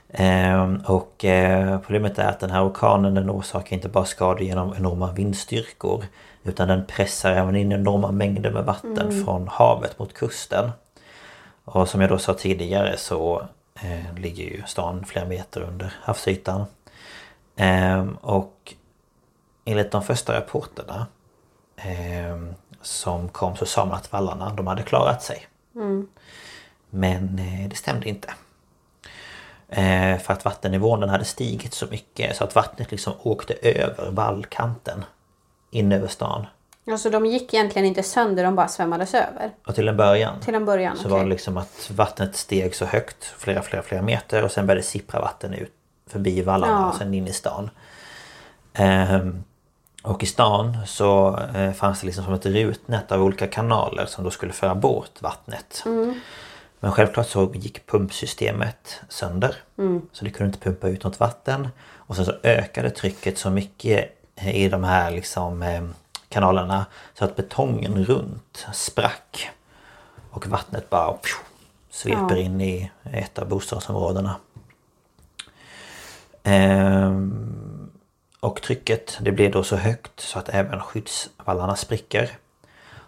Ehm, 0.09 0.81
och 0.85 1.25
eh, 1.25 1.79
problemet 1.79 2.19
är 2.19 2.27
att 2.27 2.39
den 2.39 2.49
här 2.49 2.67
orkanen 2.69 3.13
den 3.13 3.29
orsakar 3.29 3.75
inte 3.75 3.89
bara 3.89 4.05
skador 4.05 4.41
genom 4.41 4.73
enorma 4.75 5.11
vindstyrkor 5.11 6.05
utan 6.43 6.67
den 6.67 6.85
pressar 6.85 7.31
även 7.31 7.55
in 7.55 7.71
enorma 7.71 8.11
mängder 8.11 8.51
med 8.51 8.65
vatten 8.65 9.25
från 9.25 9.47
havet 9.47 9.99
mot 9.99 10.13
kusten. 10.13 10.71
Och 11.65 11.89
som 11.89 12.01
jag 12.01 12.09
då 12.09 12.17
sa 12.17 12.33
tidigare 12.33 12.97
så 12.97 13.47
eh, 13.75 14.15
ligger 14.17 14.43
ju 14.43 14.63
stan 14.65 15.05
flera 15.05 15.25
meter 15.25 15.61
under 15.61 15.93
havsytan. 16.01 16.65
Ehm, 17.55 18.17
och 18.21 18.73
enligt 19.65 19.91
de 19.91 20.03
första 20.03 20.37
rapporterna 20.37 21.07
ehm, 21.75 22.53
som 22.81 23.29
kom 23.29 23.55
så 23.55 23.65
sa 23.65 23.85
man 23.85 23.95
att 23.95 24.11
vallarna 24.11 24.53
de 24.53 24.67
hade 24.67 24.83
klarat 24.83 25.23
sig. 25.23 25.47
Men 26.89 27.39
eh, 27.39 27.69
det 27.69 27.75
stämde 27.75 28.09
inte. 28.09 28.33
Eh, 29.69 30.17
för 30.17 30.33
att 30.33 30.45
vattennivån 30.45 30.99
den 30.99 31.09
hade 31.09 31.25
stigit 31.25 31.73
så 31.73 31.85
mycket 31.85 32.35
så 32.35 32.43
att 32.43 32.55
vattnet 32.55 32.91
liksom 32.91 33.13
åkte 33.23 33.53
över 33.53 34.11
vallkanten 34.11 35.05
in 35.71 35.91
över 35.91 36.07
stan. 36.07 36.45
Alltså 36.91 37.09
de 37.09 37.25
gick 37.25 37.53
egentligen 37.53 37.85
inte 37.87 38.03
sönder, 38.03 38.43
de 38.43 38.55
bara 38.55 38.67
svämmades 38.67 39.13
över. 39.13 39.51
Och 39.67 39.75
till 39.75 39.87
en 39.87 39.97
början 39.97 40.39
Till 40.39 40.55
en 40.55 40.65
början, 40.65 40.95
så 40.97 41.01
okej. 41.01 41.11
var 41.11 41.23
det 41.23 41.29
liksom 41.29 41.57
att 41.57 41.91
vattnet 41.95 42.35
steg 42.35 42.75
så 42.75 42.85
högt, 42.85 43.23
flera, 43.37 43.61
flera, 43.61 43.83
flera 43.83 44.01
meter 44.01 44.43
och 44.43 44.51
sen 44.51 44.67
började 44.67 44.83
sippra 44.83 45.21
vatten 45.21 45.53
ut 45.53 45.71
förbi 46.07 46.41
vallarna 46.41 46.73
Ja. 46.73 46.89
och 46.89 46.95
sen 46.95 47.13
in 47.13 47.27
i 47.27 47.33
stan. 47.33 47.69
Ehm, 48.73 49.43
och 50.05 50.23
i 50.23 50.25
stan 50.25 50.77
så 50.85 51.37
eh, 51.55 51.71
fanns 51.71 51.99
det 51.99 52.05
liksom 52.05 52.23
som 52.25 52.33
ett 52.33 52.45
rutnät 52.45 53.11
av 53.11 53.23
olika 53.23 53.47
kanaler 53.47 54.05
som 54.05 54.23
då 54.23 54.31
skulle 54.31 54.53
föra 54.53 54.75
bort 54.75 55.21
vattnet. 55.21 55.83
Men 56.79 56.91
självklart 56.91 57.27
så 57.27 57.51
gick 57.53 57.85
pumpsystemet 57.85 59.01
sönder. 59.09 59.55
Så 60.11 60.25
det 60.25 60.31
kunde 60.31 60.53
inte 60.53 60.59
pumpa 60.63 60.87
ut 60.87 61.03
något 61.03 61.19
vatten. 61.19 61.67
Och 61.95 62.15
sen 62.15 62.25
så 62.25 62.33
ökade 62.43 62.89
trycket 62.89 63.37
så 63.37 63.49
mycket 63.49 64.11
i 64.41 64.69
de 64.69 64.83
här 64.83 65.11
liksom 65.11 65.63
eh, 65.63 65.83
kanalerna 66.29 66.85
så 67.13 67.25
att 67.25 67.35
betongen 67.35 68.05
runt 68.05 68.65
sprack. 68.73 69.49
Och 70.31 70.47
vattnet 70.47 70.89
bara 70.89 71.13
pju, 71.13 71.31
sveper 71.89 72.35
Ja. 72.35 72.41
in 72.41 72.61
i 72.61 72.91
ett 73.03 73.39
av 73.39 73.47
bostadsområdena. 73.47 74.35
Ehm, 76.43 77.74
och 78.45 78.61
trycket 78.61 79.17
det 79.21 79.31
blir 79.31 79.51
då 79.51 79.63
så 79.63 79.75
högt 79.75 80.19
så 80.19 80.39
att 80.39 80.49
även 80.49 80.79
skyddsvallarna 80.79 81.75
spricker. 81.75 82.29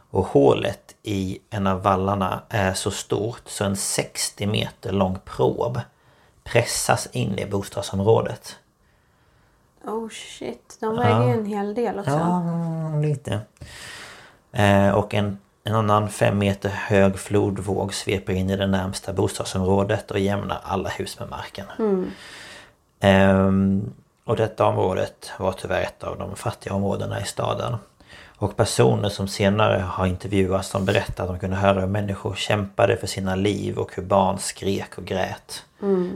Och 0.10 0.26
hålet 0.26 0.96
i 1.04 1.40
en 1.50 1.68
av 1.68 1.82
vallarna 1.82 2.42
är 2.50 2.74
så 2.74 2.92
stort 2.92 3.42
så 3.46 3.64
en 3.64 3.76
60 3.76 4.48
meter 4.48 4.92
lång 4.92 5.18
prob 5.26 5.80
pressas 6.44 7.08
in 7.12 7.40
i 7.40 7.46
bostadsområdet. 7.46 8.56
Oh 9.86 10.10
shit, 10.10 10.78
de 10.80 10.96
väger 10.96 11.28
ju 11.28 11.34
en 11.34 11.46
hel 11.46 11.74
del 11.74 12.00
också. 12.00 12.12
Ja, 12.12 13.00
lite. 13.02 13.40
Eh, 14.52 14.90
och 14.90 15.14
en, 15.14 15.38
en 15.64 15.76
annan 15.76 16.10
fem 16.10 16.38
meter 16.38 16.70
hög 16.70 17.20
flodvåg 17.20 17.94
sveper 17.94 18.34
in 18.34 18.50
i 18.50 18.58
det 18.58 18.68
närmsta 18.68 19.14
bostadsområdet 19.14 20.12
och 20.12 20.20
jämnar 20.20 20.62
alla 20.64 20.90
hus 20.90 21.20
med 21.20 21.30
marken. 21.30 21.66
Ehm, 23.00 23.94
och 24.28 24.36
detta 24.36 24.66
området 24.66 25.32
var 25.40 25.52
tyvärr 25.52 25.82
ett 25.82 26.04
av 26.04 26.18
de 26.18 26.36
fattiga 26.36 26.74
områdena 26.74 27.22
i 27.22 27.26
staden. 27.26 27.78
Och 28.38 28.56
personer 28.58 29.10
som 29.10 29.28
senare 29.28 29.82
har 29.82 30.06
intervjuats 30.06 30.70
som 30.70 30.86
berättar 30.86 31.24
att 31.24 31.30
de 31.30 31.40
kunde 31.40 31.56
höra 31.56 31.80
hur 31.80 31.88
människor 31.88 32.36
kämpade 32.36 32.98
för 32.98 33.08
sina 33.08 33.36
liv 33.36 33.78
och 33.78 33.96
hur 33.96 34.04
barn 34.04 34.40
skrek 34.40 34.98
och 34.98 35.06
grät. 35.06 35.64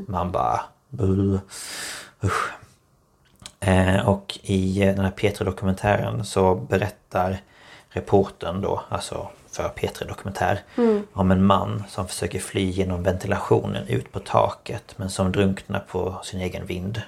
Man 0.08 0.32
bara... 0.32 0.62
"Buh, 0.90 1.40
Usch. 2.24 2.50
Eh, 3.60 4.08
och 4.10 4.40
i 4.42 4.82
eh, 4.82 4.96
den 4.96 5.06
här 5.06 5.12
P3-dokumentären 5.12 6.26
så 6.26 6.56
berättar 6.56 7.38
reportern 7.90 8.62
då, 8.62 8.82
alltså 8.90 9.28
för 9.52 9.64
P3 9.70 10.08
Dokumentär, 10.08 10.60
om 11.14 11.32
en 11.32 11.46
man 11.46 11.84
som 11.90 12.08
försöker 12.08 12.40
fly 12.40 12.70
genom 12.70 13.04
ventilationen 13.04 13.88
ut 13.88 14.12
på 14.12 14.20
taket 14.20 14.94
men 14.98 15.10
som 15.10 15.32
drunknar 15.32 15.80
på 15.80 16.20
sin 16.24 16.42
egen 16.42 16.66
vind. 16.66 17.02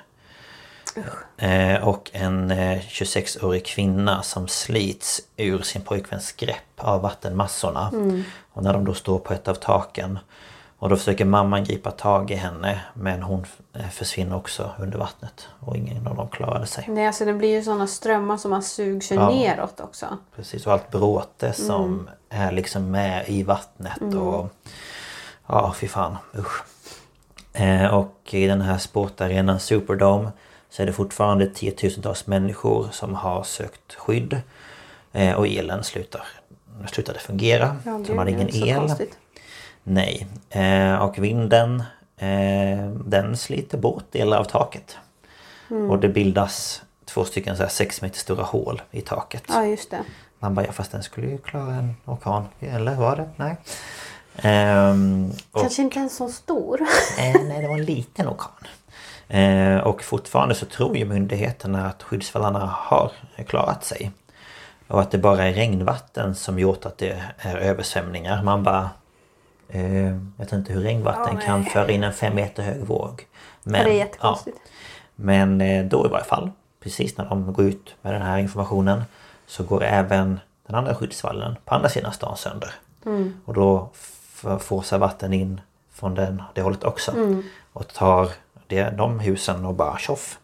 Eh, 1.37 1.87
och 1.87 2.09
en 2.13 2.51
eh, 2.51 2.79
26-årig 2.79 3.65
kvinna 3.65 4.21
som 4.21 4.47
slits 4.47 5.21
ur 5.37 5.61
sin 5.61 5.81
pojkväns 5.81 6.31
grepp 6.31 6.57
av 6.77 7.01
vattenmassorna. 7.01 7.91
Och 8.53 8.63
när 8.63 8.73
de 8.73 8.85
då 8.85 8.93
står 8.93 9.19
på 9.19 9.33
ett 9.33 9.47
av 9.47 9.53
taken 9.55 10.19
och 10.79 10.89
då 10.89 10.95
försöker 10.97 11.25
mamman 11.25 11.63
gripa 11.63 11.91
tag 11.91 12.31
i 12.31 12.35
henne 12.35 12.81
men 12.93 13.23
hon 13.23 13.45
eh, 13.73 13.89
försvinner 13.89 14.35
också 14.35 14.71
under 14.79 14.97
vattnet 14.97 15.47
och 15.59 15.77
ingen 15.77 16.07
av 16.07 16.15
dem 16.15 16.27
klarade 16.29 16.65
sig. 16.65 16.85
Nej, 16.87 17.07
alltså 17.07 17.25
det 17.25 17.33
blir 17.33 17.49
ju 17.49 17.63
sådana 17.63 17.87
strömmar 17.87 18.37
som 18.37 18.51
man 18.51 18.63
sugs 18.63 19.11
Ja. 19.11 19.29
neråt 19.29 19.79
också. 19.79 20.17
Precis, 20.35 20.67
och 20.67 20.73
allt 20.73 20.91
bråte 20.91 21.53
som 21.53 22.09
är 22.29 22.51
liksom 22.51 22.91
med 22.91 23.29
i 23.29 23.43
vattnet 23.43 24.13
och... 24.15 24.49
Ja, 25.47 25.73
fy 25.77 25.87
fan. 25.87 26.17
Usch. 26.37 26.63
Eh, 27.53 27.85
och 27.93 28.19
i 28.31 28.47
den 28.47 28.61
här 28.61 28.77
sportarenan 28.77 29.59
Superdome 29.59 30.31
så 30.73 30.81
är 30.81 30.85
det 30.85 30.93
fortfarande 30.93 31.47
tiotusentals 31.47 32.27
människor 32.27 32.87
som 32.91 33.15
har 33.15 33.43
sökt 33.43 33.93
skydd. 33.93 34.41
Eh, 35.11 35.33
och 35.33 35.47
elen 35.47 35.83
slutar, 35.83 36.27
slutade 36.91 37.19
fungera. 37.19 37.77
Ja, 37.85 37.91
det 37.91 38.03
de 38.07 38.17
hade 38.17 38.31
ingen 38.31 38.51
så 38.51 38.65
el. 38.65 38.75
konstigt. 38.75 39.17
Nej. 39.83 40.27
Eh, 40.49 40.95
och 40.95 41.17
vinden 41.17 41.83
eh, 42.17 42.89
den 43.05 43.37
sliter 43.37 43.77
bort 43.77 44.03
delar 44.11 44.37
av 44.37 44.43
taket. 44.43 44.97
Mm. 45.69 45.91
Och 45.91 45.99
det 45.99 46.09
bildas 46.09 46.81
två 47.05 47.25
stycken 47.25 47.57
så 47.57 47.63
här 47.63 47.69
sex 47.69 48.01
meter 48.01 48.19
stora 48.19 48.43
hål 48.43 48.81
i 48.91 49.01
taket. 49.01 49.43
Ja, 49.47 49.65
just 49.65 49.91
det. 49.91 50.03
Man 50.39 50.55
bara, 50.55 50.65
ja, 50.65 50.71
fast 50.71 50.91
den 50.91 51.03
skulle 51.03 51.27
ju 51.27 51.37
klara 51.37 51.75
en 51.75 51.95
orkan. 52.05 52.45
Eller 52.59 52.95
var 52.95 53.15
det? 53.15 53.29
Nej. 53.35 53.57
Ehm, 54.35 55.31
och, 55.51 55.61
Kanske 55.61 55.81
inte 55.81 55.99
en 55.99 56.09
så 56.09 56.29
stor. 56.29 56.81
nej, 57.17 57.61
det 57.61 57.67
var 57.67 57.77
en 57.77 57.85
liten 57.85 58.27
orkan. 58.27 58.51
Eh, 59.27 59.77
och 59.77 60.03
fortfarande 60.03 60.55
så 60.55 60.65
tror 60.65 60.97
ju 60.97 61.05
myndigheterna 61.05 61.87
att 61.87 62.03
skyddsvallarna 62.03 62.59
har 62.65 63.11
klarat 63.47 63.83
sig. 63.83 64.11
Och 64.87 65.01
att 65.01 65.11
det 65.11 65.17
bara 65.17 65.43
är 65.43 65.53
regnvatten 65.53 66.35
som 66.35 66.59
gjort 66.59 66.85
att 66.85 66.97
det 66.97 67.23
är 67.37 67.57
översvämningar. 67.57 68.43
Man 68.43 68.63
bara... 68.63 68.89
Eh, 69.69 70.03
jag 70.05 70.19
vet 70.37 70.51
inte 70.53 70.73
hur 70.73 70.81
regnvatten 70.81 71.35
Ja, 71.35 71.45
kan 71.45 71.65
föra 71.65 71.91
in 71.91 72.03
en 72.03 72.13
fem 72.13 72.35
meter 72.35 72.63
hög 72.63 72.81
våg. 72.85 73.27
Men, 73.63 73.81
Ja, 73.81 73.87
det 73.87 73.93
är 73.93 73.97
jättekonstigt. 73.97 74.57
men 75.15 75.61
eh, 75.61 75.85
då 75.85 76.05
i 76.05 76.09
varje 76.09 76.25
fall, 76.25 76.51
precis 76.79 77.17
när 77.17 77.25
de 77.25 77.53
går 77.53 77.65
ut 77.65 77.95
med 78.01 78.13
den 78.13 78.21
här 78.21 78.37
informationen 78.37 79.03
så 79.47 79.63
går 79.63 79.83
även 79.83 80.39
den 80.67 80.75
andra 80.75 80.95
skyddsvallen 80.95 81.55
på 81.65 81.75
andra 81.75 81.89
sidan 81.89 82.13
stan 82.13 82.37
sönder. 82.37 82.73
Och 83.45 83.53
då 83.53 83.89
forsar 84.59 84.97
vatten 84.97 85.33
in 85.33 85.61
från 85.93 86.15
den, 86.15 86.43
det 86.53 86.61
hållet 86.61 86.83
också. 86.83 87.13
Och 87.73 87.87
tar 87.87 88.29
det, 88.75 88.89
de 88.89 89.19
husen 89.19 89.65
och 89.65 89.73
bara 89.73 89.97
tjoff. 89.97 90.39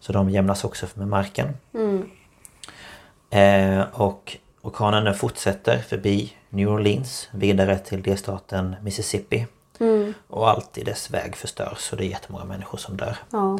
Så 0.00 0.12
de 0.12 0.30
jämnas 0.30 0.64
också 0.64 0.86
med 0.94 1.08
marken. 1.08 1.48
Eh, 3.30 3.84
och 3.92 4.36
orkanen 4.62 5.14
fortsätter 5.14 5.78
förbi 5.78 6.32
New 6.48 6.68
Orleans 6.68 7.28
vidare 7.32 7.78
till 7.78 8.02
delstaten 8.02 8.76
Mississippi. 8.82 9.46
Och 10.28 10.50
allt 10.50 10.78
i 10.78 10.84
dess 10.84 11.10
väg 11.10 11.36
förstörs 11.36 11.92
och 11.92 11.98
det 11.98 12.04
är 12.04 12.08
jättemånga 12.08 12.44
människor 12.44 12.78
som 12.78 12.96
dör. 12.96 13.16
Ja. 13.30 13.58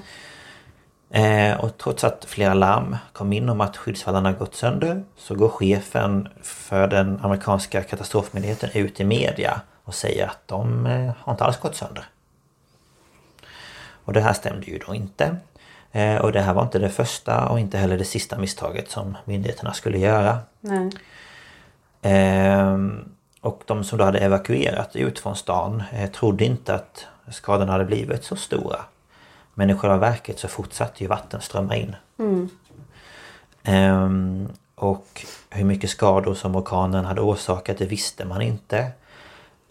Eh, 1.18 1.60
och 1.60 1.78
trots 1.78 2.04
att 2.04 2.24
flera 2.24 2.54
larm 2.54 2.96
kom 3.12 3.32
in 3.32 3.48
om 3.48 3.60
att 3.60 3.76
skyddsvallarna 3.76 4.32
gått 4.32 4.54
sönder 4.54 5.04
så 5.16 5.34
går 5.34 5.48
chefen 5.48 6.28
för 6.42 6.86
den 6.88 7.20
amerikanska 7.22 7.82
katastrofmyndigheten 7.82 8.70
ut 8.74 9.00
i 9.00 9.04
media 9.04 9.60
och 9.84 9.94
säger 9.94 10.26
att 10.26 10.48
de 10.48 10.86
eh, 10.86 11.12
har 11.18 11.32
inte 11.32 11.44
alls 11.44 11.58
gått 11.58 11.76
sönder. 11.76 12.04
Och 14.04 14.12
det 14.12 14.20
här 14.20 14.32
stämde 14.32 14.66
ju 14.66 14.78
då 14.78 14.94
inte. 14.94 15.36
Eh, 15.92 16.16
och 16.16 16.32
det 16.32 16.40
här 16.40 16.54
var 16.54 16.62
inte 16.62 16.78
det 16.78 16.90
första 16.90 17.48
och 17.48 17.60
inte 17.60 17.78
heller 17.78 17.98
det 17.98 18.04
sista 18.04 18.38
misstaget 18.38 18.90
som 18.90 19.16
myndigheterna 19.24 19.72
skulle 19.72 19.98
göra. 19.98 20.38
Nej. 20.60 20.90
Ehm, 22.02 23.04
och 23.40 23.62
de 23.66 23.84
som 23.84 23.98
då 23.98 24.04
hade 24.04 24.18
evakuerat 24.18 24.96
ut 24.96 25.18
från 25.18 25.36
stan 25.36 25.82
eh, 25.92 26.10
trodde 26.10 26.44
inte 26.44 26.74
att 26.74 27.06
skadorna 27.30 27.72
hade 27.72 27.84
blivit 27.84 28.24
så 28.24 28.36
stora. 28.36 28.80
Men 29.54 29.70
i 29.70 29.74
själva 29.74 29.96
verket 29.96 30.38
så 30.38 30.48
fortsatte 30.48 31.04
ju 31.04 31.08
vatten 31.08 31.40
strömma 31.40 31.76
in. 31.76 31.96
Ehm, 33.62 34.48
och 34.74 35.26
hur 35.50 35.64
mycket 35.64 35.90
skador 35.90 36.34
som 36.34 36.56
orkanen 36.56 37.04
hade 37.04 37.20
orsakat 37.20 37.78
det 37.78 37.86
visste 37.86 38.24
man 38.24 38.42
inte. 38.42 38.92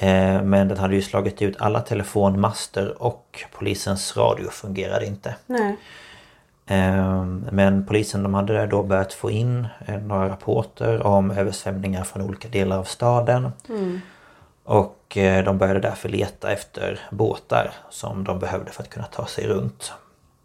Ehm, 0.04 0.50
men 0.50 0.68
den 0.68 0.78
hade 0.78 0.96
ju 0.96 1.02
slagit 1.02 1.42
ut 1.42 1.62
alla 1.62 1.82
telefonmaster 1.82 3.04
och 3.04 3.44
polisens 3.52 4.18
radio 4.18 4.50
fungerade 4.50 5.06
inte. 5.06 5.36
Nej. 5.46 5.78
Ehm, 6.66 7.46
Men 7.52 7.86
polisen 7.86 8.24
de 8.24 8.34
hade 8.34 8.66
då 8.66 8.84
börjat 8.84 9.14
få 9.14 9.32
in 9.32 9.68
eh, 9.86 9.98
några 10.02 10.30
rapporter 10.30 11.04
om 11.04 11.32
översvämningar 11.32 12.04
från 12.04 12.22
olika 12.22 12.48
delar 12.48 12.78
av 12.78 12.84
staden. 12.84 13.52
Och 14.64 15.18
eh, 15.18 15.46
de 15.46 15.58
började 15.58 15.80
därför 15.80 16.10
leta 16.10 16.52
efter 16.52 17.00
båtar 17.12 17.72
som 17.90 18.24
de 18.24 18.40
behövde 18.40 18.72
för 18.72 18.84
att 18.84 18.90
kunna 18.90 19.06
ta 19.06 19.26
sig 19.26 19.48
runt. 19.48 19.94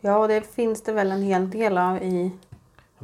Ja, 0.00 0.18
och 0.18 0.28
det 0.28 0.54
finns 0.54 0.82
det 0.82 0.92
väl 0.92 1.12
en 1.12 1.22
hel 1.22 1.50
del 1.50 1.78
av 1.78 2.02
i, 2.02 2.32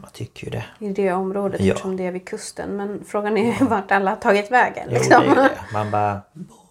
Man 0.03 0.11
tycker 0.13 0.45
ju 0.45 0.51
det. 0.51 0.65
i 0.79 0.89
det 0.89 1.13
området 1.13 1.61
Ja. 1.61 1.73
eftersom 1.73 1.97
det 1.97 2.07
är 2.07 2.13
vid 2.13 2.29
kusten. 2.29 2.77
Men 2.77 3.05
frågan 3.09 3.37
är 3.39 3.61
ju 3.61 3.65
vart 3.67 3.91
alla 3.91 4.11
har 4.11 4.17
tagit 4.17 4.51
vägen. 4.51 4.85
Jo, 4.89 4.95
Liksom. 4.95 5.11
det 5.23 5.27
är 5.27 5.29
ju 5.29 5.35
det. 5.35 5.51
Man 5.73 5.91
bara... 5.91 6.21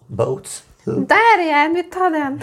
Boats. 0.06 0.62
Där 0.84 1.40
är 1.48 1.64
en, 1.64 1.74
vi 1.74 1.82
tar 1.82 2.10
den. 2.10 2.42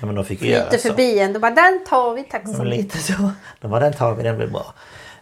Ja, 0.00 0.06
men 0.06 0.14
de 0.14 0.24
fick 0.24 0.42
ju 0.42 0.48
göra 0.50 0.64
Lite 0.64 0.78
så. 0.78 0.88
förbi 0.88 1.18
en, 1.20 1.32
då 1.32 1.40
bara 1.40 1.50
den 1.54 1.84
tar 1.88 2.14
vi, 2.14 2.22
tack 2.22 2.42
Ja, 2.44 2.52
så 2.52 2.62
mycket. 2.64 2.78
lite 2.78 2.98
så. 2.98 3.30
De 3.60 3.70
var 3.70 3.80
den 3.80 3.92
tar 3.92 4.14
vi, 4.14 4.22
den 4.22 4.36
blir 4.36 4.46
bra. 4.46 4.74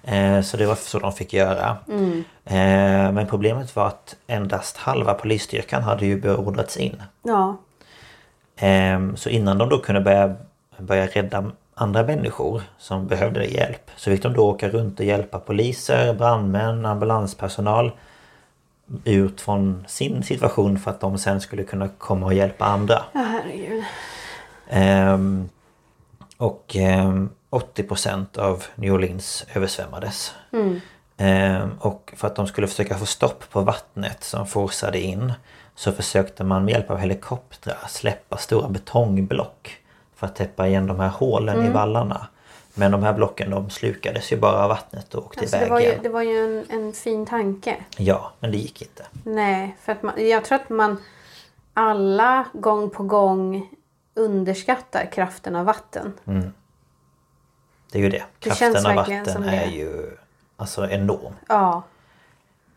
Eh, 0.03 0.41
Så 0.43 0.57
det 0.57 0.67
var 0.67 0.75
så 0.75 0.99
de 0.99 1.13
fick 1.13 1.33
göra. 1.33 1.77
Eh, 2.45 3.13
Men 3.13 3.27
problemet 3.27 3.77
var 3.77 3.87
att 3.87 4.17
endast 4.27 4.77
halva 4.77 5.15
polisstyrkan 5.15 5.83
hade 5.83 6.07
ju 6.07 6.21
beordrats 6.21 6.77
in. 6.77 7.03
Ja, 7.23 7.57
Ehm, 8.57 9.17
Så 9.17 9.29
innan 9.29 9.59
de 9.59 9.69
då 9.69 9.79
kunde 9.79 10.01
börja, 10.01 10.35
börja 10.79 11.07
rädda 11.07 11.51
andra 11.79 12.03
människor 12.03 12.63
som 12.79 13.07
behövde 13.07 13.45
hjälp 13.45 13.91
så 13.97 14.11
fick 14.11 14.23
de 14.23 14.33
då 14.33 14.49
åka 14.49 14.69
runt 14.69 15.01
och 15.01 15.07
hjälpa 15.07 15.39
poliser, 15.39 16.15
brandmän, 16.15 16.87
ambulanspersonal 16.87 17.93
ut 19.05 19.41
från 19.41 19.85
sin 19.89 20.23
situation 20.23 20.79
för 20.79 20.91
att 20.91 21.01
de 21.01 21.19
sen 21.19 21.41
skulle 21.41 21.65
kunna 21.65 21.89
komma 21.89 22.27
och 22.27 22.35
hjälpa 22.35 22.65
andra. 22.65 23.03
ja 23.13 23.21
herregud. 23.21 23.85
Ehm, 24.69 25.49
Och 26.37 26.77
eh, 26.77 27.25
80% 27.51 28.39
av 28.39 28.65
New 28.75 28.93
Orleans 28.93 29.47
översvämmades. 29.55 30.35
Eh, 31.17 31.69
och 31.79 32.13
för 32.17 32.27
att 32.27 32.37
de 32.37 32.47
skulle 32.47 32.67
försöka 32.67 32.99
få 32.99 33.07
stopp 33.07 33.51
på 33.51 33.61
vattnet 33.61 34.25
som 34.25 34.47
forsade 34.47 35.01
in 35.01 35.33
så 35.75 35.93
försökte 35.93 36.45
man 36.45 36.65
med 36.65 36.73
hjälp 36.73 36.91
av 36.91 36.99
helikoptrar 36.99 37.79
släppa 37.89 38.37
stora 38.37 38.69
betongblock 38.69 39.77
för 40.19 40.27
att 40.27 40.37
täppa 40.37 40.69
igen 40.69 40.87
de 40.87 41.01
här 41.01 41.09
hålen 41.09 41.67
i 41.67 41.71
vallarna. 41.71 42.27
Men 42.75 42.91
de 42.93 43.03
här 43.03 43.13
blocken 43.13 43.51
de 43.51 43.71
slukades 43.71 44.33
ju 44.33 44.37
bara 44.37 44.63
av 44.63 44.69
vattnet 44.69 45.15
och 45.15 45.25
åkte 45.27 45.41
Alltså, 45.41 45.57
iväg 45.57 45.69
det 45.69 45.73
var 45.73 45.81
ju, 45.81 45.87
igen. 45.87 45.99
det 46.03 46.09
var 46.09 46.23
ju 46.23 46.65
en, 46.71 46.81
en 46.81 46.93
fin 46.93 47.27
tanke. 47.27 47.77
Ja, 47.97 48.33
men 48.41 48.51
det 48.51 48.57
gick 48.57 48.83
inte. 48.83 49.07
Nej, 49.25 49.77
för 49.81 49.93
att 49.93 50.03
man, 50.03 50.29
jag 50.29 50.45
tror 50.45 50.57
att 50.59 50.69
man 50.69 51.03
alla 51.75 52.45
gång 52.53 52.91
på 52.91 53.03
gång 53.03 53.71
underskattar 54.15 55.11
kraften 55.13 55.57
av 55.57 55.65
vatten. 55.67 56.13
Det 57.93 57.99
är 57.99 58.03
ju 58.03 58.09
det. 58.11 58.19
Det 58.19 58.25
Kraften 58.39 58.73
känns 58.73 58.87
av 58.87 58.95
vatten 58.95 59.43
det. 59.43 59.51
är 59.51 59.71
ju 59.71 60.11
alltså 60.57 60.89
enorm. 60.91 61.33
Ja, 61.49 61.83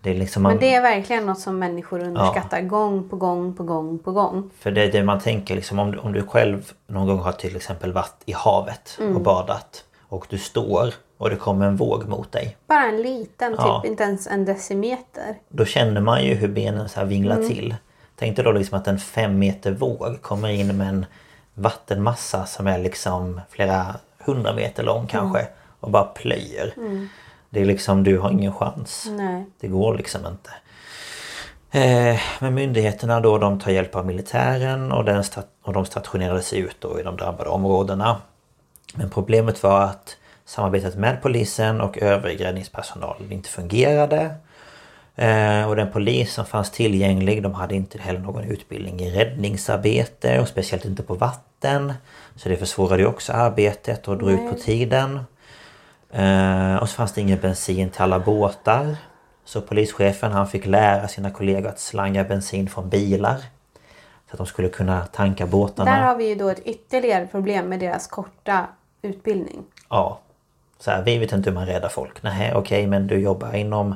Det 0.03 0.13
liksom 0.13 0.43
man, 0.43 0.51
men 0.51 0.59
det 0.59 0.73
är 0.75 0.81
verkligen 0.81 1.25
något 1.25 1.39
som 1.39 1.59
människor 1.59 1.99
underskattar 2.03 2.61
gång 2.61 3.09
på 3.09 3.15
gång 3.15 3.53
på 3.55 3.63
gång 3.63 3.99
på 3.99 4.11
gång. 4.11 4.49
För 4.59 4.71
det 4.71 4.81
är 4.83 4.91
det 4.91 5.03
man 5.03 5.19
tänker 5.19 5.55
liksom 5.55 5.79
om, 5.79 5.91
du- 5.91 5.97
om 5.97 6.13
du 6.13 6.23
själv 6.23 6.71
någon 6.87 7.07
gång 7.07 7.19
har 7.19 7.31
till 7.31 7.55
exempel 7.55 7.93
varit 7.93 8.15
i 8.25 8.31
havet 8.33 8.97
Mm. 8.99 9.15
och 9.15 9.21
badat 9.21 9.83
och 10.07 10.25
du 10.29 10.37
står 10.37 10.93
och 11.17 11.29
det 11.29 11.35
kommer 11.35 11.65
en 11.65 11.75
våg 11.75 12.07
mot 12.07 12.31
dig. 12.31 12.57
Bara 12.67 12.83
en 12.85 13.01
liten, 13.01 13.55
Ja. 13.57 13.81
typ 13.81 13.91
inte 13.91 14.03
ens 14.03 14.27
en 14.27 14.45
decimeter. 14.45 15.35
Då 15.49 15.65
känner 15.65 16.01
man 16.01 16.23
ju 16.23 16.33
hur 16.33 16.47
benen 16.47 16.89
så 16.89 17.03
vinglar 17.05 17.35
Mm. 17.35 17.47
till. 17.49 17.75
Tänk 18.15 18.35
dig 18.35 18.45
då 18.45 18.51
liksom 18.51 18.77
att 18.77 18.87
en 18.87 18.99
fem 18.99 19.39
meter 19.39 19.71
våg 19.71 20.21
kommer 20.21 20.49
in 20.49 20.77
med 20.77 20.87
en 20.89 21.05
vattenmassa 21.53 22.45
som 22.45 22.67
är 22.67 22.79
liksom 22.79 23.41
flera 23.49 23.85
hundra 24.25 24.53
meter 24.53 24.83
lång 24.83 25.07
kanske 25.07 25.39
Mm. 25.39 25.51
och 25.79 25.91
bara 25.91 26.03
plöjer. 26.03 26.73
Det 27.53 27.61
är 27.61 27.65
liksom, 27.65 28.03
du 28.03 28.17
har 28.17 28.31
ingen 28.31 28.53
chans. 28.53 29.07
Nej. 29.09 29.45
Det 29.59 29.67
går 29.67 29.95
liksom 29.95 30.21
inte. 30.25 30.51
Eh, 31.71 32.19
men 32.39 32.53
myndigheterna 32.53 33.19
då 33.19 33.37
de 33.37 33.59
tar 33.59 33.71
hjälp 33.71 33.95
av 33.95 34.05
militären 34.05 34.91
och, 34.91 35.05
den 35.05 35.23
och 35.63 35.73
de 35.73 35.85
stationerades 35.85 36.53
ut 36.53 36.75
då 36.79 36.99
i 36.99 37.03
de 37.03 37.17
drabbade 37.17 37.49
områdena. 37.49 38.21
Men 38.95 39.09
problemet 39.09 39.63
var 39.63 39.81
att 39.81 40.17
samarbetet 40.45 40.95
med 40.95 41.21
polisen 41.21 41.81
och 41.81 41.97
övrig 41.97 42.45
räddningspersonal 42.45 43.17
inte 43.29 43.49
fungerade. 43.49 44.35
Eh, 45.15 45.69
och 45.69 45.75
den 45.75 45.91
polis 45.91 46.33
som 46.33 46.45
fanns 46.45 46.71
tillgänglig 46.71 47.43
de 47.43 47.53
hade 47.53 47.75
inte 47.75 47.97
heller 47.97 48.19
någon 48.19 48.43
utbildning 48.43 48.99
i 48.99 49.11
räddningsarbete 49.11 50.39
och 50.39 50.47
speciellt 50.47 50.85
inte 50.85 51.03
på 51.03 51.13
vatten. 51.13 51.93
Så 52.35 52.49
det 52.49 52.57
försvårade 52.57 53.01
ju 53.01 53.07
också 53.07 53.33
arbetet 53.33 54.07
och 54.07 54.17
drog 54.17 54.31
ut 54.31 54.51
på 54.51 54.57
tiden. 54.57 55.19
Eh, 56.11 56.75
och 56.75 56.89
så 56.89 56.95
fanns 56.95 57.13
det 57.13 57.21
ingen 57.21 57.39
bensin 57.39 57.89
till 57.89 58.01
alla 58.01 58.19
båtar. 58.19 58.95
Så 59.45 59.61
polischefen 59.61 60.31
han 60.31 60.47
fick 60.47 60.65
lära 60.65 61.07
sina 61.07 61.31
kollegor 61.31 61.69
att 61.69 61.79
slanga 61.79 62.23
bensin 62.23 62.69
från 62.69 62.89
bilar. 62.89 63.37
Så 64.29 64.31
att 64.31 64.37
de 64.37 64.45
skulle 64.47 64.69
kunna 64.69 65.05
tanka 65.05 65.45
båtarna. 65.45 65.91
Där 65.91 66.01
har 66.01 66.15
vi 66.15 66.27
ju 66.27 66.35
då 66.35 66.49
ett 66.49 66.59
ytterligare 66.65 67.27
problem 67.27 67.65
med 67.69 67.79
deras 67.79 68.07
korta 68.07 68.65
utbildning. 69.01 69.63
Ja. 69.89 70.19
Så 70.79 70.91
här, 70.91 71.01
vi 71.03 71.17
vet 71.17 71.31
inte 71.31 71.49
hur 71.49 71.55
man 71.55 71.65
räddar 71.65 71.89
folk. 71.89 72.23
Nej 72.23 72.53
okej 72.55 72.87
men 72.87 73.07
du 73.07 73.19
jobbar 73.19 73.55
inom 73.55 73.95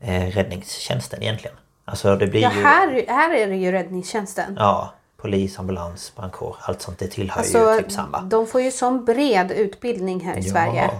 eh, 0.00 0.26
räddningstjänsten 0.26 1.22
egentligen. 1.22 1.56
Alltså 1.84 2.16
det 2.16 2.26
blir 2.26 2.42
Ja, 2.42 2.52
ju... 2.52 2.62
här, 2.62 3.04
här 3.08 3.34
är 3.34 3.46
det 3.46 3.56
ju 3.56 3.72
räddningstjänsten. 3.72 4.56
Ja. 4.58 4.92
Polis, 5.16 5.58
ambulans, 5.58 6.12
brandkår. 6.16 6.56
Allt 6.60 6.82
sånt 6.82 6.98
det 6.98 7.06
tillhör 7.08 7.38
Alltså, 7.38 7.74
ju 7.74 7.80
typ 7.82 7.92
samma. 7.92 8.20
de 8.20 8.46
får 8.46 8.60
ju 8.60 8.70
sån 8.70 9.04
bred 9.04 9.50
utbildning 9.52 10.20
här 10.20 10.36
i 10.38 10.42
Sverige. 10.42 10.90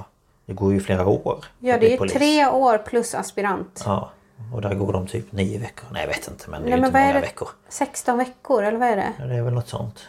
Det 0.46 0.52
går 0.52 0.72
ju 0.72 0.80
flera 0.80 1.06
år. 1.06 1.44
Ja, 1.58 1.78
det 1.78 1.94
är 1.94 1.98
polis. 1.98 2.12
tre 2.12 2.46
år 2.46 2.78
plus 2.78 3.14
aspirant. 3.14 3.82
Ja. 3.86 4.10
Och 4.54 4.60
där 4.62 4.74
går 4.74 4.92
de 4.92 5.06
typ 5.06 5.32
nio 5.32 5.58
veckor. 5.58 5.86
Nej 5.92 6.02
jag 6.02 6.08
vet 6.08 6.28
inte 6.28 6.50
men 6.50 6.62
det 6.62 6.66
är 6.66 6.70
Nej, 6.70 6.80
ju 6.80 6.86
inte 6.86 6.98
många 6.98 7.20
veckor. 7.20 7.48
16 7.68 8.18
veckor, 8.18 8.62
eller 8.62 8.78
vad 8.78 8.88
är 8.88 8.96
det? 8.96 9.12
Ja, 9.18 9.24
det 9.24 9.34
är 9.34 9.42
väl 9.42 9.54
något 9.54 9.68
sånt. 9.68 10.08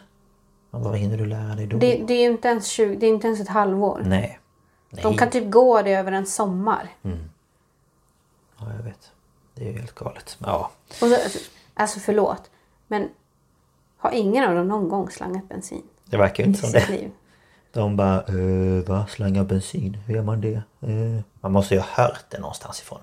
Men 0.72 0.84
vad 0.84 0.98
hinner 0.98 1.18
du 1.18 1.26
lära 1.26 1.56
dig 1.56 1.68
då? 1.68 1.78
Det, 1.78 2.04
det 2.08 2.14
är 2.14 2.20
ju 2.22 2.32
inte 2.32 2.48
ens, 2.48 2.68
20, 2.68 2.96
det 2.96 3.06
är 3.06 3.10
inte 3.10 3.28
ens 3.28 3.40
ett 3.40 3.48
halvår. 3.48 4.02
Nej. 4.06 4.40
Nej. 4.90 5.04
De 5.04 5.18
kan 5.18 5.30
typ 5.30 5.52
gå 5.52 5.82
det 5.82 5.94
över 5.94 6.12
en 6.12 6.26
sommar. 6.26 6.90
Ja, 8.60 8.66
jag 8.78 8.84
vet. 8.84 9.12
Det 9.56 9.64
är 9.68 9.72
ju 9.72 9.78
helt 9.80 9.96
galet. 9.96 10.38
Ja. 10.40 10.72
Och 10.90 11.08
så, 11.08 11.18
alltså 11.74 12.00
förlåt. 12.00 12.50
Men 12.88 13.10
har 13.98 14.12
ingen 14.12 14.50
av 14.50 14.56
dem 14.56 14.68
någon 14.68 14.90
gång 14.90 15.10
slangat 15.10 15.50
bensin 15.50 15.84
Det 16.06 16.18
verkar 16.18 16.44
ju 16.44 16.50
inte 16.50 16.62
som 16.62 16.72
det. 16.72 16.90
liv? 16.90 17.12
De 17.74 17.96
bara, 17.96 18.16
eh, 18.18 18.84
va? 18.88 19.06
Slanga 19.10 19.44
bensin? 19.44 19.98
Hur 20.06 20.16
gör 20.16 20.24
man 20.24 20.42
det? 20.42 20.54
Eh. 20.82 21.22
Man 21.42 21.52
måste 21.52 21.74
ju 21.74 21.80
ha 21.80 21.88
hört 22.04 22.26
det 22.30 22.40
någonstans 22.40 22.82
ifrån. 22.82 23.00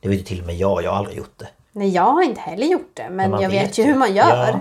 Det 0.00 0.08
vet 0.08 0.18
ju 0.18 0.22
till 0.24 0.40
och 0.40 0.46
med 0.46 0.54
jag. 0.56 0.82
Jag 0.82 0.90
har 0.90 0.98
aldrig 0.98 1.16
gjort 1.18 1.38
det. 1.38 1.48
Nej, 1.72 1.88
jag 1.88 2.02
har 2.02 2.22
inte 2.22 2.40
heller 2.40 2.66
gjort 2.66 2.90
det. 2.94 3.08
Men, 3.10 3.30
man 3.30 3.42
jag 3.42 3.50
vet 3.50 3.78
ju 3.78 3.82
hur 3.84 3.94
man 3.94 4.14
gör. 4.14 4.48
Ja. 4.48 4.60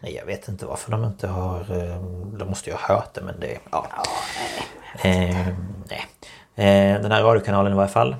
Nej, 0.00 0.14
jag 0.14 0.26
vet 0.26 0.48
inte 0.48 0.66
varför 0.66 0.90
de 0.90 1.04
inte 1.04 1.28
har... 1.28 1.60
eh, 1.60 2.00
De 2.38 2.48
måste 2.48 2.70
ju 2.70 2.76
ha 2.76 2.94
hört 2.94 3.14
det, 3.14 3.20
men 3.20 3.40
det... 3.40 3.58
Ja. 3.72 3.86
Eh, 5.02 5.46
nej. 5.88 6.06
Eh, 6.54 7.02
den 7.02 7.12
här 7.12 7.22
radiokanalen 7.22 7.72
i 7.72 7.76
varje 7.76 7.88
fall. 7.90 8.16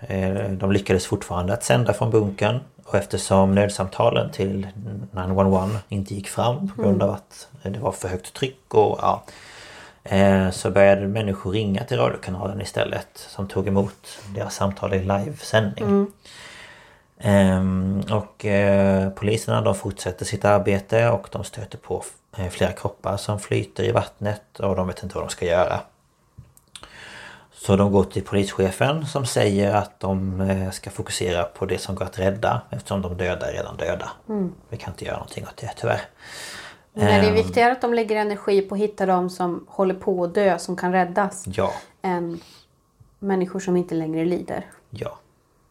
Eh, 0.00 0.32
de 0.50 0.72
lyckades 0.72 1.06
fortfarande 1.06 1.52
att 1.52 1.64
sända 1.64 1.92
från 1.92 2.10
bunkern. 2.10 2.60
Och 2.84 2.94
eftersom 2.94 3.54
nödsamtalen 3.54 4.30
till 4.30 4.68
911 5.12 5.70
inte 5.88 6.14
gick 6.14 6.28
fram 6.28 6.68
på 6.68 6.82
grund 6.82 7.02
av 7.02 7.10
att 7.10 7.48
det 7.62 7.78
var 7.78 7.92
för 7.92 8.08
högt 8.08 8.34
tryck 8.34 8.74
och 8.74 8.98
ja. 9.02 9.22
Eh, 10.04 10.50
så 10.50 10.70
började 10.70 11.08
människor 11.08 11.52
ringa 11.52 11.84
till 11.84 11.96
radiokanalen 11.96 12.60
istället. 12.60 13.08
Som 13.14 13.48
tog 13.48 13.68
emot 13.68 14.18
deras 14.34 14.54
samtal 14.54 14.94
i 14.94 14.98
livesändning. 14.98 16.06
Ehm, 17.18 18.02
och 18.10 18.44
eh, 18.44 19.10
poliserna 19.10 19.60
de 19.60 19.74
fortsätter 19.74 20.24
sitt 20.24 20.44
arbete 20.44 21.08
och 21.08 21.28
de 21.32 21.44
stöter 21.44 21.78
på 21.78 22.04
eh, 22.36 22.48
flera 22.48 22.72
kroppar 22.72 23.16
som 23.16 23.40
flyter 23.40 23.84
i 23.84 23.92
vattnet 23.92 24.60
och 24.60 24.76
de 24.76 24.86
vet 24.86 25.02
inte 25.02 25.14
vad 25.14 25.24
de 25.24 25.30
ska 25.30 25.46
göra. 25.46 25.80
Så 27.52 27.76
de 27.76 27.92
går 27.92 28.04
till 28.04 28.24
polischefen 28.24 29.06
som 29.06 29.26
säger 29.26 29.74
att 29.74 30.00
de 30.00 30.70
ska 30.72 30.90
fokusera 30.90 31.44
på 31.44 31.66
det 31.66 31.78
som 31.78 31.94
går 31.94 32.04
att 32.04 32.18
rädda 32.18 32.62
eftersom 32.70 33.02
de 33.02 33.16
döda 33.16 33.48
är 33.48 33.52
redan 33.52 33.76
döda. 33.76 34.10
Vi 34.68 34.76
kan 34.76 34.92
inte 34.92 35.04
göra 35.04 35.16
någonting 35.16 35.44
åt 35.44 35.56
det 35.56 35.70
tyvärr. 35.76 36.00
Nej, 36.94 37.20
det 37.20 37.26
är 37.26 37.28
Ehm, 37.28 37.34
viktigare 37.34 37.72
att 37.72 37.80
de 37.80 37.94
lägger 37.94 38.16
energi 38.16 38.62
på 38.62 38.74
att 38.74 38.80
hitta 38.80 39.06
de 39.06 39.30
som 39.30 39.64
håller 39.68 39.94
på 39.94 40.24
att 40.24 40.34
dö, 40.34 40.58
som 40.58 40.76
kan 40.76 40.92
räddas. 40.92 41.44
Ja, 41.46 41.72
Än 42.02 42.40
människor 43.18 43.60
som 43.60 43.76
inte 43.76 43.94
längre 43.94 44.24
lider. 44.24 44.66
ja. 44.90 45.18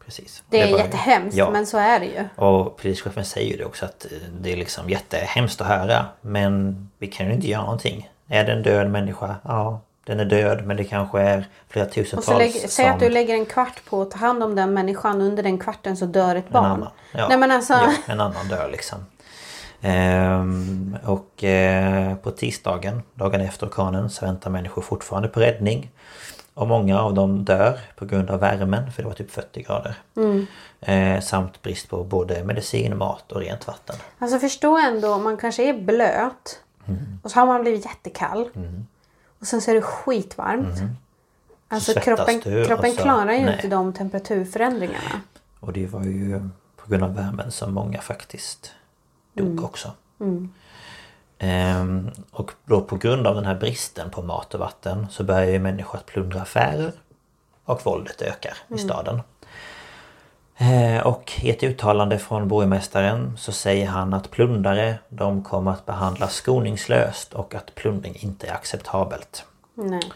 Precis. 0.04 0.42
Det 0.48 0.60
är 0.62 0.72
bara- 0.72 0.80
jättehemskt, 0.82 1.36
Ja. 1.36 1.50
men 1.50 1.66
så 1.66 1.78
är 1.78 2.00
det 2.00 2.06
ju. 2.06 2.24
Och 2.46 2.76
polischefen 2.76 3.24
säger 3.24 3.50
ju 3.50 3.56
det 3.56 3.64
också 3.64 3.84
att 3.84 4.04
eh, 4.04 4.10
det 4.40 4.52
är 4.52 4.56
liksom 4.56 4.90
jättehemskt 4.90 5.60
att 5.60 5.66
höra. 5.66 6.06
Men 6.20 6.76
vi 6.98 7.06
kan 7.06 7.26
ju 7.26 7.32
inte 7.32 7.48
göra 7.48 7.62
någonting. 7.62 8.10
Är 8.28 8.44
det 8.44 8.52
en 8.52 8.62
död 8.62 8.90
människa? 8.90 9.36
Ja, 9.44 9.80
den 10.04 10.20
är 10.20 10.24
död 10.24 10.66
men 10.66 10.76
det 10.76 10.84
kanske 10.84 11.20
är 11.20 11.48
flera 11.68 11.86
Och 11.86 11.92
tusentals 11.92 12.26
så 12.26 12.38
lägg, 12.38 12.52
säg 12.52 12.68
som... 12.68 12.94
att 12.94 13.00
du 13.00 13.08
lägger 13.08 13.34
en 13.34 13.46
kvart 13.46 13.84
på 13.84 14.02
att 14.02 14.10
ta 14.10 14.18
hand 14.18 14.42
om 14.42 14.54
den 14.54 14.74
människan. 14.74 15.20
Under 15.20 15.42
den 15.42 15.58
kvarten 15.58 15.96
så 15.96 16.06
dör 16.06 16.36
ett 16.36 16.46
en 16.46 16.52
barn. 16.52 16.64
annan. 16.64 16.90
Ja, 17.12 17.28
Nej 17.28 17.38
men 17.38 17.50
alltså. 17.50 17.72
ja, 17.72 17.92
en 18.06 18.20
annan 18.20 18.48
dör 18.48 18.68
liksom. 18.72 18.98
Ehm, 19.82 20.96
och 21.04 21.44
eh, 21.44 22.14
på 22.16 22.30
tisdagen, 22.30 23.02
dagen 23.14 23.40
efter 23.40 23.66
orkanen, 23.66 24.10
så 24.10 24.26
väntar 24.26 24.50
människor 24.50 24.82
fortfarande 24.82 25.28
på 25.28 25.40
räddning. 25.40 25.90
Och 26.54 26.68
många 26.68 27.00
av 27.00 27.14
dem 27.14 27.44
dör 27.44 27.78
på 27.96 28.04
grund 28.04 28.30
av 28.30 28.40
värmen, 28.40 28.92
för 28.92 29.02
det 29.02 29.08
var 29.08 29.14
typ 29.14 29.30
40 29.30 29.62
grader. 29.62 29.94
Mm. 30.16 30.46
Eh, 30.80 31.20
samt 31.22 31.62
brist 31.62 31.88
på 31.88 32.04
både 32.04 32.44
medicin, 32.44 32.96
mat 32.96 33.32
och 33.32 33.40
rent 33.40 33.66
vatten. 33.66 33.96
Alltså 34.18 34.38
förstå 34.38 34.78
ändå, 34.78 35.18
man 35.18 35.36
kanske 35.36 35.68
är 35.68 35.74
blöt. 35.82 36.60
Mm. 36.86 37.18
Och 37.22 37.30
så 37.30 37.38
har 37.40 37.46
man 37.46 37.62
blivit 37.62 37.84
jättekall. 37.84 38.48
Och 39.40 39.46
sen 39.46 39.60
så 39.60 39.70
är 39.70 39.74
det 39.74 39.82
skitvarmt. 39.82 40.66
Alltså 41.68 41.92
Mm. 41.92 42.02
svettas 42.02 42.04
kroppen, 42.04 42.40
du 42.44 42.64
kroppen 42.64 42.92
så- 42.92 43.02
klarar 43.02 43.32
ju 43.32 43.44
nej. 43.44 43.54
inte 43.54 43.68
de 43.68 43.92
temperaturförändringarna. 43.92 45.20
Och 45.60 45.72
det 45.72 45.86
var 45.86 46.04
ju 46.04 46.48
på 46.76 46.88
grund 46.90 47.04
av 47.04 47.14
värmen 47.14 47.50
som 47.50 47.74
många 47.74 48.00
faktiskt 48.00 48.72
dog 49.32 49.64
också. 49.64 49.92
Ehm, 51.38 52.10
och 52.30 52.50
då 52.64 52.80
på 52.80 52.96
grund 52.96 53.26
av 53.26 53.34
den 53.34 53.44
här 53.44 53.54
bristen 53.54 54.10
på 54.10 54.22
mat 54.22 54.54
och 54.54 54.60
vatten 54.60 55.06
så 55.10 55.24
börjar 55.24 55.50
ju 55.50 55.58
människor 55.58 55.98
att 55.98 56.06
plundra 56.06 56.40
affärer. 56.40 56.92
Och 57.64 57.86
våldet 57.86 58.22
ökar 58.22 58.56
i 58.68 58.78
staden. 58.78 59.20
Eh, 60.56 61.06
och 61.06 61.32
i 61.42 61.50
ett 61.50 61.62
uttalande 61.62 62.18
från 62.18 62.48
borgmästaren 62.48 63.36
så 63.36 63.52
säger 63.52 63.86
han 63.86 64.14
att 64.14 64.30
plundare 64.30 64.98
de 65.08 65.44
kommer 65.44 65.70
att 65.70 65.86
behandlas 65.86 66.34
skoningslöst 66.34 67.32
och 67.32 67.54
att 67.54 67.74
plundring 67.74 68.16
inte 68.16 68.46
är 68.46 68.52
acceptabelt. 68.52 69.44
Nej. 69.74 70.12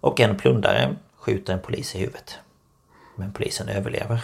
Och 0.00 0.20
en 0.20 0.36
plundare 0.36 0.96
skjuter 1.16 1.52
en 1.52 1.60
polis 1.60 1.94
i 1.94 1.98
huvudet. 1.98 2.38
Men 3.16 3.32
polisen 3.32 3.68
överlever. 3.68 4.20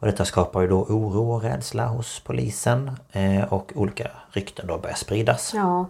Och 0.00 0.06
detta 0.06 0.24
skapar 0.24 0.60
ju 0.60 0.68
då 0.68 0.82
oro 0.82 1.32
och 1.32 1.42
rädsla 1.42 1.86
hos 1.86 2.20
polisen. 2.20 2.96
eh, 3.12 3.52
Och 3.52 3.72
olika 3.74 4.10
rykten 4.30 4.66
då 4.66 4.78
börjar 4.78 4.96
spridas. 4.96 5.52
Ja. 5.54 5.86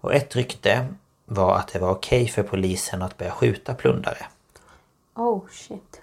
Och 0.00 0.14
ett 0.14 0.36
rykte 0.36 0.86
var 1.24 1.56
att 1.56 1.68
det 1.68 1.78
var 1.78 1.90
okej 1.90 2.28
för 2.28 2.42
polisen 2.42 3.02
att 3.02 3.16
börja 3.16 3.32
skjuta 3.32 3.74
plundare. 3.74 4.26
Oh 5.14 5.40
shit. 5.50 6.00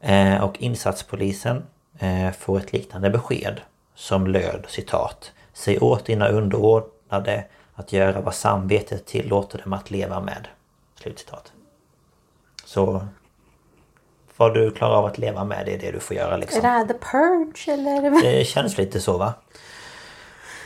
Eh, 0.00 0.44
och 0.44 0.62
insatspolisen 0.62 1.62
eh, 1.98 2.30
får 2.30 2.58
ett 2.58 2.72
liknande 2.72 3.10
besked 3.10 3.60
som 3.94 4.26
löd 4.26 4.64
citat 4.68 5.32
Säg 5.52 5.78
åt 5.78 6.04
dina 6.04 6.28
underordnade 6.28 7.44
att 7.74 7.92
göra 7.92 8.20
vad 8.20 8.34
samvetet 8.34 9.06
tillåter 9.06 9.58
dem 9.58 9.72
att 9.72 9.90
leva 9.90 10.20
med. 10.20 10.48
Slutcitat. 10.94 11.52
Så 12.64 13.06
vad 14.42 14.54
du 14.54 14.70
klarar 14.70 14.94
av 14.94 15.04
att 15.04 15.18
leva 15.18 15.44
med 15.44 15.66
det 15.66 15.74
är 15.74 15.78
det 15.78 15.90
du 15.90 16.00
får 16.00 16.16
göra 16.16 16.34
Är 16.34 16.38
liksom. 16.38 16.62
det 16.62 16.68
här 16.68 16.84
the 16.86 16.94
purge 16.94 17.72
eller? 17.72 18.22
Det 18.22 18.44
känns 18.44 18.78
lite 18.78 19.00
så 19.00 19.18
va? 19.18 19.34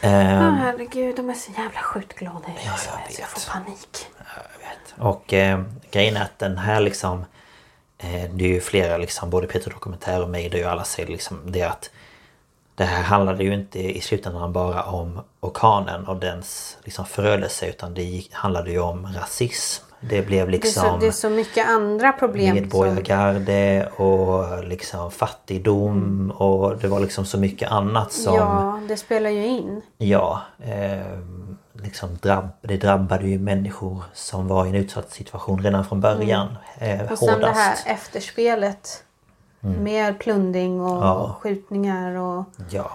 Åh 0.03 0.11
Eh, 0.11 0.53
herregud, 0.53 1.17
de 1.17 1.31
är 1.31 1.35
så 1.35 1.53
jävla 1.57 1.81
sjukt 1.81 2.13
glada 2.15 2.49
i 2.49 2.53
Ja, 2.65 2.71
jag 2.71 2.79
så 2.79 2.91
jag 3.23 3.27
vet. 3.27 3.29
får 3.29 3.53
panik. 3.53 4.07
Och 4.99 5.33
eh, 5.33 5.63
grejen 5.91 6.17
är 6.17 6.23
att 6.23 6.39
den 6.39 6.59
här 6.59 6.81
liksom 6.81 7.25
eh, 7.99 8.31
Det 8.31 8.45
är 8.45 8.49
ju 8.49 8.61
flera 8.61 8.97
liksom 8.97 9.31
både 9.31 9.47
Peter 9.47 9.71
Dokumentär 9.71 10.23
och 10.23 10.29
mig 10.29 10.65
och 10.65 10.71
alla 10.71 10.85
säger 10.85 11.09
liksom 11.09 11.41
det 11.47 11.63
att 11.63 11.91
Det 12.75 12.85
här 12.85 13.03
handlade 13.03 13.45
ju 13.45 13.55
inte 13.55 13.79
i 13.97 14.01
slutändan 14.01 14.53
bara 14.53 14.83
om 14.83 15.21
orkanen 15.41 16.07
och 16.07 16.17
dens 16.17 16.77
liksom 16.85 17.07
förödelse 17.07 17.67
utan 17.67 17.95
det 17.95 18.03
gick, 18.03 18.33
handlade 18.35 18.71
ju 18.71 18.81
om 18.81 19.07
rasism. 19.07 19.86
Det 20.01 20.23
blev 20.23 20.51
Det 20.51 20.57
är, 20.57 20.61
så, 20.61 20.81
liksom 20.81 21.01
det 21.01 21.07
är 21.07 21.11
så 21.11 21.31
mycket 21.31 21.69
andra 21.69 22.13
problem. 22.13 22.47
Som, 22.47 22.55
medborgargarde 22.55 23.89
och 23.97 24.65
liksom 24.65 25.11
fattigdom 25.11 26.31
och 26.31 26.77
det 26.77 26.89
var 26.89 27.01
liksom 27.01 27.25
så 27.25 27.39
mycket 27.39 27.71
annat 27.71 28.13
som 28.13 28.35
ja, 28.35 28.81
det 28.89 28.97
spelar 28.97 29.31
ju 29.31 29.47
in. 29.47 29.83
Ja, 29.99 30.43
eh, 30.65 31.19
liksom 31.73 32.19
drabb, 32.23 32.49
det 32.63 32.77
drabbade 32.77 33.27
ju 33.29 33.39
människor 33.39 34.03
som 34.13 34.49
var 34.49 34.67
i 34.67 34.69
en 34.69 34.75
utsatt 34.75 35.11
situation 35.13 35.63
redan 35.63 35.85
från 35.85 36.01
början. 36.01 36.57
Eh, 36.79 37.13
Och 37.13 37.19
sen 37.19 37.41
det 37.41 37.51
här 37.51 37.77
efterspelet. 37.87 39.03
Mer 39.61 40.13
plundring 40.13 40.81
och 40.81 41.05
Ja. 41.05 41.37
skjutningar 41.41 42.15
och... 42.17 42.45
Ja. 42.71 42.91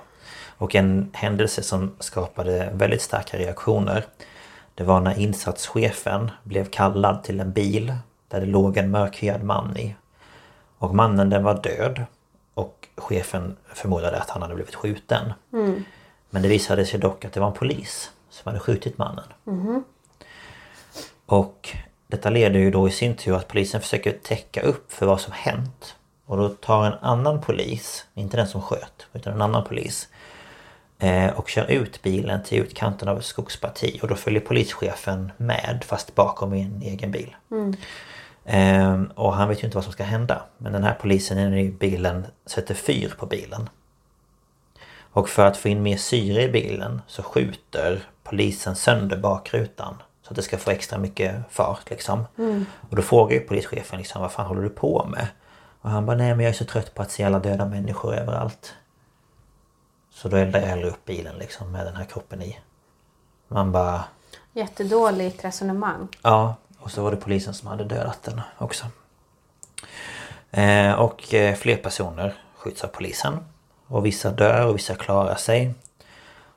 Och 0.58 0.76
en 0.76 1.10
händelse 1.14 1.64
som 1.64 1.96
skapade 2.00 2.70
väldigt 2.74 3.02
starka 3.02 3.38
reaktioner. 3.38 4.06
Det 4.82 4.86
var 4.88 5.02
när 5.02 5.20
insatschefen 5.20 6.32
blev 6.44 6.66
kallad 6.66 7.24
till 7.24 7.40
en 7.40 7.52
bil 7.52 7.94
där 8.28 8.40
det 8.40 8.46
låg 8.46 8.78
en 8.78 8.92
mörkhyad 8.92 9.44
man 9.44 9.78
i. 9.78 9.96
Och 10.78 10.96
mannen 10.96 11.30
den 11.30 11.44
var 11.44 11.62
död. 11.64 12.06
Och 12.54 12.88
chefen 12.98 13.58
förmodade 13.74 14.20
att 14.20 14.30
han 14.30 14.42
hade 14.42 14.56
blivit 14.56 14.76
skjuten. 14.76 15.34
Men 16.30 16.42
det 16.42 16.48
visade 16.48 16.86
sig 16.86 17.00
dock 17.00 17.26
att 17.26 17.34
det 17.34 17.40
var 17.40 17.48
en 17.48 17.54
polis 17.54 18.12
som 18.30 18.50
hade 18.50 18.60
skjutit 18.60 18.98
mannen. 18.98 19.26
Och 21.26 21.70
detta 22.08 22.30
leder 22.30 22.60
ju 22.60 22.72
då 22.72 22.88
i 22.88 22.92
sin 22.92 23.16
tur 23.16 23.36
att 23.36 23.48
polisen 23.48 23.82
försöker 23.82 24.12
täcka 24.12 24.62
upp 24.62 24.92
för 24.92 25.06
vad 25.06 25.22
som 25.22 25.34
hänt. 25.34 25.96
Och 26.26 26.38
då 26.38 26.50
tar 26.50 26.86
en 26.86 26.98
annan 27.02 27.42
polis, 27.42 28.06
inte 28.14 28.38
den 28.38 28.48
som 28.48 28.62
sköt, 28.62 29.08
utan 29.14 29.34
en 29.34 29.42
annan 29.42 29.64
polis 29.64 30.10
och 31.36 31.50
kör 31.50 31.72
ut 31.72 32.02
bilen 32.02 32.44
till 32.44 32.60
utkanten 32.60 33.08
av 33.08 33.18
ett 33.18 33.26
skogsparti 33.26 34.00
och 34.02 34.08
då 34.08 34.16
följer 34.16 34.42
polischefen 34.42 35.32
med 35.38 35.84
fast 35.88 36.16
bakom 36.16 36.54
i 36.54 36.62
en 36.62 36.82
egen 36.82 37.12
bil. 37.12 37.36
Eh, 38.46 39.02
och 39.16 39.34
han 39.34 39.50
vet 39.50 39.64
ju 39.64 39.66
inte 39.66 39.78
vad 39.78 39.84
som 39.84 39.94
ska 39.94 40.04
hända. 40.04 40.42
Men 40.58 40.74
den 40.74 40.84
här 40.84 40.98
polisen 41.02 41.40
inne 41.40 41.62
i 41.62 41.72
bilen 41.72 42.26
sätter 42.46 42.74
fyr 42.74 43.14
på 43.18 43.26
bilen. 43.26 43.70
Och 45.14 45.30
för 45.30 45.46
att 45.46 45.58
få 45.58 45.68
in 45.68 45.84
mer 45.84 45.98
syre 45.98 46.44
i 46.44 46.50
bilen 46.50 47.02
så 47.08 47.24
skjuter 47.24 48.04
polisen 48.24 48.76
sönder 48.76 49.18
bakrutan. 49.18 49.96
Så 50.24 50.30
att 50.30 50.36
det 50.36 50.42
ska 50.42 50.58
få 50.58 50.72
extra 50.72 50.98
mycket 50.98 51.36
fart 51.50 51.90
liksom. 51.90 52.26
Och 52.90 52.96
då 52.96 53.02
frågar 53.02 53.34
ju 53.34 53.40
polischefen 53.40 54.00
liksom 54.00 54.22
vad 54.22 54.32
fan 54.32 54.46
håller 54.46 54.62
du 54.62 54.70
på 54.70 55.06
med? 55.12 55.28
Och 55.82 55.90
han 55.90 56.06
bara 56.06 56.18
nej 56.18 56.36
men 56.36 56.40
jag 56.40 56.50
är 56.50 56.58
så 56.58 56.66
trött 56.66 56.94
på 56.94 57.02
att 57.02 57.12
se 57.12 57.24
alla 57.24 57.40
döda 57.40 57.66
människor 57.66 58.16
överallt. 58.16 58.76
Så 60.22 60.28
då 60.28 60.38
eldar 60.38 60.60
jag 60.60 60.68
hellre 60.68 60.90
upp 60.90 61.06
bilen 61.06 61.36
liksom 61.36 61.72
med 61.72 61.86
den 61.86 61.96
här 61.96 62.06
kroppen 62.06 62.42
i. 62.42 62.60
Man 63.48 63.72
bara 63.72 64.04
Jättedåligt 64.54 65.46
resonemang. 65.46 66.08
Ja, 66.22 66.56
och 66.80 66.92
så 66.92 67.04
var 67.04 67.12
det 67.12 67.18
polisen 67.18 67.54
som 67.54 67.68
hade 67.68 67.84
dödat 67.84 68.24
den 68.24 68.42
också. 68.58 68.86
Eh, 70.52 70.94
och 70.94 71.34
eh, 71.34 71.56
fler 71.56 71.76
personer 71.76 72.34
skjuts 72.56 72.84
av 72.84 72.88
polisen. 72.88 73.38
Och 73.88 74.06
vissa 74.06 74.32
dör 74.32 74.68
och 74.68 74.76
vissa 74.76 74.96
klarar 74.96 75.36
sig. 75.36 75.74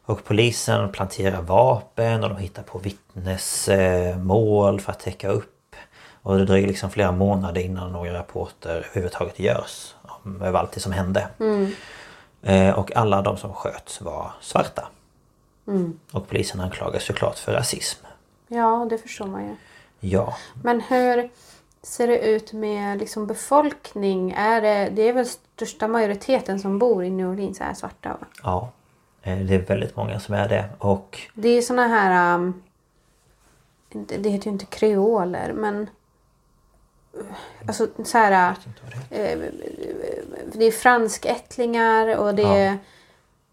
Och 0.05 0.24
polisen 0.24 0.93
planterar 0.93 1.43
vapen 1.43 2.24
och 2.24 2.28
de 2.28 2.39
hittar 2.39 2.62
på 2.62 2.78
vittnesmål 2.78 4.81
för 4.81 4.93
att 4.93 5.01
täcka 5.01 5.28
upp. 5.28 5.77
Och 6.23 6.39
det 6.39 6.45
dröjer 6.45 6.66
liksom 6.66 6.91
flera 6.91 7.12
månader 7.12 7.61
innan 7.61 7.93
några 7.93 8.15
rapporter 8.15 8.77
överhuvudtaget 8.77 9.39
görs 9.39 9.95
om 10.03 10.55
allt 10.57 10.73
det 10.73 10.81
som 10.81 10.93
hände. 10.93 11.28
Eh, 11.39 11.69
och 12.76 12.96
alla 12.96 13.22
de 13.22 13.36
som 13.36 13.54
sköts 13.54 14.00
var 14.00 14.32
svarta. 14.40 14.88
Och 16.12 16.28
polisen 16.28 16.60
anklagas 16.60 17.04
såklart 17.04 17.38
för 17.38 17.52
rasism. 17.52 18.06
Ja, 18.48 18.86
det 18.90 18.98
förstår 18.98 19.26
man 19.26 19.42
ju. 19.44 19.56
Ja, 20.00 20.34
Men 20.62 20.80
hur 20.80 21.30
ser 21.82 22.06
det 22.06 22.18
ut 22.18 22.52
med 22.52 22.98
liksom 22.98 23.26
befolkning? 23.26 24.30
Är 24.32 24.60
det, 24.60 24.90
det 24.92 25.08
är 25.08 25.12
väl 25.12 25.26
största 25.26 25.88
majoriteten 25.88 26.60
som 26.60 26.78
bor 26.78 27.04
i 27.04 27.10
New 27.10 27.28
Orleans 27.28 27.60
är 27.60 27.74
svarta? 27.74 28.08
Va? 28.08 28.26
Ja, 28.42 28.70
eh, 29.22 29.38
det 29.38 29.54
är 29.54 29.58
väldigt 29.58 29.96
många 29.96 30.20
som 30.20 30.34
är 30.34 30.48
det. 30.48 30.64
Och 30.78 31.20
Det 31.34 31.48
är 31.48 31.62
såna 31.62 31.86
här... 31.86 32.34
Um, 32.34 32.62
det 33.88 34.16
det 34.16 34.28
heter 34.28 34.46
ju 34.46 34.52
inte 34.52 34.66
kreoler 34.66 35.52
men... 35.52 35.90
Alltså 37.66 37.86
så 38.05 38.19
här... 38.19 38.55
eh, 39.11 39.39
Det 40.53 40.65
är 40.65 40.70
franskättlingar 40.70 42.16
och 42.16 42.35
det 42.35 42.43
är 42.43 42.78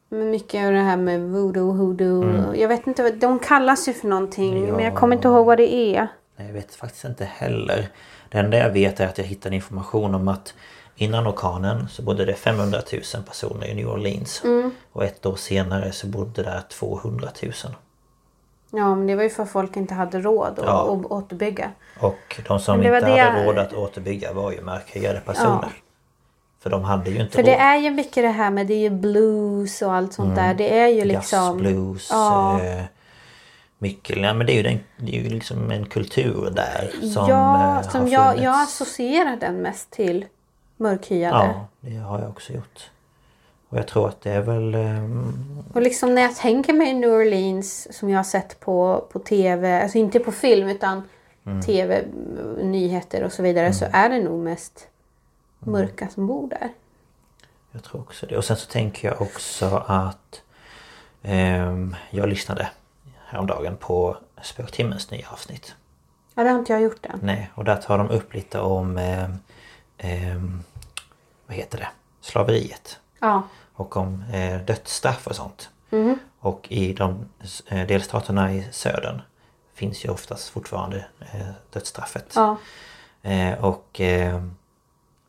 mycket 0.10 0.66
av 0.66 0.72
det 0.72 0.80
här 0.80 0.98
med 0.98 1.22
voodoo, 1.22 1.72
hoodoo. 1.72 2.56
Jag 2.56 2.68
vet 2.68 2.88
inte, 2.88 3.12
de 3.12 3.40
kallas 3.40 3.88
ju 3.88 3.94
för 3.94 4.08
någonting 4.08 4.72
men 4.72 4.86
jag 4.86 4.96
kommer 4.96 5.16
inte 5.16 5.28
ihåg 5.28 5.46
vad 5.46 5.58
det 5.58 5.74
är. 5.74 6.08
nej, 6.38 6.48
jag 6.48 6.54
vet 6.54 6.76
faktiskt 6.76 7.06
inte 7.06 7.26
heller. 7.26 7.88
Det 8.30 8.38
enda 8.38 8.58
jag 8.58 8.70
vet 8.70 9.00
är 9.00 9.08
att 9.08 9.18
jag 9.18 9.26
hittade 9.26 9.56
information 9.56 10.16
om 10.16 10.28
att 10.28 10.54
innan 10.96 11.28
orkanen 11.28 11.88
så 11.90 12.02
bodde 12.02 12.26
det 12.26 12.34
500 12.34 12.80
000 12.94 13.24
personer 13.24 13.68
i 13.68 13.74
New 13.76 13.88
Orleans. 13.90 14.44
Och 14.92 15.04
ett 15.04 15.26
år 15.26 15.36
senare 15.36 15.92
så 15.92 16.08
bodde 16.08 16.44
där 16.44 16.62
200 16.70 17.28
000. 17.44 17.54
Ja 18.73 18.95
men 18.95 19.07
det 19.07 19.15
var 19.15 19.23
ju 19.23 19.30
för 19.30 19.43
att 19.43 19.49
folk 19.52 19.77
inte 19.77 19.93
hade 19.93 20.19
råd 20.19 20.60
att 20.60 20.65
Ja. 20.65 20.84
återbygga. 21.10 21.72
Och 21.99 22.41
de 22.48 22.60
som 22.60 22.84
inte 22.84 22.99
det 22.99 23.18
hade 23.22 23.45
råd 23.45 23.57
att 23.57 23.73
återbygga 23.73 24.34
var 24.34 24.52
ju 24.52 24.61
mörkhyade 24.61 25.19
personer. 25.19 25.72
För 26.60 26.69
de 26.69 26.84
hade 26.84 27.10
ju 27.10 27.19
inte 27.22 27.31
För 27.31 27.38
råd. 27.43 27.45
det 27.45 27.56
är 27.56 27.77
ju 27.77 27.89
mycket 27.89 28.23
det 28.23 28.30
här 28.30 28.52
med 28.52 28.68
det 28.68 28.73
är 28.73 28.80
ju 28.80 28.89
blues 28.89 29.81
och 29.81 29.93
allt 29.93 30.14
sånt 30.14 30.35
där. 30.35 30.53
Det 30.53 30.80
är 30.80 30.88
ju 30.88 31.06
liksom... 31.06 31.39
Jazz, 31.39 31.57
blues, 31.57 32.07
Ja. 32.11 32.61
eh, 32.64 32.84
mycket. 33.77 34.18
Ja, 34.18 34.34
men 34.34 34.48
det 34.48 34.53
är 34.53 34.56
ju, 34.56 34.64
den, 34.64 34.80
det 34.98 35.18
är 35.18 35.23
ju 35.23 35.30
liksom 35.30 35.72
en 35.72 35.85
kultur 35.85 36.49
där 36.56 36.91
som 37.14 37.30
ja, 37.30 37.76
eh, 37.80 37.89
som 37.89 38.07
jag, 38.07 38.38
jag 38.38 38.61
associerar 38.61 39.38
den 39.38 39.56
mest 39.56 39.89
till 39.91 40.26
mörkhyade. 40.77 41.35
Ja, 41.45 41.68
det 41.81 41.95
har 41.98 42.19
jag 42.19 42.30
också 42.30 42.53
gjort. 42.53 42.89
Och 43.72 43.77
jag 43.77 43.88
tror 43.88 44.07
att 44.07 44.22
det 44.22 44.31
är 44.31 44.41
väl... 44.41 44.76
ehm, 44.76 45.64
Och 45.73 45.81
liksom 45.81 46.15
när 46.15 46.22
jag 46.22 46.35
tänker 46.35 46.73
mig 46.73 46.93
New 46.93 47.10
Orleans 47.10 47.98
som 47.98 48.10
jag 48.10 48.18
har 48.19 48.23
sett 48.23 48.60
på, 48.60 49.06
på 49.11 49.19
tv, 49.19 49.81
alltså 49.84 49.98
inte 49.98 50.19
på 50.19 50.31
film 50.31 50.69
utan 50.69 51.02
Mm. 51.45 51.61
tv, 51.61 52.06
nyheter 52.61 53.23
och 53.23 53.31
så 53.34 53.43
vidare 53.43 53.73
så 53.73 53.85
är 53.93 54.10
det 54.10 54.19
nog 54.23 54.39
mest 54.43 54.88
mörka 55.60 56.07
som 56.07 56.27
bor 56.27 56.49
där. 56.49 56.69
Jag 57.72 57.84
tror 57.84 58.02
också 58.02 58.26
det. 58.26 58.38
Och 58.38 58.45
sen 58.45 58.57
så 58.57 58.69
tänker 58.72 59.07
jag 59.07 59.22
också 59.22 59.84
att 59.88 60.41
ehm, 61.23 61.95
jag 62.10 62.30
lyssnade 62.30 62.69
häromdagen 63.26 63.77
på 63.77 64.18
Spöktimmens 64.41 65.11
nya 65.11 65.27
avsnitt. 65.30 65.76
Ja, 66.35 66.43
det 66.43 66.49
har 66.49 66.60
inte 66.60 66.73
jag 66.73 66.81
gjort 66.81 67.06
än. 67.06 67.19
Nej, 67.23 67.52
och 67.56 67.64
där 67.64 67.76
tar 67.76 67.98
de 67.98 68.10
upp 68.10 68.34
lite 68.34 68.60
om 68.60 68.98
ehm, 68.98 69.34
ehm, 69.98 70.64
vad 71.48 71.57
heter 71.57 71.77
det? 71.77 71.88
Slaveriet. 72.22 72.99
Ja. 73.19 73.43
Och 73.82 73.98
om 73.98 74.24
eh, 74.34 74.62
dödsstraff 74.62 75.28
och 75.28 75.36
sånt. 75.36 75.70
Och 76.40 76.68
i 76.72 76.94
de 76.94 77.26
eh, 77.68 77.88
delstaterna 77.88 78.53
i 78.53 78.68
södern 78.72 79.22
finns 79.74 80.06
ju 80.06 80.10
oftast 80.10 80.49
fortfarande 80.49 81.06
eh, 81.20 81.48
dödsstraffet. 81.74 82.34
ja. 82.36 82.58
Eh, 83.22 83.66
och 83.66 84.02
eh, 84.02 84.36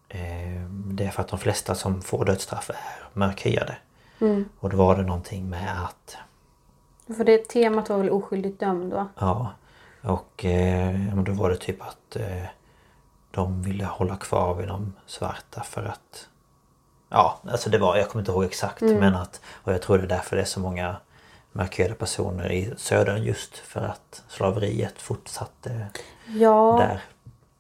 eh, 0.08 0.62
det 0.70 1.04
är 1.04 1.10
för 1.10 1.22
att 1.22 1.28
de 1.28 1.38
flesta 1.38 1.74
som 1.74 2.02
får 2.02 2.24
dödsstraff 2.24 2.70
är 2.70 3.08
mörkhyade. 3.12 3.76
Och 4.58 4.70
då 4.70 4.76
var 4.76 4.96
det 4.96 5.02
någonting 5.02 5.50
med 5.50 5.84
att 5.84 6.16
För 7.16 7.24
det 7.24 7.48
temat 7.48 7.88
var 7.88 7.98
väl 7.98 8.10
oskyldigt 8.10 8.60
dömd 8.60 8.92
va? 8.92 9.08
Ja 9.18 9.52
Och 10.00 10.44
då 11.26 11.32
var 11.32 11.50
det 11.50 11.56
typ 11.56 11.82
att 11.82 12.16
de 13.30 13.62
ville 13.62 13.84
hålla 13.84 14.16
kvar 14.16 14.54
vid 14.54 14.68
de 14.68 14.92
svarta 15.06 15.62
för 15.62 15.84
att 15.84 16.28
Ja, 17.12 17.38
alltså 17.50 17.70
det 17.70 17.78
var, 17.78 17.96
jag 17.96 18.08
kommer 18.08 18.22
inte 18.22 18.32
ihåg 18.32 18.44
exakt 18.44 18.80
men 18.80 19.14
att 19.14 19.40
Och 19.46 19.72
jag 19.72 19.82
tror 19.82 19.98
det 19.98 20.04
är 20.04 20.08
därför 20.08 20.36
det 20.36 20.42
är 20.42 20.46
så 20.46 20.60
många 20.60 20.96
mörkhyade 21.52 21.94
personer 21.94 22.52
i 22.52 22.72
södern 22.76 23.22
just 23.22 23.56
för 23.56 23.80
att 23.80 24.22
slaveriet 24.28 24.98
fortsatte 25.02 25.86
Ja, 26.26 26.76
där. 26.80 27.00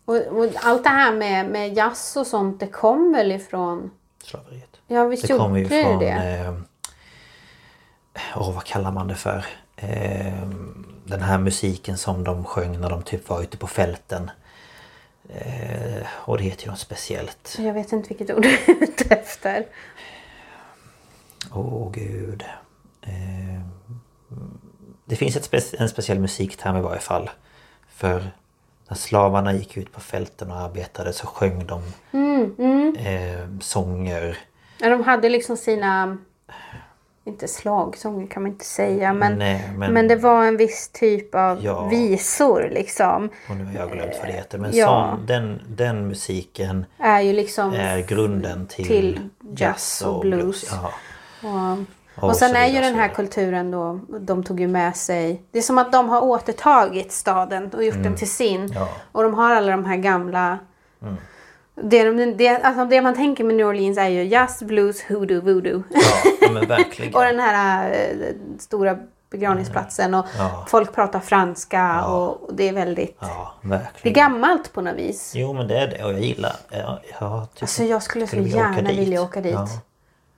och, 0.04 0.38
och 0.38 0.50
allt 0.62 0.82
det 0.84 0.88
här 0.90 1.12
med, 1.12 1.46
med 1.46 1.74
jazz 1.76 2.16
och 2.16 2.26
sånt 2.26 2.60
det 2.60 2.66
kom 2.66 3.12
väl 3.12 3.32
ifrån... 3.32 3.90
Slaveriet. 4.24 4.76
Ja 4.86 5.04
visst 5.04 5.22
Det 5.22 5.28
ju 5.28 5.38
gjorde 5.38 5.60
det 5.60 5.82
från... 5.84 5.98
det. 5.98 6.10
Eh, 6.10 6.54
åh, 8.36 8.54
vad 8.54 8.64
kallar 8.64 8.92
man 8.92 9.08
det 9.08 9.14
för? 9.14 9.44
Eh, 9.76 10.48
den 11.04 11.20
här 11.22 11.38
musiken 11.38 11.98
som 11.98 12.24
de 12.24 12.44
sjöng 12.44 12.80
när 12.80 12.90
de 12.90 13.02
typ 13.02 13.28
var 13.28 13.42
ute 13.42 13.56
på 13.56 13.66
fälten. 13.66 14.30
Eh, 15.28 16.06
och 16.10 16.38
det 16.38 16.44
heter 16.44 16.64
ju 16.64 16.70
något 16.70 16.78
speciellt. 16.80 17.56
Jag 17.58 17.74
vet 17.74 17.92
inte 17.92 18.08
vilket 18.08 18.30
ord 18.36 18.42
du 18.42 18.48
är 18.48 18.82
ute 18.82 19.14
efter. 19.14 19.66
Åh 21.52 21.90
gud. 21.92 22.44
Eh, 23.02 23.60
det 25.04 25.16
finns 25.16 25.36
spe- 25.36 25.76
en 25.78 25.88
speciell 25.88 26.18
musikterm 26.20 26.76
i 26.76 26.80
varje 26.80 27.00
fall. 27.00 27.30
För 27.88 28.30
när 28.88 28.96
slavarna 28.96 29.52
gick 29.52 29.76
ut 29.76 29.92
på 29.92 30.00
fälten 30.00 30.50
och 30.50 30.56
arbetade 30.56 31.12
så 31.12 31.26
sjöng 31.26 31.66
de 31.66 31.82
Mm, 32.12 32.96
eh, 32.96 33.58
sånger. 33.60 34.38
Ja, 34.78 34.88
de 34.88 35.02
hade 35.02 35.28
liksom 35.28 35.56
sina... 35.56 36.18
Inte 37.24 37.48
slagsånger 37.48 38.26
kan 38.26 38.42
man 38.42 38.52
inte 38.52 38.64
säga 38.64 39.12
men, 39.12 39.38
Nej, 39.38 39.70
men... 39.76 39.92
men- 39.92 40.08
det 40.08 40.16
var 40.16 40.44
en 40.44 40.56
viss 40.56 40.88
typ 40.88 41.34
av 41.34 41.64
Ja. 41.64 41.88
visor 41.88 42.68
liksom. 42.70 43.28
Och 43.50 43.56
nu 43.56 43.64
har 43.64 43.72
jag 43.74 43.90
glömt 43.90 44.12
vad 44.18 44.28
det 44.28 44.32
heter. 44.32 44.58
Men 44.58 44.70
Ja. 44.76 45.10
sån, 45.16 45.26
den, 45.26 45.60
den 45.68 46.08
musiken 46.08 46.84
Är 46.98 47.20
ju 47.20 47.32
liksom 47.32 47.72
är 47.72 47.98
grunden 47.98 48.66
till, 48.66 48.86
till 48.86 49.28
jazz 49.56 50.02
och 50.06 50.20
blues. 50.20 50.70
Ja. 50.70 50.92
Och, 52.16 52.28
och 52.28 52.36
sen 52.36 52.56
är 52.56 52.66
ju 52.66 52.80
den 52.80 52.94
här 52.94 53.08
kulturen 53.08 53.70
då, 53.70 54.00
de 54.20 54.44
tog 54.44 54.60
ju 54.60 54.68
med 54.68 54.96
sig, 54.96 55.42
det 55.50 55.58
är 55.58 55.62
som 55.62 55.78
att 55.78 55.92
de 55.92 56.08
har 56.08 56.20
återtagit 56.20 57.12
staden 57.12 57.70
och 57.74 57.84
gjort 57.84 58.02
den 58.02 58.16
till 58.16 58.30
sin. 58.30 58.64
Mm. 58.64 58.88
Och 59.12 59.22
de 59.22 59.34
har 59.34 59.54
alla 59.54 59.70
de 59.70 59.84
här 59.84 59.96
gamla 59.96 60.58
det, 61.74 62.04
de- 62.04 62.36
det, 62.36 62.48
alltså 62.48 62.84
det 62.84 63.00
man 63.02 63.14
tänker 63.14 63.44
med 63.44 63.56
New 63.56 63.66
Orleans 63.66 63.98
är 63.98 64.08
ju 64.08 64.22
jazz, 64.24 64.62
blues, 64.62 65.02
hoodoo, 65.08 65.40
voodoo. 65.40 65.82
Ja, 65.90 66.00
ja, 66.40 66.50
men 66.52 66.68
verkligen. 66.68 67.14
och 67.14 67.22
den 67.24 67.40
här 67.40 67.90
eh, 67.90 68.34
stora 68.58 68.98
begravningsplatsen 69.30 70.14
och 70.14 70.26
Ja. 70.38 70.64
folk 70.68 70.92
pratar 70.94 71.20
franska 71.20 72.04
och, 72.04 72.42
och 72.42 72.54
det 72.54 72.68
är 72.68 72.72
väldigt... 72.72 73.16
Ja, 73.20 73.54
Det 74.02 74.08
är 74.08 74.14
gammalt 74.14 74.72
på 74.72 74.80
något 74.80 74.94
vis. 74.96 75.32
Jo 75.36 75.52
men 75.52 75.68
det 75.68 75.78
är 75.78 75.86
det 75.88 76.04
och 76.04 76.12
jag 76.12 76.20
gillar 76.20 76.56
jag, 76.70 76.98
jag 77.20 77.48
tycker- 77.52 77.62
Alltså, 77.64 77.84
jag 77.84 78.02
skulle 78.02 78.26
så 78.26 78.36
gärna 78.36 78.88
vilja 78.92 79.22
åka 79.22 79.40
dit. 79.40 79.52
Ja. 79.54 79.68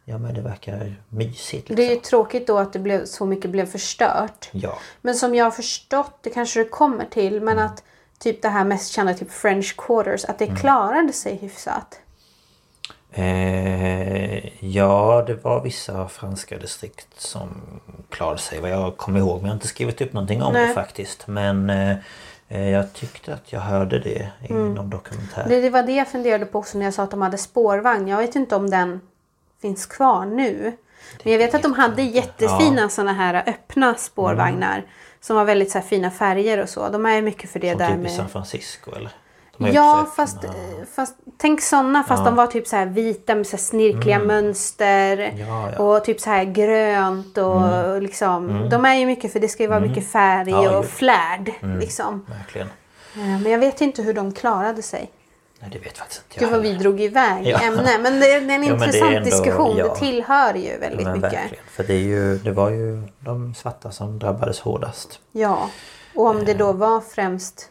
ja 0.05 0.19
men 0.19 0.35
det 0.35 0.41
verkar 0.41 0.95
mysigt 1.09 1.69
liksom. 1.69 1.77
Det 1.77 1.87
är 1.87 1.95
ju 1.95 2.01
tråkigt 2.01 2.47
då 2.47 2.59
att 2.59 2.73
det 2.73 2.79
blev, 2.79 3.05
så 3.05 3.27
mycket 3.27 3.51
blev 3.51 3.67
förstört. 3.67 4.49
Ja. 4.53 4.79
Men 5.01 5.15
som 5.15 5.35
jag 5.35 5.45
har 5.45 5.51
förstått, 5.51 6.19
det 6.21 6.31
kanske 6.31 6.61
det 6.61 6.69
kommer 6.69 7.05
till, 7.05 7.41
men 7.41 7.59
att 7.59 7.83
typ 8.25 8.43
det 8.43 8.49
här 8.49 8.65
mest 8.65 8.93
kända 8.93 9.15
typ 9.15 9.31
French 9.31 9.77
Quarters, 9.77 10.25
att 10.25 10.39
det 10.39 10.45
Mm. 10.45 10.57
klarade 10.57 11.13
sig 11.13 11.37
hyfsat. 11.37 12.01
Eh, 13.13 14.65
ja, 14.65 15.25
det 15.27 15.45
var 15.45 15.61
vissa 15.63 16.09
franska 16.09 16.59
distrikt 16.59 17.09
som 17.21 17.49
klarade 18.11 18.39
sig 18.39 18.61
vad 18.61 18.71
jag 18.71 18.97
kommer 18.97 19.19
ihåg. 19.19 19.37
Men 19.37 19.43
jag 19.45 19.49
har 19.51 19.55
inte 19.55 19.69
skrivit 19.69 20.01
upp 20.01 20.13
någonting 20.13 20.43
om 20.43 20.53
Nej. 20.53 20.69
det 20.69 20.75
faktiskt. 20.75 21.27
Men 21.27 21.71
eh, 21.71 21.97
eh, 22.49 22.69
jag 22.71 22.93
tyckte 22.93 23.35
att 23.35 23.53
jag 23.53 23.61
hörde 23.61 23.99
det 23.99 24.31
i 24.49 24.51
Mm. 24.53 24.75
någon 24.75 24.91
dokumentär. 24.91 25.47
Det, 25.49 25.61
det 25.61 25.71
var 25.71 25.83
det 25.83 25.93
jag 25.93 26.09
funderade 26.09 26.47
på 26.47 26.59
också 26.59 26.79
när 26.79 26.85
jag 26.85 26.95
sa 26.95 27.03
att 27.03 27.11
de 27.11 27.23
hade 27.23 27.39
spårvagn. 27.39 28.09
Jag 28.09 28.19
vet 28.19 28.37
inte 28.37 28.57
om 28.57 28.71
den 28.71 29.01
finns 29.63 29.87
kvar 29.87 30.25
nu. 30.27 30.77
Men 31.23 31.33
jag 31.33 31.39
vet 31.39 31.55
att 31.55 31.63
de 31.63 31.73
hade 31.73 32.03
jättefina 32.03 32.89
såna 32.89 33.13
här 33.13 33.43
öppna 33.47 33.95
spårvagnar. 33.95 34.85
Som 35.27 35.37
var 35.37 35.45
väldigt 35.45 35.71
så 35.71 35.79
här 35.79 35.87
fina 35.87 36.11
färger 36.11 36.63
och 36.63 36.69
så. 36.69 36.89
De 36.89 37.07
är 37.07 37.23
mycket 37.23 37.51
för 37.51 37.61
det 37.61 37.71
Som 37.71 37.79
där 37.79 37.89
typ 37.89 37.97
i 37.97 37.99
med... 37.99 38.13
San 38.13 38.29
Francisco 38.29 38.91
eller? 38.97 39.11
Ja 39.57 40.07
fast, 40.17 40.37
öppna. 40.37 40.55
fast 40.95 41.17
tänk 41.39 41.61
såna 41.61 42.05
fast 42.05 42.25
de 42.25 42.35
var 42.35 42.47
typ 42.47 42.67
så 42.67 42.77
här 42.77 42.87
vita 42.87 43.35
med 43.35 43.47
så 43.47 43.57
snirkliga 43.57 44.19
mönster. 44.19 45.19
Mm. 45.19 45.39
Ja, 45.39 45.71
ja. 45.77 45.83
Och 45.83 46.05
typ 46.05 46.21
så 46.21 46.31
här 46.31 46.45
grönt 46.45 47.39
och 47.39 48.03
liksom. 48.03 48.69
De 48.71 48.85
är 48.85 48.95
ju 48.95 49.07
mycket 49.07 49.33
för 49.33 49.41
det 49.41 49.49
ska 49.49 49.63
ju 49.63 49.69
vara 49.69 49.81
mycket 49.81 50.13
färg 50.13 50.53
Mm. 50.53 50.65
Ja, 50.65 50.79
och 50.79 50.85
flärd. 50.87 51.53
Liksom. 51.81 52.27
Verkligen. 52.29 52.69
Eh, 53.15 53.43
Men 53.43 53.53
jag 53.53 53.59
vet 53.59 53.81
inte 53.81 54.03
hur 54.03 54.13
de 54.13 54.33
klarade 54.33 54.83
sig. 54.83 55.11
Nej, 55.65 55.73
det 55.73 55.79
vet 55.89 55.99
faktiskt 55.99 56.23
inte 56.29 56.39
Gud 56.41 56.49
jag 56.49 56.53
vad 56.53 56.63
vi 56.63 56.75
drog 56.75 57.01
iväg 57.01 57.47
Ja. 57.47 57.59
ämne. 57.61 57.99
Men 58.03 58.21
det 58.21 58.33
är 58.33 58.39
en 58.41 58.47
det 58.49 58.55
är 58.55 58.63
intressant 58.63 59.03
ändå- 59.13 59.25
diskussion. 59.25 59.77
ja. 59.77 59.89
Det 59.89 60.01
tillhör 60.01 60.55
ju 60.55 60.79
väldigt 60.79 61.07
Men 61.07 61.21
mycket. 61.21 61.33
verkligen. 61.33 61.65
För 61.71 61.85
det, 61.85 61.95
är 61.95 61.99
ju, 61.99 62.39
det 62.39 62.53
var 62.53 62.71
ju 62.71 63.03
de 63.21 63.55
svarta 63.55 63.91
som 63.91 64.19
drabbades 64.19 64.61
hårdast. 64.61 65.19
Ja. 65.33 65.71
Och 66.15 66.27
om 66.27 66.45
det 66.45 66.53
Eh. 66.53 66.59
då 66.59 66.73
var 66.73 67.01
främst... 67.01 67.71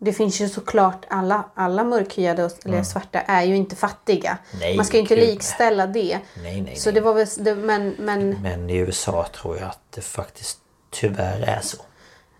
Det 0.00 0.12
finns 0.12 0.40
ju 0.40 0.48
såklart 0.48 1.04
alla, 1.10 1.44
alla 1.54 1.84
mörkhyade 1.84 2.44
och- 2.44 2.52
eller 2.66 2.82
svarta 2.82 3.20
är 3.20 3.42
ju 3.42 3.56
inte 3.56 3.76
fattiga. 3.76 4.30
Mm. 4.30 4.60
Nej, 4.60 4.76
Man 4.76 4.84
ska 4.86 4.96
ju 4.96 5.00
inte 5.00 5.16
gud, 5.16 5.26
likställa 5.28 5.86
det. 5.86 6.18
Nej, 6.42 6.60
nej, 6.60 6.76
Så 6.76 6.90
det 6.90 7.00
var 7.00 7.14
väl... 7.14 7.26
Det, 7.38 7.54
men, 7.54 7.94
men 7.98 8.30
Men 8.42 8.70
i 8.70 8.76
USA 8.76 9.26
tror 9.34 9.56
jag 9.58 9.68
att 9.68 9.80
det 9.90 10.00
faktiskt 10.00 10.58
tyvärr 10.90 11.40
är 11.40 11.60
så. 11.62 11.76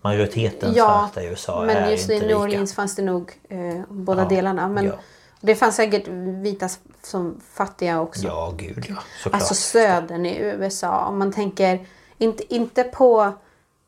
Majoriteten 0.01 0.73
ja, 0.73 0.85
svarta 1.13 1.23
i 1.23 1.27
USA 1.27 1.63
men 1.65 1.77
är 1.77 1.91
just 1.91 2.09
i 2.09 2.13
inte 2.13 2.25
New 2.25 2.35
rika. 2.35 2.43
Orleans 2.43 2.73
fanns 2.75 2.95
det 2.95 3.01
nog 3.01 3.31
eh, 3.49 3.81
båda 3.89 4.21
Ja, 4.21 4.27
delarna. 4.29 4.67
Men 4.67 4.85
ja. 4.85 4.93
det 5.41 5.55
fanns 5.55 5.75
säkert 5.75 6.07
vita 6.43 6.69
som 7.03 7.41
fattiga 7.53 8.01
också. 8.01 8.27
Ja, 8.27 8.53
gud 8.57 8.85
ja. 8.89 8.95
Såklart. 9.23 9.33
Alltså 9.41 9.53
södern 9.53 10.25
i 10.25 10.37
USA. 10.39 11.05
Om 11.05 11.19
man 11.19 11.31
tänker 11.31 11.85
inte, 12.17 12.55
inte 12.55 12.83
på 12.83 13.31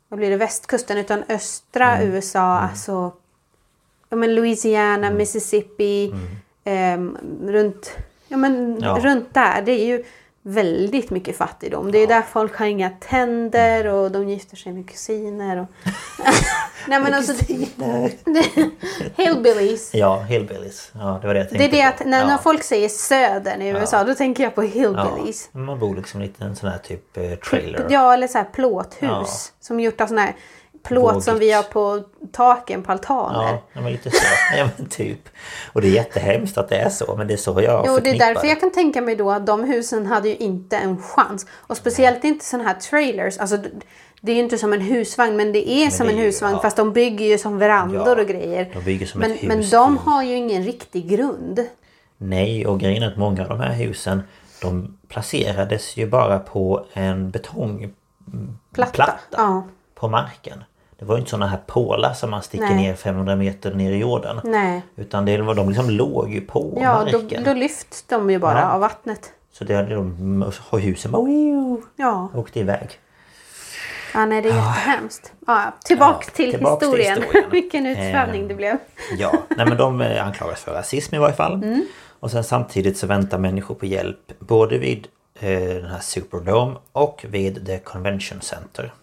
vad 0.07 0.17
blir 0.19 0.29
det, 0.29 0.37
västkusten 0.37 0.97
utan 0.97 1.23
östra 1.29 1.97
Mm. 1.97 2.13
USA. 2.13 2.39
Alltså 2.59 3.11
ja, 4.09 4.15
men 4.17 4.35
Louisiana, 4.35 5.09
Mississippi. 5.11 6.13
ehm, 6.63 7.17
runt, 7.47 7.91
ja, 8.27 8.37
men 8.37 8.77
Mm. 8.83 8.99
Runt 8.99 9.33
där. 9.33 9.61
Det 9.61 9.71
är 9.71 9.85
ju 9.85 10.03
väldigt 10.43 11.09
mycket 11.09 11.37
fattigdom. 11.37 11.91
Det 11.91 11.97
är 11.97 12.07
där 12.07 12.21
folk 12.21 12.57
har 12.57 12.65
inga 12.65 12.89
tänder 12.89 13.87
och 13.87 14.11
de 14.11 14.29
gifter 14.29 14.57
sig 14.57 14.73
med 14.73 14.89
kusiner. 14.89 15.57
Och... 15.61 15.67
Nej 16.87 16.99
men 16.99 17.13
alltså... 17.13 17.33
Hillbillies. 19.15 19.93
Ja, 19.93 20.19
hillbillies. 20.19 20.91
Ja, 20.93 21.19
det 21.21 21.27
var 21.27 21.33
det 21.33 21.39
jag 21.39 21.47
Det 21.47 21.57
tänkte 21.57 21.77
är 21.77 21.83
det 21.83 21.97
på. 21.97 22.03
att 22.03 22.09
när, 22.09 22.19
ja. 22.19 22.27
när 22.27 22.37
folk 22.37 22.63
säger 22.63 22.89
södern 22.89 23.61
i 23.61 23.67
USA 23.69 24.03
då 24.03 24.15
tänker 24.15 24.43
jag 24.43 24.55
på 24.55 24.61
hillbillies. 24.61 25.49
Ja, 25.51 25.59
man 25.59 25.79
bor 25.79 25.95
liksom 25.95 26.21
i 26.21 26.31
en 26.37 26.55
sån 26.55 26.69
här 26.69 26.77
typ 26.77 27.17
eh, 27.17 27.31
trailer. 27.35 27.87
Ja, 27.89 28.13
eller 28.13 28.27
så 28.27 28.37
här 28.37 28.45
plåthus. 28.45 28.99
Ja. 29.01 29.25
Som 29.59 29.79
gjort 29.79 30.01
av 30.01 30.07
sån 30.07 30.17
här 30.17 30.35
plåt 30.83 31.23
som 31.23 31.33
Vågigt. 31.33 31.47
vi 31.49 31.51
har 31.51 31.63
på 31.63 32.03
taken 32.31 32.83
på 32.83 32.91
altaner. 32.91 33.57
Ja, 33.73 33.81
men 33.81 33.91
lite 33.91 34.11
så. 34.11 34.17
Ja, 34.57 34.69
men 34.77 34.85
typ. 34.89 35.29
Och 35.73 35.81
det 35.81 35.87
är 35.87 35.91
jättehemskt 35.91 36.57
att 36.57 36.69
det 36.69 36.75
är 36.77 36.89
så, 36.89 37.15
men 37.15 37.27
det 37.27 37.33
är 37.33 37.37
så 37.37 37.61
jag 37.61 37.83
Jo, 37.87 37.93
det 37.93 37.99
är 37.99 38.03
förknippar 38.03 38.25
därför 38.33 38.47
jag 38.47 38.59
kan 38.59 38.71
tänka 38.71 39.01
mig 39.01 39.15
då 39.15 39.31
att 39.31 39.45
de 39.45 39.63
husen 39.63 40.05
hade 40.05 40.29
ju 40.29 40.35
inte 40.35 40.77
en 40.77 41.01
chans. 41.01 41.45
Och 41.53 41.77
speciellt 41.77 42.23
inte 42.23 42.45
såna 42.45 42.63
här 42.63 42.73
trailers. 42.73 43.37
Alltså, 43.37 43.57
det 44.21 44.31
är 44.31 44.35
ju 44.35 44.41
inte 44.41 44.57
som 44.57 44.73
en 44.73 44.81
husvagn 44.81 45.35
men 45.37 45.51
det 45.53 45.69
är 45.71 45.89
som 45.89 46.07
det 46.07 46.13
en 46.13 46.19
är 46.19 46.21
ju- 46.21 46.27
husvagn 46.27 46.53
ja. 46.55 46.61
fast 46.61 46.77
de 46.77 46.93
bygger 46.93 47.25
ju 47.25 47.37
som 47.37 47.57
verandor 47.57 48.07
Ja, 48.17 48.21
och 48.21 48.27
grejer. 48.27 48.69
de 48.73 48.83
bygger 48.83 49.05
som 49.05 49.19
men, 49.21 49.31
ett 49.31 49.37
hus 49.43 49.47
men 49.47 49.69
de 49.69 49.97
har 49.97 50.23
ju 50.23 50.35
ingen 50.35 50.63
riktig 50.63 51.09
grund. 51.09 51.59
Nej, 52.17 52.65
och 52.67 52.79
grejen 52.79 53.03
är 53.03 53.07
att 53.07 53.17
många 53.17 53.41
av 53.43 53.49
de 53.49 53.59
här 53.59 53.73
husen 53.73 54.21
de 54.61 54.97
placerades 55.07 55.97
ju 55.97 56.07
bara 56.09 56.39
på 56.39 56.85
en 56.93 57.31
betongplatta 57.31 58.91
Platta. 58.91 59.17
Ja. 59.31 59.63
på 59.95 60.07
marken. 60.07 60.63
Det 61.01 61.05
var 61.05 61.15
ju 61.15 61.19
inte 61.19 61.31
såna 61.31 61.47
här 61.47 61.59
pålar 61.67 62.13
som 62.13 62.29
man 62.31 62.41
sticker 62.41 62.65
Nej. 62.65 62.75
ner 62.75 62.95
500 62.95 63.35
meter 63.35 63.73
ner 63.73 63.91
i 63.91 63.97
jorden. 63.97 64.39
Nej. 64.43 64.81
Utan 64.95 65.25
det 65.25 65.41
var, 65.41 65.55
de 65.55 65.67
liksom 65.69 65.89
låg 65.89 66.33
ju 66.33 66.41
på 66.41 66.77
Ja, 66.81 67.05
då, 67.11 67.21
då 67.45 67.53
lyfts 67.53 68.03
de 68.03 68.29
ju 68.29 68.39
bara 68.39 68.59
Ja. 68.59 68.71
av 68.71 68.79
vattnet. 68.81 69.31
Så 69.53 69.63
det 69.63 69.75
hade 69.75 69.95
de, 69.95 70.51
och 70.71 70.79
husen 70.79 71.11
bara 71.11 71.27
Ja. 71.95 72.29
åkte 72.35 72.59
iväg. 72.59 72.89
Ja, 74.13 74.25
nej, 74.25 74.41
det 74.41 74.49
är 74.49 74.53
jättehemskt. 74.55 75.33
Ja, 75.47 75.73
tillbaks 75.85 76.27
Ja, 76.27 76.33
till 76.35 76.51
tillbaks 76.51 76.79
till 76.79 76.87
historien. 76.89 77.17
historien. 77.21 77.49
Vilken 77.51 77.85
utsvävning 77.85 78.41
Eh, 78.41 78.47
det 78.47 78.55
blev. 78.55 78.77
Ja, 79.17 79.31
nej 79.57 79.65
men 79.65 79.77
de 79.77 80.01
eh, 80.01 80.25
anklagas 80.27 80.59
för 80.61 80.73
rasism 80.73 81.15
i 81.15 81.17
varje 81.17 81.35
fall. 81.35 81.53
Mm. 81.53 81.85
Och 82.19 82.31
sen 82.31 82.43
samtidigt 82.43 82.97
så 82.97 83.07
väntar 83.07 83.37
människor 83.37 83.75
på 83.75 83.85
hjälp 83.85 84.39
både 84.39 84.77
vid 84.77 85.07
eh, 85.39 85.49
den 85.59 85.85
här 85.85 85.99
Superdome 85.99 86.75
och 86.91 87.25
vid 87.29 87.65
The 87.65 87.77
Convention 87.79 88.41
Center. 88.41 88.93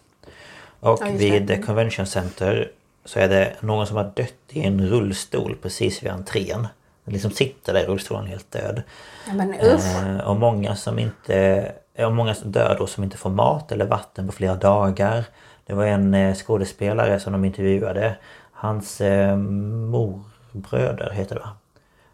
Och 0.79 0.99
Ja, 1.01 1.11
vid 1.11 1.45
det. 1.45 1.55
The 1.55 1.61
Convention 1.61 2.05
Center 2.05 2.71
så 3.05 3.19
är 3.19 3.29
det 3.29 3.55
någon 3.59 3.87
som 3.87 3.97
har 3.97 4.11
dött 4.15 4.33
i 4.49 4.63
en 4.63 4.87
rullstol 4.87 5.57
precis 5.61 6.03
vid 6.03 6.11
entrén. 6.11 6.67
Den 7.03 7.13
liksom 7.13 7.31
sitter 7.31 7.73
där 7.73 7.83
i 7.83 7.85
rullstolen 7.85 8.25
helt 8.25 8.51
död. 8.51 8.81
Ja, 9.27 9.33
men. 9.33 9.53
Eh, 9.53 10.27
och 10.27 10.35
många 10.35 10.75
som 10.75 10.99
inte... 10.99 11.71
Och 11.97 12.13
många 12.13 12.35
som 12.35 12.51
dör 12.51 12.75
då 12.79 12.87
som 12.87 13.03
inte 13.03 13.17
får 13.17 13.29
mat 13.29 13.71
eller 13.71 13.85
vatten 13.85 14.25
på 14.25 14.31
flera 14.31 14.55
dagar. 14.55 15.25
Det 15.65 15.73
var 15.73 15.85
en 15.85 16.13
eh, 16.13 16.35
skådespelare 16.35 17.19
som 17.19 17.33
de 17.33 17.45
intervjuade. 17.45 18.15
Hans 18.51 19.01
eh, 19.01 19.37
morbröder 19.37 21.11
heter 21.13 21.35
det 21.35 21.41
va? 21.41 21.49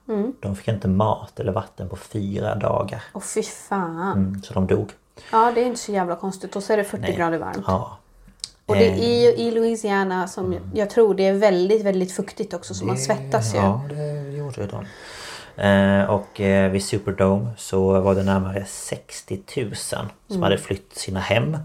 Mm. 0.08 0.34
De 0.40 0.56
fick 0.56 0.68
inte 0.68 0.88
mat 0.88 1.40
eller 1.40 1.52
vatten 1.52 1.90
på 1.90 1.96
fyra 1.96 2.56
dagar. 2.56 3.04
Åh 3.14 3.22
fy 3.22 3.44
fan. 3.44 4.12
Mm, 4.12 4.42
så 4.42 4.54
de 4.54 4.68
dog. 4.68 4.92
Ja, 5.32 5.52
det 5.56 5.62
är 5.62 5.66
inte 5.66 5.80
så 5.80 5.92
jävla 5.92 6.16
konstigt. 6.16 6.56
Och 6.56 6.64
så 6.64 6.74
är 6.74 6.78
det 6.78 6.84
40 6.84 7.02
Nej. 7.02 7.16
grader 7.16 7.38
varmt. 7.38 7.64
Ja. 7.68 7.98
Och 8.66 8.76
det 8.76 8.88
Eh, 8.88 9.00
är 9.00 9.22
ju 9.22 9.34
i 9.48 9.52
Louisiana 9.52 10.28
som 10.28 10.56
jag 10.74 10.90
tror 10.90 11.16
det 11.16 11.28
är 11.28 11.34
väldigt, 11.34 11.84
väldigt 11.86 12.12
fuktigt 12.12 12.54
också 12.54 12.74
så 12.74 12.86
man 12.86 12.98
svettas 12.98 13.54
ju. 13.54 13.58
Ja, 13.58 13.82
det 13.90 14.38
gjorde 14.38 14.68
de. 14.68 14.86
Eh, 15.64 16.04
och 16.10 16.42
eh, 16.42 16.72
vid 16.72 16.84
Superdome 16.84 17.50
så 17.58 18.00
var 18.02 18.16
det 18.16 18.24
närmare 18.24 18.66
60 18.68 19.40
000 19.58 19.76
som 19.76 20.08
Mm. 20.30 20.44
hade 20.44 20.58
flytt 20.58 20.96
sina 20.96 21.20
hem. 21.20 21.58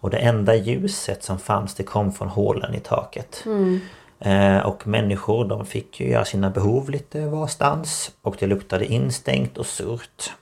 Och 0.00 0.10
det 0.10 0.16
enda 0.16 0.54
ljuset 0.54 1.24
som 1.24 1.38
fanns 1.38 1.74
det 1.74 1.82
kom 1.82 2.12
från 2.12 2.28
hålen 2.28 2.74
i 2.74 2.80
taket. 2.80 3.42
Mm. 3.46 3.80
Eh, 4.20 4.66
och 4.66 4.86
människor 4.86 5.44
de 5.44 5.66
fick 5.66 6.00
ju 6.00 6.08
göra 6.08 6.24
sina 6.24 6.50
behov 6.50 6.90
lite 6.90 7.26
varstans. 7.26 8.10
Och 8.22 8.36
det 8.38 8.46
luktade 8.46 8.86
instängt 8.86 9.58
och 9.58 9.66
surt. 9.66 10.32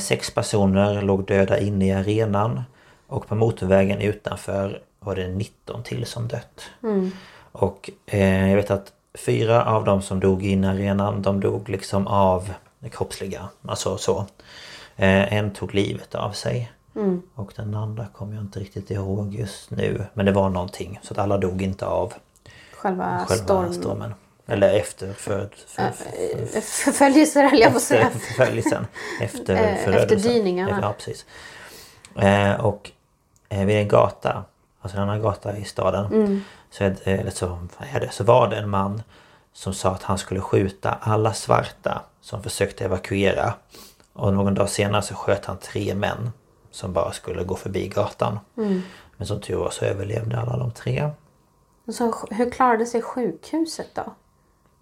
Sex 0.00 0.30
personer 0.34 1.02
låg 1.02 1.26
döda 1.26 1.58
inne 1.58 1.86
i 1.86 1.92
arenan. 1.92 2.62
Och 3.06 3.28
på 3.28 3.34
motorvägen 3.34 4.00
utanför 4.00 4.80
var 5.04 5.16
det 5.16 5.28
19 5.28 5.82
till 5.82 6.06
som 6.06 6.28
dött. 6.28 6.60
Och 7.52 7.90
eh, 8.06 8.48
jag 8.48 8.56
vet 8.56 8.70
att 8.70 8.92
fyra 9.14 9.64
av 9.64 9.84
dem 9.84 10.02
som 10.02 10.20
dog 10.20 10.44
in 10.46 10.64
i 10.64 10.66
arenan, 10.66 11.22
de 11.22 11.40
dog 11.40 11.68
liksom 11.68 12.06
av 12.06 12.52
det 12.78 12.88
kroppsliga. 12.88 13.48
Alltså 13.68 13.96
så. 13.96 14.26
Eh, 14.96 15.32
en 15.32 15.50
tog 15.52 15.74
livet 15.74 16.14
av 16.14 16.30
sig. 16.32 16.72
Och 17.34 17.52
den 17.56 17.74
andra 17.74 18.06
kommer 18.06 18.34
jag 18.34 18.44
inte 18.44 18.60
riktigt 18.60 18.90
ihåg 18.90 19.34
just 19.34 19.70
nu. 19.70 20.04
Men 20.14 20.26
det 20.26 20.32
var 20.32 20.48
någonting. 20.48 21.00
Så 21.02 21.14
att 21.14 21.18
alla 21.18 21.38
dog 21.38 21.62
inte 21.62 21.86
av 21.86 22.12
Själva, 22.72 23.24
själva 23.28 23.44
storm... 23.44 23.72
stormen. 23.72 24.14
Eller 24.46 24.74
efter 24.74 25.12
för, 25.12 25.48
för, 25.66 25.90
för, 25.90 26.60
Förföljelser 26.60 27.42
höll 27.48 27.60
jag 27.60 27.70
på 27.70 27.76
att 27.76 27.82
säga. 27.82 28.06
efter 28.06 28.18
förföljelsen. 28.18 28.86
Efter 29.20 29.54
Eh, 29.54 29.94
efter 29.94 30.16
dyningarna. 30.16 30.78
Ja, 30.82 30.92
precis. 30.98 31.26
Eh, 32.16 32.64
och 32.64 32.90
eh, 33.48 33.64
vid 33.64 33.76
en 33.76 33.88
gata, 33.88 34.44
alltså 34.84 34.96
en 34.98 35.02
annan 35.02 35.22
gata 35.22 35.56
i 35.56 35.64
staden. 35.64 36.06
Mm. 36.06 36.40
Så, 36.70 36.84
eller 36.84 37.30
så, 37.30 37.58
är 37.78 38.00
det, 38.00 38.12
så 38.12 38.24
var 38.24 38.48
det 38.48 38.56
en 38.56 38.70
man 38.70 39.02
som 39.52 39.74
sa 39.74 39.90
att 39.90 40.02
han 40.02 40.18
skulle 40.18 40.40
skjuta 40.40 40.98
alla 41.00 41.32
svarta 41.32 42.02
som 42.20 42.42
försökte 42.42 42.84
evakuera. 42.84 43.54
Och 44.12 44.34
någon 44.34 44.54
dag 44.54 44.68
senare 44.68 45.02
så 45.02 45.14
sköt 45.14 45.44
han 45.44 45.56
tre 45.58 45.94
män 45.94 46.30
som 46.70 46.92
bara 46.92 47.12
skulle 47.12 47.44
gå 47.44 47.56
förbi 47.56 47.88
gatan. 47.88 48.38
Mm. 48.56 48.82
Men 49.16 49.26
som 49.26 49.40
tur 49.40 49.56
var 49.56 49.70
så 49.70 49.84
överlevde 49.84 50.40
alla 50.40 50.56
de 50.56 50.70
tre. 50.70 51.10
Så 51.92 52.14
hur 52.30 52.50
klarade 52.50 52.86
sig 52.86 53.02
sjukhuset 53.02 53.94
då? 53.94 54.14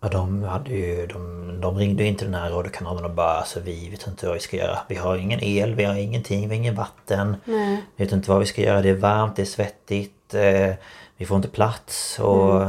Ja, 0.05 0.09
de, 0.09 0.43
hade 0.43 0.71
ju, 0.71 1.07
de, 1.07 1.61
de 1.61 1.77
ringde 1.77 2.03
ju 2.03 2.09
in 2.09 2.17
till 2.17 2.27
den 2.31 2.41
här 2.41 2.51
radiokanalen 2.51 3.05
och 3.05 3.11
bara 3.11 3.39
alltså, 3.39 3.61
vi 3.61 3.89
vet 3.89 4.07
inte 4.07 4.27
vad 4.27 4.35
vi 4.35 4.41
ska 4.41 4.57
göra. 4.57 4.79
Vi 4.89 4.95
har 4.95 5.17
ingen 5.17 5.41
el, 5.41 5.75
vi 5.75 5.85
har 5.85 5.95
ingenting, 5.95 6.41
vi 6.41 6.47
har 6.47 6.55
ingen 6.55 6.75
vatten. 6.75 7.37
Nej. 7.45 7.85
Vi 7.97 8.05
vet 8.05 8.13
inte 8.13 8.31
vad 8.31 8.41
vi 8.41 8.47
ska 8.47 8.63
göra, 8.63 8.83
det 8.83 8.89
är 8.89 8.95
varmt, 8.95 9.37
det 9.37 9.43
är 9.43 9.47
svettigt. 9.47 10.35
Eh, 10.35 10.75
vi 11.17 11.27
får 11.27 11.37
inte 11.37 11.49
plats 11.49 12.19
och 12.19 12.63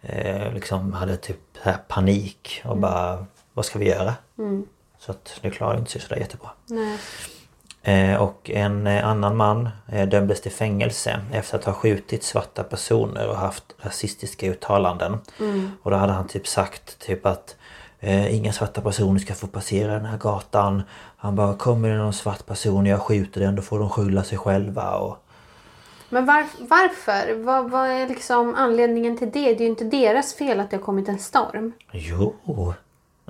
eh, 0.00 0.52
liksom 0.54 0.92
hade 0.92 1.16
typ 1.16 1.36
panik 1.88 2.62
och 2.64 2.76
bara 2.76 3.26
vad 3.52 3.64
ska 3.64 3.78
vi 3.78 3.88
göra? 3.88 4.14
Så 4.98 5.10
att 5.10 5.38
det 5.42 5.50
klarade 5.50 5.78
inte 5.78 5.90
sig 5.90 6.00
sådär 6.00 6.16
jättebra. 6.16 6.50
Nej. 6.66 6.98
Eh, 7.88 8.22
och 8.22 8.50
en 8.50 8.86
eh, 8.86 9.08
annan 9.08 9.36
man 9.36 9.68
eh, 9.92 10.08
dömdes 10.08 10.40
till 10.40 10.52
fängelse 10.52 11.20
efter 11.32 11.58
att 11.58 11.64
ha 11.64 11.72
skjutit 11.72 12.22
svarta 12.22 12.62
personer 12.62 13.28
och 13.28 13.36
haft 13.36 13.64
rasistiska 13.78 14.46
uttalanden. 14.46 15.18
Och 15.82 15.90
då 15.90 15.96
hade 15.96 16.12
han 16.12 16.28
typ 16.28 16.46
sagt 16.46 16.98
typ 16.98 17.26
att 17.26 17.56
inga 18.30 18.52
svarta 18.52 18.80
personer 18.80 19.18
ska 19.18 19.34
få 19.34 19.46
passera 19.46 19.92
den 19.92 20.04
här 20.04 20.18
gatan. 20.18 20.82
Han 21.16 21.36
bara 21.36 21.54
kommer 21.54 21.88
det 21.88 21.96
någon 21.96 22.12
svart 22.12 22.46
person 22.46 22.82
och 22.82 22.88
jag 22.88 23.00
skjuter 23.00 23.40
den 23.40 23.56
då 23.56 23.62
får 23.62 23.78
de 23.78 23.90
skylla 23.90 24.24
sig 24.24 24.38
själva. 24.38 24.94
Och, 24.94 25.24
Men 26.08 26.26
var, 26.26 26.46
varför? 26.58 27.44
Vad, 27.44 27.70
vad 27.70 27.88
är 27.88 28.08
liksom 28.08 28.54
anledningen 28.54 29.18
till 29.18 29.30
det? 29.30 29.40
Det 29.40 29.54
är 29.54 29.60
ju 29.60 29.66
inte 29.66 29.84
deras 29.84 30.34
fel 30.34 30.60
att 30.60 30.70
det 30.70 30.76
har 30.76 30.84
kommit 30.84 31.08
en 31.08 31.18
storm. 31.18 31.72
jo, 31.92 32.34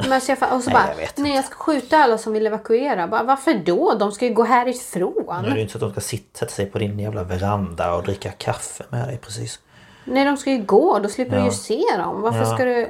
Jag, 0.05 0.23
fa- 0.23 0.53
och 0.57 0.63
så 0.63 0.71
Nej, 0.71 0.75
bara, 0.75 0.89
jag 0.89 0.97
vet 0.97 1.17
nej 1.17 1.35
jag 1.35 1.45
ska 1.45 1.55
skjuta 1.55 1.97
alla 1.99 2.19
som 2.19 2.33
vill 2.33 2.47
evakuera. 2.47 3.07
Bara, 3.09 3.23
varför 3.23 3.55
då? 3.55 3.95
De 3.95 4.13
ska 4.13 4.25
ju 4.27 4.35
gå 4.35 4.45
nu 4.45 4.51
är 4.51 4.65
det 4.65 4.65
härifrån. 4.65 5.55
ju 5.57 5.61
inte 5.61 5.73
så 5.73 5.79
att 5.79 5.81
de 5.81 5.91
ska 5.93 6.01
sitta, 6.01 6.39
sätta 6.39 6.53
sig 6.53 6.67
på 6.67 6.79
din 6.79 6.99
jävla 6.99 7.23
veranda 7.25 7.95
och 7.95 8.03
dricka 8.03 8.31
kaffe 8.31 8.85
med 8.89 9.09
dig 9.09 9.19
precis. 9.19 9.61
Nej, 10.05 10.25
de 10.25 10.37
ska 10.37 10.51
ju 10.51 10.63
gå. 10.63 10.99
Då 10.99 11.09
slipper 11.09 11.33
du 11.37 11.39
Ja. 11.39 11.45
ju 11.47 11.51
se 11.53 11.83
dem. 11.97 12.21
Varför 12.21 12.39
Ja. 12.39 12.55
ska 12.55 12.65
du... 12.65 12.89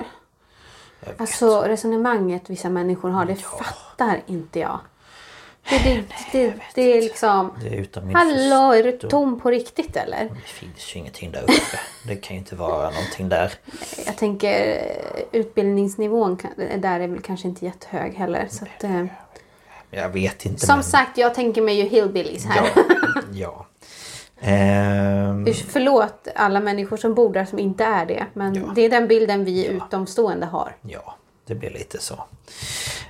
Alltså 1.19 1.61
resonemanget 1.61 2.51
vissa 2.51 2.69
människor 2.69 3.11
har, 3.11 3.25
det 3.25 3.35
fattar 3.37 4.21
inte 4.27 4.59
jag. 4.59 4.79
Det, 5.71 5.79
det, 5.85 6.05
det, 6.33 6.55
det 6.75 6.83
är 6.99 7.03
liksom... 7.03 7.53
Det 7.63 7.69
är 7.69 7.73
utan 7.81 8.07
min 8.07 8.17
Hallå, 8.17 8.73
är 8.73 8.83
du 8.83 8.93
tom 8.93 9.41
på 9.41 9.51
riktigt 9.51 9.97
eller? 9.97 10.25
Det 10.25 10.41
finns 10.49 10.95
ju 10.97 10.99
ingenting 11.01 11.31
där 11.33 11.43
uppe. 11.43 11.79
Det 12.09 12.17
kan 12.17 12.37
ju 12.37 12.39
inte 12.41 12.55
vara 12.57 12.91
någonting 12.91 13.29
där. 13.29 13.53
Jag 14.07 14.17
tänker 14.17 14.71
eh, 14.71 15.23
utbildningsnivån 15.41 16.39
där 16.79 17.01
är 17.01 17.09
väl 17.09 17.21
kanske 17.21 17.49
inte 17.49 17.65
jättehög 17.65 18.15
heller. 18.15 18.47
Så 18.51 18.65
att, 18.65 18.85
eh, 18.85 19.05
Jag 19.91 20.09
vet 20.09 20.47
inte. 20.47 20.67
som 20.67 20.77
men- 20.77 20.85
sagt, 20.85 21.19
jag 21.19 21.35
tänker 21.35 21.63
mig 21.63 21.75
ju 21.81 21.89
hillbillies 21.89 22.45
här. 22.47 22.71
Ja. 22.75 22.83
ja. 23.33 23.67
Ehm, 24.41 25.47
Förlåt 25.69 26.29
alla 26.35 26.61
människor 26.61 26.97
som 26.97 27.15
bor 27.15 27.33
där 27.33 27.45
som 27.45 27.59
inte 27.59 27.85
är 27.85 28.07
det. 28.07 28.27
Men 28.33 28.55
Ja. 28.55 28.73
det 28.75 28.83
är 28.83 28.91
den 28.91 29.09
bilden 29.09 29.45
vi 29.45 29.67
utomstående 29.67 30.47
har. 30.47 30.77
ja, 30.83 31.15
det 31.49 31.55
blir 31.55 31.71
lite 31.71 31.99
så. 32.01 32.15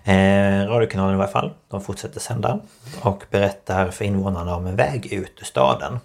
Eh, 0.05 0.67
radiokanalen 0.69 1.15
i 1.15 1.19
varje 1.19 1.33
fall, 1.33 1.51
de 1.71 1.81
fortsätter 1.81 2.21
sända 2.21 2.59
och 3.01 3.25
berättar 3.31 3.91
för 3.91 4.05
invånarna 4.05 4.57
om 4.57 4.67
en 4.67 4.77
väg 4.77 5.13
ut 5.13 5.33
ur 5.41 5.45
staden. 5.45 5.99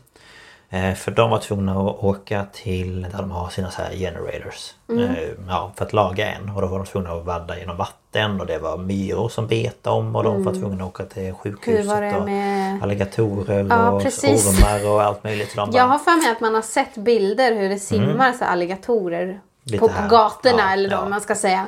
Eh, 0.69 0.93
för 0.93 1.11
de 1.11 1.29
var 1.29 1.39
tvungna 1.39 1.71
att 1.71 2.03
åka 2.03 2.45
till 2.53 3.01
där 3.01 3.17
de 3.17 3.31
har 3.31 3.49
sina 3.49 3.71
så 3.71 3.81
här 3.81 3.91
generators. 3.91 4.73
Eh, 4.89 5.29
ja, 5.47 5.71
för 5.75 5.85
att 5.85 5.93
laga 5.93 6.31
en. 6.33 6.49
Och 6.49 6.61
då 6.61 6.67
var 6.67 6.77
de 6.77 6.85
tvungna 6.85 7.11
att 7.11 7.25
vadda 7.25 7.59
genom 7.59 7.77
vatten 7.77 8.39
och 8.41 8.47
det 8.47 8.57
var 8.59 8.77
myror 8.77 9.29
som 9.29 9.47
bet 9.47 9.87
om 9.87 10.15
och 10.15 10.23
de 10.23 10.43
var 10.43 10.53
tvungna 10.53 10.83
att 10.83 10.89
åka 10.89 11.05
till 11.05 11.33
sjukhuset. 11.33 11.79
Hur 11.85 11.87
var 11.89 12.17
och 12.19 12.25
med- 12.25 12.83
Alligatorer 12.83 13.67
Ja, 13.69 13.89
och 13.91 14.03
precis. 14.03 14.47
ormar 14.47 14.91
och 14.93 15.01
allt 15.03 15.23
möjligt. 15.23 15.51
Så 15.51 15.57
de 15.57 15.71
bara, 15.71 15.77
Jag 15.77 15.87
har 15.87 15.99
för 15.99 16.21
mig 16.23 16.31
att 16.31 16.39
man 16.41 16.55
har 16.55 16.61
sett 16.61 16.95
bilder 16.95 17.55
hur 17.55 17.69
det 17.69 17.79
simmar 17.79 18.33
så 18.33 18.43
här 18.45 18.51
alligatorer 18.51 19.23
Mm. 19.23 19.39
Lite 19.65 19.79
på, 19.79 19.87
här. 19.93 20.09
gatorna 20.09 20.57
Ja, 20.59 20.73
eller 20.73 20.89
ja. 20.91 21.01
vad 21.01 21.09
man 21.09 21.21
ska 21.21 21.35
säga. 21.35 21.65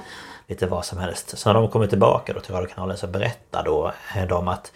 Lite 0.47 0.67
vad 0.67 0.85
som 0.85 0.97
helst. 0.97 1.37
Så 1.37 1.49
när 1.49 1.53
de 1.53 1.69
kommer 1.69 1.87
tillbaka 1.87 2.33
då 2.33 2.39
till 2.39 2.53
radiokanalen 2.53 2.97
så 2.97 3.07
berättar 3.07 3.63
då 3.63 3.91
eh, 4.15 4.27
de 4.27 4.47
att 4.47 4.71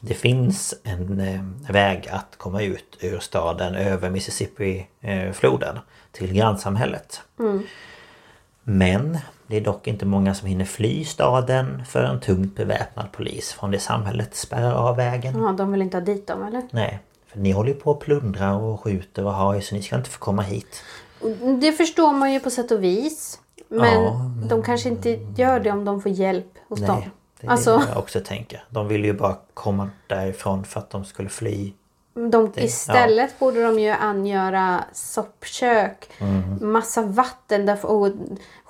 det 0.00 0.14
finns 0.14 0.74
en 0.82 1.20
eh, 1.20 1.72
väg 1.72 2.08
att 2.12 2.36
komma 2.36 2.62
ut 2.62 2.98
ur 3.00 3.18
staden 3.18 3.74
över 3.74 4.10
Mississippi-floden 4.10 5.78
till 6.12 6.32
grannsamhället. 6.32 7.22
Men 8.62 9.18
det 9.46 9.56
är 9.56 9.60
dock 9.60 9.86
inte 9.86 10.06
många 10.06 10.34
som 10.34 10.48
hinner 10.48 10.64
fly 10.64 11.04
staden 11.04 11.84
för 11.84 12.02
en 12.02 12.20
tungt 12.20 12.56
beväpnad 12.56 13.12
polis 13.12 13.52
från 13.52 13.70
det 13.70 13.78
samhället 13.78 14.34
spärrar 14.34 14.72
av 14.72 14.96
vägen. 14.96 15.38
Ja, 15.38 15.52
de 15.52 15.72
vill 15.72 15.82
inte 15.82 15.96
ha 15.96 16.04
dit 16.04 16.26
dem 16.26 16.42
eller? 16.42 16.62
Nej, 16.70 16.98
för 17.26 17.38
ni 17.38 17.50
håller 17.50 17.68
ju 17.72 17.80
på 17.80 17.90
att 17.90 18.00
plundra 18.00 18.54
och 18.56 18.80
skjuter 18.80 19.24
och 19.24 19.32
har 19.32 19.60
så 19.60 19.74
ni 19.74 19.82
ska 19.82 19.96
inte 19.96 20.10
få 20.10 20.18
komma 20.18 20.42
hit. 20.42 20.82
Det 21.60 21.72
förstår 21.72 22.12
man 22.12 22.32
ju 22.32 22.40
på 22.40 22.50
sätt 22.50 22.70
och 22.70 22.82
vis. 22.82 23.38
Men, 23.70 24.02
Ja, 24.04 24.12
men- 24.38 24.48
de 24.48 24.62
kanske 24.62 24.88
inte 24.88 25.10
gör 25.36 25.60
det 25.60 25.70
om 25.70 25.84
de 25.84 26.02
får 26.02 26.12
hjälp 26.12 26.46
hos 26.68 26.80
dem. 26.80 26.96
Nej, 26.98 27.10
det 27.40 27.46
är 27.46 27.50
Alltså, 27.50 27.76
det 27.76 27.84
jag 27.88 27.98
också 27.98 28.20
tänker. 28.20 28.64
De 28.70 28.88
vill 28.88 29.04
ju 29.04 29.12
bara 29.12 29.36
komma 29.54 29.90
därifrån 30.06 30.64
för 30.64 30.80
att 30.80 30.90
de 30.90 31.04
skulle 31.04 31.28
fly 31.28 31.72
de, 32.14 32.50
det- 32.54 32.62
istället 32.64 33.38
borde 33.38 33.62
de 33.62 33.78
ju 33.78 33.90
angöra 33.90 34.84
soppkök, 34.92 36.10
Mm. 36.18 36.72
massa 36.72 37.02
vatten 37.02 37.66
där 37.66 37.78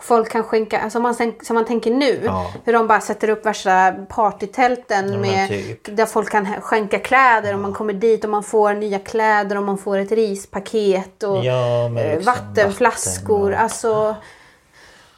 folk 0.00 0.30
kan 0.32 0.42
skänka, 0.44 0.80
alltså 0.80 1.00
man, 1.00 1.14
som 1.14 1.54
man 1.54 1.64
tänker 1.64 1.90
nu, 1.90 2.20
Ja. 2.24 2.52
hur 2.64 2.72
de 2.72 2.86
bara 2.86 3.00
sätter 3.00 3.28
upp 3.30 3.46
värsta 3.46 3.92
partytälten 4.08 5.10
men 5.10 5.20
med, 5.20 5.48
typ. 5.48 5.96
där 5.96 6.06
folk 6.06 6.30
kan 6.30 6.46
skänka 6.60 6.98
kläder 6.98 7.54
och 7.54 7.60
man 7.60 7.72
kommer 7.74 7.92
dit 7.92 8.24
och 8.24 8.30
man 8.30 8.42
får 8.42 8.74
nya 8.74 8.98
kläder 8.98 9.56
och 9.56 9.62
man 9.64 9.78
får 9.78 9.98
ett 9.98 10.12
rispaket 10.12 11.22
och 11.22 11.44
Ja, 11.44 11.84
eh, 11.86 11.92
liksom 11.92 12.22
vattenflaskor. 12.34 13.38
vatten 13.50 13.54
och- 13.54 13.60
Alltså, 13.62 14.14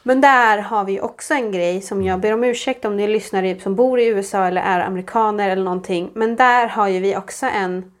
men 0.03 0.21
där 0.21 0.57
har 0.57 0.83
vi 0.85 1.01
också 1.01 1.33
en 1.33 1.51
grej 1.51 1.81
som 1.81 2.03
jag 2.03 2.19
ber 2.19 2.33
om 2.33 2.43
ursäkt 2.43 2.85
om 2.85 2.97
ni 2.97 3.07
lyssnare 3.07 3.59
som 3.59 3.75
bor 3.75 3.99
i 3.99 4.05
USA 4.07 4.45
eller 4.45 4.61
är 4.61 4.79
amerikaner 4.79 5.49
eller 5.49 5.63
någonting. 5.63 6.09
Men 6.13 6.35
där 6.35 6.67
har 6.67 6.87
ju 6.87 6.99
vi 6.99 7.15
också 7.17 7.45
en 7.45 7.91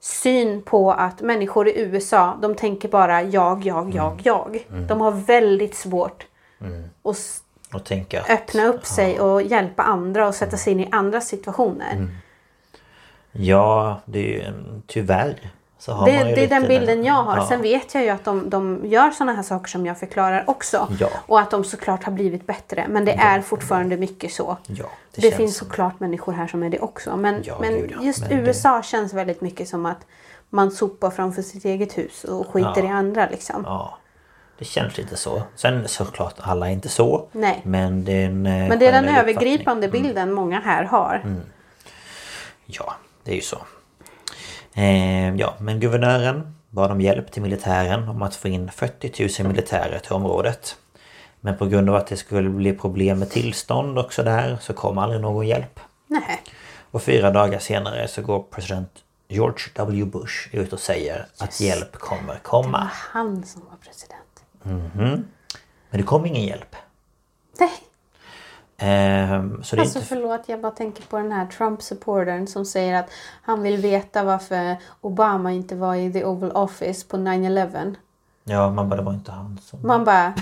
syn 0.00 0.62
på 0.62 0.92
att 0.92 1.20
människor 1.20 1.68
i 1.68 1.80
USA 1.80 2.38
de 2.42 2.54
tänker 2.54 2.88
bara 2.88 3.22
jag, 3.22 3.66
jag, 3.66 3.94
jag, 3.94 4.20
jag. 4.24 4.66
De 4.88 5.00
har 5.00 5.10
väldigt 5.10 5.74
svårt 5.74 6.26
att 7.04 7.16
s- 7.16 7.40
och 7.74 7.84
tänka 7.84 8.20
att, 8.20 8.30
öppna 8.30 8.66
upp 8.66 8.86
sig 8.86 9.20
och 9.20 9.42
hjälpa 9.42 9.82
andra 9.82 10.28
och 10.28 10.34
sätta 10.34 10.56
sig 10.56 10.72
in 10.72 10.80
i 10.80 10.88
andra 10.92 11.20
situationer. 11.20 12.08
Ja, 13.32 14.00
det 14.04 14.18
är 14.18 14.38
ju 14.46 14.52
tyvärr 14.86 15.50
Det, 15.84 15.94
det 16.34 16.44
är 16.44 16.48
den 16.48 16.68
bilden 16.68 17.04
jag 17.04 17.14
har. 17.14 17.36
Ja. 17.36 17.46
Sen 17.48 17.62
vet 17.62 17.94
jag 17.94 18.02
ju 18.04 18.10
att 18.10 18.24
de, 18.24 18.50
de 18.50 18.80
gör 18.84 19.10
sådana 19.10 19.32
här 19.32 19.42
saker 19.42 19.68
som 19.70 19.86
jag 19.86 19.98
förklarar 19.98 20.44
också. 20.46 20.88
Ja. 21.00 21.08
Och 21.26 21.40
att 21.40 21.50
de 21.50 21.64
såklart 21.64 22.04
har 22.04 22.12
blivit 22.12 22.46
bättre. 22.46 22.86
Men 22.88 23.04
det 23.04 23.12
är 23.12 23.40
fortfarande 23.40 23.96
mycket 23.96 24.32
så. 24.32 24.56
Ja, 24.66 24.84
det 25.14 25.22
känns 25.22 25.34
finns 25.36 25.56
såklart 25.56 26.00
människor 26.00 26.32
här 26.32 26.46
som 26.46 26.62
är 26.62 26.70
det 26.70 26.78
också. 26.80 27.16
Men, 27.16 27.42
Ja, 27.44 27.56
men 27.60 27.88
ja. 27.90 28.02
just 28.02 28.20
Men 28.20 28.28
det- 28.28 28.34
USA 28.34 28.82
känns 28.82 29.12
väldigt 29.14 29.40
mycket 29.40 29.68
som 29.68 29.86
att 29.86 30.06
man 30.50 30.70
sopar 30.70 31.10
framför 31.10 31.42
sitt 31.42 31.64
eget 31.64 31.98
hus 31.98 32.24
och 32.24 32.46
skiter 32.46 32.72
Ja. 32.76 32.84
i 32.84 32.88
andra 32.88 33.28
liksom. 33.30 33.62
Ja, 33.66 33.98
det 34.58 34.64
känns 34.64 34.96
lite 34.98 35.16
så. 35.16 35.42
Sen 35.56 35.88
såklart 35.88 36.34
alla 36.40 36.68
är 36.68 36.72
inte 36.72 36.88
så. 36.88 37.28
Nej. 37.32 37.60
Men 37.64 38.04
det 38.04 38.12
är 38.12 38.26
en 38.26 38.46
eh, 38.46 38.68
Men 38.68 38.78
det 38.78 38.86
är 38.86 38.92
den 38.92 39.08
övergripande 39.08 39.86
uppfattning. 39.86 40.02
bilden 40.02 40.32
många 40.32 40.60
här 40.60 40.84
har. 40.84 41.20
Mm. 41.24 41.40
Ja, 42.66 42.94
det 43.24 43.30
är 43.30 43.34
ju 43.36 43.40
så. 43.42 43.58
Eh, 44.76 45.34
ja, 45.36 45.54
men 45.60 45.80
guvernören 45.80 46.54
bad 46.70 46.90
om 46.90 47.00
hjälp 47.00 47.32
till 47.32 47.42
militären 47.42 48.08
om 48.08 48.22
att 48.22 48.34
få 48.36 48.48
in 48.48 48.70
40 48.70 49.42
000 49.42 49.48
militärer 49.52 49.98
till 49.98 50.12
området. 50.12 50.76
Men 51.40 51.56
på 51.58 51.66
grund 51.66 51.90
av 51.90 51.94
att 51.96 52.06
det 52.06 52.16
skulle 52.16 52.48
bli 52.48 52.72
problem 52.72 53.18
med 53.18 53.30
tillstånd 53.30 53.98
och 53.98 54.12
sådär 54.12 54.58
så 54.60 54.72
kom 54.72 54.98
aldrig 54.98 55.20
någon 55.20 55.46
hjälp. 55.46 55.80
Nej. 56.06 56.42
Och 56.90 57.02
fyra 57.02 57.30
dagar 57.30 57.58
senare 57.58 58.08
så 58.08 58.22
går 58.22 58.42
president 58.50 58.90
George 59.28 59.64
W 59.74 60.04
Bush 60.04 60.48
ut 60.54 60.72
och 60.72 60.80
säger 60.80 61.26
att 61.38 61.60
hjälp 61.60 61.92
kommer 61.98 62.34
Det 62.34 62.40
komma. 62.42 62.78
var 62.78 62.90
han 62.92 63.44
som 63.44 63.62
var 63.70 63.76
president. 63.76 64.44
Mhm. 64.62 65.24
Men 65.90 66.00
det 66.00 66.02
kom 66.06 66.26
ingen 66.26 66.42
hjälp. 66.44 66.76
Nej. 67.60 67.72
Ehm, 68.78 69.62
så 69.64 69.76
det 69.76 69.82
Alltså 69.82 69.98
inte... 69.98 70.08
förlåt, 70.08 70.40
jag 70.46 70.60
bara 70.60 70.72
tänker 70.72 71.02
på 71.02 71.16
den 71.16 71.32
här 71.32 71.46
Trump-supportern 71.46 72.46
som 72.46 72.64
säger 72.64 72.94
att 72.94 73.10
han 73.42 73.62
vill 73.62 73.76
veta 73.76 74.24
varför 74.24 74.76
Obama 75.00 75.52
inte 75.52 75.74
var 75.74 75.94
i 75.94 76.12
the 76.12 76.24
Oval 76.24 76.50
Office 76.52 77.06
på 77.08 77.16
9-11. 77.16 77.94
Ja, 78.44 78.70
man 78.70 78.88
bara, 78.88 78.96
det 78.96 79.02
var 79.02 79.12
inte 79.12 79.32
han 79.32 79.58
som... 79.64 79.78
Man 79.82 80.04
bara, 80.04 80.32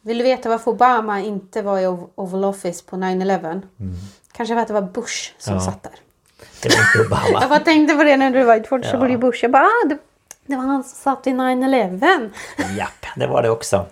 vill 0.00 0.18
du 0.18 0.24
veta 0.24 0.48
varför 0.48 0.70
Obama 0.70 1.20
inte 1.20 1.62
var 1.62 1.78
i 1.78 1.86
Ov- 1.86 2.10
Oval 2.14 2.44
Office 2.44 2.84
på 2.84 2.96
9-11? 2.96 3.62
Kanske 4.32 4.54
för 4.54 4.62
att 4.62 4.68
det 4.68 4.74
var 4.74 4.82
Bush 4.82 5.32
som 5.38 5.54
Ja. 5.54 5.60
satt 5.60 5.82
där. 5.82 5.92
Det 6.62 6.68
var 6.68 6.78
inte 6.78 7.08
Obama. 7.14 7.40
Jag 7.40 7.48
bara 7.50 7.60
tänkte 7.60 7.94
på 7.94 8.04
det 8.04 8.16
när 8.16 8.30
du 8.30 8.44
var 8.44 8.56
i 8.56 8.62
George 8.70 8.86
Ja. 8.92 8.92
W 8.92 9.16
Bush. 9.18 9.38
Jag 9.42 9.50
bara, 9.52 9.64
ah, 9.64 9.88
det, 9.88 9.98
det 10.46 10.56
var 10.56 10.62
han 10.64 10.84
som 10.84 10.96
satt 10.96 11.26
i 11.26 11.30
9-11. 11.30 12.30
Japp, 12.76 13.06
det 13.16 13.26
var 13.26 13.42
det 13.42 13.50
också. 13.50 13.86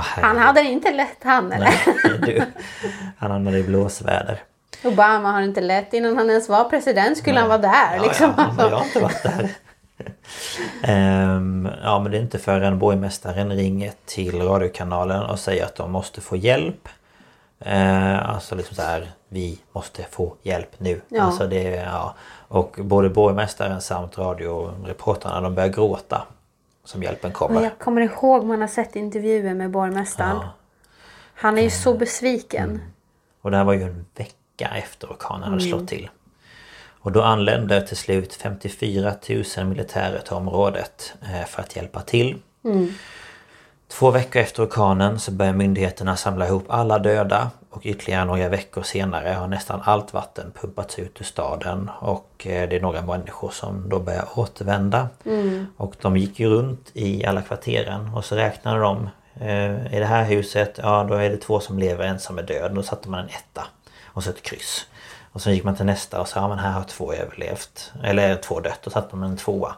Han 0.00 0.38
hade 0.38 0.62
det 0.62 0.68
inte 0.68 0.92
lätt 0.92 1.18
han 1.22 1.52
eller? 1.52 1.64
Nej, 1.64 2.18
du. 2.20 2.42
Han 3.18 3.30
hamnade 3.30 3.58
i 3.58 3.62
blåsväder. 3.62 4.42
Obama 4.84 5.32
har 5.32 5.42
inte 5.42 5.60
lätt. 5.60 5.94
Innan 5.94 6.16
han 6.16 6.30
ens 6.30 6.48
var 6.48 6.64
president 6.64 7.18
skulle 7.18 7.40
han 7.40 7.48
vara 7.48 7.58
där. 7.58 7.96
Ja, 7.96 8.02
liksom. 8.02 8.34
ja, 8.36 8.52
men 8.56 8.68
jag 8.68 8.76
har 8.76 8.84
inte 8.84 9.00
varit 9.00 9.22
där. 9.22 9.50
Ehm, 10.82 11.68
ja 11.82 11.98
men 11.98 12.12
det 12.12 12.18
är 12.18 12.22
inte 12.22 12.38
förrän 12.38 12.78
borgmästaren 12.78 13.52
ringer 13.52 13.92
till 14.04 14.42
radiokanalen 14.42 15.22
och 15.22 15.38
säger 15.38 15.64
att 15.64 15.76
de 15.76 15.92
måste 15.92 16.20
få 16.20 16.36
hjälp. 16.36 16.88
Uh, 17.66 18.30
alltså 18.30 18.54
liksom 18.54 18.76
så 18.76 18.82
här, 18.82 19.10
vi 19.28 19.58
måste 19.72 20.02
få 20.10 20.34
hjälp 20.42 20.70
nu. 20.78 21.00
Ja. 21.08 21.22
Alltså 21.22 21.46
det, 21.46 21.62
ja. 21.62 22.14
Och 22.48 22.76
både 22.82 23.08
borgmästaren 23.08 23.80
samt 23.80 24.18
radioreportrarna 24.18 25.40
de 25.40 25.54
börjar 25.54 25.68
gråta. 25.68 26.26
Som 26.86 27.02
hjälpen 27.02 27.32
kommer. 27.32 27.62
jag 27.62 27.78
kommer 27.78 28.00
ihåg 28.00 28.44
man 28.44 28.60
har 28.60 28.68
sett 28.68 28.96
intervjuer 28.96 29.54
med 29.54 29.70
borgmästaren. 29.70 30.36
Ja. 30.36 30.52
Han 31.34 31.58
är 31.58 31.62
ju 31.62 31.70
så 31.70 31.94
besviken. 31.94 32.80
Och 33.42 33.50
det 33.50 33.56
här 33.56 33.64
var 33.64 33.72
ju 33.72 33.82
en 33.82 34.06
vecka 34.16 34.68
efter 34.76 35.08
orkanen 35.08 35.42
hade 35.42 35.64
Mm. 35.64 35.68
slått 35.70 35.88
till. 35.88 36.10
Och 37.00 37.12
då 37.12 37.22
anlände 37.22 37.86
till 37.86 37.96
slut 37.96 38.34
54 38.34 39.12
000 39.56 39.66
militärer 39.66 40.20
till 40.20 40.32
området 40.32 41.14
eh, 41.22 41.46
för 41.46 41.62
att 41.62 41.76
hjälpa 41.76 42.00
till. 42.00 42.36
Mm. 42.64 42.92
Två 43.88 44.10
veckor 44.10 44.42
efter 44.42 44.64
orkanen 44.64 45.18
så 45.18 45.30
börjar 45.32 45.52
myndigheterna 45.52 46.16
samla 46.16 46.46
ihop 46.46 46.64
alla 46.68 46.98
döda 46.98 47.50
och 47.76 47.86
ytterligare 47.86 48.24
några 48.24 48.48
veckor 48.48 48.82
senare 48.82 49.28
har 49.28 49.48
nästan 49.48 49.80
allt 49.84 50.12
vatten 50.12 50.52
pumpats 50.60 50.98
ut 50.98 51.20
ur 51.20 51.24
staden 51.24 51.90
och 52.00 52.46
eh, 52.46 52.68
det 52.68 52.76
är 52.76 52.80
några 52.80 53.02
människor 53.02 53.50
som 53.50 53.88
då 53.88 53.98
börjar 53.98 54.24
återvända. 54.34 55.08
Mm. 55.24 55.66
Och 55.76 55.94
de 56.00 56.16
gick 56.16 56.40
ju 56.40 56.48
runt 56.48 56.90
i 56.92 57.24
alla 57.24 57.42
kvarteren 57.42 58.14
och 58.14 58.24
så 58.24 58.36
räknade 58.36 58.80
de 58.80 59.08
eh, 59.40 59.94
I 59.96 59.98
det 59.98 60.06
här 60.06 60.24
huset, 60.24 60.78
ja 60.82 61.06
då 61.08 61.14
är 61.14 61.30
det 61.30 61.36
två 61.36 61.60
som 61.60 61.78
lever, 61.78 62.04
en 62.04 62.18
som 62.18 62.38
är 62.38 62.42
död. 62.42 62.74
Då 62.74 62.82
satte 62.82 63.08
man 63.08 63.20
en 63.20 63.28
etta 63.28 63.66
och 64.04 64.24
så 64.24 64.30
ett 64.30 64.42
kryss. 64.42 64.86
Och 65.32 65.42
sen 65.42 65.54
gick 65.54 65.64
man 65.64 65.76
till 65.76 65.86
nästa 65.86 66.20
och 66.20 66.28
sa, 66.28 66.40
ja 66.40 66.48
men 66.48 66.58
här 66.58 66.70
har 66.70 66.84
två 66.84 67.12
överlevt. 67.12 67.92
Eller 68.04 68.36
två 68.36 68.60
dött. 68.60 68.80
Då 68.82 68.90
satte 68.90 69.16
man 69.16 69.30
en 69.30 69.36
tvåa. 69.36 69.74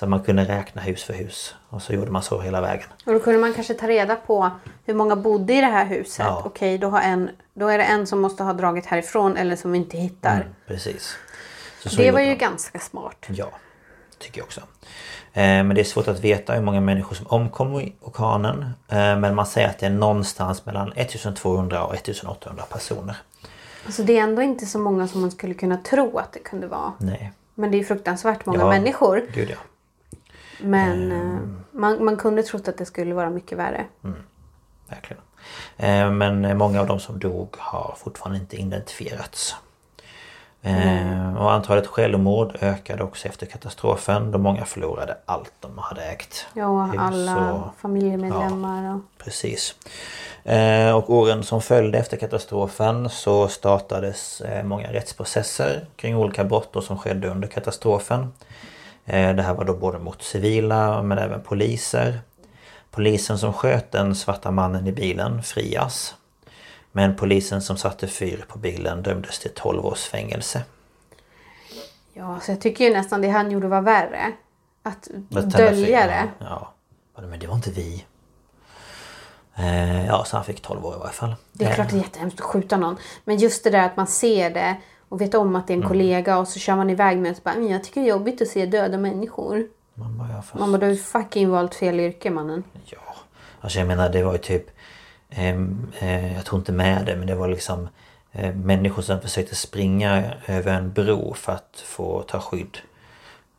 Så 0.00 0.06
man 0.06 0.22
kunde 0.22 0.44
räkna 0.44 0.82
hus 0.82 1.04
för 1.04 1.14
hus. 1.14 1.54
Och 1.68 1.82
så 1.82 1.92
gjorde 1.92 2.10
man 2.10 2.22
så 2.22 2.40
hela 2.40 2.60
vägen. 2.60 2.86
Och 3.06 3.12
då 3.12 3.20
kunde 3.20 3.38
man 3.40 3.54
kanske 3.54 3.74
ta 3.74 3.88
reda 3.88 4.16
på 4.16 4.50
hur 4.84 4.94
många 4.94 5.16
bodde 5.16 5.54
i 5.54 5.60
det 5.60 5.66
här 5.66 5.84
huset. 5.84 6.26
Ja. 6.28 6.42
Okej, 6.46 6.78
då, 6.78 6.88
har 6.88 7.00
en, 7.00 7.30
då 7.54 7.68
är 7.68 7.78
det 7.78 7.84
en 7.84 8.06
som 8.06 8.20
måste 8.20 8.42
ha 8.42 8.52
dragit 8.52 8.86
härifrån 8.86 9.36
eller 9.36 9.56
som 9.56 9.72
vi 9.72 9.78
inte 9.78 9.98
hittar. 9.98 10.34
Mm, 10.34 10.46
precis. 10.66 11.16
Så 11.82 11.88
så 11.88 11.96
det 11.96 12.10
var 12.10 12.20
ju 12.20 12.28
man. 12.28 12.38
ganska 12.38 12.78
smart. 12.78 13.26
Ja, 13.28 13.48
tycker 14.18 14.38
jag 14.40 14.44
också. 14.44 14.60
Eh, 14.60 15.42
Men 15.42 15.68
det 15.68 15.80
är 15.80 15.84
svårt 15.84 16.08
att 16.08 16.20
veta 16.20 16.52
hur 16.52 16.62
många 16.62 16.80
människor 16.80 17.16
som 17.16 17.26
omkom 17.26 17.80
i 17.80 17.94
orkanen. 18.00 18.62
Eh, 18.88 19.18
Men 19.18 19.34
man 19.34 19.46
säger 19.46 19.68
att 19.68 19.78
det 19.78 19.86
är 19.86 19.90
någonstans 19.90 20.66
mellan 20.66 20.92
1200 20.96 21.84
och 21.84 21.94
1800 21.94 22.64
personer. 22.72 23.16
Alltså 23.86 24.02
det 24.02 24.18
är 24.18 24.22
ändå 24.22 24.42
inte 24.42 24.66
så 24.66 24.78
många 24.78 25.08
som 25.08 25.20
man 25.20 25.30
skulle 25.30 25.54
kunna 25.54 25.76
tro 25.76 26.18
att 26.18 26.32
det 26.32 26.38
kunde 26.38 26.66
vara. 26.66 26.92
Nej. 26.98 27.32
Men 27.54 27.70
det 27.70 27.80
är 27.80 27.84
fruktansvärt 27.84 28.46
många 28.46 28.58
Ja, 28.60 28.68
människor. 28.68 29.22
Gud 29.34 29.50
ja. 29.50 29.56
Men 30.62 31.12
eh, 31.12 31.38
man, 31.72 32.04
man 32.04 32.16
kunde 32.16 32.42
trott 32.42 32.68
att 32.68 32.78
det 32.78 32.84
skulle 32.86 33.14
vara 33.14 33.30
mycket 33.30 33.58
värre. 33.58 33.84
Verkligen. 34.88 35.22
Eh, 35.76 36.10
Men 36.10 36.58
många 36.58 36.80
av 36.80 36.86
de 36.86 37.00
som 37.00 37.18
dog 37.18 37.54
har 37.58 37.94
fortfarande 37.98 38.38
inte 38.38 38.56
identifierats. 38.56 39.56
Eh, 40.62 41.36
Och 41.36 41.52
antalet 41.52 41.86
självmord 41.86 42.56
ökade 42.60 43.02
också 43.02 43.28
efter 43.28 43.46
katastrofen 43.46 44.30
då 44.32 44.38
många 44.38 44.64
förlorade 44.64 45.16
allt 45.26 45.52
de 45.60 45.78
hade 45.78 46.02
ägt. 46.04 46.46
Ja, 46.54 46.82
Hus 46.82 47.00
alla 47.00 47.52
och- 47.52 47.74
familjemedlemmar. 47.80 48.94
Och... 48.94 49.00
Precis. 49.24 49.74
Och 50.94 51.10
åren 51.10 51.42
som 51.42 51.62
följde 51.62 51.98
efter 51.98 52.16
katastrofen 52.16 53.08
så 53.08 53.48
startades 53.48 54.42
många 54.64 54.92
rättsprocesser 54.92 55.86
kring 55.96 56.16
olika 56.16 56.44
brott 56.44 56.84
som 56.84 56.98
skedde 56.98 57.28
under 57.28 57.48
katastrofen. 57.48 58.32
Eh, 59.04 59.34
Det 59.36 59.42
här 59.42 59.54
var 59.54 59.64
då 59.64 59.74
både 59.74 59.98
mot 59.98 60.22
civila 60.22 61.02
men 61.02 61.18
även 61.18 61.42
poliser. 61.42 62.20
Polisen 62.90 63.38
som 63.38 63.52
sköt 63.52 63.92
den 63.92 64.14
svarta 64.14 64.50
mannen 64.50 64.86
i 64.86 64.92
bilen 64.92 65.42
frias. 65.42 66.14
Men 66.92 67.16
polisen 67.16 67.62
som 67.62 67.76
satte 67.76 68.08
fyr 68.08 68.44
på 68.48 68.58
bilen 68.58 69.02
dömdes 69.02 69.38
till 69.38 69.50
12 69.54 69.86
års 69.86 70.04
fängelse. 70.04 70.62
Ja, 72.12 72.40
så 72.40 72.50
jag 72.52 72.60
tycker 72.60 72.84
ju 72.84 72.92
nästan 72.92 73.20
det 73.20 73.28
han 73.28 73.50
gjorde 73.50 73.68
var 73.68 73.80
värre. 73.80 74.32
Att 74.82 75.08
dölja 75.44 76.06
det. 76.06 76.28
Ja. 76.38 76.72
Men 77.14 77.38
det 77.38 77.46
var 77.46 77.54
inte 77.54 77.70
vi. 77.70 78.04
Eh, 79.56 80.06
Ja, 80.06 80.24
så 80.24 80.36
han 80.36 80.44
fick 80.44 80.62
12 80.62 80.86
år 80.86 80.94
i 80.94 80.98
varje 80.98 81.12
fall. 81.12 81.34
Det 81.52 81.64
är 81.64 81.74
klart 81.74 81.88
det 81.90 81.96
är 81.96 81.98
jättehemskt 81.98 82.40
att 82.40 82.46
skjuta 82.46 82.76
någon. 82.76 82.96
Men 83.24 83.36
just 83.36 83.64
det 83.64 83.70
där 83.70 83.86
att 83.86 83.96
man 83.96 84.06
ser 84.06 84.50
det 84.50 84.76
och 85.10 85.20
vet 85.20 85.34
om 85.34 85.56
att 85.56 85.66
det 85.66 85.72
är 85.72 85.74
en 85.74 85.80
Mm. 85.80 85.88
kollega 85.88 86.38
och 86.38 86.48
så 86.48 86.58
kör 86.58 86.76
man 86.76 86.90
iväg 86.90 87.18
med 87.18 87.30
och 87.30 87.36
så 87.36 87.42
bara, 87.42 87.54
"Men 87.54 87.68
jag 87.68 87.84
tycker 87.84 88.00
det 88.00 88.06
är 88.06 88.10
jobbigt 88.10 88.42
att 88.42 88.48
se 88.48 88.66
döda 88.66 88.98
människor. 88.98 89.66
Man 89.94 90.18
bara, 90.18 90.28
ja, 90.28 90.42
fast... 90.42 90.54
Man 90.60 90.72
bara, 90.72 90.78
du 90.78 90.86
har 90.86 90.92
ju 90.92 90.98
fucking 90.98 91.50
valt 91.50 91.74
fel 91.74 92.00
yrke 92.00 92.30
mannen. 92.30 92.64
Ja, 92.84 92.98
alltså 93.60 93.78
jag 93.78 93.88
menar 93.88 94.08
det 94.08 94.22
var 94.22 94.32
ju 94.32 94.38
typ 94.38 94.70
ehm, 95.30 95.86
eh, 95.98 96.34
Jag 96.34 96.44
tror 96.44 96.58
inte 96.58 96.72
med 96.72 97.06
det 97.06 97.16
men 97.16 97.26
det 97.26 97.34
var 97.34 97.48
liksom 97.48 97.88
eh, 98.32 98.54
Människor 98.54 99.02
som 99.02 99.20
försökte 99.20 99.54
springa 99.54 100.32
över 100.46 100.72
en 100.74 100.92
bro 100.92 101.34
för 101.34 101.52
att 101.52 101.82
få 101.86 102.22
ta 102.22 102.40
skydd. 102.40 102.78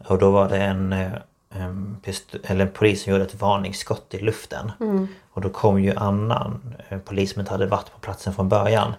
Och 0.08 0.18
då 0.18 0.32
var 0.32 0.50
det 0.50 0.58
en, 0.64 0.94
eh, 0.94 1.12
en, 1.50 1.98
pist- 2.04 2.36
eller 2.44 2.66
en 2.66 2.72
polis 2.72 3.04
som 3.04 3.12
gjorde 3.12 3.26
ett 3.26 3.42
varningsskott 3.42 4.14
i 4.14 4.20
luften. 4.20 4.72
Mm. 4.80 5.08
Och 5.32 5.42
då 5.42 5.50
kom 5.50 5.84
ju 5.84 5.96
annan 5.96 6.76
eh, 6.90 6.98
polis 7.00 7.34
som 7.34 7.40
inte 7.40 7.52
hade 7.52 7.66
varit 7.66 7.94
på 7.94 8.00
platsen 8.00 8.34
från 8.34 8.50
början. 8.50 8.94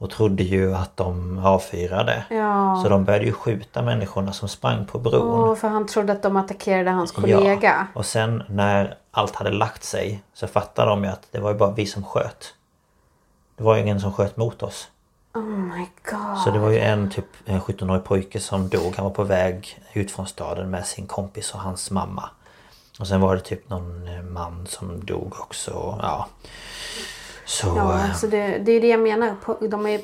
Och 0.00 0.10
trodde 0.10 0.42
ju 0.42 0.74
att 0.74 0.96
de 0.96 1.38
avfyrade. 1.38 2.24
Ja. 2.30 2.80
Så 2.82 2.88
de 2.88 3.04
började 3.04 3.24
ju 3.24 3.32
skjuta 3.32 3.82
människorna 3.82 4.32
som 4.32 4.48
sprang 4.48 4.86
på 4.86 4.98
bron. 4.98 5.40
Åh, 5.40 5.54
för 5.54 5.68
han 5.68 5.86
trodde 5.86 6.12
att 6.12 6.22
de 6.22 6.36
attackerade 6.36 6.90
hans 6.90 7.12
kollega. 7.12 7.58
Ja. 7.62 7.86
Och 7.94 8.06
sen 8.06 8.42
när 8.48 8.94
allt 9.10 9.34
hade 9.34 9.50
lagt 9.50 9.84
sig 9.84 10.22
så 10.34 10.46
fattade 10.46 10.90
de 10.90 11.04
ju 11.04 11.10
att 11.10 11.28
det 11.30 11.40
var 11.40 11.50
ju 11.50 11.58
bara 11.58 11.70
vi 11.70 11.86
som 11.86 12.04
sköt. 12.04 12.54
Det 13.56 13.64
var 13.64 13.76
ju 13.76 13.82
ingen 13.82 14.00
som 14.00 14.12
sköt 14.12 14.36
mot 14.36 14.62
oss. 14.62 14.88
Oh 15.34 15.42
my 15.42 15.86
god. 16.10 16.38
Så 16.44 16.50
det 16.50 16.58
var 16.58 16.70
ju 16.70 16.78
en 16.78 17.10
typ 17.10 17.26
en 17.44 17.60
17-årig 17.60 18.04
pojke 18.04 18.40
som 18.40 18.68
dog. 18.68 18.94
Han 18.96 19.04
var 19.04 19.12
på 19.12 19.24
väg 19.24 19.80
ut 19.92 20.10
från 20.10 20.26
staden 20.26 20.70
med 20.70 20.86
sin 20.86 21.06
kompis 21.06 21.54
och 21.54 21.60
hans 21.60 21.90
mamma. 21.90 22.30
Och 23.00 23.06
sen 23.06 23.20
var 23.20 23.34
det 23.34 23.40
typ 23.40 23.68
någon 23.68 24.08
eh, 24.08 24.22
man 24.22 24.66
som 24.66 25.04
dog 25.04 25.34
också. 25.40 25.98
Ja. 26.02 26.28
Så... 27.50 27.66
Ja, 27.76 27.94
eh, 27.94 28.04
alltså 28.04 28.26
det, 28.26 28.58
det 28.58 28.72
är 28.72 28.80
det 28.80 28.88
jag 28.88 29.00
menar. 29.00 29.36
De 29.68 29.86
är 29.86 30.00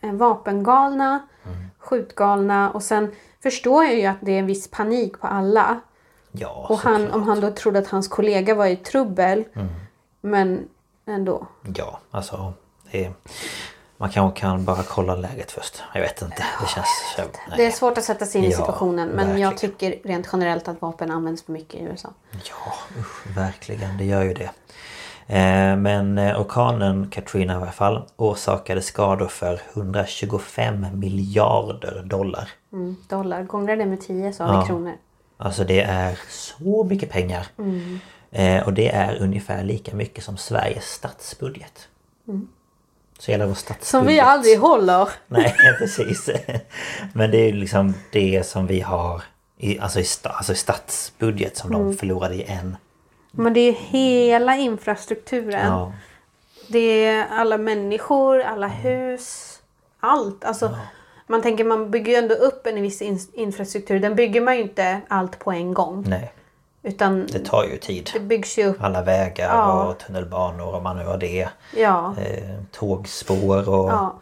eh, 0.00 0.12
vapengalna, 0.12 1.20
skjutgalna 1.78 2.70
och 2.70 2.82
sen 2.82 3.14
förstår 3.42 3.84
jag 3.84 3.94
ju 3.94 4.06
att 4.06 4.16
det 4.20 4.32
är 4.32 4.38
en 4.38 4.46
viss 4.46 4.70
panik 4.70 5.20
på 5.20 5.26
alla. 5.26 5.80
Ja, 6.32 6.66
Och 6.68 6.78
han, 6.78 7.10
om 7.12 7.22
han 7.22 7.40
då 7.40 7.50
trodde 7.50 7.78
att 7.78 7.88
hans 7.88 8.08
kollega 8.08 8.54
var 8.54 8.66
i 8.66 8.76
trubbel. 8.76 9.44
Men 10.20 10.68
ändå. 11.06 11.46
Ja, 11.76 11.98
alltså. 12.10 12.52
Är, 12.90 13.12
man 13.96 14.10
kanske 14.10 14.40
kan 14.40 14.64
bara 14.64 14.82
kolla 14.82 15.14
läget 15.14 15.50
först. 15.50 15.82
Jag 15.94 16.00
vet 16.00 16.22
inte. 16.22 16.44
Det 16.60 16.68
känns... 16.68 16.86
Nej. 17.18 17.28
Det 17.56 17.66
är 17.66 17.70
svårt 17.70 17.98
att 17.98 18.04
sätta 18.04 18.26
sig 18.26 18.38
in 18.38 18.44
i 18.44 18.50
Ja, 18.50 18.56
situationen 18.56 19.08
men 19.08 19.38
jag 19.40 19.50
verkligen. 19.50 19.56
tycker 19.72 20.08
rent 20.08 20.28
generellt 20.32 20.68
att 20.68 20.80
vapen 20.82 21.10
används 21.10 21.42
för 21.42 21.52
mycket 21.52 21.74
i 21.80 21.84
USA. 21.84 22.08
Ja, 22.32 22.72
usch, 23.00 23.36
verkligen. 23.36 23.98
Det 23.98 24.04
gör 24.04 24.22
ju 24.22 24.34
det. 24.34 24.50
Eh, 25.30 25.76
men 25.76 26.18
eh, 26.18 26.40
orkanen 26.40 27.08
Katrina 27.10 27.52
i 27.52 27.56
alla 27.56 27.72
fall 27.72 28.02
orsakade 28.16 28.82
skador 28.82 29.28
för 29.28 29.60
125 29.72 30.86
miljarder 30.94 32.02
dollar. 32.02 32.48
Mm, 32.72 32.96
dollar, 33.08 33.42
gånger 33.42 33.76
det 33.76 33.86
med 33.86 34.00
10 34.00 34.32
så 34.32 34.44
har 34.44 34.54
Ja. 34.54 34.60
vi 34.60 34.66
kronor. 34.66 34.92
Alltså 35.36 35.64
det 35.64 35.80
är 35.80 36.18
så 36.28 36.84
mycket 36.84 37.10
pengar. 37.10 37.46
Eh, 38.30 38.62
och 38.66 38.72
det 38.72 38.88
är 38.88 39.22
ungefär 39.22 39.64
lika 39.64 39.94
mycket 39.96 40.24
som 40.24 40.36
Sveriges 40.36 40.84
statsbudget. 40.84 41.88
Så 43.18 43.32
hela 43.32 43.46
vår 43.46 43.54
statsbudget. 43.54 43.86
Som 43.88 44.06
vi 44.06 44.20
aldrig 44.20 44.58
håller. 44.58 45.08
Nej 45.28 45.54
precis. 45.78 46.30
Men 47.12 47.30
det 47.30 47.48
är 47.48 47.52
liksom 47.52 47.94
det 48.12 48.46
som 48.46 48.66
vi 48.66 48.80
har 48.80 49.22
i, 49.58 49.78
alltså 49.78 50.00
i, 50.00 50.04
sta, 50.04 50.28
alltså 50.30 50.52
i 50.52 50.56
statsbudget 50.56 51.56
som 51.56 51.72
de 51.72 51.96
förlorade 51.96 52.34
i 52.34 52.42
en. 52.44 52.76
Men 53.30 53.52
det 53.52 53.60
är 53.60 53.72
hela 53.72 54.56
infrastrukturen. 54.56 55.66
Ja. 55.66 55.92
Det 56.68 57.04
är 57.06 57.26
alla 57.30 57.58
människor, 57.58 58.40
alla 58.40 58.66
hus, 58.66 59.58
allt. 60.00 60.44
Alltså, 60.44 60.76
Man 61.26 61.42
tänker 61.42 61.64
man 61.64 61.90
bygger 61.90 62.12
ju 62.12 62.18
ändå 62.18 62.34
upp 62.34 62.66
en 62.66 62.82
viss 62.82 63.02
in- 63.02 63.28
infrastruktur. 63.32 64.00
Den 64.00 64.14
bygger 64.14 64.40
man 64.40 64.56
ju 64.56 64.62
inte 64.62 65.00
allt 65.08 65.38
på 65.38 65.52
en 65.52 65.74
gång. 65.74 66.04
Nej, 66.08 66.32
Utan 66.82 67.26
det 67.26 67.38
tar 67.38 67.64
ju 67.64 67.76
tid. 67.76 68.10
det 68.12 68.20
byggs 68.20 68.58
ju 68.58 68.64
upp. 68.66 68.82
Alla 68.82 69.02
vägar 69.02 69.48
Ja. 69.56 69.84
och 69.84 69.98
tunnelbanor 69.98 70.74
om 70.74 70.82
man 70.82 70.96
nu 70.98 71.04
har 71.04 71.18
det. 71.18 71.48
Ja. 71.76 72.14
Eh, 72.18 72.54
tågspår 72.72 73.68
och... 73.68 73.90
Ja. 73.90 74.20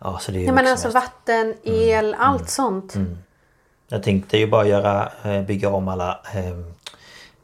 ja. 0.00 0.18
så 0.18 0.32
det 0.32 0.38
är 0.38 0.40
ju 0.40 0.46
Nej, 0.46 0.54
men 0.54 0.66
alltså 0.66 0.90
som 0.90 1.00
helst. 1.00 1.12
vatten, 1.26 1.54
el, 1.62 2.16
allt 2.18 2.50
sånt. 2.50 2.94
Jag 3.88 4.02
tänkte 4.02 4.38
ju 4.38 4.46
bara 4.46 4.66
göra, 4.66 5.12
eh, 5.24 5.42
bygga 5.42 5.70
om 5.70 5.88
alla 5.88 6.20
eh, 6.34 6.58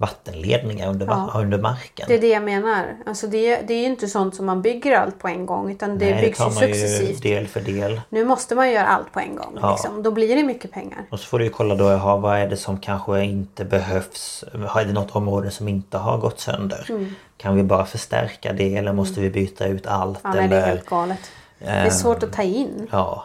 vattenledningar 0.01 0.89
under, 0.91 1.07
va- 1.07 1.31
under 1.35 1.59
marken. 1.59 2.05
Det 2.09 2.15
är 2.15 2.21
det 2.21 2.29
jag 2.29 2.43
menar. 2.43 2.85
Alltså 3.07 3.27
det, 3.27 3.57
det 3.57 3.75
är 3.75 3.79
ju 3.79 3.85
inte 3.87 4.09
sånt 4.09 4.35
som 4.37 4.47
man 4.47 4.63
bygger 4.63 4.99
allt 4.99 5.19
på 5.19 5.29
en 5.29 5.47
gång. 5.47 5.71
Utan 5.71 5.99
det 5.99 6.11
Nej, 6.11 6.21
byggs 6.25 6.39
tar 6.39 6.49
ju 6.49 6.55
man 6.55 6.69
ju 6.69 6.75
successivt. 6.75 7.23
del 7.23 7.47
för 7.49 7.61
del. 7.61 8.01
Nu 8.09 8.25
måste 8.25 8.55
man 8.55 8.71
göra 8.71 8.87
allt 8.87 9.13
på 9.13 9.21
en 9.21 9.37
gång. 9.37 9.59
Ja. 9.63 9.71
Liksom. 9.71 10.03
Då 10.03 10.11
blir 10.11 10.37
det 10.37 10.43
mycket 10.43 10.73
pengar. 10.73 10.99
Och 11.11 11.21
så 11.21 11.27
får 11.27 11.39
du 11.39 11.45
ju 11.45 11.51
kolla 11.51 11.75
då, 11.75 11.85
jaha, 11.91 12.17
vad 12.17 12.39
är 12.39 12.49
det 12.49 12.57
som 12.57 12.79
kanske 12.81 13.25
inte 13.25 13.65
behövs? 13.65 14.45
Är 14.77 14.85
det 14.85 14.93
något 14.93 15.17
område 15.17 15.51
som 15.51 15.69
inte 15.69 15.99
har 15.99 16.19
gått 16.19 16.41
sönder? 16.41 16.87
Mm. 16.89 17.15
Kan 17.37 17.57
vi 17.57 17.63
bara 17.63 17.87
förstärka 17.87 18.53
det 18.53 18.77
eller 18.77 18.93
måste 18.93 19.21
vi 19.21 19.31
byta 19.31 19.67
ut 19.67 19.87
allt? 19.87 20.19
Ja, 20.23 20.33
nej, 20.35 20.49
det 20.49 20.55
är 20.57 20.59
eller... 20.59 20.67
helt 20.69 20.87
galet. 20.87 21.19
Det 21.59 21.67
är 21.67 21.91
svårt 21.91 22.23
att 22.23 22.33
ta 22.33 22.43
in. 22.43 22.89
Ja. 22.93 23.25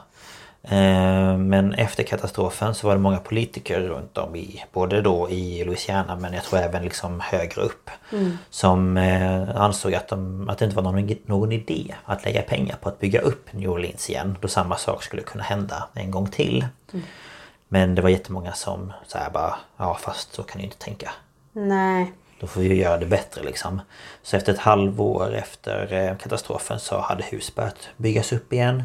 Eh, 0.68 1.38
Men 1.38 1.73
efter 1.73 2.03
katastrofen 2.03 2.76
så 2.76 2.88
var 2.88 2.95
det 2.95 3.02
många 3.02 3.19
politiker 3.19 3.80
runt 3.80 4.18
om 4.18 4.35
i 4.35 4.64
både 4.73 5.02
då 5.02 5.30
i 5.30 5.64
Louisiana 5.64 6.15
men 6.15 6.34
jag 6.34 6.44
tror 6.44 6.60
även 6.60 6.84
liksom 6.84 7.19
högre 7.19 7.61
upp. 7.61 7.90
Som 8.49 8.98
eh, 8.98 9.56
ansåg 9.56 9.95
att, 9.95 10.07
de, 10.07 10.49
att 10.49 10.57
det 10.57 10.65
inte 10.65 10.76
var 10.77 10.84
någon, 10.84 11.15
någon 11.26 11.52
idé 11.52 11.95
att 12.06 12.26
lägga 12.26 12.41
pengar 12.41 12.76
på 12.81 12.90
att 12.90 12.99
bygga 12.99 13.22
upp 13.22 13.53
New 13.53 13.69
Orleans 13.69 14.10
igen. 14.10 14.38
Då 14.41 14.48
samma 14.48 14.77
sak 14.77 15.03
skulle 15.03 15.22
kunna 15.22 15.44
hända 15.44 15.88
en 15.94 16.11
gång 16.11 16.27
till. 16.27 16.65
Men 17.68 17.95
det 17.95 18.02
var 18.02 18.10
jättemånga 18.10 18.53
som 18.53 18.94
så 19.07 19.18
här 19.18 19.30
bara 19.30 19.56
ja 19.77 19.98
fast 20.02 20.34
så 20.34 20.44
kan 20.44 20.57
ni 20.60 20.64
inte 20.64 20.77
tänka. 20.77 21.11
Nej. 21.53 22.14
Då 22.40 22.48
får 22.48 22.61
vi 22.61 22.68
ju 22.68 22.76
göra 22.76 22.98
det 22.98 23.06
bättre 23.06 23.44
liksom. 23.44 23.81
Så 24.23 24.38
efter 24.38 24.53
ett 24.53 24.60
halvår 24.60 25.34
efter 25.35 25.94
eh, 25.94 26.18
katastrofen 26.18 26.80
så 26.80 26.99
hade 26.99 27.23
hus 27.23 27.56
börjat 27.56 27.90
byggas 27.98 28.34
upp 28.34 28.53
igen. 28.53 28.84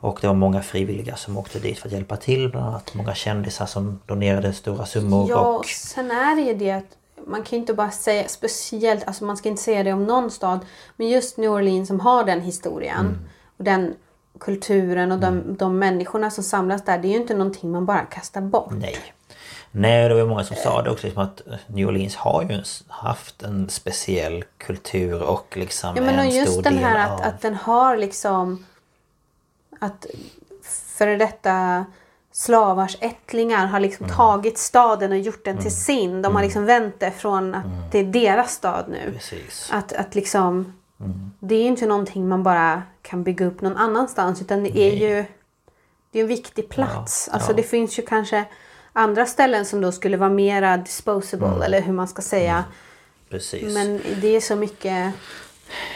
Och 0.00 0.18
det 0.20 0.26
var 0.26 0.34
många 0.34 0.62
frivilliga 0.62 1.16
som 1.16 1.36
åkte 1.36 1.58
dit 1.58 1.78
för 1.78 1.88
att 1.88 1.92
hjälpa 1.92 2.16
till. 2.16 2.48
Bland 2.50 2.66
annat 2.66 2.94
många 2.94 3.14
kändisar 3.14 3.66
som 3.66 4.00
donerade 4.06 4.52
stora 4.52 4.86
summor. 4.86 5.30
Ja, 5.30 5.36
och 5.40 5.56
och 5.56 5.66
sen 5.66 6.10
är 6.10 6.36
det 6.36 6.42
ju 6.42 6.54
det 6.54 6.70
att 6.70 6.96
man 7.26 7.42
kan 7.42 7.58
inte 7.58 7.74
bara 7.74 7.90
säga 7.90 8.28
speciellt, 8.28 9.06
alltså 9.06 9.24
man 9.24 9.36
ska 9.36 9.48
inte 9.48 9.62
säga 9.62 9.82
det 9.82 9.92
om 9.92 10.04
någon 10.04 10.30
stad. 10.30 10.60
Men 10.96 11.08
just 11.08 11.36
New 11.36 11.50
Orleans 11.50 11.88
som 11.88 12.00
har 12.00 12.24
den 12.24 12.40
historien 12.40 13.06
Mm. 13.06 13.18
och 13.58 13.64
den 13.64 13.94
kulturen 14.40 15.12
och 15.12 15.18
de, 15.18 15.56
de 15.58 15.78
människorna 15.78 16.30
som 16.30 16.44
samlas 16.44 16.84
där. 16.84 16.98
Det 16.98 17.08
är 17.08 17.10
ju 17.10 17.16
inte 17.16 17.34
någonting 17.34 17.70
man 17.70 17.86
bara 17.86 18.00
kastar 18.00 18.40
bort. 18.40 18.72
Nej. 18.72 18.96
Nej, 19.72 20.08
det 20.08 20.14
var 20.14 20.26
många 20.26 20.44
som 20.44 20.56
sa 20.56 20.82
det 20.82 20.90
också. 20.90 21.06
Liksom 21.06 21.22
att 21.22 21.42
New 21.66 21.88
Orleans 21.88 22.16
har 22.16 22.42
ju 22.42 22.62
haft 22.88 23.42
en 23.42 23.68
speciell 23.68 24.44
kultur 24.58 25.22
och 25.22 25.56
liksom 25.56 25.96
Ja, 25.96 26.02
men 26.02 26.18
och 26.18 26.24
en 26.24 26.30
just 26.36 26.52
stor 26.52 26.62
den 26.62 26.74
del 26.74 26.84
här 26.84 27.08
av... 27.08 27.14
att, 27.14 27.26
att 27.26 27.40
den 27.40 27.54
har 27.54 27.96
liksom 27.96 28.64
att 29.80 30.06
före 30.98 31.16
detta 31.16 31.84
slavars 32.32 32.96
ättlingar 33.00 33.66
har 33.66 33.80
liksom 33.80 34.04
Mm. 34.06 34.16
tagit 34.16 34.58
staden 34.58 35.12
och 35.12 35.18
gjort 35.18 35.44
den 35.44 35.58
till 35.58 35.76
sin. 35.76 36.22
De 36.22 36.36
har 36.36 36.42
liksom 36.42 36.64
vänt 36.66 36.94
det 37.00 37.10
från 37.10 37.54
att 37.54 37.64
Mm. 37.64 37.76
det 37.92 37.98
är 37.98 38.04
deras 38.04 38.52
stad 38.52 38.84
nu. 38.88 39.12
Precis. 39.12 39.68
Att, 39.72 39.92
att 39.92 40.14
liksom 40.14 40.72
Mm. 41.00 41.30
Det 41.40 41.54
är 41.54 41.62
ju 41.62 41.66
inte 41.68 41.86
någonting 41.86 42.28
man 42.28 42.42
bara 42.42 42.82
kan 43.02 43.22
bygga 43.24 43.46
upp 43.46 43.60
någon 43.60 43.76
annanstans 43.76 44.40
utan 44.40 44.62
det 44.64 44.78
är 44.78 44.94
ju 44.94 45.24
Det 46.12 46.18
är 46.18 46.22
en 46.22 46.28
viktig 46.28 46.68
plats. 46.68 47.24
Ja, 47.28 47.34
alltså 47.34 47.52
ja. 47.52 47.56
det 47.56 47.62
finns 47.62 47.98
ju 47.98 48.02
kanske 48.02 48.44
andra 48.92 49.26
ställen 49.26 49.64
som 49.66 49.80
då 49.80 49.92
skulle 49.92 50.16
vara 50.16 50.30
mera 50.30 50.76
disposable 50.76 51.46
Mm. 51.46 51.62
eller 51.62 51.80
hur 51.80 51.92
man 51.92 52.08
ska 52.08 52.22
säga. 52.22 52.64
Precis. 53.30 53.74
Men 53.74 54.00
det 54.20 54.36
är 54.36 54.40
så 54.40 54.56
mycket 54.56 55.12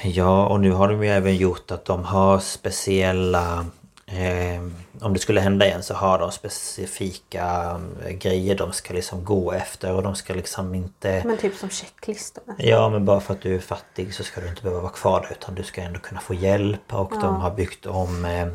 Ja, 0.03 0.47
och 0.47 0.61
nu 0.61 0.71
har 0.71 0.89
de 0.89 1.05
ju 1.05 1.11
även 1.11 1.37
gjort 1.37 1.71
att 1.71 1.85
de 1.85 2.05
har 2.05 2.39
speciella... 2.39 3.67
Eh, 4.07 4.63
om 5.01 5.13
det 5.13 5.19
skulle 5.19 5.41
hända 5.41 5.67
igen 5.67 5.83
så 5.83 5.95
har 5.95 6.19
de 6.19 6.33
specifika 6.33 7.77
eh, 8.05 8.11
grejer 8.11 8.55
de 8.55 8.73
ska 8.73 8.95
liksom 8.95 9.25
gå 9.25 9.53
efter 9.53 9.93
och 9.93 10.03
de 10.03 10.15
ska 10.15 10.35
liksom 10.35 10.75
inte... 10.75 11.23
men 11.25 11.37
typ 11.37 11.57
som 11.57 11.71
checklistorna. 11.71 12.55
Ja, 12.59 12.89
men 12.89 13.05
bara 13.05 13.21
för 13.21 13.35
att 13.35 13.41
du 13.41 13.55
är 13.55 13.61
fattig 13.61 14.15
så 14.15 14.25
ska 14.25 14.41
du 14.41 14.49
inte 14.49 14.63
behöva 14.63 14.81
vara 14.83 14.93
kvar 14.93 15.21
där 15.21 15.37
utan 15.41 15.55
du 15.55 15.63
ska 15.63 15.83
ändå 15.83 16.01
kunna 16.01 16.21
få 16.21 16.35
hjälp 16.35 16.95
och 16.95 17.13
de 17.21 17.37
har 17.37 17.51
byggt 17.51 17.87
om 17.87 18.25
eh, 18.25 18.47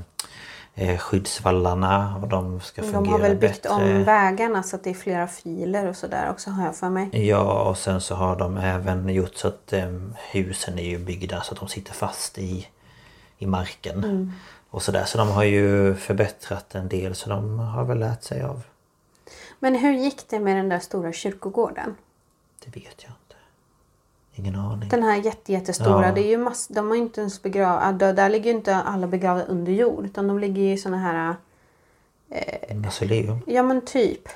skyddsvallarna 0.99 2.19
och 2.22 2.27
de 2.27 2.61
ska 2.61 2.81
fungera 2.81 3.01
De 3.01 3.10
har 3.10 3.19
väl 3.19 3.38
byggt 3.38 3.64
bättre. 3.64 3.69
om 3.69 4.03
vägarna 4.03 4.64
så 4.64 4.76
att 4.76 4.84
det 4.84 4.89
är 4.89 4.93
flera 4.93 5.27
filer 5.27 5.88
och 5.88 5.95
sådär 5.95 6.30
också 6.30 6.49
har 6.49 6.65
jag 6.65 6.76
för 6.76 6.89
mig. 6.89 7.27
Ja, 7.27 7.64
och 7.69 7.77
sen 7.77 8.01
så 8.01 8.15
har 8.15 8.35
de 8.35 8.57
även 8.57 9.10
gjort 9.10 9.35
så 9.35 9.47
att 9.47 9.73
eh, 9.73 9.91
husen 10.31 10.80
är 10.80 10.84
ju 10.89 10.97
byggda 10.97 11.41
så 11.41 11.53
att 11.53 11.60
de 11.60 11.69
sitter 11.69 11.93
fast 11.93 12.38
i, 12.38 12.68
i 13.38 13.45
marken. 13.45 14.03
Mm. 14.03 14.34
Och 14.69 14.84
sådär. 14.84 15.03
Så 15.06 15.18
de 15.18 15.27
har 15.27 15.43
ju 15.43 15.95
förbättrat 15.95 16.76
en 16.76 16.89
del 16.89 17.15
så 17.15 17.30
de 17.30 17.60
har 17.60 17.84
väl 17.84 17.99
lärt 17.99 18.23
sig 18.23 18.41
av. 18.41 18.61
Men 19.60 19.76
hur 19.76 19.91
gick 19.91 20.30
det 20.30 20.39
med 20.39 20.57
den 20.57 20.69
där 20.69 20.80
stora 20.80 21.14
kyrkogården? 21.14 21.95
Det 22.65 22.76
vet 22.80 23.03
jag. 23.03 23.11
Ingen 24.40 24.56
aning. 24.56 24.90
Den 24.90 25.03
här 25.03 25.18
jätte, 25.18 25.52
jättestora. 25.53 26.06
Ja. 26.06 26.11
Det 26.11 26.22
är 26.22 26.30
ju 26.30 26.38
mass, 26.38 26.68
de 26.68 26.88
har 26.88 26.95
ju 26.95 27.02
inte 27.02 27.22
ens 27.22 27.41
begravda. 27.41 28.14
Där 28.14 28.30
ligger 28.30 28.52
ju 28.52 28.57
inte 28.57 28.76
alla 28.76 29.07
begravda 29.07 29.44
under 29.44 29.72
jord. 29.72 30.06
Utan 30.06 30.28
de 30.28 30.40
ligger 30.40 30.61
i 30.61 30.78
såna 30.78 30.98
här... 30.98 31.36
Mausoleum? 32.74 33.40
Ja 33.48 33.64
men 33.64 33.86
typ. 33.86 34.30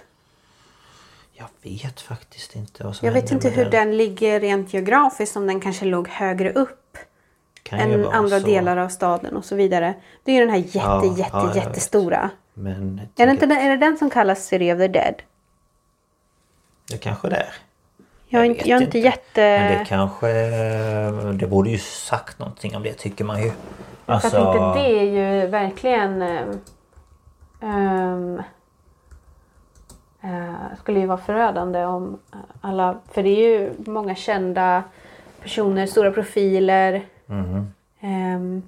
Jag 1.33 1.47
vet 1.61 2.01
faktiskt 2.01 2.55
inte 2.55 2.83
vad 2.83 2.95
som 2.95 3.05
Jag 3.05 3.13
vet 3.13 3.31
inte 3.31 3.49
hur 3.49 3.65
den 3.65 3.97
ligger 3.97 4.39
rent 4.39 4.73
geografiskt. 4.73 5.37
Om 5.37 5.47
den 5.47 5.61
kanske 5.61 5.85
låg 5.85 6.07
högre 6.07 6.53
upp 6.53 6.97
Kan 7.63 7.79
än 7.79 8.05
andra 8.07 8.39
så. 8.39 8.45
delar 8.45 8.77
av 8.77 8.89
staden 8.89 9.37
och 9.37 9.45
så 9.45 9.55
vidare. 9.55 9.93
Det 10.23 10.31
är 10.31 10.35
ju 10.35 10.41
den 10.41 10.49
här 10.49 10.57
jätte, 10.57 10.77
Ja, 10.77 11.05
jätte, 11.17 11.29
ja, 11.33 11.55
jättestora. 11.55 12.29
Men 12.53 13.01
Är 13.17 13.25
det, 13.25 13.31
inte 13.31 13.45
den, 13.45 13.57
är 13.57 13.69
det 13.69 13.77
den 13.77 13.97
som 13.97 14.09
kallas 14.09 14.45
City 14.45 14.73
of 14.73 14.77
the 14.77 14.87
Dead? 14.87 15.15
det 16.91 16.97
kanske 16.97 17.29
det 17.29 17.35
är. 17.35 17.53
Jag, 18.33 18.45
är 18.45 18.49
Jag 18.49 18.57
jag 18.67 18.77
är 18.81 18.85
inte 18.85 18.97
inte. 18.97 18.99
jätte... 18.99 19.41
Men 19.41 19.79
det 19.79 19.85
kanske... 19.85 20.27
Det 21.33 21.47
borde 21.47 21.69
ju 21.69 21.77
sagt 21.77 22.39
någonting 22.39 22.75
om 22.75 22.83
det 22.83 22.93
tycker 22.93 23.23
man 23.25 23.43
ju. 23.43 23.51
Alltså, 24.05 24.37
jag 24.37 24.53
tänkte 24.53 24.79
det 24.89 24.99
är 24.99 25.03
ju 25.41 25.47
verkligen... 25.47 26.21
ehm, 27.61 28.41
eh, 30.21 30.53
skulle 30.79 30.99
ju 30.99 31.05
vara 31.05 31.17
förödande 31.17 31.85
om 31.85 32.19
alla... 32.61 32.97
För 33.11 33.23
det 33.23 33.29
är 33.29 33.59
ju 33.59 33.73
många 33.77 34.15
kända 34.15 34.83
personer, 35.41 35.85
stora 35.87 36.11
profiler. 36.11 37.05
Mhm. 37.25 37.73
Ehm, 37.99 38.63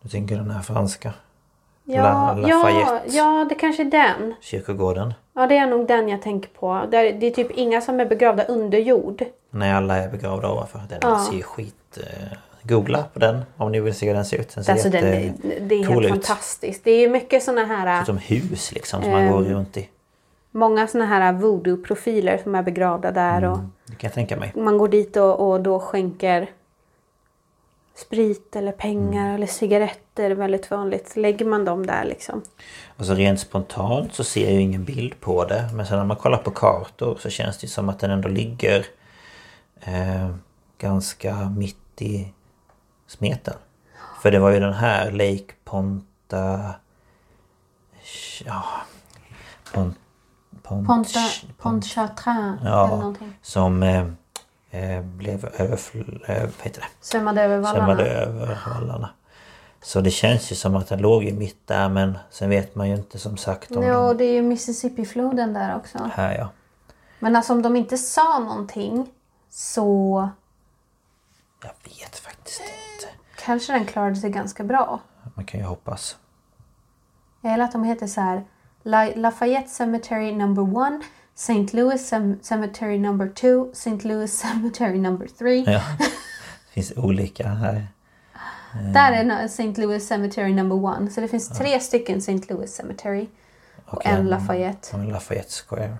Du 0.00 0.08
tänker 0.10 0.36
den 0.36 0.50
här 0.50 0.62
franska 0.62 1.12
ja, 1.86 2.02
La- 2.02 2.48
ja, 2.48 2.56
Lafayette. 2.56 3.16
ja, 3.16 3.46
det 3.48 3.54
kanske 3.54 3.82
är 3.82 3.90
den. 3.90 4.34
kyrkogården? 4.40 5.14
Ja, 5.34 5.46
det 5.46 5.56
är 5.56 5.66
nog 5.66 5.86
den 5.86 6.08
jag 6.08 6.22
tänker 6.22 6.48
på. 6.48 6.82
Där, 6.90 7.12
det 7.12 7.26
är 7.26 7.30
typ 7.30 7.50
inga 7.50 7.80
som 7.80 8.00
är 8.00 8.06
begravda 8.06 8.44
under 8.44 8.78
jord. 8.78 9.24
När 9.50 9.74
alla 9.74 9.96
är 9.96 10.08
begravda 10.08 10.50
ovanför. 10.52 10.80
Den 10.88 10.98
Ja. 11.02 11.18
ser 11.30 11.36
ju 11.36 11.42
skit 11.42 11.98
eh, 11.98 12.38
googla 12.62 13.04
på 13.12 13.18
den 13.18 13.42
om 13.56 13.72
ni 13.72 13.80
vill 13.80 13.94
se 13.94 14.06
hur 14.06 14.14
den 14.14 14.24
ser 14.24 14.38
ut. 14.40 14.54
Den 14.54 14.64
ser 14.64 14.72
Alltså 14.72 14.88
den, 14.90 15.02
det 15.68 15.74
är 15.74 15.84
helt 15.88 16.04
ut. 16.04 16.10
fantastiskt. 16.10 16.84
Det 16.84 16.90
är 16.90 17.08
mycket 17.08 17.42
såna 17.42 17.64
här, 17.64 18.04
Som 18.04 18.18
hus 18.18 18.72
liksom 18.72 19.02
som 19.02 19.10
man 19.12 19.20
Ehm, 19.22 19.32
går 19.32 19.42
runt 19.42 19.76
i. 19.76 19.88
många 20.50 20.86
såna 20.86 21.06
här 21.06 21.32
voodoo-profiler 21.32 22.38
som 22.42 22.54
är 22.54 22.62
begravda 22.62 23.10
där. 23.10 23.44
Och 23.44 23.58
Det 23.86 23.94
kan 23.96 24.08
jag 24.08 24.12
tänka 24.14 24.36
mig. 24.36 24.52
man 24.56 24.78
går 24.78 24.88
dit 24.88 25.16
och, 25.16 25.50
och 25.50 25.60
då 25.60 25.80
skänker 25.80 26.50
sprit 27.96 28.56
eller 28.56 28.72
pengar 28.72 29.22
Mm. 29.24 29.34
eller 29.34 29.46
cigaretter. 29.46 30.30
Väldigt 30.30 30.70
vanligt. 30.70 31.16
Lägger 31.16 31.44
man 31.46 31.64
dem 31.64 31.86
där 31.86 32.04
liksom. 32.04 32.42
Och 32.96 33.04
så 33.06 33.14
rent 33.14 33.40
spontant 33.40 34.14
så 34.14 34.24
ser 34.24 34.44
jag 34.44 34.52
ju 34.52 34.60
ingen 34.60 34.84
bild 34.84 35.20
på 35.20 35.44
det. 35.44 35.70
Men 35.74 35.86
sen 35.86 35.98
när 35.98 36.04
man 36.04 36.16
kollar 36.16 36.38
på 36.38 36.50
kartor 36.50 37.16
så 37.20 37.30
känns 37.30 37.58
det 37.58 37.66
som 37.68 37.88
att 37.88 37.98
den 37.98 38.10
ändå 38.10 38.28
ligger 38.28 38.86
eh, 39.80 40.30
ganska 40.78 41.34
mitt 41.56 42.02
i 42.02 42.32
smeten. 43.06 43.54
För 44.22 44.30
det 44.30 44.38
var 44.38 44.50
ju 44.50 44.60
den 44.60 44.72
här 44.74 45.10
Lake 45.10 45.54
Ponta... 45.64 46.74
Ja... 48.44 48.62
Pont, 49.72 49.96
Pont, 50.62 50.86
Ponta, 50.86 51.20
Pontchartrain 51.58 52.58
eller 52.60 52.70
Ja, 52.70 52.86
någonting. 52.86 53.32
som 53.42 53.82
eh, 53.82 54.06
blev 55.04 55.44
överfl... 55.58 55.98
Eh, 56.26 56.40
vad 56.42 56.52
heter 56.62 56.80
det? 56.80 56.86
Svämmade 57.00 57.42
över 57.42 57.58
vallarna. 57.58 57.86
Svämmade 57.86 58.10
över 58.10 58.58
vallarna. 58.74 59.10
Så 59.82 60.00
det 60.00 60.10
känns 60.10 60.52
ju 60.52 60.56
som 60.56 60.76
att 60.76 60.88
den 60.88 60.98
låg 60.98 61.24
ju 61.24 61.32
mitt 61.32 61.66
där 61.66 61.88
men 61.88 62.18
sen 62.30 62.50
vet 62.50 62.74
man 62.74 62.88
ju 62.88 62.94
inte 62.96 63.18
som 63.18 63.36
sagt 63.36 63.70
om 63.70 63.82
Ja, 63.82 64.08
den... 64.08 64.16
det 64.16 64.24
är 64.24 64.32
ju 64.32 64.42
Mississippi-floden 64.42 65.54
där 65.54 65.76
också. 65.76 66.10
Här 66.14 66.38
ja. 66.38 66.48
Men 67.18 67.36
alltså 67.36 67.52
om 67.52 67.62
de 67.62 67.76
inte 67.76 67.98
sa 67.98 68.38
någonting 68.38 69.06
så 69.50 70.28
Jag 71.62 71.70
vet 71.84 72.16
faktiskt 72.18 72.60
inte. 72.60 73.14
kanske 73.44 73.72
den 73.72 73.84
klarade 73.86 74.16
sig 74.16 74.30
ganska 74.30 74.64
bra. 74.64 75.00
Man 75.34 75.44
kan 75.44 75.60
ju 75.60 75.66
hoppas. 75.66 76.16
Jag 77.40 77.52
gillar 77.52 77.64
att 77.64 77.72
de 77.72 77.84
heter 77.84 78.06
så 78.06 78.20
här 78.20 78.44
La- 78.82 79.14
Lafayette 79.16 79.68
Cemetery 79.68 80.32
number 80.32 80.62
one, 80.76 81.00
St. 81.38 81.72
Louis 81.76 82.08
Cem- 82.08 82.38
Cemetery 82.42 82.98
number 82.98 83.28
two, 83.28 83.70
St. 83.72 84.08
Louis 84.08 84.38
Cemetery 84.40 84.98
number 84.98 85.26
three. 85.38 85.64
Ja. 85.66 85.82
Det 85.98 86.72
finns 86.72 86.92
olika 86.96 87.48
här. 87.48 87.86
Där 88.94 89.12
är 89.12 89.44
St. 89.44 89.80
Louis 89.80 90.06
Cemetery 90.08 90.54
number 90.54 90.76
one. 90.76 91.10
Så 91.10 91.20
det 91.20 91.28
finns 91.28 91.48
tre 91.48 91.80
stycken 91.80 92.18
St. 92.18 92.40
Louis 92.54 92.74
Cemetery. 92.74 93.26
Och 93.86 94.06
en 94.06 94.26
Lafayette. 94.26 94.96
Och 94.96 95.02
en 95.02 95.08
Lafayette 95.08 95.50
Square. 95.68 95.96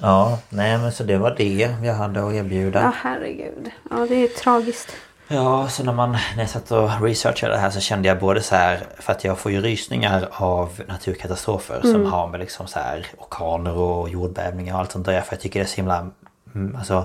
Ja, 0.00 0.38
nej 0.48 0.78
men 0.78 0.92
så 0.92 1.04
det 1.04 1.18
var 1.18 1.34
det 1.36 1.70
jag 1.82 1.94
hade 1.94 2.28
att 2.28 2.32
erbjuda. 2.34 2.82
Ja, 2.82 2.92
herregud. 2.96 3.70
Ja, 3.90 4.06
det 4.08 4.14
är 4.14 4.28
tragiskt. 4.28 4.88
Ja, 5.28 5.68
så 5.68 5.84
när, 5.84 5.92
man, 5.92 6.12
när 6.12 6.38
jag 6.38 6.48
satt 6.50 6.70
och 6.70 7.00
researchade 7.02 7.52
det 7.52 7.58
här 7.58 7.70
så 7.70 7.80
kände 7.80 8.08
jag 8.08 8.18
både 8.20 8.42
så 8.42 8.54
här 8.54 8.86
för 8.98 9.12
att 9.12 9.24
jag 9.24 9.38
får 9.38 9.52
ju 9.52 9.60
rysningar 9.60 10.28
av 10.32 10.80
naturkatastrofer 10.88 11.80
Mm. 11.84 11.92
som 11.92 12.12
har 12.12 12.26
med 12.28 12.40
liksom 12.40 12.66
så 12.66 12.78
här 12.78 13.06
orkaner 13.18 13.74
och 13.76 14.08
jordbävningar 14.08 14.74
och 14.74 14.80
allt 14.80 14.92
sånt 14.92 15.06
där. 15.06 15.20
För 15.20 15.32
jag 15.34 15.40
tycker 15.40 15.60
det 15.60 15.64
är 15.66 15.68
så 15.68 15.76
himla 15.76 16.10
mm, 16.54 16.76
alltså, 16.76 17.04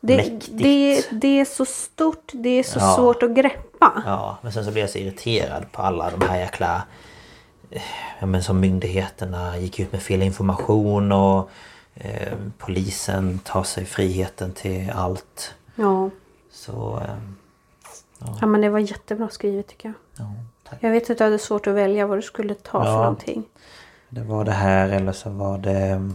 Det, 0.00 0.16
mäktigt. 0.16 0.48
det, 0.52 1.04
det 1.10 1.40
är 1.40 1.44
så 1.44 1.64
stort, 1.64 2.30
det 2.32 2.48
är 2.48 2.62
så 2.62 2.78
Ja. 2.78 2.94
svårt 2.96 3.22
att 3.22 3.30
greppa. 3.30 4.02
Ja, 4.06 4.38
men 4.42 4.52
sen 4.52 4.64
så 4.64 4.70
blev 4.70 4.82
jag 4.82 4.90
så 4.90 4.98
irriterad 4.98 5.72
på 5.72 5.82
alla 5.82 6.10
de 6.10 6.28
här 6.28 6.38
jäkla... 6.38 6.82
eh, 7.70 7.82
Ja 8.20 8.26
men 8.26 8.42
som 8.42 8.60
myndigheterna 8.60 9.58
gick 9.58 9.78
ut 9.80 9.92
med 9.92 10.02
fel 10.02 10.22
information 10.22 11.12
och 11.12 11.50
eh, 11.94 12.32
polisen 12.58 13.38
tar 13.38 13.62
sig 13.62 13.84
friheten 13.84 14.52
till 14.52 14.90
allt. 14.94 15.54
Ja. 15.74 16.10
Så... 16.52 17.00
Eh, 17.04 17.14
ja, 18.40 18.46
men 18.46 18.60
det 18.60 18.68
var 18.68 18.78
jättebra 18.78 19.28
skrivet 19.28 19.66
tycker 19.66 19.88
jag. 19.88 19.94
ja, 20.26 20.32
tack. 20.68 20.78
Jag 20.82 20.90
vet 20.90 21.10
att 21.10 21.18
du 21.18 21.24
hade 21.24 21.38
svårt 21.38 21.66
att 21.66 21.74
välja 21.74 22.06
vad 22.06 22.18
du 22.18 22.22
skulle 22.22 22.54
ta 22.54 22.84
för 22.84 22.90
Ja. 22.90 22.96
någonting. 22.98 23.44
Det 24.08 24.20
var 24.22 24.44
det 24.44 24.52
här 24.52 24.88
eller 24.88 25.12
så 25.12 25.30
var 25.30 25.58
det... 25.58 26.10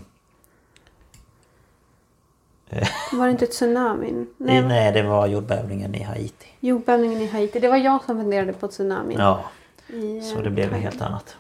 Var 3.11 3.25
det 3.25 3.31
inte 3.31 3.45
tsunamin? 3.47 4.27
Nej, 4.37 4.61
Nej, 4.63 4.91
det 4.91 5.03
var 5.03 5.27
jordbävningen 5.27 5.95
i 5.95 6.03
Haiti. 6.03 6.47
jordbävningen 6.59 7.21
i 7.21 7.27
Haiti. 7.27 7.59
Det 7.59 7.67
var 7.67 7.77
jag 7.77 8.03
som 8.03 8.17
funderade 8.17 8.53
på 8.53 8.67
tsunamin. 8.67 9.17
Ja, 9.19 9.43
i, 9.87 10.21
så 10.21 10.37
eh, 10.37 10.43
det 10.43 10.49
blev 10.49 10.63
Thailand. 10.63 10.83
helt 10.83 11.01
annat. 11.01 11.37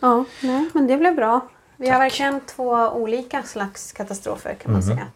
Ja, 0.00 0.24
nej, 0.42 0.68
men 0.74 0.86
det 0.86 0.96
blev 0.96 1.16
bra. 1.16 1.40
Vi 1.76 1.86
har 1.88 1.94
Tack. 1.94 2.02
verkligen 2.04 2.40
två 2.40 2.70
olika 2.88 3.42
slags 3.42 3.92
katastrofer 3.92 4.54
kan 4.54 4.72
man 4.72 4.80
Mhm. 4.80 4.88
säga. 4.90 5.06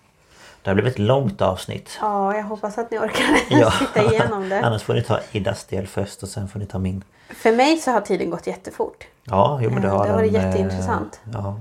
Det 0.64 0.70
har 0.70 0.74
blivit 0.74 0.92
ett 0.92 0.98
långt 0.98 1.40
avsnitt. 1.42 1.98
Ja, 2.00 2.36
jag 2.36 2.42
hoppas 2.44 2.78
att 2.78 2.90
ni 2.90 2.98
orkar 2.98 3.24
Ja. 3.60 3.70
sitta 3.70 4.12
igenom 4.12 4.48
det. 4.48 4.60
Annars 4.60 4.82
får 4.82 4.94
ni 4.94 5.02
ta 5.02 5.20
Idas 5.32 5.64
del 5.64 5.86
först 5.86 6.22
och 6.22 6.28
sen 6.28 6.48
får 6.48 6.58
ni 6.58 6.66
ta 6.66 6.78
min. 6.78 7.04
För 7.28 7.52
mig 7.56 7.76
så 7.78 7.90
har 7.90 8.00
tiden 8.00 8.30
gått 8.30 8.46
jättefort. 8.46 9.04
Ja, 9.24 9.58
jo 9.62 9.70
men 9.70 9.82
det 9.82 9.88
Eh, 9.88 9.94
har 9.96 10.04
det 10.04 10.10
har 10.10 10.18
varit 10.18 10.34
eh, 10.34 10.44
jätteintressant. 10.44 11.20
Ja, 11.32 11.56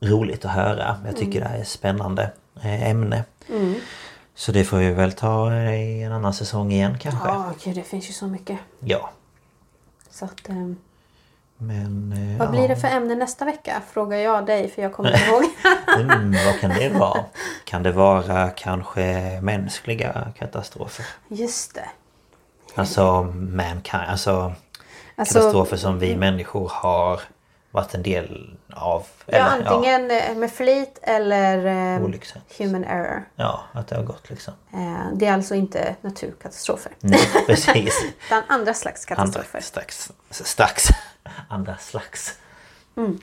roligt 0.00 0.44
att 0.44 0.50
höra. 0.50 0.96
Jag 1.06 1.16
tycker 1.16 1.40
det 1.40 1.46
här 1.48 1.58
är 1.58 1.64
spännande 1.64 2.30
eh, 2.62 2.90
ämne. 2.90 3.24
Mm. 3.48 3.74
Så 4.34 4.52
det 4.52 4.64
får 4.64 4.76
vi 4.76 4.90
väl 4.90 5.12
ta 5.12 5.54
i 5.54 6.02
en 6.02 6.12
annan 6.12 6.34
säsong 6.34 6.72
igen 6.72 6.98
kanske. 7.00 7.28
Ja, 7.28 7.52
gud 7.64 7.74
det 7.74 7.82
finns 7.82 8.08
ju 8.08 8.12
så 8.12 8.26
mycket. 8.26 8.58
Ja. 8.80 9.10
Så 10.10 10.24
att, 10.24 10.48
eh, 10.48 10.54
Men... 11.58 12.12
eh, 12.12 12.38
vad 12.38 12.50
blir 12.50 12.68
det 12.68 12.76
för 12.76 12.88
ämne 12.88 13.14
nästa 13.14 13.44
vecka? 13.44 13.82
Frågar 13.92 14.16
jag 14.18 14.46
dig 14.46 14.68
för 14.70 14.82
jag 14.82 14.92
kommer 14.92 15.10
inte 15.10 15.30
ihåg. 15.30 15.44
Mm, 16.00 16.32
vad 16.46 16.60
kan 16.60 16.70
det 16.70 16.88
vara? 16.88 17.24
Kan 17.64 17.82
det 17.82 17.92
vara 17.92 18.50
kanske 18.50 19.38
mänskliga 19.42 20.32
katastrofer? 20.38 21.06
Just 21.28 21.74
det. 21.74 21.88
Alltså 22.74 23.22
mankind, 23.34 24.02
alltså, 24.08 24.52
Alltså- 25.16 25.34
katastrofer 25.34 25.76
som 25.76 25.98
vi 25.98 26.16
människor 26.16 26.70
har 26.74 27.20
varit 27.76 27.94
en 27.94 28.02
del 28.02 28.56
av. 28.72 29.06
Ja, 29.26 29.38
antingen 29.42 30.10
eh, 30.10 30.34
med 30.34 30.50
flit 30.52 30.98
eller 31.02 31.66
eh, 31.96 32.04
Olyckshändelse. 32.04 32.64
human 32.64 32.84
error. 32.84 33.28
Ja, 33.36 33.60
att 33.72 33.88
det 33.88 33.96
har 33.96 34.02
gått 34.02 34.30
liksom. 34.30 34.54
Eh, 34.74 35.06
det 35.14 35.26
är 35.26 35.32
alltså 35.32 35.54
inte 35.54 35.96
naturkatastrofer. 36.00 36.92
Nej, 37.00 37.20
precis. 37.46 38.04
Utan 38.26 38.42
andra 38.48 38.74
slags 38.74 39.06
Andra 39.10 39.16
katastrofer. 39.42 39.60
strax. 40.30 40.88
Andra 41.48 41.76
slags. 41.76 42.34
Mm. 42.96 43.20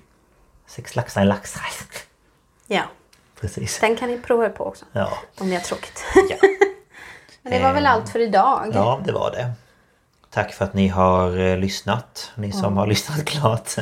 Sex 0.67 0.95
laxar 0.95 1.21
i 1.21 1.25
lax. 1.25 1.55
Ja, 2.67 2.83
Precis. 3.41 3.79
den 3.79 3.95
kan 3.95 4.09
ni 4.09 4.17
prova 4.17 4.49
på 4.49 4.65
också. 4.65 4.85
Ja. 4.91 5.09
Om 5.39 5.49
ni 5.49 5.55
har 5.55 5.61
tråkigt. 5.61 6.03
Ja. 6.29 6.35
Men 7.41 7.53
det 7.53 7.59
var 7.59 7.73
väl 7.73 7.85
allt 7.85 8.09
för 8.09 8.19
idag. 8.19 8.71
ja, 8.73 9.01
det 9.05 9.11
var 9.11 9.31
det. 9.31 9.51
Tack 10.29 10.53
för 10.53 10.65
att 10.65 10.73
ni 10.73 10.87
har 10.87 11.57
lyssnat. 11.57 12.31
Ni 12.35 12.51
som 12.51 12.73
Ja. 12.73 12.79
har 12.79 12.87
lyssnat 12.87 13.25
klart. 13.25 13.75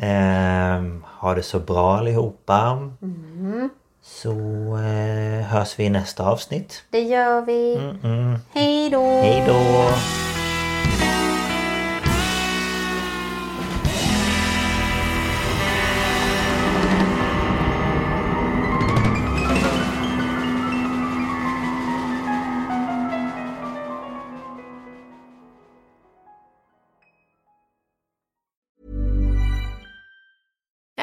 Ehm, 0.00 1.04
ha 1.04 1.34
det 1.34 1.42
så 1.42 1.58
bra 1.58 1.96
allihopa. 1.96 2.88
Mm. 3.02 3.70
Så 4.02 4.30
eh, 4.76 5.46
hörs 5.46 5.78
vi 5.78 5.84
i 5.84 5.90
nästa 5.90 6.24
avsnitt. 6.24 6.84
Det 6.90 7.00
gör 7.00 7.42
vi. 7.42 7.76
Mm. 8.02 8.38
Hej 8.54 8.90
då! 8.90 9.04
Hej 9.04 9.44
då! 9.46 10.39